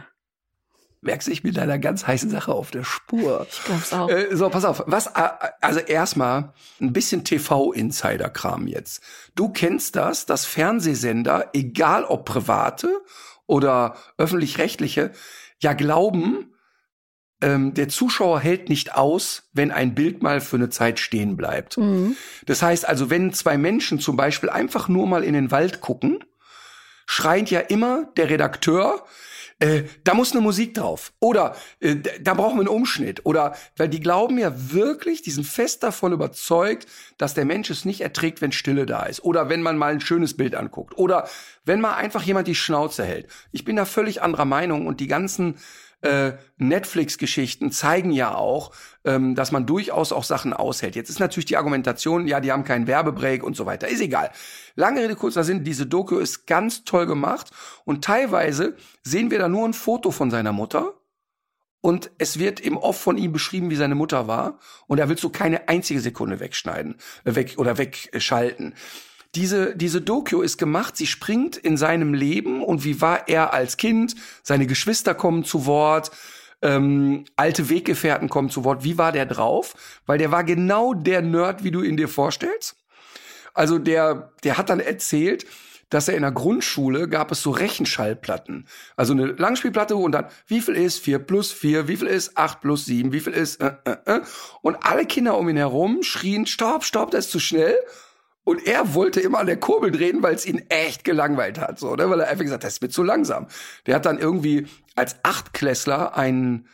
Merkst 1.06 1.28
du, 1.28 1.32
ich 1.32 1.44
bin 1.44 1.54
da 1.54 1.62
einer 1.62 1.80
ganz 1.80 2.06
heißen 2.06 2.30
Sache 2.30 2.52
auf 2.52 2.72
der 2.72 2.84
Spur. 2.84 3.46
Ich 3.50 3.64
glaub's 3.64 3.94
auch. 3.94 4.10
Äh, 4.10 4.36
so, 4.36 4.50
pass 4.50 4.66
auf. 4.66 4.84
Was, 4.88 5.14
also 5.16 5.80
erstmal 5.80 6.54
ein 6.82 6.94
bisschen 6.94 7.24
TV-Insider-Kram 7.24 8.68
jetzt. 8.68 9.02
Du 9.36 9.50
kennst 9.50 9.96
das, 9.96 10.26
dass 10.26 10.46
Fernsehsender, 10.46 11.50
egal 11.54 12.04
ob 12.04 12.26
private 12.26 13.02
oder 13.48 13.96
öffentlich-rechtliche, 14.18 15.12
ja 15.60 15.74
glauben, 15.74 16.52
ähm, 17.42 17.74
der 17.74 17.90
Zuschauer 17.90 18.40
hält 18.40 18.70
nicht 18.70 18.96
aus, 18.96 19.50
wenn 19.54 19.72
ein 19.72 19.94
Bild 19.94 20.24
mal 20.24 20.42
für 20.42 20.56
eine 20.56 20.70
Zeit 20.70 21.00
stehen 21.00 21.36
bleibt. 21.36 21.78
Mhm. 21.78 22.16
Das 22.46 22.62
heißt 22.62 22.88
also, 22.88 23.10
wenn 23.10 23.34
zwei 23.34 23.58
Menschen 23.58 24.00
zum 24.00 24.16
Beispiel 24.16 24.50
einfach 24.50 24.88
nur 24.88 25.08
mal 25.08 25.24
in 25.24 25.34
den 25.34 25.52
Wald 25.52 25.82
gucken, 25.82 26.24
schreient 27.06 27.52
ja 27.52 27.60
immer 27.60 28.06
der 28.18 28.30
Redakteur, 28.30 29.06
äh, 29.60 29.84
da 30.04 30.14
muss 30.14 30.34
eine 30.34 30.42
Musik 30.42 30.74
drauf. 30.74 31.14
Oder 31.20 31.56
äh, 31.80 31.96
da 32.22 32.34
brauchen 32.34 32.56
wir 32.58 32.62
einen 32.62 32.68
Umschnitt. 32.68 33.26
Oder 33.26 33.56
weil 33.78 33.88
die 33.88 34.02
glauben 34.02 34.38
ja 34.38 34.52
wirklich, 34.74 35.22
die 35.22 35.32
sind 35.32 35.46
fest 35.46 35.82
davon 35.84 36.12
überzeugt, 36.12 36.88
dass 37.18 37.34
der 37.34 37.46
Mensch 37.46 37.70
es 37.70 37.86
nicht 37.86 38.02
erträgt, 38.02 38.42
wenn 38.42 38.52
Stille 38.52 38.86
da 38.86 39.04
ist. 39.04 39.24
Oder 39.24 39.50
wenn 39.50 39.62
man 39.62 39.78
mal 39.78 39.94
ein 39.94 40.02
schönes 40.02 40.36
Bild 40.36 40.56
anguckt. 40.56 40.98
Oder 40.98 41.30
wenn 41.64 41.80
mal 41.80 41.96
einfach 41.96 42.24
jemand 42.24 42.48
die 42.48 42.56
Schnauze 42.56 43.06
hält. 43.06 43.28
Ich 43.52 43.64
bin 43.64 43.78
da 43.78 43.86
völlig 43.86 44.22
anderer 44.22 44.46
Meinung 44.46 44.88
und 44.88 45.00
die 45.00 45.08
ganzen 45.08 45.56
äh, 46.02 46.34
Netflix-Geschichten 46.58 47.72
zeigen 47.72 48.12
ja 48.12 48.36
auch, 48.36 48.72
ähm, 49.04 49.36
dass 49.36 49.52
man 49.52 49.66
durchaus 49.66 50.12
auch 50.12 50.24
Sachen 50.24 50.54
aushält. 50.54 50.96
Jetzt 50.96 51.10
ist 51.10 51.20
natürlich 51.20 51.46
die 51.46 51.58
Argumentation, 51.58 52.28
ja, 52.28 52.40
die 52.40 52.52
haben 52.52 52.64
keinen 52.64 52.88
Werbebreak 52.88 53.44
und 53.44 53.56
so 53.56 53.66
weiter. 53.66 53.88
Ist 53.88 54.02
egal. 54.02 54.32
Lange 54.76 55.02
Rede, 55.02 55.16
kurzer 55.16 55.44
Sinn, 55.44 55.64
diese 55.64 55.86
Doku 55.86 56.18
ist 56.18 56.48
ganz 56.48 56.84
toll 56.84 57.06
gemacht 57.06 57.52
und 57.86 58.04
teilweise 58.04 58.76
sehen 59.04 59.32
wir 59.32 59.40
da 59.40 59.48
nur 59.48 59.68
ein 59.68 59.74
Foto 59.74 60.12
von 60.12 60.32
seiner 60.32 60.52
Mutter 60.52 60.94
und 61.82 62.12
es 62.18 62.40
wird 62.40 62.60
im 62.60 62.78
Off 62.78 63.00
von 63.00 63.18
ihm 63.18 63.32
beschrieben, 63.32 63.70
wie 63.70 63.76
seine 63.76 63.96
Mutter 63.96 64.28
war 64.28 64.60
und 64.88 65.00
er 65.00 65.10
willst 65.10 65.24
du 65.24 65.30
keine 65.30 65.70
einzige 65.70 66.02
Sekunde 66.02 66.40
wegschneiden, 66.40 66.96
äh, 67.24 67.36
weg 67.36 67.56
oder 67.58 67.78
wegschalten 67.78 68.74
diese, 69.36 69.76
diese 69.76 70.02
Doku 70.02 70.42
ist 70.42 70.58
gemacht, 70.58 70.98
sie 70.98 71.08
springt 71.08 71.58
in 71.58 71.78
seinem 71.78 72.14
Leben 72.14 72.64
und 72.64 72.86
wie 72.86 73.02
war 73.02 73.28
er 73.28 73.54
als 73.54 73.78
Kind, 73.78 74.16
seine 74.44 74.66
Geschwister 74.66 75.14
kommen 75.14 75.44
zu 75.44 75.66
Wort, 75.66 76.12
ähm, 76.62 77.26
alte 77.36 77.70
Weggefährten 77.70 78.30
kommen 78.30 78.50
zu 78.50 78.64
Wort, 78.64 78.84
wie 78.84 78.98
war 78.98 79.12
der 79.12 79.26
drauf? 79.26 79.76
Weil 80.06 80.18
der 80.18 80.32
war 80.32 80.44
genau 80.44 80.94
der 80.94 81.22
Nerd, 81.22 81.64
wie 81.64 81.72
du 81.72 81.82
ihn 81.82 81.98
dir 81.98 82.08
vorstellst. 82.08 82.78
Also 83.54 83.78
der, 83.78 84.32
der 84.44 84.58
hat 84.58 84.70
dann 84.70 84.80
erzählt, 84.80 85.46
dass 85.90 86.08
er 86.08 86.16
in 86.16 86.24
der 86.24 86.32
Grundschule 86.32 87.08
gab 87.08 87.32
es 87.32 87.42
so 87.42 87.52
Rechenschallplatten. 87.52 88.68
Also 88.96 89.14
eine 89.14 89.28
Langspielplatte 89.28 89.96
und 89.96 90.14
dann, 90.14 90.26
wie 90.48 90.62
viel 90.62 90.76
ist 90.76 91.00
4 91.00 91.20
plus 91.20 91.52
4, 91.52 91.88
wie 91.88 91.98
viel 91.98 92.08
ist 92.08 92.38
8 92.38 92.62
plus 92.62 92.86
7, 92.86 93.12
wie 93.12 93.20
viel 93.20 93.34
ist, 93.34 93.62
äh, 93.62 93.74
äh, 93.86 93.98
äh. 94.06 94.22
Und 94.62 94.78
alle 94.82 95.06
Kinder 95.06 95.38
um 95.38 95.48
ihn 95.48 95.58
herum 95.58 96.04
schrien, 96.04 96.48
stopp, 96.48 96.84
stopp, 96.84 97.12
das 97.12 97.26
ist 97.26 97.32
zu 97.32 97.40
schnell. 97.40 97.78
Und 98.46 98.66
er 98.66 98.94
wollte 98.94 99.20
immer 99.20 99.40
an 99.40 99.48
der 99.48 99.60
Kurbel 99.60 99.92
drehen, 99.92 100.24
weil 100.24 100.36
es 100.36 100.46
ihn 100.46 100.64
echt 100.70 101.04
gelangweilt 101.04 101.60
hat, 101.60 101.80
so, 101.80 101.96
ne? 101.96 102.10
weil 102.10 102.22
er 102.22 102.30
einfach 102.30 102.44
gesagt 102.44 102.64
hat, 102.64 102.68
das 102.68 102.76
ist 102.76 102.82
mir 102.82 102.90
zu 102.90 103.04
langsam. 103.04 103.48
Der 103.88 103.96
hat 103.96 104.06
dann 104.06 104.20
irgendwie 104.20 104.68
als 104.96 105.18
Achtklässler 105.24 106.16
einen 106.16 106.68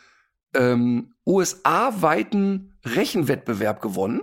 ähm, 0.54 1.14
USA-weiten 1.26 2.78
Rechenwettbewerb 2.84 3.80
gewonnen. 3.80 4.22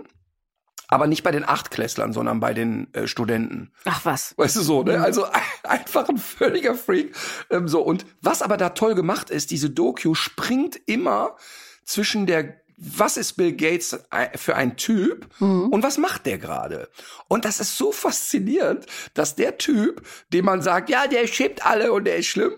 Aber 0.86 1.06
nicht 1.06 1.22
bei 1.22 1.30
den 1.30 1.44
Achtklässlern, 1.44 2.12
sondern 2.12 2.40
bei 2.40 2.52
den 2.52 2.92
äh, 2.94 3.06
Studenten. 3.06 3.72
Ach 3.84 4.04
was. 4.04 4.34
Weißt 4.36 4.56
du 4.56 4.60
so, 4.60 4.82
ne? 4.82 4.98
Mhm. 4.98 5.04
Also 5.04 5.26
einfach 5.62 6.08
ein 6.08 6.18
völliger 6.18 6.74
Freak. 6.74 7.14
Ähm, 7.48 7.68
so, 7.68 7.80
und 7.80 8.06
was 8.22 8.42
aber 8.42 8.56
da 8.56 8.70
toll 8.70 8.94
gemacht 8.94 9.30
ist, 9.30 9.52
diese 9.52 9.70
Doku 9.70 10.14
springt 10.14 10.80
immer 10.86 11.36
zwischen 11.84 12.26
der 12.26 12.59
was 12.80 13.18
ist 13.18 13.34
Bill 13.34 13.52
Gates 13.52 13.98
für 14.36 14.56
ein 14.56 14.76
Typ 14.76 15.28
mhm. 15.38 15.68
und 15.68 15.82
was 15.82 15.98
macht 15.98 16.24
der 16.24 16.38
gerade? 16.38 16.88
Und 17.28 17.44
das 17.44 17.60
ist 17.60 17.76
so 17.76 17.92
faszinierend, 17.92 18.86
dass 19.12 19.36
der 19.36 19.58
Typ, 19.58 20.06
dem 20.32 20.46
man 20.46 20.62
sagt, 20.62 20.88
ja, 20.88 21.06
der 21.06 21.26
schiebt 21.26 21.64
alle 21.64 21.92
und 21.92 22.04
der 22.04 22.16
ist 22.16 22.26
schlimm, 22.26 22.54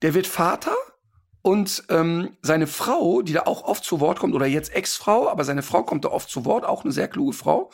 der 0.00 0.14
wird 0.14 0.26
Vater 0.26 0.74
und 1.42 1.84
ähm, 1.90 2.36
seine 2.40 2.66
Frau, 2.66 3.20
die 3.20 3.34
da 3.34 3.42
auch 3.42 3.64
oft 3.64 3.84
zu 3.84 4.00
Wort 4.00 4.18
kommt, 4.18 4.34
oder 4.34 4.46
jetzt 4.46 4.74
Ex-Frau, 4.74 5.28
aber 5.28 5.44
seine 5.44 5.62
Frau 5.62 5.82
kommt 5.82 6.06
da 6.06 6.08
oft 6.08 6.30
zu 6.30 6.46
Wort, 6.46 6.64
auch 6.64 6.82
eine 6.84 6.92
sehr 6.92 7.08
kluge 7.08 7.34
Frau, 7.34 7.70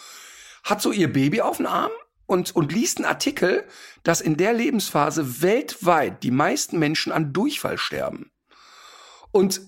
hat 0.64 0.82
so 0.82 0.90
ihr 0.90 1.12
Baby 1.12 1.42
auf 1.42 1.58
den 1.58 1.66
Arm 1.66 1.92
und, 2.26 2.54
und 2.56 2.72
liest 2.72 2.98
einen 2.98 3.06
Artikel, 3.06 3.64
dass 4.02 4.20
in 4.20 4.36
der 4.36 4.52
Lebensphase 4.52 5.42
weltweit 5.42 6.24
die 6.24 6.32
meisten 6.32 6.80
Menschen 6.80 7.12
an 7.12 7.32
Durchfall 7.32 7.78
sterben. 7.78 8.32
Und 9.30 9.60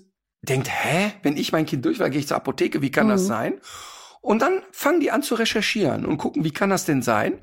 denkt, 0.42 0.68
hä, 0.68 1.12
wenn 1.22 1.36
ich 1.36 1.52
mein 1.52 1.66
Kind 1.66 1.84
durchfall, 1.84 2.10
gehe 2.10 2.20
ich 2.20 2.28
zur 2.28 2.36
Apotheke, 2.36 2.82
wie 2.82 2.90
kann 2.90 3.06
mhm. 3.06 3.10
das 3.10 3.26
sein? 3.26 3.60
Und 4.20 4.42
dann 4.42 4.62
fangen 4.70 5.00
die 5.00 5.10
an 5.10 5.22
zu 5.22 5.34
recherchieren 5.34 6.04
und 6.06 6.18
gucken, 6.18 6.44
wie 6.44 6.52
kann 6.52 6.70
das 6.70 6.84
denn 6.84 7.02
sein? 7.02 7.40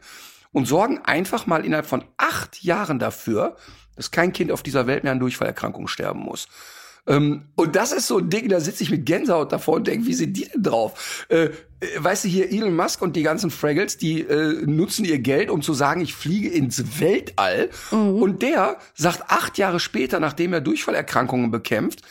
Und 0.52 0.68
sorgen 0.68 1.00
einfach 1.04 1.46
mal 1.46 1.66
innerhalb 1.66 1.86
von 1.86 2.04
acht 2.18 2.64
Jahren 2.64 3.00
dafür, 3.00 3.56
dass 3.96 4.12
kein 4.12 4.34
Kind 4.34 4.52
auf 4.52 4.64
dieser 4.64 4.88
Welt 4.88 5.04
mehr 5.04 5.12
an 5.12 5.20
Durchfallerkrankungen 5.20 5.88
sterben 5.88 6.22
muss. 6.22 6.48
Ähm, 7.06 7.50
und 7.56 7.76
das 7.76 7.92
ist 7.92 8.08
so 8.08 8.20
ein 8.20 8.30
Ding, 8.30 8.50
da 8.50 8.60
sitze 8.60 8.84
ich 8.84 8.92
mit 8.92 9.06
Gänsehaut 9.06 9.52
davor 9.52 9.76
und 9.76 9.88
denke, 9.88 10.06
wie 10.06 10.14
sind 10.14 10.38
die 10.38 10.46
denn 10.46 10.64
drauf? 10.64 11.26
Äh, 11.30 11.46
äh, 11.46 11.52
weißt 11.98 12.24
du, 12.24 12.28
hier 12.30 12.52
Elon 12.52 12.76
Musk 12.76 13.02
und 13.02 13.16
die 13.16 13.24
ganzen 13.24 13.52
Fraggles, 13.52 13.98
die 13.98 14.22
äh, 14.22 14.66
nutzen 14.66 15.06
ihr 15.06 15.20
Geld, 15.20 15.50
um 15.50 15.62
zu 15.62 15.74
sagen, 15.74 16.02
ich 16.02 16.14
fliege 16.14 16.50
ins 16.50 17.00
Weltall. 17.00 17.70
Mhm. 17.92 18.22
Und 18.22 18.42
der 18.42 18.78
sagt 18.94 19.24
acht 19.28 19.58
Jahre 19.58 19.80
später, 19.80 20.20
nachdem 20.20 20.54
er 20.54 20.62
Durchfallerkrankungen 20.62 21.52
bekämpft, 21.52 22.04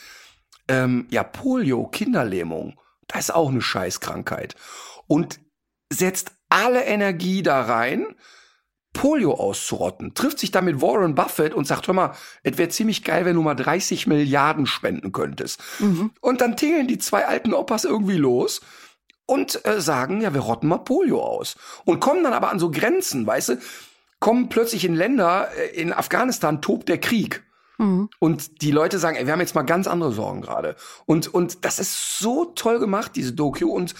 ähm, 0.69 1.07
ja, 1.09 1.23
Polio, 1.23 1.87
Kinderlähmung, 1.87 2.79
das 3.07 3.25
ist 3.25 3.35
auch 3.35 3.49
eine 3.49 3.61
Scheißkrankheit. 3.61 4.55
Und 5.07 5.39
setzt 5.91 6.31
alle 6.47 6.85
Energie 6.85 7.43
da 7.43 7.61
rein, 7.61 8.05
Polio 8.93 9.33
auszurotten, 9.33 10.13
trifft 10.13 10.39
sich 10.39 10.51
da 10.51 10.61
mit 10.61 10.81
Warren 10.81 11.15
Buffett 11.15 11.53
und 11.53 11.65
sagt, 11.65 11.87
hör 11.87 11.93
mal, 11.93 12.15
es 12.43 12.57
wäre 12.57 12.69
ziemlich 12.69 13.03
geil, 13.03 13.25
wenn 13.25 13.35
du 13.35 13.41
mal 13.41 13.55
30 13.55 14.07
Milliarden 14.07 14.65
spenden 14.65 15.11
könntest. 15.11 15.61
Mhm. 15.79 16.11
Und 16.21 16.41
dann 16.41 16.57
tingeln 16.57 16.87
die 16.87 16.97
zwei 16.97 17.25
alten 17.25 17.53
Opas 17.53 17.85
irgendwie 17.85 18.17
los 18.17 18.61
und 19.25 19.63
äh, 19.65 19.79
sagen, 19.79 20.21
ja, 20.21 20.33
wir 20.33 20.41
rotten 20.41 20.67
mal 20.67 20.79
Polio 20.79 21.21
aus. 21.21 21.55
Und 21.85 21.99
kommen 21.99 22.23
dann 22.23 22.33
aber 22.33 22.49
an 22.49 22.59
so 22.59 22.71
Grenzen, 22.71 23.27
weißt 23.27 23.49
du, 23.49 23.57
kommen 24.19 24.49
plötzlich 24.49 24.85
in 24.85 24.95
Länder, 24.95 25.49
äh, 25.55 25.79
in 25.79 25.93
Afghanistan 25.93 26.61
tobt 26.61 26.89
der 26.89 26.99
Krieg. 26.99 27.43
Mhm. 27.79 28.09
Und 28.19 28.61
die 28.61 28.71
Leute 28.71 28.99
sagen, 28.99 29.15
ey, 29.15 29.25
wir 29.25 29.33
haben 29.33 29.39
jetzt 29.39 29.55
mal 29.55 29.63
ganz 29.63 29.87
andere 29.87 30.11
Sorgen 30.11 30.41
gerade. 30.41 30.75
Und, 31.05 31.33
und 31.33 31.65
das 31.65 31.79
ist 31.79 32.19
so 32.19 32.45
toll 32.45 32.79
gemacht, 32.79 33.15
diese 33.15 33.33
Doku. 33.33 33.71
Und 33.71 33.95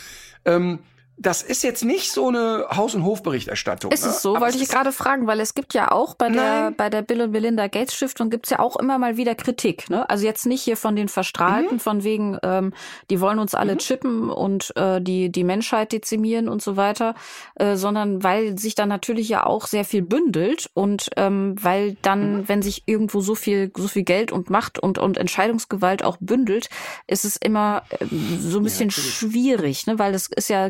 ähm, 0.45 0.80
das 1.20 1.41
ist 1.41 1.63
jetzt 1.63 1.84
nicht 1.84 2.11
so 2.13 2.30
eine 2.30 2.65
Haus- 2.72 2.95
und 2.95 3.03
Hofberichterstattung. 3.03 3.91
Ist 3.91 4.05
ne? 4.05 4.11
es 4.11 4.22
so? 4.22 4.36
Aber 4.36 4.45
Wollte 4.45 4.57
ich 4.57 4.70
gerade 4.70 4.93
fragen, 4.93 5.28
weil 5.28 5.41
es 5.41 5.53
gibt 5.53 5.74
ja 5.74 5.91
auch 5.91 6.13
bei 6.13 6.30
der, 6.30 6.72
bei 6.72 6.89
der 6.89 7.01
Bill 7.01 7.22
und 7.22 7.32
Melinda 7.32 7.67
Gates 7.67 7.93
Stiftung 7.93 8.30
gibt's 8.30 8.49
ja 8.49 8.59
auch 8.59 8.78
immer 8.78 8.97
mal 8.97 9.17
wieder 9.17 9.36
Kritik. 9.36 9.89
Ne? 9.89 10.09
Also 10.09 10.26
jetzt 10.26 10.45
nicht 10.45 10.61
hier 10.61 10.78
von 10.78 10.95
den 10.95 11.09
Verstrahlten, 11.09 11.76
mhm. 11.76 11.80
von 11.80 12.03
wegen, 12.05 12.38
ähm, 12.41 12.74
die 13.09 13.20
wollen 13.20 13.39
uns 13.39 13.53
alle 13.53 13.74
mhm. 13.74 13.78
chippen 13.80 14.30
und 14.30 14.74
äh, 14.78 15.01
die, 15.01 15.30
die 15.30 15.43
Menschheit 15.43 15.91
dezimieren 15.91 16.47
und 16.47 16.61
so 16.61 16.78
weiter, 16.78 17.15
äh, 17.55 17.76
sondern 17.76 18.24
weil 18.24 18.57
sich 18.57 18.76
dann 18.76 18.88
natürlich 18.88 19.28
ja 19.28 19.45
auch 19.45 19.67
sehr 19.67 19.84
viel 19.84 20.01
bündelt 20.01 20.70
und 20.74 21.09
ähm, 21.17 21.55
weil 21.61 21.97
dann, 22.01 22.38
mhm. 22.38 22.47
wenn 22.47 22.61
sich 22.61 22.84
irgendwo 22.86 23.20
so 23.20 23.36
viel, 23.36 23.72
so 23.76 23.89
viel 23.89 24.03
Geld 24.03 24.32
und 24.32 24.49
Macht 24.49 24.80
und, 24.80 24.97
und 24.97 25.17
Entscheidungsgewalt 25.17 26.01
auch 26.01 26.15
bündelt, 26.22 26.70
ist 27.07 27.26
es 27.26 27.36
immer 27.36 27.84
äh, 27.89 28.05
so 28.39 28.59
ein 28.59 28.63
bisschen 28.63 28.89
ja, 28.89 28.95
schwierig, 28.95 29.86
ne? 29.86 29.99
weil 29.99 30.13
das 30.13 30.28
ist 30.28 30.49
ja 30.49 30.70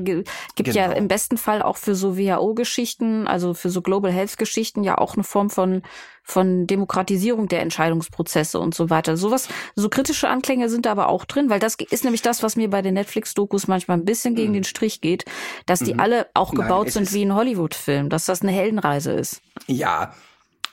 Gibt 0.55 0.73
genau. 0.73 0.87
ja 0.87 0.91
im 0.93 1.07
besten 1.07 1.37
Fall 1.37 1.61
auch 1.61 1.77
für 1.77 1.95
so 1.95 2.17
WHO-Geschichten, 2.17 3.27
also 3.27 3.53
für 3.53 3.69
so 3.69 3.81
Global 3.81 4.11
Health-Geschichten 4.11 4.83
ja 4.83 4.97
auch 4.97 5.15
eine 5.15 5.23
Form 5.23 5.49
von 5.49 5.81
von 6.29 6.67
Demokratisierung 6.67 7.47
der 7.47 7.61
Entscheidungsprozesse 7.61 8.59
und 8.59 8.75
so 8.75 8.91
weiter. 8.91 9.17
Sowas, 9.17 9.47
so 9.75 9.89
kritische 9.89 10.29
Anklänge 10.29 10.69
sind 10.69 10.85
da 10.85 10.91
aber 10.91 11.09
auch 11.09 11.25
drin, 11.25 11.49
weil 11.49 11.59
das 11.59 11.75
ist 11.89 12.03
nämlich 12.03 12.21
das, 12.21 12.43
was 12.43 12.55
mir 12.55 12.69
bei 12.69 12.83
den 12.83 12.93
Netflix-Dokus 12.93 13.67
manchmal 13.67 13.97
ein 13.97 14.05
bisschen 14.05 14.35
gegen 14.35 14.51
mhm. 14.51 14.57
den 14.57 14.63
Strich 14.63 15.01
geht, 15.01 15.25
dass 15.65 15.79
die 15.79 15.95
mhm. 15.95 15.99
alle 15.99 16.27
auch 16.35 16.51
gebaut 16.51 16.85
Nein, 16.85 17.05
sind 17.05 17.13
wie 17.13 17.25
ein 17.25 17.33
Hollywood-Film, 17.33 18.09
dass 18.09 18.25
das 18.25 18.43
eine 18.43 18.51
Heldenreise 18.51 19.11
ist. 19.13 19.41
Ja, 19.65 20.13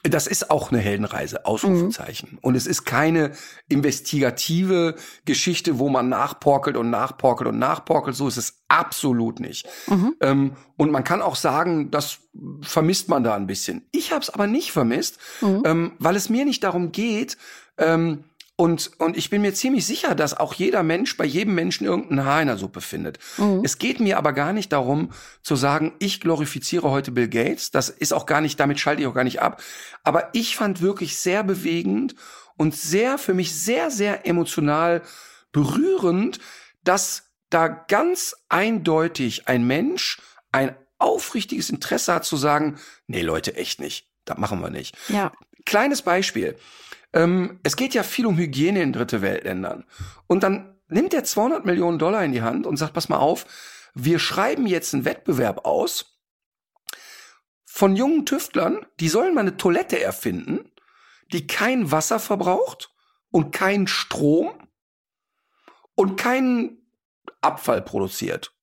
das 0.09 0.27
ist 0.27 0.51
auch 0.51 0.71
eine 0.71 0.81
Heldenreise, 0.81 1.47
Ausrufezeichen. 1.47 2.31
Mhm. 2.33 2.39
Und 2.43 2.55
es 2.55 2.67
ist 2.67 2.85
keine 2.85 3.33
investigative 3.69 4.95
Geschichte, 5.25 5.79
wo 5.79 5.89
man 5.89 6.09
nachporkelt 6.09 6.77
und 6.77 6.91
nachporkelt 6.91 7.49
und 7.49 7.59
nachporkelt. 7.59 8.17
So 8.17 8.29
ist 8.29 8.37
es 8.37 8.63
absolut 8.69 9.41
nicht. 9.41 9.67
Mhm. 9.87 10.15
Ähm, 10.21 10.53
und 10.77 10.91
man 10.91 11.05
kann 11.05 11.23
auch 11.23 11.37
sagen, 11.37 11.91
das 11.91 12.19
vermisst 12.63 13.09
man 13.09 13.25
da 13.25 13.35
ein 13.35 13.47
bisschen. 13.47 13.87
Ich 13.93 14.13
habe 14.13 14.23
es 14.23 14.31
aber 14.31 14.47
nicht 14.47 14.73
vermisst, 14.73 15.19
mhm. 15.41 15.63
ähm, 15.65 15.93
weil 15.99 16.17
es 16.17 16.29
mir 16.29 16.45
nicht 16.45 16.65
darum 16.65 16.93
geht, 16.93 17.37
ähm, 17.79 18.25
und, 18.59 18.93
und 18.99 19.19
ich 19.19 19.29
bin 19.29 19.43
mir 19.43 19.53
ziemlich 19.53 19.85
sicher, 19.85 20.15
dass 20.15 20.35
auch 20.35 20.55
jeder 20.55 20.83
Mensch 20.83 21.19
bei 21.19 21.27
jedem 21.27 21.55
Menschen 21.55 21.87
irgendein 21.87 22.25
Haar 22.25 22.41
in 22.41 22.49
der 22.49 22.57
Suppe 22.57 22.81
findet. 22.81 23.19
Mhm. 23.37 23.61
Es 23.63 23.77
geht 23.77 24.01
mir 24.01 24.17
aber 24.17 24.33
gar 24.33 24.55
nicht 24.55 24.73
darum 24.73 25.13
zu 25.43 25.57
sagen, 25.57 25.93
ich 25.99 26.21
glorifiziere 26.21 26.91
heute 26.91 27.13
Bill 27.13 27.29
Gates. 27.29 27.71
Das 27.71 27.91
ist 27.91 28.15
auch 28.15 28.25
gar 28.25 28.41
nicht, 28.41 28.59
damit 28.59 28.81
schalte 28.81 29.03
ich 29.03 29.09
auch 29.09 29.15
gar 29.15 29.25
nicht 29.25 29.43
ab. 29.43 29.63
Aber 30.05 30.31
ich 30.33 30.57
fand 30.57 30.81
wirklich 30.81 31.19
sehr 31.19 31.45
bewegend 31.45 32.15
und 32.57 32.75
sehr, 32.75 33.19
für 33.19 33.35
mich 33.35 33.55
sehr, 33.55 33.91
sehr 33.91 34.27
emotional 34.27 35.03
berührend, 35.53 36.39
dass 36.83 37.25
da 37.51 37.69
ganz 37.69 38.35
eindeutig 38.49 39.49
ein 39.49 39.67
Mensch 39.67 40.19
ein 40.51 40.75
aufrichtiges 40.99 41.69
Interesse 41.69 42.15
hat 42.15 42.25
zu 42.25 42.39
sagen, 42.39 42.79
nee 43.07 43.21
Leute, 43.21 43.55
echt 43.55 43.81
nicht. 43.81 44.09
Das 44.25 44.39
machen 44.39 44.61
wir 44.61 44.71
nicht. 44.71 44.97
Ja. 45.09 45.33
Kleines 45.67 46.01
Beispiel. 46.01 46.57
Ähm, 47.17 47.59
es 47.63 47.77
geht 47.77 47.95
ja 47.95 48.03
viel 48.03 48.27
um 48.27 48.37
Hygiene 48.37 48.83
in 48.83 48.93
dritte 48.93 49.23
Weltländern. 49.23 49.85
Und 50.27 50.43
dann 50.43 50.79
nimmt 50.89 51.15
er 51.15 51.25
200 51.25 51.65
Millionen 51.65 51.99
Dollar 51.99 52.23
in 52.23 52.33
die 52.33 52.43
Hand 52.43 52.67
und 52.67 52.77
sagt, 52.77 52.93
pass 52.93 53.09
mal 53.09 53.17
auf, 53.17 53.47
wir 53.95 54.19
schreiben 54.19 54.67
jetzt 54.67 54.93
einen 54.93 55.07
Wettbewerb 55.07 55.65
aus 55.65 56.21
von 57.65 57.97
jungen 57.97 58.27
Tüftlern, 58.27 58.87
die 59.01 59.09
sollen 59.09 59.35
mal 59.35 59.41
eine 59.41 59.57
Toilette 59.57 60.01
erfinden, 60.01 60.71
die 61.33 61.47
kein 61.47 61.91
Wasser 61.91 62.21
verbraucht 62.21 62.95
und 63.31 63.51
keinen 63.51 63.87
Strom 63.87 64.51
und 65.95 66.17
keinen 66.17 66.87
Abfall 67.41 67.81
produziert. 67.81 68.55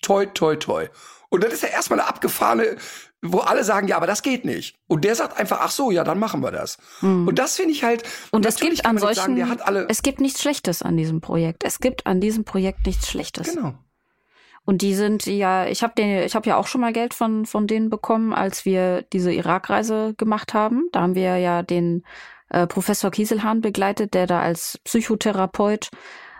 Toi, 0.00 0.24
toi, 0.26 0.56
toi. 0.56 0.88
Und 1.28 1.44
das 1.44 1.52
ist 1.52 1.62
ja 1.62 1.68
erstmal 1.68 2.00
eine 2.00 2.08
abgefahrene, 2.08 2.76
wo 3.22 3.38
alle 3.38 3.64
sagen, 3.64 3.86
ja, 3.88 3.96
aber 3.96 4.06
das 4.06 4.22
geht 4.22 4.44
nicht. 4.44 4.78
Und 4.86 5.04
der 5.04 5.14
sagt 5.14 5.38
einfach, 5.38 5.58
ach 5.60 5.70
so, 5.70 5.90
ja, 5.90 6.04
dann 6.04 6.18
machen 6.18 6.42
wir 6.42 6.50
das. 6.50 6.78
Hm. 7.00 7.28
Und 7.28 7.38
das 7.38 7.56
finde 7.56 7.72
ich 7.72 7.84
halt. 7.84 8.02
Und 8.30 8.46
es 8.46 8.56
gibt 8.56 8.86
an 8.86 8.98
solchen, 8.98 9.14
sagen, 9.14 9.36
der 9.36 9.48
hat 9.48 9.66
alle, 9.66 9.86
es 9.88 10.02
gibt 10.02 10.20
nichts 10.20 10.40
Schlechtes 10.40 10.82
an 10.82 10.96
diesem 10.96 11.20
Projekt. 11.20 11.64
Es 11.64 11.80
gibt 11.80 12.06
an 12.06 12.20
diesem 12.20 12.44
Projekt 12.44 12.86
nichts 12.86 13.08
Schlechtes. 13.08 13.54
genau. 13.54 13.74
Und 14.64 14.82
die 14.82 14.94
sind 14.94 15.26
ja, 15.26 15.66
ich 15.66 15.82
habe 15.82 15.94
den, 15.96 16.22
ich 16.22 16.34
habe 16.34 16.48
ja 16.48 16.56
auch 16.56 16.66
schon 16.66 16.80
mal 16.80 16.92
Geld 16.92 17.14
von 17.14 17.46
von 17.46 17.66
denen 17.66 17.90
bekommen, 17.90 18.32
als 18.32 18.64
wir 18.64 19.02
diese 19.02 19.32
Irakreise 19.32 20.14
gemacht 20.16 20.54
haben. 20.54 20.88
Da 20.92 21.00
haben 21.00 21.14
wir 21.14 21.38
ja 21.38 21.62
den 21.62 22.04
äh, 22.50 22.66
Professor 22.66 23.10
Kieselhahn 23.10 23.62
begleitet, 23.62 24.14
der 24.14 24.26
da 24.26 24.40
als 24.40 24.78
Psychotherapeut 24.84 25.88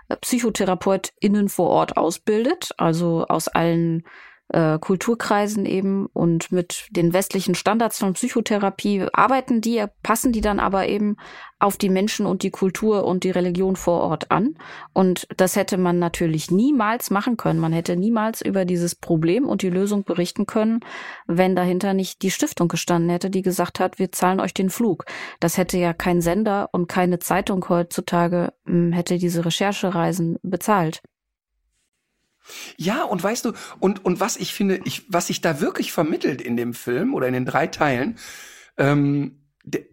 äh, 0.09 0.17
PsychotherapeutInnen 0.17 1.49
vor 1.49 1.71
Ort 1.71 1.97
ausbildet, 1.97 2.71
also 2.77 3.27
aus 3.27 3.49
allen 3.49 4.05
äh, 4.53 4.79
Kulturkreisen 4.79 5.67
eben 5.67 6.07
und 6.07 6.53
mit 6.53 6.89
den 6.91 7.13
westlichen 7.13 7.55
Standards 7.55 7.99
von 7.99 8.15
Psychotherapie 8.15 9.07
arbeiten 9.13 9.61
die, 9.61 9.85
passen 10.03 10.33
die 10.33 10.41
dann 10.41 10.61
aber 10.61 10.89
eben 10.89 11.17
auf 11.61 11.77
die 11.77 11.91
Menschen 11.91 12.27
und 12.27 12.43
die 12.43 12.51
Kultur 12.51 13.05
und 13.05 13.23
die 13.23 13.31
Religion 13.31 13.77
vor 13.77 14.01
Ort 14.01 14.31
an. 14.31 14.57
Und 14.93 15.29
das 15.37 15.57
hätte 15.57 15.77
man 15.77 15.99
natürlich 15.99 16.51
niemals 16.51 17.11
machen 17.11 17.37
können. 17.37 17.61
Man 17.61 17.73
hätte 17.73 17.97
niemals 17.97 18.41
über 18.41 18.65
dieses 18.65 18.95
Problem 18.95 19.47
und 19.47 19.63
die 19.63 19.71
Lösung 19.71 20.05
berichten 20.05 20.47
können, 20.47 20.81
wenn 21.27 21.55
dahinter 21.55 21.93
nicht 21.93 22.23
die 22.23 22.31
Stiftung 22.31 22.69
gestanden 22.69 23.11
hätte, 23.11 23.31
die 23.31 23.43
gesagt 23.43 23.79
hat, 23.79 23.99
wir 23.99 24.11
zahlen 24.11 24.41
euch 24.41 24.55
den 24.55 24.71
Flug. 24.71 25.05
Das 25.39 25.59
hätte 25.59 25.79
ja 25.79 25.93
kein 25.93 26.23
Sender 26.23 26.71
und 26.73 26.89
keine 26.89 27.19
Zeitung 27.19 27.69
heutzutage 27.69 28.53
mh, 28.65 28.97
hätte 28.97 29.19
diese 29.19 29.45
Recherchereisen 29.45 30.39
bezahlt. 30.43 31.03
Ja, 32.77 33.05
und 33.05 33.23
weißt 33.23 33.45
du, 33.45 33.53
und, 33.79 34.05
und 34.05 34.21
was 34.21 34.37
ich 34.37 34.53
finde, 34.55 34.81
ich, 34.85 35.05
was 35.09 35.29
sich 35.29 35.41
da 35.41 35.61
wirklich 35.61 35.93
vermittelt 35.93 36.41
in 36.41 36.57
dem 36.57 36.75
Film 36.75 37.15
oder 37.15 37.27
in 37.27 37.35
den 37.35 37.45
drei 37.45 37.67
Teilen, 37.67 38.19
ähm, 38.79 39.37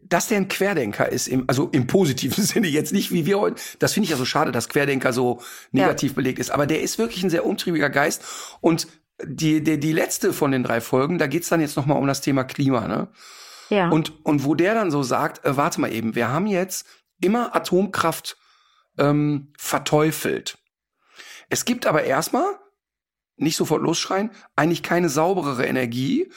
dass 0.04 0.28
der 0.28 0.38
ein 0.38 0.48
Querdenker 0.48 1.10
ist, 1.10 1.28
im, 1.28 1.44
also 1.48 1.70
im 1.72 1.88
positiven 1.88 2.44
Sinne, 2.44 2.68
jetzt 2.68 2.94
nicht 2.94 3.12
wie 3.12 3.26
wir 3.26 3.40
heute, 3.40 3.62
das 3.80 3.94
finde 3.94 4.06
ich 4.06 4.12
ja 4.12 4.18
so 4.18 4.26
schade, 4.26 4.52
dass 4.52 4.70
Querdenker 4.70 5.14
so 5.14 5.42
negativ 5.72 6.16
belegt 6.16 6.40
ist, 6.40 6.52
aber 6.52 6.68
der 6.68 6.82
ist 6.82 6.98
wirklich 6.98 7.24
ein 7.24 7.30
sehr 7.30 7.46
umtriebiger 7.46 7.90
Geist 7.90 8.24
und 8.62 8.88
die, 9.24 9.64
die, 9.64 9.80
die 9.80 9.94
letzte 9.94 10.32
von 10.32 10.52
den 10.52 10.64
drei 10.64 10.80
Folgen, 10.80 11.18
da 11.18 11.28
geht's 11.28 11.50
dann 11.50 11.62
jetzt 11.62 11.76
nochmal 11.76 11.98
um 11.98 12.08
das 12.08 12.22
Thema 12.22 12.44
Klima, 12.44 12.88
ne? 12.88 13.08
Ja. 13.70 13.90
Und, 13.90 14.26
und 14.26 14.46
wo 14.46 14.56
der 14.56 14.76
dann 14.76 14.92
so 14.92 15.04
sagt, 15.04 15.44
äh, 15.44 15.58
warte 15.58 15.82
mal 15.82 15.92
eben, 15.92 16.16
wir 16.16 16.30
haben 16.30 16.48
jetzt 16.48 16.88
immer 17.20 17.56
Atomkraft 17.56 18.38
ähm, 18.98 19.52
verteufelt. 19.58 20.58
Es 21.50 21.66
gibt 21.66 21.86
aber 21.86 22.04
erstmal, 22.04 22.46
nicht 23.38 23.58
sofort 23.58 23.82
losschreien, 23.82 24.32
eigentlich 24.56 24.84
keine 24.84 25.10
sauberere 25.10 25.66
Energie, 25.66 26.30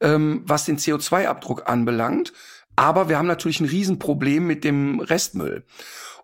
ähm, 0.00 0.42
was 0.46 0.64
den 0.64 0.78
CO2-Abdruck 0.78 1.68
anbelangt. 1.68 2.32
Aber 2.76 3.08
wir 3.08 3.18
haben 3.18 3.26
natürlich 3.26 3.60
ein 3.60 3.66
Riesenproblem 3.66 4.46
mit 4.46 4.62
dem 4.62 5.00
Restmüll. 5.00 5.64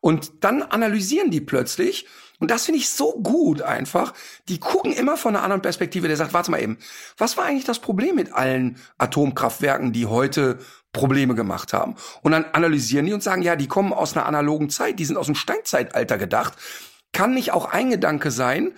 Und 0.01 0.45
dann 0.45 0.63
analysieren 0.63 1.31
die 1.31 1.41
plötzlich, 1.41 2.07
und 2.39 2.51
das 2.51 2.65
finde 2.65 2.81
ich 2.81 2.91
so 2.91 3.13
gut 3.23 3.63
einfach, 3.63 4.15
die 4.49 4.59
gucken 4.59 4.93
immer 4.93 5.17
von 5.17 5.35
einer 5.35 5.45
anderen 5.45 5.63
Perspektive, 5.63 6.09
der 6.09 6.17
sagt, 6.17 6.35
warte 6.35 6.51
mal 6.51 6.61
eben, 6.61 6.77
was 7.17 7.37
war 7.37 7.45
eigentlich 7.45 7.65
das 7.65 7.79
Problem 7.79 8.17
mit 8.17 8.33
allen 8.33 8.79
Atomkraftwerken, 8.99 9.93
die 9.93 10.07
heute 10.07 10.59
Probleme 10.93 11.37
gemacht 11.37 11.73
haben? 11.73 11.95
Und 12.23 12.33
dann 12.33 12.45
analysieren 12.47 13.07
die 13.07 13.13
und 13.13 13.23
sagen, 13.23 13.43
ja, 13.43 13.55
die 13.55 13.69
kommen 13.69 13.93
aus 13.93 14.17
einer 14.17 14.27
analogen 14.27 14.71
Zeit, 14.71 14.99
die 14.99 15.05
sind 15.05 15.17
aus 15.17 15.27
dem 15.27 15.37
Steinzeitalter 15.37 16.19
gedacht. 16.19 16.55
Kann 17.13 17.35
nicht 17.35 17.53
auch 17.53 17.67
ein 17.67 17.91
Gedanke 17.91 18.31
sein, 18.31 18.73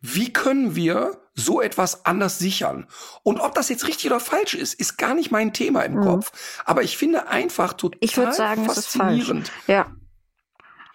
wie 0.00 0.32
können 0.32 0.74
wir 0.74 1.18
so 1.34 1.60
etwas 1.60 2.04
anders 2.06 2.38
sichern? 2.38 2.86
Und 3.22 3.40
ob 3.40 3.54
das 3.54 3.68
jetzt 3.68 3.86
richtig 3.86 4.06
oder 4.06 4.20
falsch 4.20 4.54
ist, 4.54 4.74
ist 4.74 4.98
gar 4.98 5.14
nicht 5.14 5.30
mein 5.30 5.52
Thema 5.52 5.82
im 5.82 6.00
Kopf. 6.00 6.32
Aber 6.64 6.82
ich 6.82 6.96
finde 6.96 7.28
einfach 7.28 7.74
total 7.74 7.98
ich 8.00 8.16
würde 8.16 8.32
sagen, 8.32 8.66
es 8.66 8.78
ist 8.78 8.88
falsch. 8.88 9.20
faszinierend. 9.20 9.52
Ja. 9.66 9.94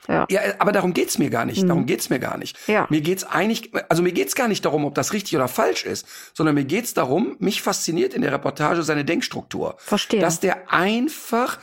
Ja. 0.07 0.25
Ja, 0.29 0.41
aber 0.59 0.71
darum 0.71 0.93
geht's 0.93 1.17
mir 1.17 1.29
gar 1.29 1.45
nicht. 1.45 1.63
Mhm. 1.63 1.67
Darum 1.67 1.85
geht's 1.85 2.09
mir 2.09 2.19
gar 2.19 2.37
nicht. 2.37 2.57
Ja. 2.67 2.85
Mir 2.89 3.01
geht's 3.01 3.23
eigentlich, 3.23 3.71
also 3.89 4.03
mir 4.03 4.11
geht's 4.11 4.35
gar 4.35 4.47
nicht 4.47 4.63
darum, 4.63 4.85
ob 4.85 4.93
das 4.95 5.13
richtig 5.13 5.35
oder 5.35 5.47
falsch 5.47 5.83
ist, 5.83 6.07
sondern 6.33 6.55
mir 6.55 6.65
geht's 6.65 6.93
darum, 6.93 7.35
mich 7.39 7.61
fasziniert 7.61 8.13
in 8.13 8.21
der 8.21 8.31
Reportage 8.31 8.83
seine 8.83 9.05
Denkstruktur. 9.05 9.75
Verstehe. 9.79 10.19
Dass 10.19 10.39
der 10.39 10.71
einfach 10.71 11.59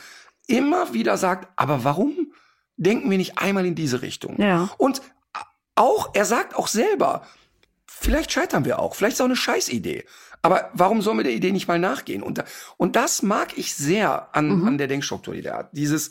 immer 0.47 0.93
wieder 0.93 1.17
sagt, 1.17 1.47
aber 1.55 1.83
warum 1.83 2.33
denken 2.77 3.09
wir 3.09 3.17
nicht 3.17 3.37
einmal 3.37 3.65
in 3.65 3.75
diese 3.75 4.01
Richtung? 4.01 4.39
Ja. 4.41 4.69
Und 4.77 5.01
auch, 5.75 6.11
er 6.13 6.25
sagt 6.25 6.55
auch 6.55 6.67
selber, 6.67 7.25
vielleicht 7.87 8.31
scheitern 8.31 8.65
wir 8.65 8.79
auch, 8.79 8.95
vielleicht 8.95 9.15
ist 9.15 9.21
auch 9.21 9.25
eine 9.25 9.35
Scheißidee. 9.35 10.05
Aber 10.41 10.69
warum 10.73 11.01
sollen 11.01 11.17
wir 11.17 11.23
der 11.23 11.33
Idee 11.33 11.51
nicht 11.51 11.67
mal 11.67 11.79
nachgehen? 11.79 12.21
Und, 12.21 12.37
da- 12.39 12.45
und 12.77 12.95
das 12.95 13.23
mag 13.23 13.57
ich 13.57 13.73
sehr 13.75 14.35
an, 14.35 14.59
Mhm. 14.59 14.67
an 14.67 14.77
der 14.77 14.87
Denkstruktur, 14.87 15.33
die 15.33 15.41
der 15.41 15.55
hat. 15.55 15.69
Dieses 15.71 16.09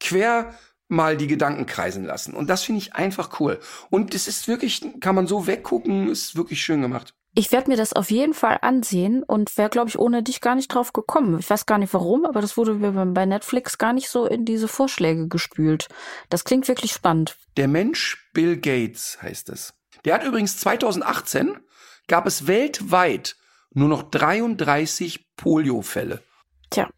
quer 0.00 0.54
mal 0.88 1.16
die 1.16 1.26
Gedanken 1.26 1.66
kreisen 1.66 2.04
lassen. 2.04 2.34
Und 2.34 2.48
das 2.48 2.62
finde 2.62 2.80
ich 2.80 2.94
einfach 2.94 3.40
cool. 3.40 3.60
Und 3.90 4.14
es 4.14 4.26
ist 4.28 4.48
wirklich, 4.48 4.84
kann 5.00 5.14
man 5.14 5.26
so 5.26 5.46
weggucken, 5.46 6.08
ist 6.08 6.36
wirklich 6.36 6.62
schön 6.62 6.80
gemacht. 6.82 7.14
Ich 7.36 7.50
werde 7.50 7.68
mir 7.68 7.76
das 7.76 7.92
auf 7.92 8.12
jeden 8.12 8.32
Fall 8.32 8.58
ansehen 8.62 9.24
und 9.24 9.58
wäre, 9.58 9.68
glaube 9.68 9.88
ich, 9.88 9.98
ohne 9.98 10.22
dich 10.22 10.40
gar 10.40 10.54
nicht 10.54 10.68
drauf 10.68 10.92
gekommen. 10.92 11.36
Ich 11.40 11.50
weiß 11.50 11.66
gar 11.66 11.78
nicht 11.78 11.92
warum, 11.92 12.26
aber 12.26 12.40
das 12.40 12.56
wurde 12.56 12.74
mir 12.74 12.92
bei 12.92 13.26
Netflix 13.26 13.76
gar 13.76 13.92
nicht 13.92 14.08
so 14.08 14.24
in 14.24 14.44
diese 14.44 14.68
Vorschläge 14.68 15.26
gespült. 15.26 15.88
Das 16.28 16.44
klingt 16.44 16.68
wirklich 16.68 16.92
spannend. 16.92 17.36
Der 17.56 17.66
Mensch 17.66 18.30
Bill 18.32 18.56
Gates 18.56 19.18
heißt 19.20 19.48
es. 19.48 19.74
Der 20.04 20.14
hat 20.14 20.24
übrigens 20.24 20.58
2018 20.58 21.58
gab 22.06 22.26
es 22.26 22.46
weltweit 22.46 23.36
nur 23.72 23.88
noch 23.88 24.04
33 24.04 25.34
Poliofälle. 25.34 26.22
Tja, 26.70 26.88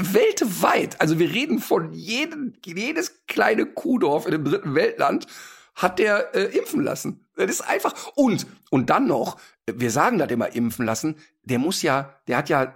weltweit, 0.00 1.00
also 1.00 1.18
wir 1.18 1.30
reden 1.30 1.58
von 1.58 1.92
jedem, 1.92 2.54
jedes 2.64 3.26
kleine 3.26 3.66
Kuhdorf 3.66 4.26
in 4.26 4.32
dem 4.32 4.44
dritten 4.44 4.74
Weltland 4.76 5.26
hat 5.74 5.98
der 5.98 6.34
äh, 6.34 6.56
impfen 6.56 6.82
lassen. 6.82 7.26
Das 7.36 7.50
ist 7.50 7.62
einfach 7.62 8.12
und 8.14 8.46
und 8.70 8.90
dann 8.90 9.06
noch, 9.06 9.38
wir 9.78 9.90
sagen 9.90 10.18
das 10.18 10.30
immer 10.30 10.54
impfen 10.54 10.86
lassen, 10.86 11.16
der 11.44 11.58
muss 11.58 11.82
ja, 11.82 12.14
der 12.26 12.38
hat 12.38 12.48
ja 12.48 12.74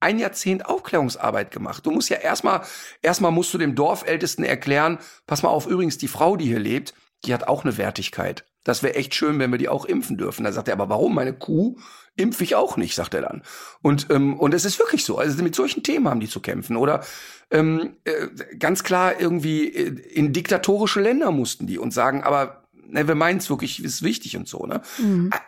ein 0.00 0.18
Jahrzehnt 0.18 0.66
Aufklärungsarbeit 0.66 1.50
gemacht. 1.50 1.84
Du 1.86 1.90
musst 1.90 2.08
ja 2.08 2.16
erstmal 2.16 2.62
erstmal 3.02 3.32
musst 3.32 3.52
du 3.54 3.58
dem 3.58 3.74
Dorfältesten 3.74 4.44
erklären, 4.44 4.98
pass 5.26 5.42
mal 5.42 5.50
auf, 5.50 5.66
übrigens 5.66 5.98
die 5.98 6.08
Frau, 6.08 6.36
die 6.36 6.46
hier 6.46 6.58
lebt, 6.58 6.94
die 7.24 7.34
hat 7.34 7.46
auch 7.46 7.64
eine 7.64 7.76
Wertigkeit. 7.76 8.46
Das 8.64 8.82
wäre 8.82 8.94
echt 8.94 9.14
schön, 9.14 9.38
wenn 9.38 9.50
wir 9.50 9.58
die 9.58 9.68
auch 9.68 9.84
impfen 9.84 10.18
dürfen. 10.18 10.44
Da 10.44 10.52
sagt 10.52 10.68
er, 10.68 10.74
aber 10.74 10.88
warum? 10.88 11.14
Meine 11.14 11.32
Kuh 11.32 11.76
impfe 12.16 12.44
ich 12.44 12.54
auch 12.54 12.76
nicht, 12.76 12.94
sagt 12.94 13.14
er 13.14 13.22
dann. 13.22 13.42
Und, 13.80 14.08
ähm, 14.10 14.38
und 14.38 14.52
es 14.52 14.64
ist 14.64 14.78
wirklich 14.78 15.04
so. 15.04 15.16
Also 15.16 15.42
mit 15.42 15.54
solchen 15.54 15.82
Themen 15.82 16.08
haben 16.08 16.20
die 16.20 16.28
zu 16.28 16.40
kämpfen. 16.40 16.76
Oder 16.76 17.02
ähm, 17.50 17.96
äh, 18.04 18.28
ganz 18.58 18.84
klar 18.84 19.18
irgendwie 19.18 19.68
äh, 19.68 19.88
in 20.12 20.32
diktatorische 20.32 21.00
Länder 21.00 21.30
mussten 21.30 21.66
die 21.66 21.78
und 21.78 21.92
sagen, 21.92 22.22
aber 22.22 22.59
ne, 22.90 23.08
wir 23.08 23.14
meinen 23.14 23.38
es 23.38 23.50
wirklich, 23.50 23.82
ist 23.82 24.02
wichtig 24.02 24.36
und 24.36 24.48
so. 24.48 24.66
Ne? 24.66 24.80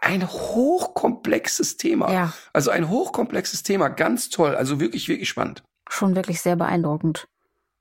Ein 0.00 0.28
hochkomplexes 0.28 1.76
Thema. 1.76 2.12
Ja. 2.12 2.32
Also 2.52 2.70
ein 2.70 2.88
hochkomplexes 2.88 3.62
Thema, 3.62 3.88
ganz 3.88 4.30
toll. 4.30 4.54
Also 4.56 4.80
wirklich, 4.80 5.08
wirklich 5.08 5.28
spannend. 5.28 5.62
schon 5.88 6.16
wirklich 6.16 6.40
sehr 6.40 6.56
beeindruckend. 6.56 7.28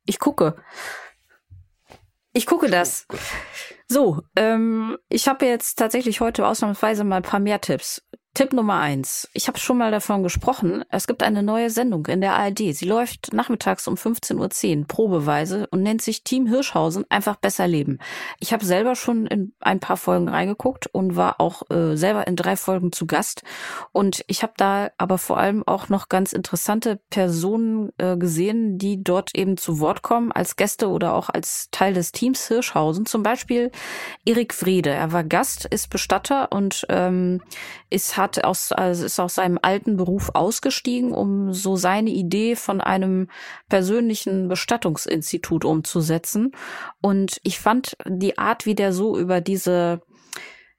Ich 0.05 0.19
gucke. 0.19 0.55
Ich 2.33 2.45
gucke 2.45 2.69
das. 2.69 3.07
So, 3.87 4.21
ähm, 4.37 4.97
ich 5.09 5.27
habe 5.27 5.45
jetzt 5.45 5.75
tatsächlich 5.75 6.21
heute 6.21 6.47
ausnahmsweise 6.47 7.03
mal 7.03 7.17
ein 7.17 7.23
paar 7.23 7.41
mehr 7.41 7.59
Tipps. 7.59 8.01
Tipp 8.33 8.53
Nummer 8.53 8.79
eins. 8.79 9.27
Ich 9.33 9.49
habe 9.49 9.59
schon 9.59 9.77
mal 9.77 9.91
davon 9.91 10.23
gesprochen. 10.23 10.85
Es 10.89 11.05
gibt 11.05 11.21
eine 11.21 11.43
neue 11.43 11.69
Sendung 11.69 12.05
in 12.05 12.21
der 12.21 12.35
ARD. 12.35 12.73
Sie 12.73 12.85
läuft 12.85 13.33
nachmittags 13.33 13.89
um 13.89 13.95
15.10 13.95 14.79
Uhr, 14.79 14.87
probeweise, 14.87 15.67
und 15.67 15.83
nennt 15.83 16.01
sich 16.01 16.23
Team 16.23 16.47
Hirschhausen 16.47 17.03
einfach 17.09 17.35
besser 17.35 17.67
leben. 17.67 17.99
Ich 18.39 18.53
habe 18.53 18.63
selber 18.63 18.95
schon 18.95 19.27
in 19.27 19.51
ein 19.59 19.81
paar 19.81 19.97
Folgen 19.97 20.29
reingeguckt 20.29 20.87
und 20.87 21.17
war 21.17 21.41
auch 21.41 21.69
äh, 21.71 21.97
selber 21.97 22.25
in 22.25 22.37
drei 22.37 22.55
Folgen 22.55 22.93
zu 22.93 23.05
Gast. 23.05 23.43
Und 23.91 24.23
ich 24.27 24.43
habe 24.43 24.53
da 24.55 24.91
aber 24.97 25.17
vor 25.17 25.37
allem 25.37 25.67
auch 25.67 25.89
noch 25.89 26.07
ganz 26.07 26.31
interessante 26.31 27.01
Personen 27.09 27.91
äh, 27.97 28.15
gesehen, 28.15 28.77
die 28.77 29.03
dort 29.03 29.35
eben 29.35 29.57
zu 29.57 29.81
Wort 29.81 30.03
kommen, 30.03 30.31
als 30.31 30.55
Gäste 30.55 30.87
oder 30.87 31.15
auch 31.15 31.27
als 31.27 31.67
Teil 31.71 31.93
des 31.93 32.13
Teams 32.13 32.47
Hirschhausen. 32.47 33.05
Zum 33.05 33.23
Beispiel 33.23 33.71
Erik 34.23 34.53
Friede. 34.53 34.91
Er 34.91 35.11
war 35.11 35.25
Gast, 35.25 35.65
ist 35.65 35.89
Bestatter 35.89 36.53
und 36.53 36.85
ähm, 36.87 37.41
ist, 37.89 38.20
hat 38.21 38.43
aus, 38.43 38.71
also 38.71 39.05
ist 39.05 39.19
aus 39.19 39.35
seinem 39.35 39.59
alten 39.61 39.97
Beruf 39.97 40.31
ausgestiegen, 40.33 41.11
um 41.11 41.53
so 41.53 41.75
seine 41.75 42.11
Idee 42.11 42.55
von 42.55 42.79
einem 42.79 43.27
persönlichen 43.67 44.47
Bestattungsinstitut 44.47 45.65
umzusetzen. 45.65 46.53
Und 47.01 47.41
ich 47.43 47.59
fand 47.59 47.97
die 48.07 48.37
Art, 48.37 48.65
wie 48.65 48.75
der 48.75 48.93
so 48.93 49.17
über 49.17 49.41
diese 49.41 50.01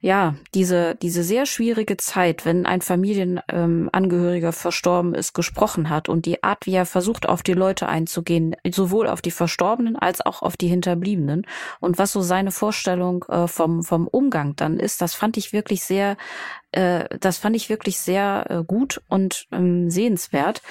ja, 0.05 0.35
diese, 0.53 0.97
diese 0.97 1.23
sehr 1.23 1.47
schwierige 1.47 1.97
Zeit, 1.97 2.45
wenn 2.45 2.67
ein 2.67 2.81
Familienangehöriger 2.81 4.49
ähm, 4.49 4.53
verstorben 4.53 5.15
ist, 5.15 5.33
gesprochen 5.33 5.91
hat 5.91 6.09
und 6.09 6.27
die 6.27 6.43
Art, 6.43 6.67
wie 6.67 6.75
er 6.75 6.87
versucht, 6.87 7.29
auf 7.29 7.45
die 7.45 7.53
Leute 7.53 7.89
einzugehen, 7.89 8.57
sowohl 8.69 9.07
auf 9.07 9.23
die 9.23 9.31
Verstorbenen 9.31 9.95
als 9.95 10.21
auch 10.21 10.43
auf 10.43 10.57
die 10.57 10.67
Hinterbliebenen 10.67 11.47
und 11.79 11.99
was 11.99 12.11
so 12.11 12.21
seine 12.21 12.51
Vorstellung 12.51 13.25
äh, 13.29 13.47
vom, 13.47 13.85
vom 13.85 14.09
Umgang 14.09 14.57
dann 14.57 14.81
ist, 14.81 15.01
das 15.01 15.15
fand 15.15 15.37
ich 15.37 15.53
wirklich 15.53 15.85
sehr, 15.85 16.17
äh, 16.73 17.05
das 17.21 17.39
fand 17.39 17.55
ich 17.55 17.69
wirklich 17.69 18.01
sehr 18.01 18.47
äh, 18.49 18.65
gut 18.65 19.01
und 19.09 19.47
ähm, 19.53 19.89
sehenswert 19.89 20.63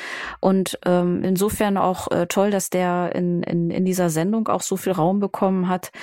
und 0.41 0.77
ähm, 0.86 1.23
insofern 1.23 1.77
auch 1.77 2.11
äh, 2.11 2.27
toll, 2.27 2.51
dass 2.51 2.69
der 2.69 3.15
in, 3.15 3.43
in, 3.43 3.71
in 3.71 3.86
dieser 3.86 4.09
Sendung 4.09 4.49
auch 4.49 4.61
so 4.61 4.75
viel 4.75 4.91
Raum 4.91 5.21
bekommen 5.21 5.69
hat, 5.69 5.93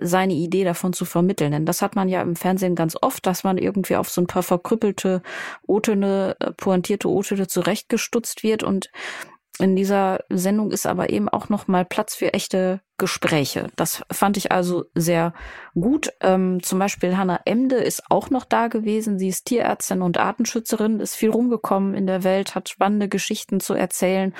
seine 0.00 0.34
Idee 0.34 0.64
davon 0.64 0.92
zu 0.92 1.04
vermitteln. 1.04 1.52
Denn 1.52 1.66
das 1.66 1.82
hat 1.82 1.96
man 1.96 2.08
ja 2.08 2.22
im 2.22 2.36
Fernsehen 2.36 2.74
ganz 2.74 2.96
oft, 3.00 3.26
dass 3.26 3.44
man 3.44 3.58
irgendwie 3.58 3.96
auf 3.96 4.08
so 4.10 4.20
ein 4.20 4.26
paar 4.26 4.42
verkrüppelte 4.42 5.22
Otene, 5.66 6.36
äh, 6.40 6.52
pointierte 6.52 7.08
Otene 7.08 7.46
zurechtgestutzt 7.46 8.42
wird 8.42 8.62
und 8.62 8.90
in 9.58 9.76
dieser 9.76 10.20
Sendung 10.30 10.70
ist 10.70 10.86
aber 10.86 11.10
eben 11.10 11.28
auch 11.28 11.50
noch 11.50 11.68
mal 11.68 11.84
Platz 11.84 12.14
für 12.14 12.32
echte 12.32 12.80
Gespräche. 13.00 13.68
Das 13.76 14.02
fand 14.12 14.36
ich 14.36 14.52
also 14.52 14.84
sehr 14.94 15.32
gut. 15.74 16.12
Ähm, 16.20 16.62
zum 16.62 16.78
Beispiel 16.78 17.16
Hanna 17.16 17.40
Emde 17.46 17.76
ist 17.76 18.04
auch 18.10 18.28
noch 18.30 18.44
da 18.44 18.68
gewesen. 18.68 19.18
Sie 19.18 19.28
ist 19.28 19.46
Tierärztin 19.46 20.02
und 20.02 20.18
Artenschützerin, 20.18 21.00
ist 21.00 21.16
viel 21.16 21.30
rumgekommen 21.30 21.94
in 21.94 22.06
der 22.06 22.22
Welt, 22.22 22.54
hat 22.54 22.68
spannende 22.68 23.08
Geschichten 23.08 23.58
zu 23.58 23.72
erzählen. 23.74 24.34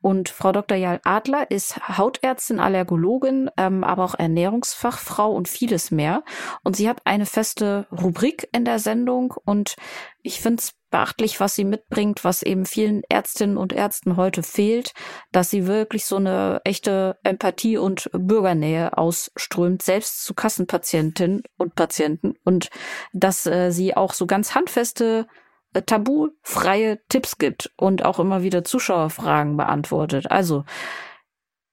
Und 0.00 0.30
Frau 0.30 0.50
Dr. 0.52 0.78
Jal 0.78 1.00
Adler 1.04 1.50
ist 1.50 1.76
Hautärztin, 1.98 2.58
Allergologin, 2.58 3.50
ähm, 3.58 3.84
aber 3.84 4.04
auch 4.04 4.18
Ernährungsfachfrau 4.18 5.30
und 5.30 5.46
vieles 5.46 5.90
mehr. 5.90 6.24
Und 6.64 6.76
sie 6.76 6.88
hat 6.88 7.02
eine 7.04 7.26
feste 7.26 7.86
Rubrik 7.92 8.48
in 8.52 8.64
der 8.64 8.78
Sendung 8.78 9.34
und 9.44 9.76
ich 10.22 10.40
finde 10.40 10.62
es 10.62 10.77
beachtlich, 10.90 11.40
was 11.40 11.54
sie 11.54 11.64
mitbringt, 11.64 12.24
was 12.24 12.42
eben 12.42 12.64
vielen 12.66 13.02
Ärztinnen 13.08 13.56
und 13.56 13.72
Ärzten 13.72 14.16
heute 14.16 14.42
fehlt, 14.42 14.92
dass 15.32 15.50
sie 15.50 15.66
wirklich 15.66 16.06
so 16.06 16.16
eine 16.16 16.60
echte 16.64 17.18
Empathie 17.22 17.76
und 17.76 18.10
Bürgernähe 18.12 18.96
ausströmt, 18.96 19.82
selbst 19.82 20.24
zu 20.24 20.34
Kassenpatientinnen 20.34 21.42
und 21.56 21.74
Patienten 21.74 22.34
und 22.44 22.70
dass 23.12 23.46
äh, 23.46 23.70
sie 23.70 23.96
auch 23.96 24.12
so 24.12 24.26
ganz 24.26 24.54
handfeste 24.54 25.26
äh, 25.74 25.82
tabufreie 25.82 27.00
Tipps 27.08 27.38
gibt 27.38 27.70
und 27.76 28.04
auch 28.04 28.18
immer 28.18 28.42
wieder 28.42 28.64
Zuschauerfragen 28.64 29.56
beantwortet. 29.56 30.30
Also 30.30 30.64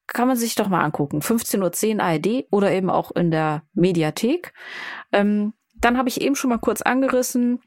kann 0.08 0.28
man 0.28 0.38
sich 0.38 0.56
doch 0.56 0.68
mal 0.68 0.84
angucken. 0.84 1.20
15.10 1.20 1.96
Uhr 1.96 2.04
ARD 2.04 2.46
oder 2.52 2.72
eben 2.72 2.90
auch 2.90 3.12
in 3.12 3.32
der 3.32 3.64
Mediathek. 3.74 4.54
Ähm, 5.12 5.54
dann 5.76 5.98
habe 5.98 6.10
ich 6.10 6.22
eben 6.22 6.36
schon 6.36 6.50
mal 6.50 6.60
kurz 6.60 6.82
angerissen, 6.82 7.62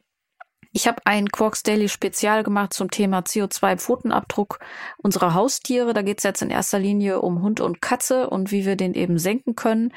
ich 0.72 0.86
habe 0.86 1.00
ein 1.04 1.30
Quarks 1.30 1.62
Daily 1.62 1.88
Spezial 1.88 2.42
gemacht 2.42 2.72
zum 2.72 2.90
Thema 2.90 3.20
CO2-Pfotenabdruck 3.20 4.58
unserer 4.98 5.34
Haustiere. 5.34 5.94
Da 5.94 6.02
geht 6.02 6.18
es 6.18 6.24
jetzt 6.24 6.42
in 6.42 6.50
erster 6.50 6.78
Linie 6.78 7.20
um 7.20 7.42
Hund 7.42 7.60
und 7.60 7.80
Katze 7.80 8.28
und 8.28 8.52
wie 8.52 8.66
wir 8.66 8.76
den 8.76 8.94
eben 8.94 9.18
senken 9.18 9.56
können. 9.56 9.92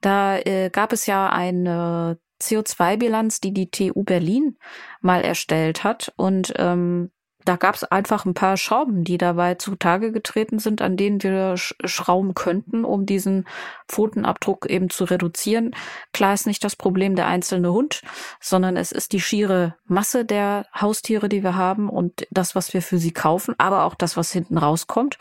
Da 0.00 0.38
äh, 0.38 0.70
gab 0.70 0.92
es 0.92 1.06
ja 1.06 1.28
eine 1.28 2.18
CO2-Bilanz, 2.40 3.40
die 3.40 3.52
die 3.52 3.70
TU 3.70 4.02
Berlin 4.02 4.56
mal 5.00 5.22
erstellt 5.22 5.84
hat. 5.84 6.12
Und 6.16 6.52
ähm, 6.56 7.10
da 7.44 7.56
gab 7.56 7.74
es 7.74 7.84
einfach 7.84 8.24
ein 8.24 8.34
paar 8.34 8.56
Schrauben, 8.56 9.04
die 9.04 9.18
dabei 9.18 9.54
zutage 9.54 10.12
getreten 10.12 10.58
sind, 10.58 10.80
an 10.80 10.96
denen 10.96 11.22
wir 11.22 11.56
sch 11.56 11.74
schrauben 11.84 12.34
könnten, 12.34 12.84
um 12.84 13.06
diesen 13.06 13.46
Pfotenabdruck 13.88 14.66
eben 14.66 14.88
zu 14.88 15.04
reduzieren. 15.04 15.74
Klar 16.12 16.34
ist 16.34 16.46
nicht 16.46 16.64
das 16.64 16.76
Problem 16.76 17.16
der 17.16 17.26
einzelne 17.26 17.72
Hund, 17.72 18.02
sondern 18.40 18.76
es 18.76 18.92
ist 18.92 19.12
die 19.12 19.20
schiere 19.20 19.76
Masse 19.86 20.24
der 20.24 20.66
Haustiere, 20.74 21.28
die 21.28 21.42
wir 21.42 21.54
haben 21.54 21.88
und 21.88 22.26
das, 22.30 22.54
was 22.54 22.72
wir 22.72 22.82
für 22.82 22.98
sie 22.98 23.12
kaufen, 23.12 23.54
aber 23.58 23.84
auch 23.84 23.94
das, 23.94 24.16
was 24.16 24.32
hinten 24.32 24.56
rauskommt. 24.56 25.18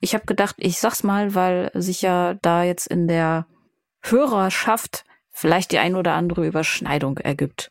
Ich 0.00 0.14
habe 0.14 0.26
gedacht, 0.26 0.56
ich 0.58 0.78
sag's 0.78 1.04
mal, 1.04 1.34
weil 1.34 1.70
sich 1.74 2.02
ja 2.02 2.34
da 2.34 2.64
jetzt 2.64 2.86
in 2.86 3.06
der 3.06 3.46
Hörerschaft 4.02 5.04
vielleicht 5.30 5.72
die 5.72 5.78
ein 5.78 5.94
oder 5.94 6.14
andere 6.14 6.46
Überschneidung 6.46 7.18
ergibt. 7.18 7.70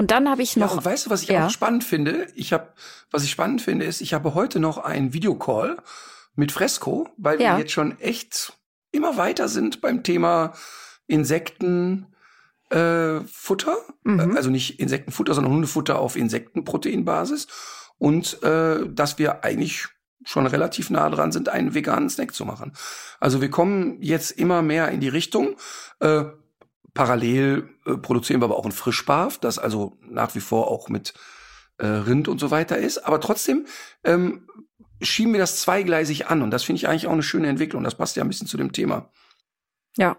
Und 0.00 0.10
dann 0.12 0.30
habe 0.30 0.40
ich 0.40 0.56
noch. 0.56 0.70
Ja, 0.70 0.76
und 0.78 0.84
weißt 0.86 1.04
du, 1.04 1.10
was 1.10 1.24
ich 1.24 1.28
ja. 1.28 1.44
auch 1.44 1.50
spannend 1.50 1.84
finde? 1.84 2.26
Ich 2.34 2.54
habe, 2.54 2.72
was 3.10 3.22
ich 3.22 3.30
spannend 3.30 3.60
finde, 3.60 3.84
ist, 3.84 4.00
ich 4.00 4.14
habe 4.14 4.32
heute 4.32 4.58
noch 4.58 4.78
einen 4.78 5.12
Videocall 5.12 5.76
mit 6.34 6.52
Fresco, 6.52 7.06
weil 7.18 7.38
ja. 7.38 7.52
wir 7.52 7.64
jetzt 7.64 7.72
schon 7.72 8.00
echt 8.00 8.54
immer 8.92 9.18
weiter 9.18 9.46
sind 9.46 9.82
beim 9.82 10.02
Thema 10.02 10.54
Insekten. 11.06 12.06
Äh, 12.70 13.20
Futter, 13.30 13.76
mhm. 14.04 14.36
also 14.36 14.48
nicht 14.48 14.80
Insektenfutter, 14.80 15.34
sondern 15.34 15.52
Hundefutter 15.52 15.98
auf 15.98 16.16
Insektenproteinbasis 16.16 17.48
und 17.98 18.42
äh, 18.42 18.88
dass 18.88 19.18
wir 19.18 19.44
eigentlich 19.44 19.88
schon 20.24 20.46
relativ 20.46 20.88
nah 20.88 21.10
dran 21.10 21.32
sind, 21.32 21.48
einen 21.48 21.74
veganen 21.74 22.08
Snack 22.08 22.32
zu 22.32 22.44
machen. 22.44 22.72
Also 23.18 23.40
wir 23.40 23.50
kommen 23.50 24.00
jetzt 24.00 24.30
immer 24.30 24.62
mehr 24.62 24.88
in 24.88 25.00
die 25.00 25.08
Richtung. 25.08 25.56
Äh, 25.98 26.24
Parallel 26.94 27.68
äh, 27.86 27.96
produzieren 27.96 28.40
wir 28.40 28.46
aber 28.46 28.56
auch 28.56 28.64
ein 28.64 28.72
Frischbarf, 28.72 29.38
das 29.38 29.58
also 29.58 29.98
nach 30.02 30.34
wie 30.34 30.40
vor 30.40 30.68
auch 30.68 30.88
mit 30.88 31.14
äh, 31.78 31.86
Rind 31.86 32.28
und 32.28 32.38
so 32.38 32.50
weiter 32.50 32.78
ist. 32.78 32.98
Aber 32.98 33.20
trotzdem 33.20 33.66
ähm, 34.04 34.46
schieben 35.00 35.32
wir 35.32 35.40
das 35.40 35.60
zweigleisig 35.60 36.28
an 36.28 36.42
und 36.42 36.50
das 36.50 36.64
finde 36.64 36.78
ich 36.78 36.88
eigentlich 36.88 37.06
auch 37.06 37.12
eine 37.12 37.22
schöne 37.22 37.48
Entwicklung. 37.48 37.84
Das 37.84 37.96
passt 37.96 38.16
ja 38.16 38.22
ein 38.22 38.28
bisschen 38.28 38.46
zu 38.46 38.56
dem 38.56 38.72
Thema. 38.72 39.10
Ja. 39.96 40.16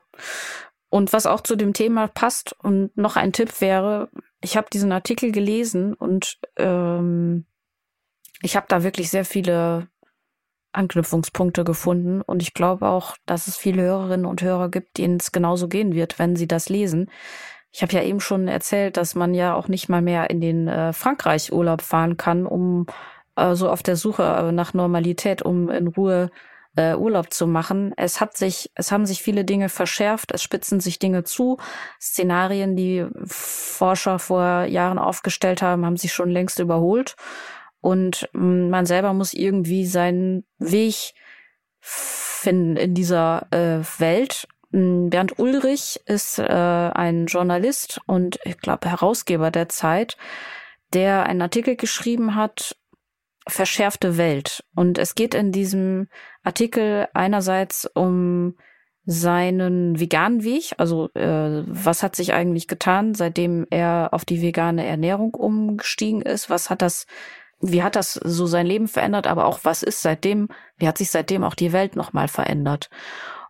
Und 0.89 1.13
was 1.13 1.25
auch 1.25 1.41
zu 1.41 1.55
dem 1.55 1.73
Thema 1.73 2.07
passt 2.07 2.53
und 2.59 2.95
noch 2.97 3.15
ein 3.15 3.31
Tipp 3.31 3.61
wäre, 3.61 4.09
ich 4.41 4.57
habe 4.57 4.67
diesen 4.71 4.91
Artikel 4.91 5.31
gelesen 5.31 5.93
und 5.93 6.37
ähm, 6.57 7.45
ich 8.41 8.55
habe 8.55 8.65
da 8.67 8.83
wirklich 8.83 9.09
sehr 9.09 9.23
viele 9.23 9.87
Anknüpfungspunkte 10.73 11.63
gefunden. 11.63 12.21
Und 12.21 12.41
ich 12.41 12.53
glaube 12.53 12.87
auch, 12.87 13.15
dass 13.25 13.47
es 13.47 13.57
viele 13.57 13.81
Hörerinnen 13.83 14.25
und 14.25 14.41
Hörer 14.41 14.69
gibt, 14.69 14.97
denen 14.97 15.17
es 15.17 15.31
genauso 15.31 15.67
gehen 15.67 15.93
wird, 15.93 16.19
wenn 16.19 16.35
sie 16.35 16.47
das 16.47 16.69
lesen. 16.69 17.09
Ich 17.71 17.81
habe 17.81 17.93
ja 17.93 18.03
eben 18.03 18.19
schon 18.19 18.47
erzählt, 18.47 18.97
dass 18.97 19.15
man 19.15 19.33
ja 19.33 19.55
auch 19.55 19.67
nicht 19.67 19.87
mal 19.87 20.01
mehr 20.01 20.29
in 20.29 20.41
den 20.41 20.67
äh, 20.67 20.93
Frankreich 20.93 21.53
Urlaub 21.53 21.81
fahren 21.81 22.17
kann, 22.17 22.45
um 22.45 22.85
äh, 23.35 23.55
so 23.55 23.69
auf 23.69 23.83
der 23.83 23.95
Suche 23.95 24.23
äh, 24.23 24.51
nach 24.51 24.73
Normalität, 24.73 25.41
um 25.41 25.69
in 25.69 25.87
Ruhe 25.87 26.29
äh, 26.75 26.95
Urlaub 26.95 27.33
zu 27.33 27.47
machen. 27.47 27.93
Es 27.97 28.21
hat 28.21 28.37
sich, 28.37 28.71
es 28.75 28.91
haben 28.91 29.05
sich 29.05 29.21
viele 29.21 29.45
Dinge 29.45 29.69
verschärft, 29.69 30.31
es 30.31 30.41
spitzen 30.43 30.79
sich 30.79 30.99
Dinge 30.99 31.23
zu. 31.23 31.57
Szenarien, 31.99 32.75
die 32.75 33.05
Forscher 33.25 34.19
vor 34.19 34.63
Jahren 34.63 34.97
aufgestellt 34.97 35.61
haben, 35.61 35.85
haben 35.85 35.97
sich 35.97 36.13
schon 36.13 36.29
längst 36.29 36.59
überholt. 36.59 37.15
Und 37.81 38.29
mm, 38.33 38.69
man 38.69 38.85
selber 38.85 39.13
muss 39.13 39.33
irgendwie 39.33 39.85
seinen 39.85 40.45
Weg 40.59 41.13
finden 41.79 42.77
in 42.77 42.93
dieser 42.93 43.47
äh, 43.51 43.83
Welt. 43.99 44.47
Mm, 44.71 45.09
Bernd 45.09 45.39
Ulrich 45.39 45.99
ist 46.05 46.39
äh, 46.39 46.43
ein 46.43 47.25
Journalist 47.25 47.99
und 48.05 48.39
ich 48.45 48.57
glaube 48.59 48.89
Herausgeber 48.89 49.51
der 49.51 49.67
Zeit, 49.69 50.17
der 50.93 51.25
einen 51.25 51.41
Artikel 51.41 51.75
geschrieben 51.75 52.35
hat, 52.35 52.77
Verschärfte 53.47 54.17
Welt. 54.17 54.63
Und 54.75 54.99
es 54.99 55.15
geht 55.15 55.33
in 55.33 55.51
diesem 55.51 56.07
Artikel 56.43 57.07
einerseits 57.15 57.87
um 57.87 58.55
seinen 59.03 59.99
veganen 59.99 60.43
Weg, 60.43 60.73
also 60.77 61.09
äh, 61.15 61.63
was 61.65 62.03
hat 62.03 62.15
sich 62.15 62.33
eigentlich 62.33 62.67
getan, 62.67 63.15
seitdem 63.15 63.65
er 63.71 64.09
auf 64.11 64.25
die 64.25 64.43
vegane 64.43 64.85
Ernährung 64.85 65.33
umgestiegen 65.33 66.21
ist, 66.21 66.51
was 66.51 66.69
hat 66.69 66.83
das 66.83 67.07
wie 67.61 67.83
hat 67.83 67.95
das 67.95 68.13
so 68.13 68.45
sein 68.47 68.65
Leben 68.65 68.87
verändert, 68.87 69.27
aber 69.27 69.45
auch 69.45 69.59
was 69.63 69.83
ist 69.83 70.01
seitdem, 70.01 70.47
wie 70.77 70.87
hat 70.87 70.97
sich 70.97 71.11
seitdem 71.11 71.43
auch 71.43 71.55
die 71.55 71.73
Welt 71.73 71.95
nochmal 71.95 72.27
verändert? 72.27 72.89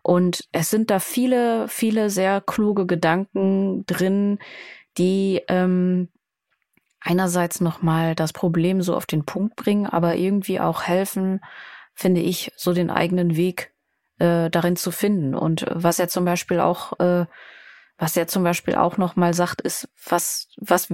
Und 0.04 0.48
es 0.52 0.70
sind 0.70 0.90
da 0.90 1.00
viele, 1.00 1.68
viele 1.68 2.10
sehr 2.10 2.42
kluge 2.42 2.86
Gedanken 2.86 3.86
drin, 3.86 4.40
die 4.98 5.42
ähm, 5.48 6.10
einerseits 7.00 7.62
nochmal 7.62 8.16
das 8.16 8.34
Problem 8.34 8.82
so 8.82 8.96
auf 8.96 9.06
den 9.06 9.26
Punkt 9.26 9.56
bringen, 9.56 9.86
aber 9.86 10.16
irgendwie 10.16 10.60
auch 10.60 10.84
helfen, 10.84 11.42
finde 11.94 12.22
ich, 12.22 12.52
so 12.56 12.74
den 12.74 12.90
eigenen 12.90 13.36
Weg 13.36 13.74
äh, 14.20 14.50
darin 14.50 14.76
zu 14.76 14.92
finden. 14.92 15.36
Und 15.36 15.66
was 15.70 16.00
er 16.00 16.08
zum 16.08 16.26
Beispiel 16.26 16.60
auch 16.60 17.00
äh, 17.00 17.26
was 18.02 18.18
er 18.18 18.26
zum 18.26 18.44
Beispiel 18.44 18.74
auch 18.74 18.98
noch 18.98 19.16
mal 19.16 19.36
sagt, 19.36 19.62
ist, 19.62 19.88
was, 20.10 20.48
was, 20.58 20.88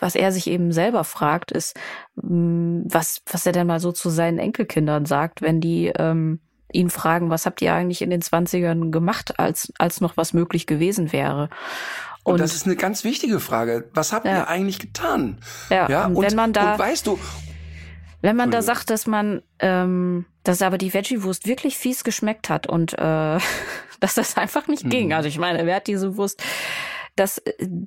was 0.00 0.14
er 0.14 0.32
sich 0.32 0.46
eben 0.46 0.72
selber 0.72 1.04
fragt, 1.04 1.52
ist, 1.52 1.78
mm, 2.16 2.84
was, 2.86 3.20
was 3.30 3.44
er 3.44 3.52
denn 3.52 3.66
mal 3.66 3.80
so 3.80 3.92
zu 3.92 4.08
seinen 4.08 4.38
Enkelkindern 4.38 5.04
sagt, 5.04 5.42
wenn 5.42 5.60
die 5.60 5.92
ähm, 5.98 6.40
ihn 6.72 6.88
fragen, 6.88 7.28
was 7.28 7.44
habt 7.44 7.60
ihr 7.60 7.74
eigentlich 7.74 8.00
in 8.00 8.08
den 8.08 8.22
Zwanzigern 8.22 8.90
gemacht, 8.90 9.38
als, 9.38 9.74
als 9.78 10.00
noch 10.00 10.16
was 10.16 10.32
möglich 10.32 10.66
gewesen 10.66 11.12
wäre. 11.12 11.50
Und, 12.22 12.32
und 12.32 12.40
das 12.40 12.54
ist 12.54 12.64
eine 12.64 12.76
ganz 12.76 13.04
wichtige 13.04 13.40
Frage. 13.40 13.90
Was 13.92 14.14
habt 14.14 14.24
ja. 14.24 14.38
ihr 14.38 14.48
eigentlich 14.48 14.78
getan? 14.78 15.40
Ja, 15.68 15.90
ja? 15.90 16.06
Und, 16.06 16.16
und, 16.16 16.26
wenn 16.26 16.34
man 16.34 16.54
da, 16.54 16.72
und 16.72 16.78
weißt 16.78 17.06
du, 17.06 17.18
wenn 18.24 18.36
man 18.36 18.50
da 18.50 18.62
sagt, 18.62 18.88
dass 18.88 19.06
man, 19.06 19.42
ähm, 19.58 20.24
dass 20.44 20.62
aber 20.62 20.78
die 20.78 20.94
Veggie-Wurst 20.94 21.46
wirklich 21.46 21.76
fies 21.76 22.04
geschmeckt 22.04 22.48
hat 22.48 22.66
und 22.66 22.94
äh, 22.94 22.96
dass 24.00 24.14
das 24.14 24.36
einfach 24.36 24.66
nicht 24.66 24.84
mhm. 24.84 24.90
ging. 24.90 25.12
Also 25.12 25.28
ich 25.28 25.38
meine, 25.38 25.66
wer 25.66 25.76
hat 25.76 25.86
diese 25.86 26.16
Wurst 26.16 26.42
das, 27.16 27.40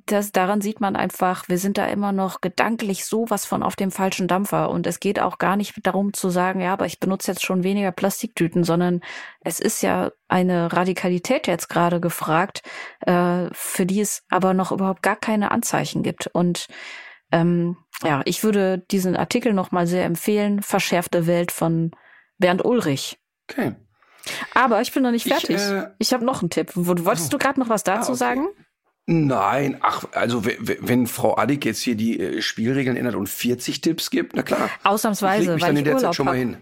das, 0.06 0.32
daran 0.32 0.62
sieht 0.62 0.80
man 0.80 0.96
einfach, 0.96 1.48
wir 1.48 1.58
sind 1.58 1.76
da 1.76 1.86
immer 1.86 2.12
noch 2.12 2.40
gedanklich 2.40 3.04
sowas 3.04 3.44
von 3.44 3.62
auf 3.62 3.76
dem 3.76 3.90
falschen 3.90 4.26
Dampfer. 4.26 4.70
Und 4.70 4.86
es 4.86 5.00
geht 5.00 5.20
auch 5.20 5.36
gar 5.36 5.56
nicht 5.56 5.74
darum 5.82 6.14
zu 6.14 6.30
sagen, 6.30 6.60
ja, 6.60 6.72
aber 6.72 6.86
ich 6.86 6.98
benutze 6.98 7.32
jetzt 7.32 7.44
schon 7.44 7.62
weniger 7.62 7.92
Plastiktüten, 7.92 8.64
sondern 8.64 9.02
es 9.42 9.60
ist 9.60 9.82
ja 9.82 10.12
eine 10.28 10.72
Radikalität 10.72 11.46
jetzt 11.46 11.68
gerade 11.68 12.00
gefragt, 12.00 12.62
äh, 13.00 13.48
für 13.52 13.84
die 13.84 14.00
es 14.00 14.24
aber 14.30 14.54
noch 14.54 14.72
überhaupt 14.72 15.02
gar 15.02 15.16
keine 15.16 15.50
Anzeichen 15.50 16.02
gibt. 16.02 16.28
Und 16.28 16.68
ähm, 17.32 17.76
ja, 18.02 18.22
ich 18.24 18.42
würde 18.44 18.78
diesen 18.90 19.16
Artikel 19.16 19.52
nochmal 19.52 19.86
sehr 19.86 20.04
empfehlen. 20.04 20.62
Verschärfte 20.62 21.26
Welt 21.26 21.52
von 21.52 21.90
Bernd 22.38 22.64
Ulrich. 22.64 23.18
Okay. 23.50 23.74
Aber 24.54 24.80
ich 24.80 24.92
bin 24.92 25.02
noch 25.02 25.10
nicht 25.10 25.26
fertig. 25.26 25.56
Ich, 25.56 25.62
äh, 25.62 25.88
ich 25.98 26.12
habe 26.12 26.24
noch 26.24 26.42
einen 26.42 26.50
Tipp. 26.50 26.72
Wolltest 26.74 27.26
oh. 27.26 27.30
du 27.30 27.38
gerade 27.38 27.58
noch 27.58 27.68
was 27.68 27.84
dazu 27.84 28.10
Ah, 28.10 28.14
okay. 28.14 28.18
sagen? 28.18 28.48
Nein, 29.10 29.78
ach, 29.80 30.04
also 30.12 30.44
wenn 30.44 31.06
Frau 31.06 31.38
Adick 31.38 31.64
jetzt 31.64 31.80
hier 31.80 31.94
die 31.94 32.20
äh, 32.20 32.42
Spielregeln 32.42 32.94
ändert 32.94 33.14
und 33.14 33.26
40 33.26 33.80
Tipps 33.80 34.10
gibt, 34.10 34.36
na 34.36 34.42
klar. 34.42 34.68
Ich 34.80 34.86
Ausnahmsweise, 34.86 35.46
leg 35.46 35.54
mich 35.54 35.62
weil 35.62 35.68
dann 35.68 35.76
ich 35.76 35.78
in 35.78 35.84
der 35.86 35.94
Urlaub 35.94 36.10
Zeit 36.10 36.14
schon 36.14 36.26
mal 36.26 36.36
hin. 36.36 36.58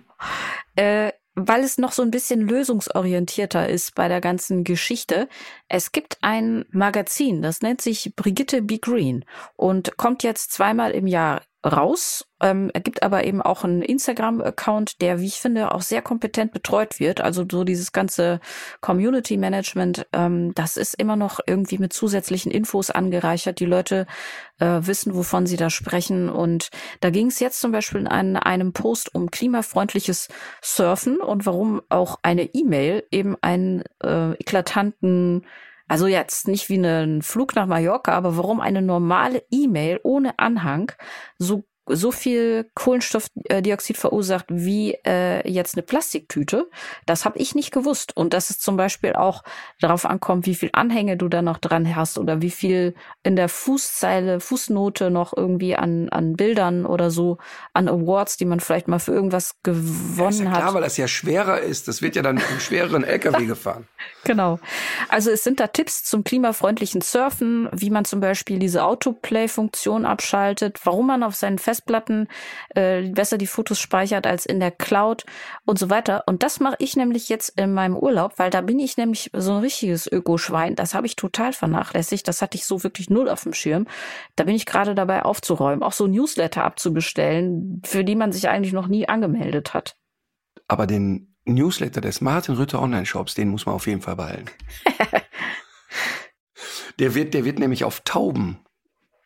Äh, 0.77 1.11
weil 1.35 1.65
es 1.65 1.77
noch 1.77 1.93
so 1.93 2.03
ein 2.03 2.11
bisschen 2.11 2.41
lösungsorientierter 2.41 3.69
ist 3.69 3.95
bei 3.95 4.09
der 4.09 4.21
ganzen 4.21 4.63
Geschichte. 4.63 5.29
Es 5.69 5.91
gibt 5.91 6.19
ein 6.21 6.65
Magazin, 6.71 7.43
das 7.43 7.61
nennt 7.61 7.81
sich 7.81 8.13
Brigitte 8.15 8.63
Be 8.63 8.79
Green 8.79 9.25
und 9.57 9.97
kommt 9.97 10.23
jetzt 10.23 10.53
zweimal 10.53 10.93
im 10.93 11.07
Jahr 11.07 11.43
raus. 11.67 12.27
Ähm, 12.39 12.71
gibt 12.85 13.03
aber 13.03 13.25
eben 13.25 13.41
auch 13.41 13.65
einen 13.65 13.81
Instagram-Account, 13.81 15.01
der, 15.01 15.21
wie 15.21 15.27
ich 15.27 15.37
finde, 15.37 15.73
auch 15.73 15.81
sehr 15.81 16.03
kompetent 16.03 16.53
betreut 16.53 17.01
wird. 17.01 17.23
Also 17.23 17.47
so 17.51 17.65
dieses 17.65 17.93
ganze 17.93 18.41
Community 18.83 19.39
Management, 19.39 20.07
ähm, 20.13 20.53
das 20.55 20.77
ist 20.77 20.95
immer 20.95 21.17
noch 21.17 21.41
irgendwie 21.47 21.79
mit 21.79 21.95
zusätzlichen 21.95 22.53
Infos 22.53 22.91
angereichert. 22.91 23.59
Die 23.59 23.65
Leute 23.65 24.07
äh, 24.59 24.81
wissen, 24.83 25.15
wovon 25.15 25.47
sie 25.47 25.57
da 25.57 25.71
sprechen. 25.71 26.29
Und 26.29 26.69
da 27.01 27.09
ging 27.09 27.29
es 27.29 27.41
jetzt 27.41 27.61
zum 27.61 27.73
Beispiel 27.73 28.03
in 28.03 28.07
einem, 28.07 28.37
einem 28.37 28.73
Post 28.75 29.15
um 29.15 29.31
klimafreundliches 29.31 30.29
Surfen 30.63 31.19
und 31.19 31.47
warum 31.47 31.81
auch 31.89 32.19
eine 32.23 32.55
E-Mail 32.55 33.05
eben 33.11 33.37
einen 33.41 33.83
äh, 34.05 34.33
eklatanten 34.33 35.47
also 35.89 36.07
jetzt 36.07 36.49
nicht 36.49 36.69
wie 36.69 36.79
ein 36.79 37.23
Flug 37.23 37.55
nach 37.55 37.67
Mallorca, 37.67 38.13
aber 38.13 38.37
warum 38.37 38.61
eine 38.61 38.83
normale 38.83 39.45
E-Mail 39.51 40.01
ohne 40.03 40.39
Anhang 40.39 40.93
so 41.39 41.65
so 41.89 42.11
viel 42.13 42.69
Kohlenstoffdioxid 42.75 43.97
verursacht 43.97 44.47
wie 44.49 44.97
äh, 45.07 45.49
jetzt 45.49 45.75
eine 45.77 45.83
Plastiktüte, 45.83 46.69
das 47.07 47.25
habe 47.25 47.39
ich 47.39 47.55
nicht 47.55 47.73
gewusst. 47.73 48.17
Und 48.17 48.33
dass 48.33 48.51
es 48.51 48.59
zum 48.59 48.77
Beispiel 48.77 49.15
auch 49.15 49.43
darauf 49.81 50.05
ankommt, 50.05 50.47
wie 50.47 50.55
viel 50.55 50.71
Anhänge 50.73 51.17
du 51.17 51.29
da 51.29 51.43
noch 51.43 51.59
dran 51.59 51.95
hast 51.95 52.19
oder 52.19 52.43
wie 52.43 52.51
viel 52.51 52.95
in 53.23 53.37
der 53.37 53.49
Fußzeile, 53.49 54.41
Fußnote 54.41 55.11
noch 55.11 55.37
irgendwie 55.37 55.77
an, 55.77 56.09
an 56.09 56.35
Bildern 56.37 56.87
oder 56.87 57.11
so, 57.11 57.39
an 57.73 57.89
Awards, 57.89 58.37
die 58.37 58.45
man 58.45 58.61
vielleicht 58.61 58.89
mal 58.89 58.99
für 58.99 59.13
irgendwas 59.13 59.55
Ja, 59.67 59.73
gewonnen 59.73 60.45
ja 60.45 60.51
hat. 60.51 60.59
klar, 60.61 60.75
weil 60.75 60.83
das 60.83 60.97
ja 60.97 61.09
schwerer 61.09 61.61
ist. 61.61 61.89
Das 61.89 62.03
wird 62.03 62.17
ja 62.17 62.23
dann 62.23 62.39
im 62.39 62.61
schwereren 62.61 63.05
LKW 63.17 63.47
gefahren. 63.47 63.87
Genau. 64.25 64.59
Also 65.09 65.31
es 65.31 65.45
sind 65.45 65.61
da 65.61 65.69
Tipps 65.69 66.05
zum 66.05 66.25
klimafreundlichen 66.25 67.01
Surfen, 67.01 67.69
wie 67.73 67.91
man 67.91 68.05
zum 68.05 68.21
Beispiel 68.21 68.59
diese 68.59 68.85
Autoplay-Funktion 68.85 70.05
abschaltet, 70.05 70.81
warum 70.85 71.07
man 71.07 71.23
auf 71.23 71.35
seinen 71.35 71.59
Festplatten 71.77 72.29
äh, 72.75 73.09
besser 73.11 73.39
die 73.39 73.47
Fotos 73.47 73.79
speichert 73.79 74.27
als 74.27 74.47
in 74.47 74.61
der 74.61 74.71
Cloud 74.71 75.25
und 75.65 75.79
so 75.79 75.91
weiter. 75.91 76.25
Und 76.27 76.43
das 76.43 76.61
mache 76.61 76.77
ich 76.79 76.97
nämlich 76.97 77.29
jetzt 77.29 77.59
in 77.61 77.73
meinem 77.73 77.97
Urlaub, 77.97 78.39
weil 78.39 78.51
da 78.51 78.61
bin 78.61 78.79
ich 78.79 78.97
nämlich 78.97 79.31
so 79.33 79.53
ein 79.53 79.61
richtiges 79.61 80.11
Ökoschwein. 80.11 80.75
Das 80.75 80.95
habe 80.95 81.07
ich 81.07 81.17
total 81.17 81.53
vernachlässigt. 81.53 82.27
Das 82.27 82.43
hatte 82.43 82.57
ich 82.57 82.65
so 82.65 82.83
wirklich 82.83 83.11
null 83.11 83.29
auf 83.29 83.43
dem 83.43 83.53
Schirm. 83.53 83.87
Da 84.37 84.45
bin 84.45 84.55
ich 84.55 84.67
gerade 84.67 84.95
dabei 84.95 85.25
aufzuräumen, 85.25 85.83
auch 85.83 85.93
so 85.93 86.07
Newsletter 86.07 86.65
abzubestellen, 86.65 87.83
für 87.85 88.05
die 88.05 88.17
man 88.17 88.33
sich 88.33 88.49
eigentlich 88.49 88.73
noch 88.73 88.89
nie 88.89 89.09
angemeldet 89.09 89.75
hat. 89.75 89.97
Aber 90.69 90.87
den 90.87 91.37
Newsletter 91.45 92.01
des 92.01 92.21
Martin 92.21 92.57
Rütter 92.57 92.83
Online-Shops, 92.83 93.35
den 93.35 93.51
muss 93.51 93.67
man 93.67 93.75
auf 93.75 93.87
jeden 93.87 94.01
Fall 94.01 94.17
behalten. 94.17 94.51
der 96.99 97.15
wird, 97.15 97.35
der 97.35 97.45
wird 97.45 97.61
nämlich 97.61 97.85
auf 97.85 98.01
Tauben, 98.01 98.66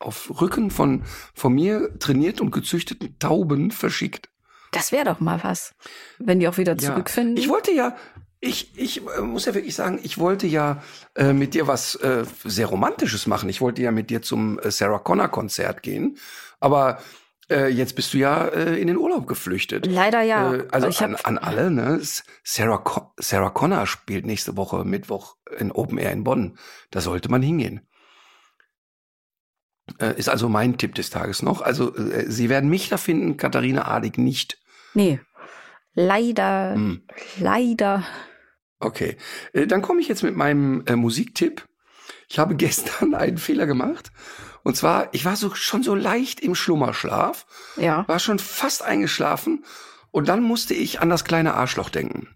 auf 0.00 0.40
Rücken 0.40 0.70
von, 0.70 1.04
von 1.34 1.54
mir 1.54 1.98
trainiert 1.98 2.40
und 2.40 2.50
gezüchteten 2.50 3.18
Tauben 3.18 3.70
verschickt. 3.70 4.28
Das 4.72 4.92
wäre 4.92 5.04
doch 5.04 5.20
mal 5.20 5.40
was, 5.42 5.74
wenn 6.18 6.40
die 6.40 6.48
auch 6.48 6.56
wieder 6.58 6.78
zurückfinden. 6.78 7.36
Ich 7.36 7.48
wollte 7.48 7.72
ja, 7.72 7.96
ich, 8.40 8.76
ich 8.78 9.06
äh, 9.06 9.20
muss 9.20 9.44
ja 9.44 9.54
wirklich 9.54 9.74
sagen, 9.74 10.00
ich 10.02 10.18
wollte 10.18 10.46
ja 10.46 10.82
äh, 11.14 11.32
mit 11.32 11.54
dir 11.54 11.66
was 11.66 11.96
äh, 11.96 12.24
sehr 12.44 12.66
Romantisches 12.66 13.26
machen. 13.26 13.48
Ich 13.48 13.60
wollte 13.60 13.82
ja 13.82 13.90
mit 13.90 14.10
dir 14.10 14.22
zum 14.22 14.58
äh, 14.60 14.70
Sarah 14.70 14.98
Connor 14.98 15.28
Konzert 15.28 15.82
gehen. 15.82 16.16
Aber 16.60 17.00
äh, 17.50 17.68
jetzt 17.68 17.96
bist 17.96 18.14
du 18.14 18.18
ja 18.18 18.46
äh, 18.46 18.80
in 18.80 18.86
den 18.86 18.96
Urlaub 18.96 19.26
geflüchtet. 19.26 19.86
Leider 19.86 20.22
ja. 20.22 20.54
Also 20.70 21.04
an, 21.04 21.16
an 21.16 21.36
alle, 21.36 21.70
ne? 21.70 22.00
Sarah, 22.44 22.78
Co 22.78 23.12
Sarah 23.18 23.50
Connor 23.50 23.86
spielt 23.86 24.24
nächste 24.24 24.56
Woche 24.56 24.84
Mittwoch 24.84 25.36
in 25.58 25.72
Open 25.72 25.98
Air 25.98 26.12
in 26.12 26.24
Bonn. 26.24 26.58
Da 26.90 27.00
sollte 27.00 27.28
man 27.30 27.42
hingehen. 27.42 27.82
Äh, 29.98 30.18
ist 30.18 30.28
also 30.28 30.48
mein 30.48 30.78
Tipp 30.78 30.94
des 30.94 31.10
Tages 31.10 31.42
noch. 31.42 31.60
Also 31.62 31.94
äh, 31.96 32.30
Sie 32.30 32.48
werden 32.48 32.70
mich 32.70 32.88
da 32.88 32.96
finden, 32.96 33.36
Katharina 33.36 33.86
Adig 33.88 34.18
nicht. 34.18 34.58
Nee. 34.94 35.20
Leider, 35.94 36.74
Hm. 36.74 37.02
leider. 37.38 38.04
Okay, 38.78 39.16
äh, 39.52 39.66
dann 39.66 39.82
komme 39.82 40.00
ich 40.00 40.08
jetzt 40.08 40.22
mit 40.22 40.36
meinem 40.36 40.84
äh, 40.86 40.96
Musiktipp. 40.96 41.66
Ich 42.28 42.38
habe 42.38 42.54
gestern 42.56 43.14
einen 43.14 43.38
Fehler 43.38 43.66
gemacht. 43.66 44.10
Und 44.62 44.76
zwar, 44.76 45.08
ich 45.12 45.24
war 45.24 45.36
so 45.36 45.54
schon 45.54 45.82
so 45.82 45.94
leicht 45.94 46.40
im 46.40 46.54
Schlummerschlaf, 46.54 47.46
Ja. 47.76 48.06
war 48.08 48.18
schon 48.18 48.38
fast 48.38 48.82
eingeschlafen 48.82 49.64
und 50.10 50.28
dann 50.28 50.42
musste 50.42 50.74
ich 50.74 51.00
an 51.00 51.08
das 51.08 51.24
kleine 51.24 51.54
Arschloch 51.54 51.88
denken. 51.88 52.28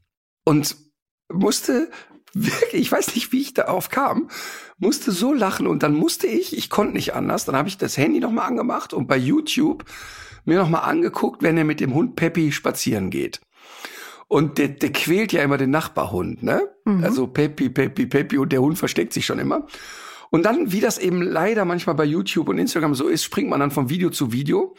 Und 0.45 0.77
musste 1.31 1.91
wirklich, 2.35 2.83
ich 2.83 2.93
weiß 2.93 3.15
nicht, 3.15 3.33
wie 3.33 3.41
ich 3.41 3.55
darauf 3.55 3.89
kam, 3.89 4.29
musste 4.79 5.13
so 5.13 5.33
lachen 5.33 5.67
und 5.67 5.83
dann 5.83 5.95
musste 5.95 6.27
ich, 6.27 6.57
ich 6.57 6.71
konnte 6.71 6.95
nicht 6.95 7.15
anders, 7.15 7.45
dann 7.45 7.57
habe 7.57 7.69
ich 7.69 7.79
das 7.79 7.97
Handy 7.97 8.21
nochmal 8.21 8.47
angemacht 8.47 8.93
und 8.93 9.07
bei 9.07 9.17
YouTube 9.17 9.85
mir 10.45 10.59
nochmal 10.59 10.83
angeguckt, 10.83 11.43
wenn 11.43 11.57
er 11.57 11.65
mit 11.65 11.81
dem 11.81 11.95
Hund 11.95 12.17
Peppi 12.17 12.53
spazieren 12.53 13.11
geht. 13.11 13.41
Und 14.29 14.59
der, 14.59 14.69
der 14.69 14.93
quält 14.93 15.33
ja 15.33 15.43
immer 15.43 15.59
den 15.59 15.71
Nachbarhund, 15.71 16.43
ne? 16.43 16.69
Mhm. 16.85 17.05
Also 17.05 17.27
Peppi, 17.27 17.69
Peppi, 17.71 18.07
Peppi 18.07 18.39
und 18.39 18.53
der 18.53 18.63
Hund 18.63 18.79
versteckt 18.79 19.13
sich 19.13 19.27
schon 19.27 19.39
immer. 19.39 19.67
Und 20.31 20.45
dann, 20.45 20.73
wie 20.73 20.81
das 20.81 20.99
eben 20.99 21.23
leider 21.23 21.65
manchmal 21.65 21.95
bei 21.95 22.05
YouTube 22.05 22.49
und 22.49 22.59
Instagram 22.59 22.95
so 22.95 23.07
ist, 23.07 23.23
springt 23.23 23.51
man 23.51 23.61
dann 23.61 23.71
von 23.71 23.89
Video 23.91 24.11
zu 24.11 24.33
Video 24.33 24.75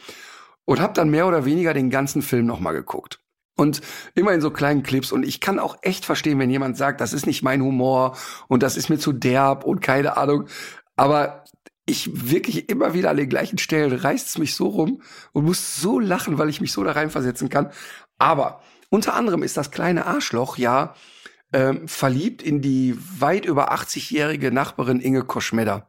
und 0.64 0.80
hab 0.80 0.94
dann 0.94 1.08
mehr 1.08 1.26
oder 1.26 1.44
weniger 1.44 1.72
den 1.72 1.90
ganzen 1.90 2.22
Film 2.22 2.44
nochmal 2.44 2.74
geguckt. 2.74 3.20
Und 3.56 3.80
immer 4.14 4.32
in 4.32 4.42
so 4.42 4.50
kleinen 4.50 4.82
Clips. 4.82 5.12
Und 5.12 5.24
ich 5.24 5.40
kann 5.40 5.58
auch 5.58 5.78
echt 5.80 6.04
verstehen, 6.04 6.38
wenn 6.38 6.50
jemand 6.50 6.76
sagt, 6.76 7.00
das 7.00 7.14
ist 7.14 7.26
nicht 7.26 7.42
mein 7.42 7.62
Humor 7.62 8.16
und 8.48 8.62
das 8.62 8.76
ist 8.76 8.90
mir 8.90 8.98
zu 8.98 9.12
derb 9.12 9.64
und 9.64 9.80
keine 9.80 10.18
Ahnung. 10.18 10.46
Aber 10.94 11.44
ich 11.86 12.30
wirklich 12.30 12.68
immer 12.68 12.92
wieder 12.92 13.10
an 13.10 13.16
den 13.16 13.28
gleichen 13.28 13.58
Stellen 13.58 13.92
reißt 13.92 14.28
es 14.28 14.38
mich 14.38 14.54
so 14.54 14.68
rum 14.68 15.02
und 15.32 15.44
muss 15.44 15.80
so 15.80 15.98
lachen, 15.98 16.36
weil 16.36 16.50
ich 16.50 16.60
mich 16.60 16.72
so 16.72 16.84
da 16.84 16.92
reinversetzen 16.92 17.48
kann. 17.48 17.70
Aber 18.18 18.60
unter 18.90 19.14
anderem 19.14 19.42
ist 19.42 19.56
das 19.56 19.70
kleine 19.70 20.04
Arschloch 20.04 20.58
ja 20.58 20.94
ähm, 21.52 21.88
verliebt 21.88 22.42
in 22.42 22.60
die 22.60 22.96
weit 22.98 23.46
über 23.46 23.72
80-jährige 23.72 24.50
Nachbarin 24.50 25.00
Inge 25.00 25.22
Koschmedder. 25.22 25.88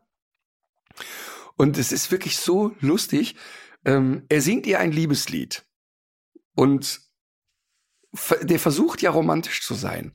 Und 1.55 1.77
es 1.77 1.91
ist 1.91 2.11
wirklich 2.11 2.37
so 2.37 2.75
lustig. 2.79 3.35
Ähm, 3.83 4.23
er 4.29 4.41
singt 4.41 4.67
ihr 4.67 4.79
ein 4.79 4.91
Liebeslied. 4.91 5.65
Und 6.55 7.06
der 8.41 8.59
versucht 8.59 9.01
ja 9.01 9.11
romantisch 9.11 9.61
zu 9.63 9.73
sein. 9.73 10.13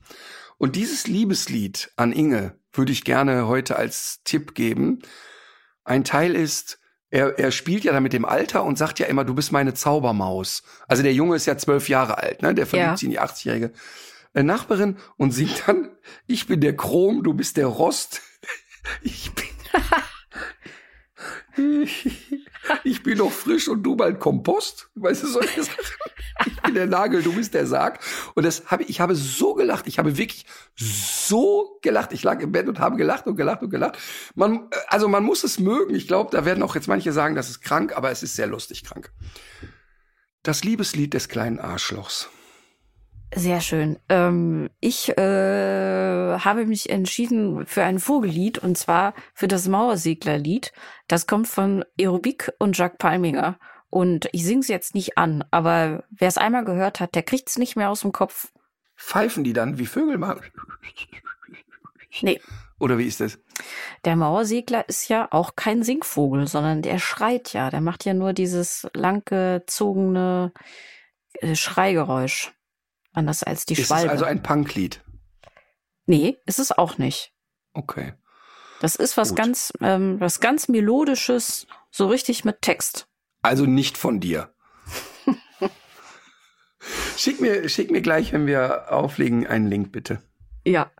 Und 0.57 0.75
dieses 0.75 1.07
Liebeslied 1.07 1.91
an 1.95 2.11
Inge 2.11 2.57
würde 2.71 2.91
ich 2.91 3.03
gerne 3.03 3.47
heute 3.47 3.75
als 3.75 4.21
Tipp 4.23 4.55
geben. 4.55 4.99
Ein 5.83 6.03
Teil 6.03 6.35
ist, 6.35 6.79
er, 7.09 7.37
er 7.37 7.51
spielt 7.51 7.83
ja 7.83 7.91
da 7.93 7.99
mit 7.99 8.13
dem 8.13 8.25
Alter 8.25 8.63
und 8.63 8.77
sagt 8.77 8.99
ja 8.99 9.05
immer, 9.07 9.23
du 9.25 9.33
bist 9.35 9.51
meine 9.51 9.73
Zaubermaus. 9.73 10.63
Also 10.87 11.03
der 11.03 11.13
Junge 11.13 11.35
ist 11.35 11.45
ja 11.45 11.57
zwölf 11.57 11.89
Jahre 11.89 12.17
alt, 12.17 12.41
ne? 12.41 12.55
Der 12.55 12.65
verliebt 12.65 12.91
Ja. 12.91 12.97
sich 12.97 13.05
in 13.05 13.11
die 13.11 13.19
80-jährige 13.19 13.73
äh, 14.33 14.43
Nachbarin 14.43 14.97
und 15.17 15.31
singt 15.31 15.63
dann, 15.67 15.91
ich 16.27 16.47
bin 16.47 16.61
der 16.61 16.75
Chrom, 16.75 17.23
du 17.23 17.33
bist 17.33 17.57
der 17.57 17.67
Rost. 17.67 18.21
Ich 19.01 19.31
bin, 19.33 19.45
ich 22.83 23.03
bin 23.03 23.17
noch 23.17 23.31
frisch 23.31 23.67
und 23.67 23.83
du 23.83 23.95
bald 23.95 24.19
Kompost. 24.19 24.89
Weißt 24.95 25.23
du, 25.23 25.27
solche 25.27 25.63
Sachen. 25.63 25.83
Ich 26.45 26.61
bin 26.61 26.73
der 26.73 26.87
Nagel, 26.87 27.21
du 27.21 27.33
bist 27.33 27.53
der 27.53 27.67
Sarg. 27.67 27.99
Und 28.35 28.45
das 28.45 28.65
habe 28.67 28.83
ich, 28.83 28.89
ich 28.89 29.01
habe 29.01 29.15
so 29.15 29.53
gelacht. 29.53 29.87
Ich 29.87 29.99
habe 29.99 30.17
wirklich 30.17 30.45
so 30.75 31.79
gelacht. 31.81 32.11
Ich 32.13 32.23
lag 32.23 32.39
im 32.41 32.51
Bett 32.51 32.67
und 32.67 32.79
habe 32.79 32.97
gelacht 32.97 33.27
und 33.27 33.35
gelacht 33.35 33.61
und 33.61 33.69
gelacht. 33.69 33.97
Man, 34.35 34.67
äh, 34.71 34.75
also 34.87 35.07
man 35.07 35.23
muss 35.23 35.43
es 35.43 35.59
mögen. 35.59 35.93
Ich 35.93 36.07
glaube, 36.07 36.31
da 36.31 36.45
werden 36.45 36.63
auch 36.63 36.75
jetzt 36.75 36.87
manche 36.87 37.11
sagen, 37.11 37.35
das 37.35 37.49
ist 37.49 37.61
krank, 37.61 37.95
aber 37.95 38.11
es 38.11 38.23
ist 38.23 38.35
sehr 38.35 38.47
lustig 38.47 38.83
krank. 38.83 39.11
Das 40.41 40.63
Liebeslied 40.63 41.13
des 41.13 41.29
kleinen 41.29 41.59
Arschlochs. 41.59 42.29
Sehr 43.35 43.61
schön. 43.61 43.99
Ähm, 44.09 44.69
ich 44.79 45.09
äh, 45.17 46.37
habe 46.37 46.65
mich 46.65 46.89
entschieden 46.89 47.65
für 47.65 47.83
ein 47.83 47.99
Vogellied 47.99 48.59
und 48.59 48.77
zwar 48.77 49.13
für 49.33 49.47
das 49.47 49.67
Mauerseglerlied. 49.67 50.71
Das 51.07 51.25
kommt 51.25 51.47
von 51.47 51.83
Aerobik 51.99 52.51
und 52.59 52.77
Jacques 52.77 52.97
Palminger. 52.97 53.57
Und 53.89 54.27
ich 54.31 54.43
singe 54.43 54.61
es 54.61 54.67
jetzt 54.67 54.95
nicht 54.95 55.17
an, 55.17 55.43
aber 55.51 56.03
wer 56.09 56.27
es 56.27 56.37
einmal 56.37 56.65
gehört 56.65 56.99
hat, 56.99 57.15
der 57.15 57.23
kriegt 57.23 57.49
es 57.49 57.57
nicht 57.57 57.75
mehr 57.75 57.89
aus 57.89 58.01
dem 58.01 58.11
Kopf. 58.11 58.51
Pfeifen 58.95 59.43
die 59.43 59.53
dann 59.53 59.77
wie 59.77 59.85
Vögel 59.85 60.17
machen? 60.17 60.41
Nee. 62.21 62.39
Oder 62.79 62.97
wie 62.97 63.05
ist 63.07 63.19
das? 63.19 63.39
Der 64.03 64.15
Mauersegler 64.15 64.87
ist 64.87 65.07
ja 65.09 65.27
auch 65.31 65.55
kein 65.55 65.83
Singvogel, 65.83 66.47
sondern 66.47 66.81
der 66.81 66.99
schreit 66.99 67.53
ja. 67.53 67.69
Der 67.69 67.81
macht 67.81 68.05
ja 68.05 68.13
nur 68.13 68.33
dieses 68.33 68.87
langgezogene 68.93 70.51
äh, 71.35 71.55
Schreigeräusch. 71.55 72.51
Anders 73.13 73.43
als 73.43 73.65
die 73.65 73.73
ist 73.73 73.87
Schwalbe. 73.87 74.07
es 74.07 74.11
also 74.11 74.25
ein 74.25 74.43
Punklied? 74.43 75.01
nee, 76.05 76.37
ist 76.45 76.59
es 76.59 76.71
auch 76.71 76.97
nicht. 76.97 77.33
Okay. 77.73 78.13
Das 78.81 78.95
ist 78.95 79.15
was 79.15 79.29
Gut. 79.29 79.37
ganz, 79.37 79.71
ähm, 79.79 80.19
was 80.19 80.41
ganz 80.41 80.67
melodisches, 80.67 81.67
so 81.89 82.07
richtig 82.07 82.43
mit 82.43 82.61
Text. 82.61 83.07
Also 83.41 83.65
nicht 83.65 83.97
von 83.97 84.19
dir. 84.19 84.53
schick, 87.17 87.39
mir, 87.39 87.69
schick 87.69 87.91
mir 87.91 88.01
gleich, 88.01 88.33
wenn 88.33 88.45
wir 88.45 88.91
auflegen, 88.91 89.47
einen 89.47 89.67
Link 89.67 89.91
bitte. 89.91 90.21
Ja. 90.65 90.91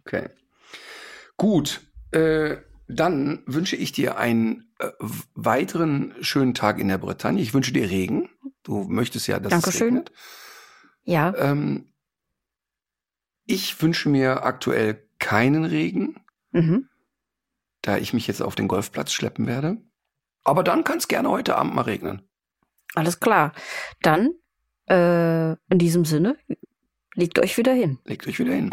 Okay. 0.00 0.30
Gut. 1.36 1.82
Äh, 2.12 2.56
dann 2.88 3.42
wünsche 3.46 3.76
ich 3.76 3.92
dir 3.92 4.16
einen 4.16 4.72
äh, 4.78 4.88
weiteren 5.34 6.14
schönen 6.22 6.54
Tag 6.54 6.78
in 6.78 6.88
der 6.88 6.98
Bretagne. 6.98 7.42
Ich 7.42 7.52
wünsche 7.52 7.72
dir 7.72 7.90
Regen. 7.90 8.30
Du 8.62 8.84
möchtest 8.84 9.26
ja, 9.26 9.38
dass 9.38 9.52
es 9.52 9.60
Dankeschön. 9.60 10.04
Ja. 11.08 11.34
Ähm, 11.38 11.90
ich 13.46 13.80
wünsche 13.80 14.10
mir 14.10 14.42
aktuell 14.44 15.08
keinen 15.18 15.64
Regen, 15.64 16.20
Mhm. 16.52 16.88
da 17.80 17.96
ich 17.96 18.12
mich 18.12 18.26
jetzt 18.26 18.42
auf 18.42 18.54
den 18.54 18.68
Golfplatz 18.68 19.12
schleppen 19.12 19.46
werde. 19.46 19.78
Aber 20.44 20.62
dann 20.62 20.84
kann 20.84 20.98
es 20.98 21.08
gerne 21.08 21.30
heute 21.30 21.56
Abend 21.56 21.74
mal 21.74 21.82
regnen. 21.82 22.28
Alles 22.94 23.20
klar. 23.20 23.52
Dann, 24.02 24.34
äh, 24.86 25.52
in 25.52 25.78
diesem 25.78 26.04
Sinne, 26.04 26.36
legt 27.14 27.38
euch 27.38 27.56
wieder 27.56 27.72
hin. 27.72 27.98
Legt 28.04 28.26
euch 28.26 28.38
wieder 28.38 28.52
hin. 28.52 28.68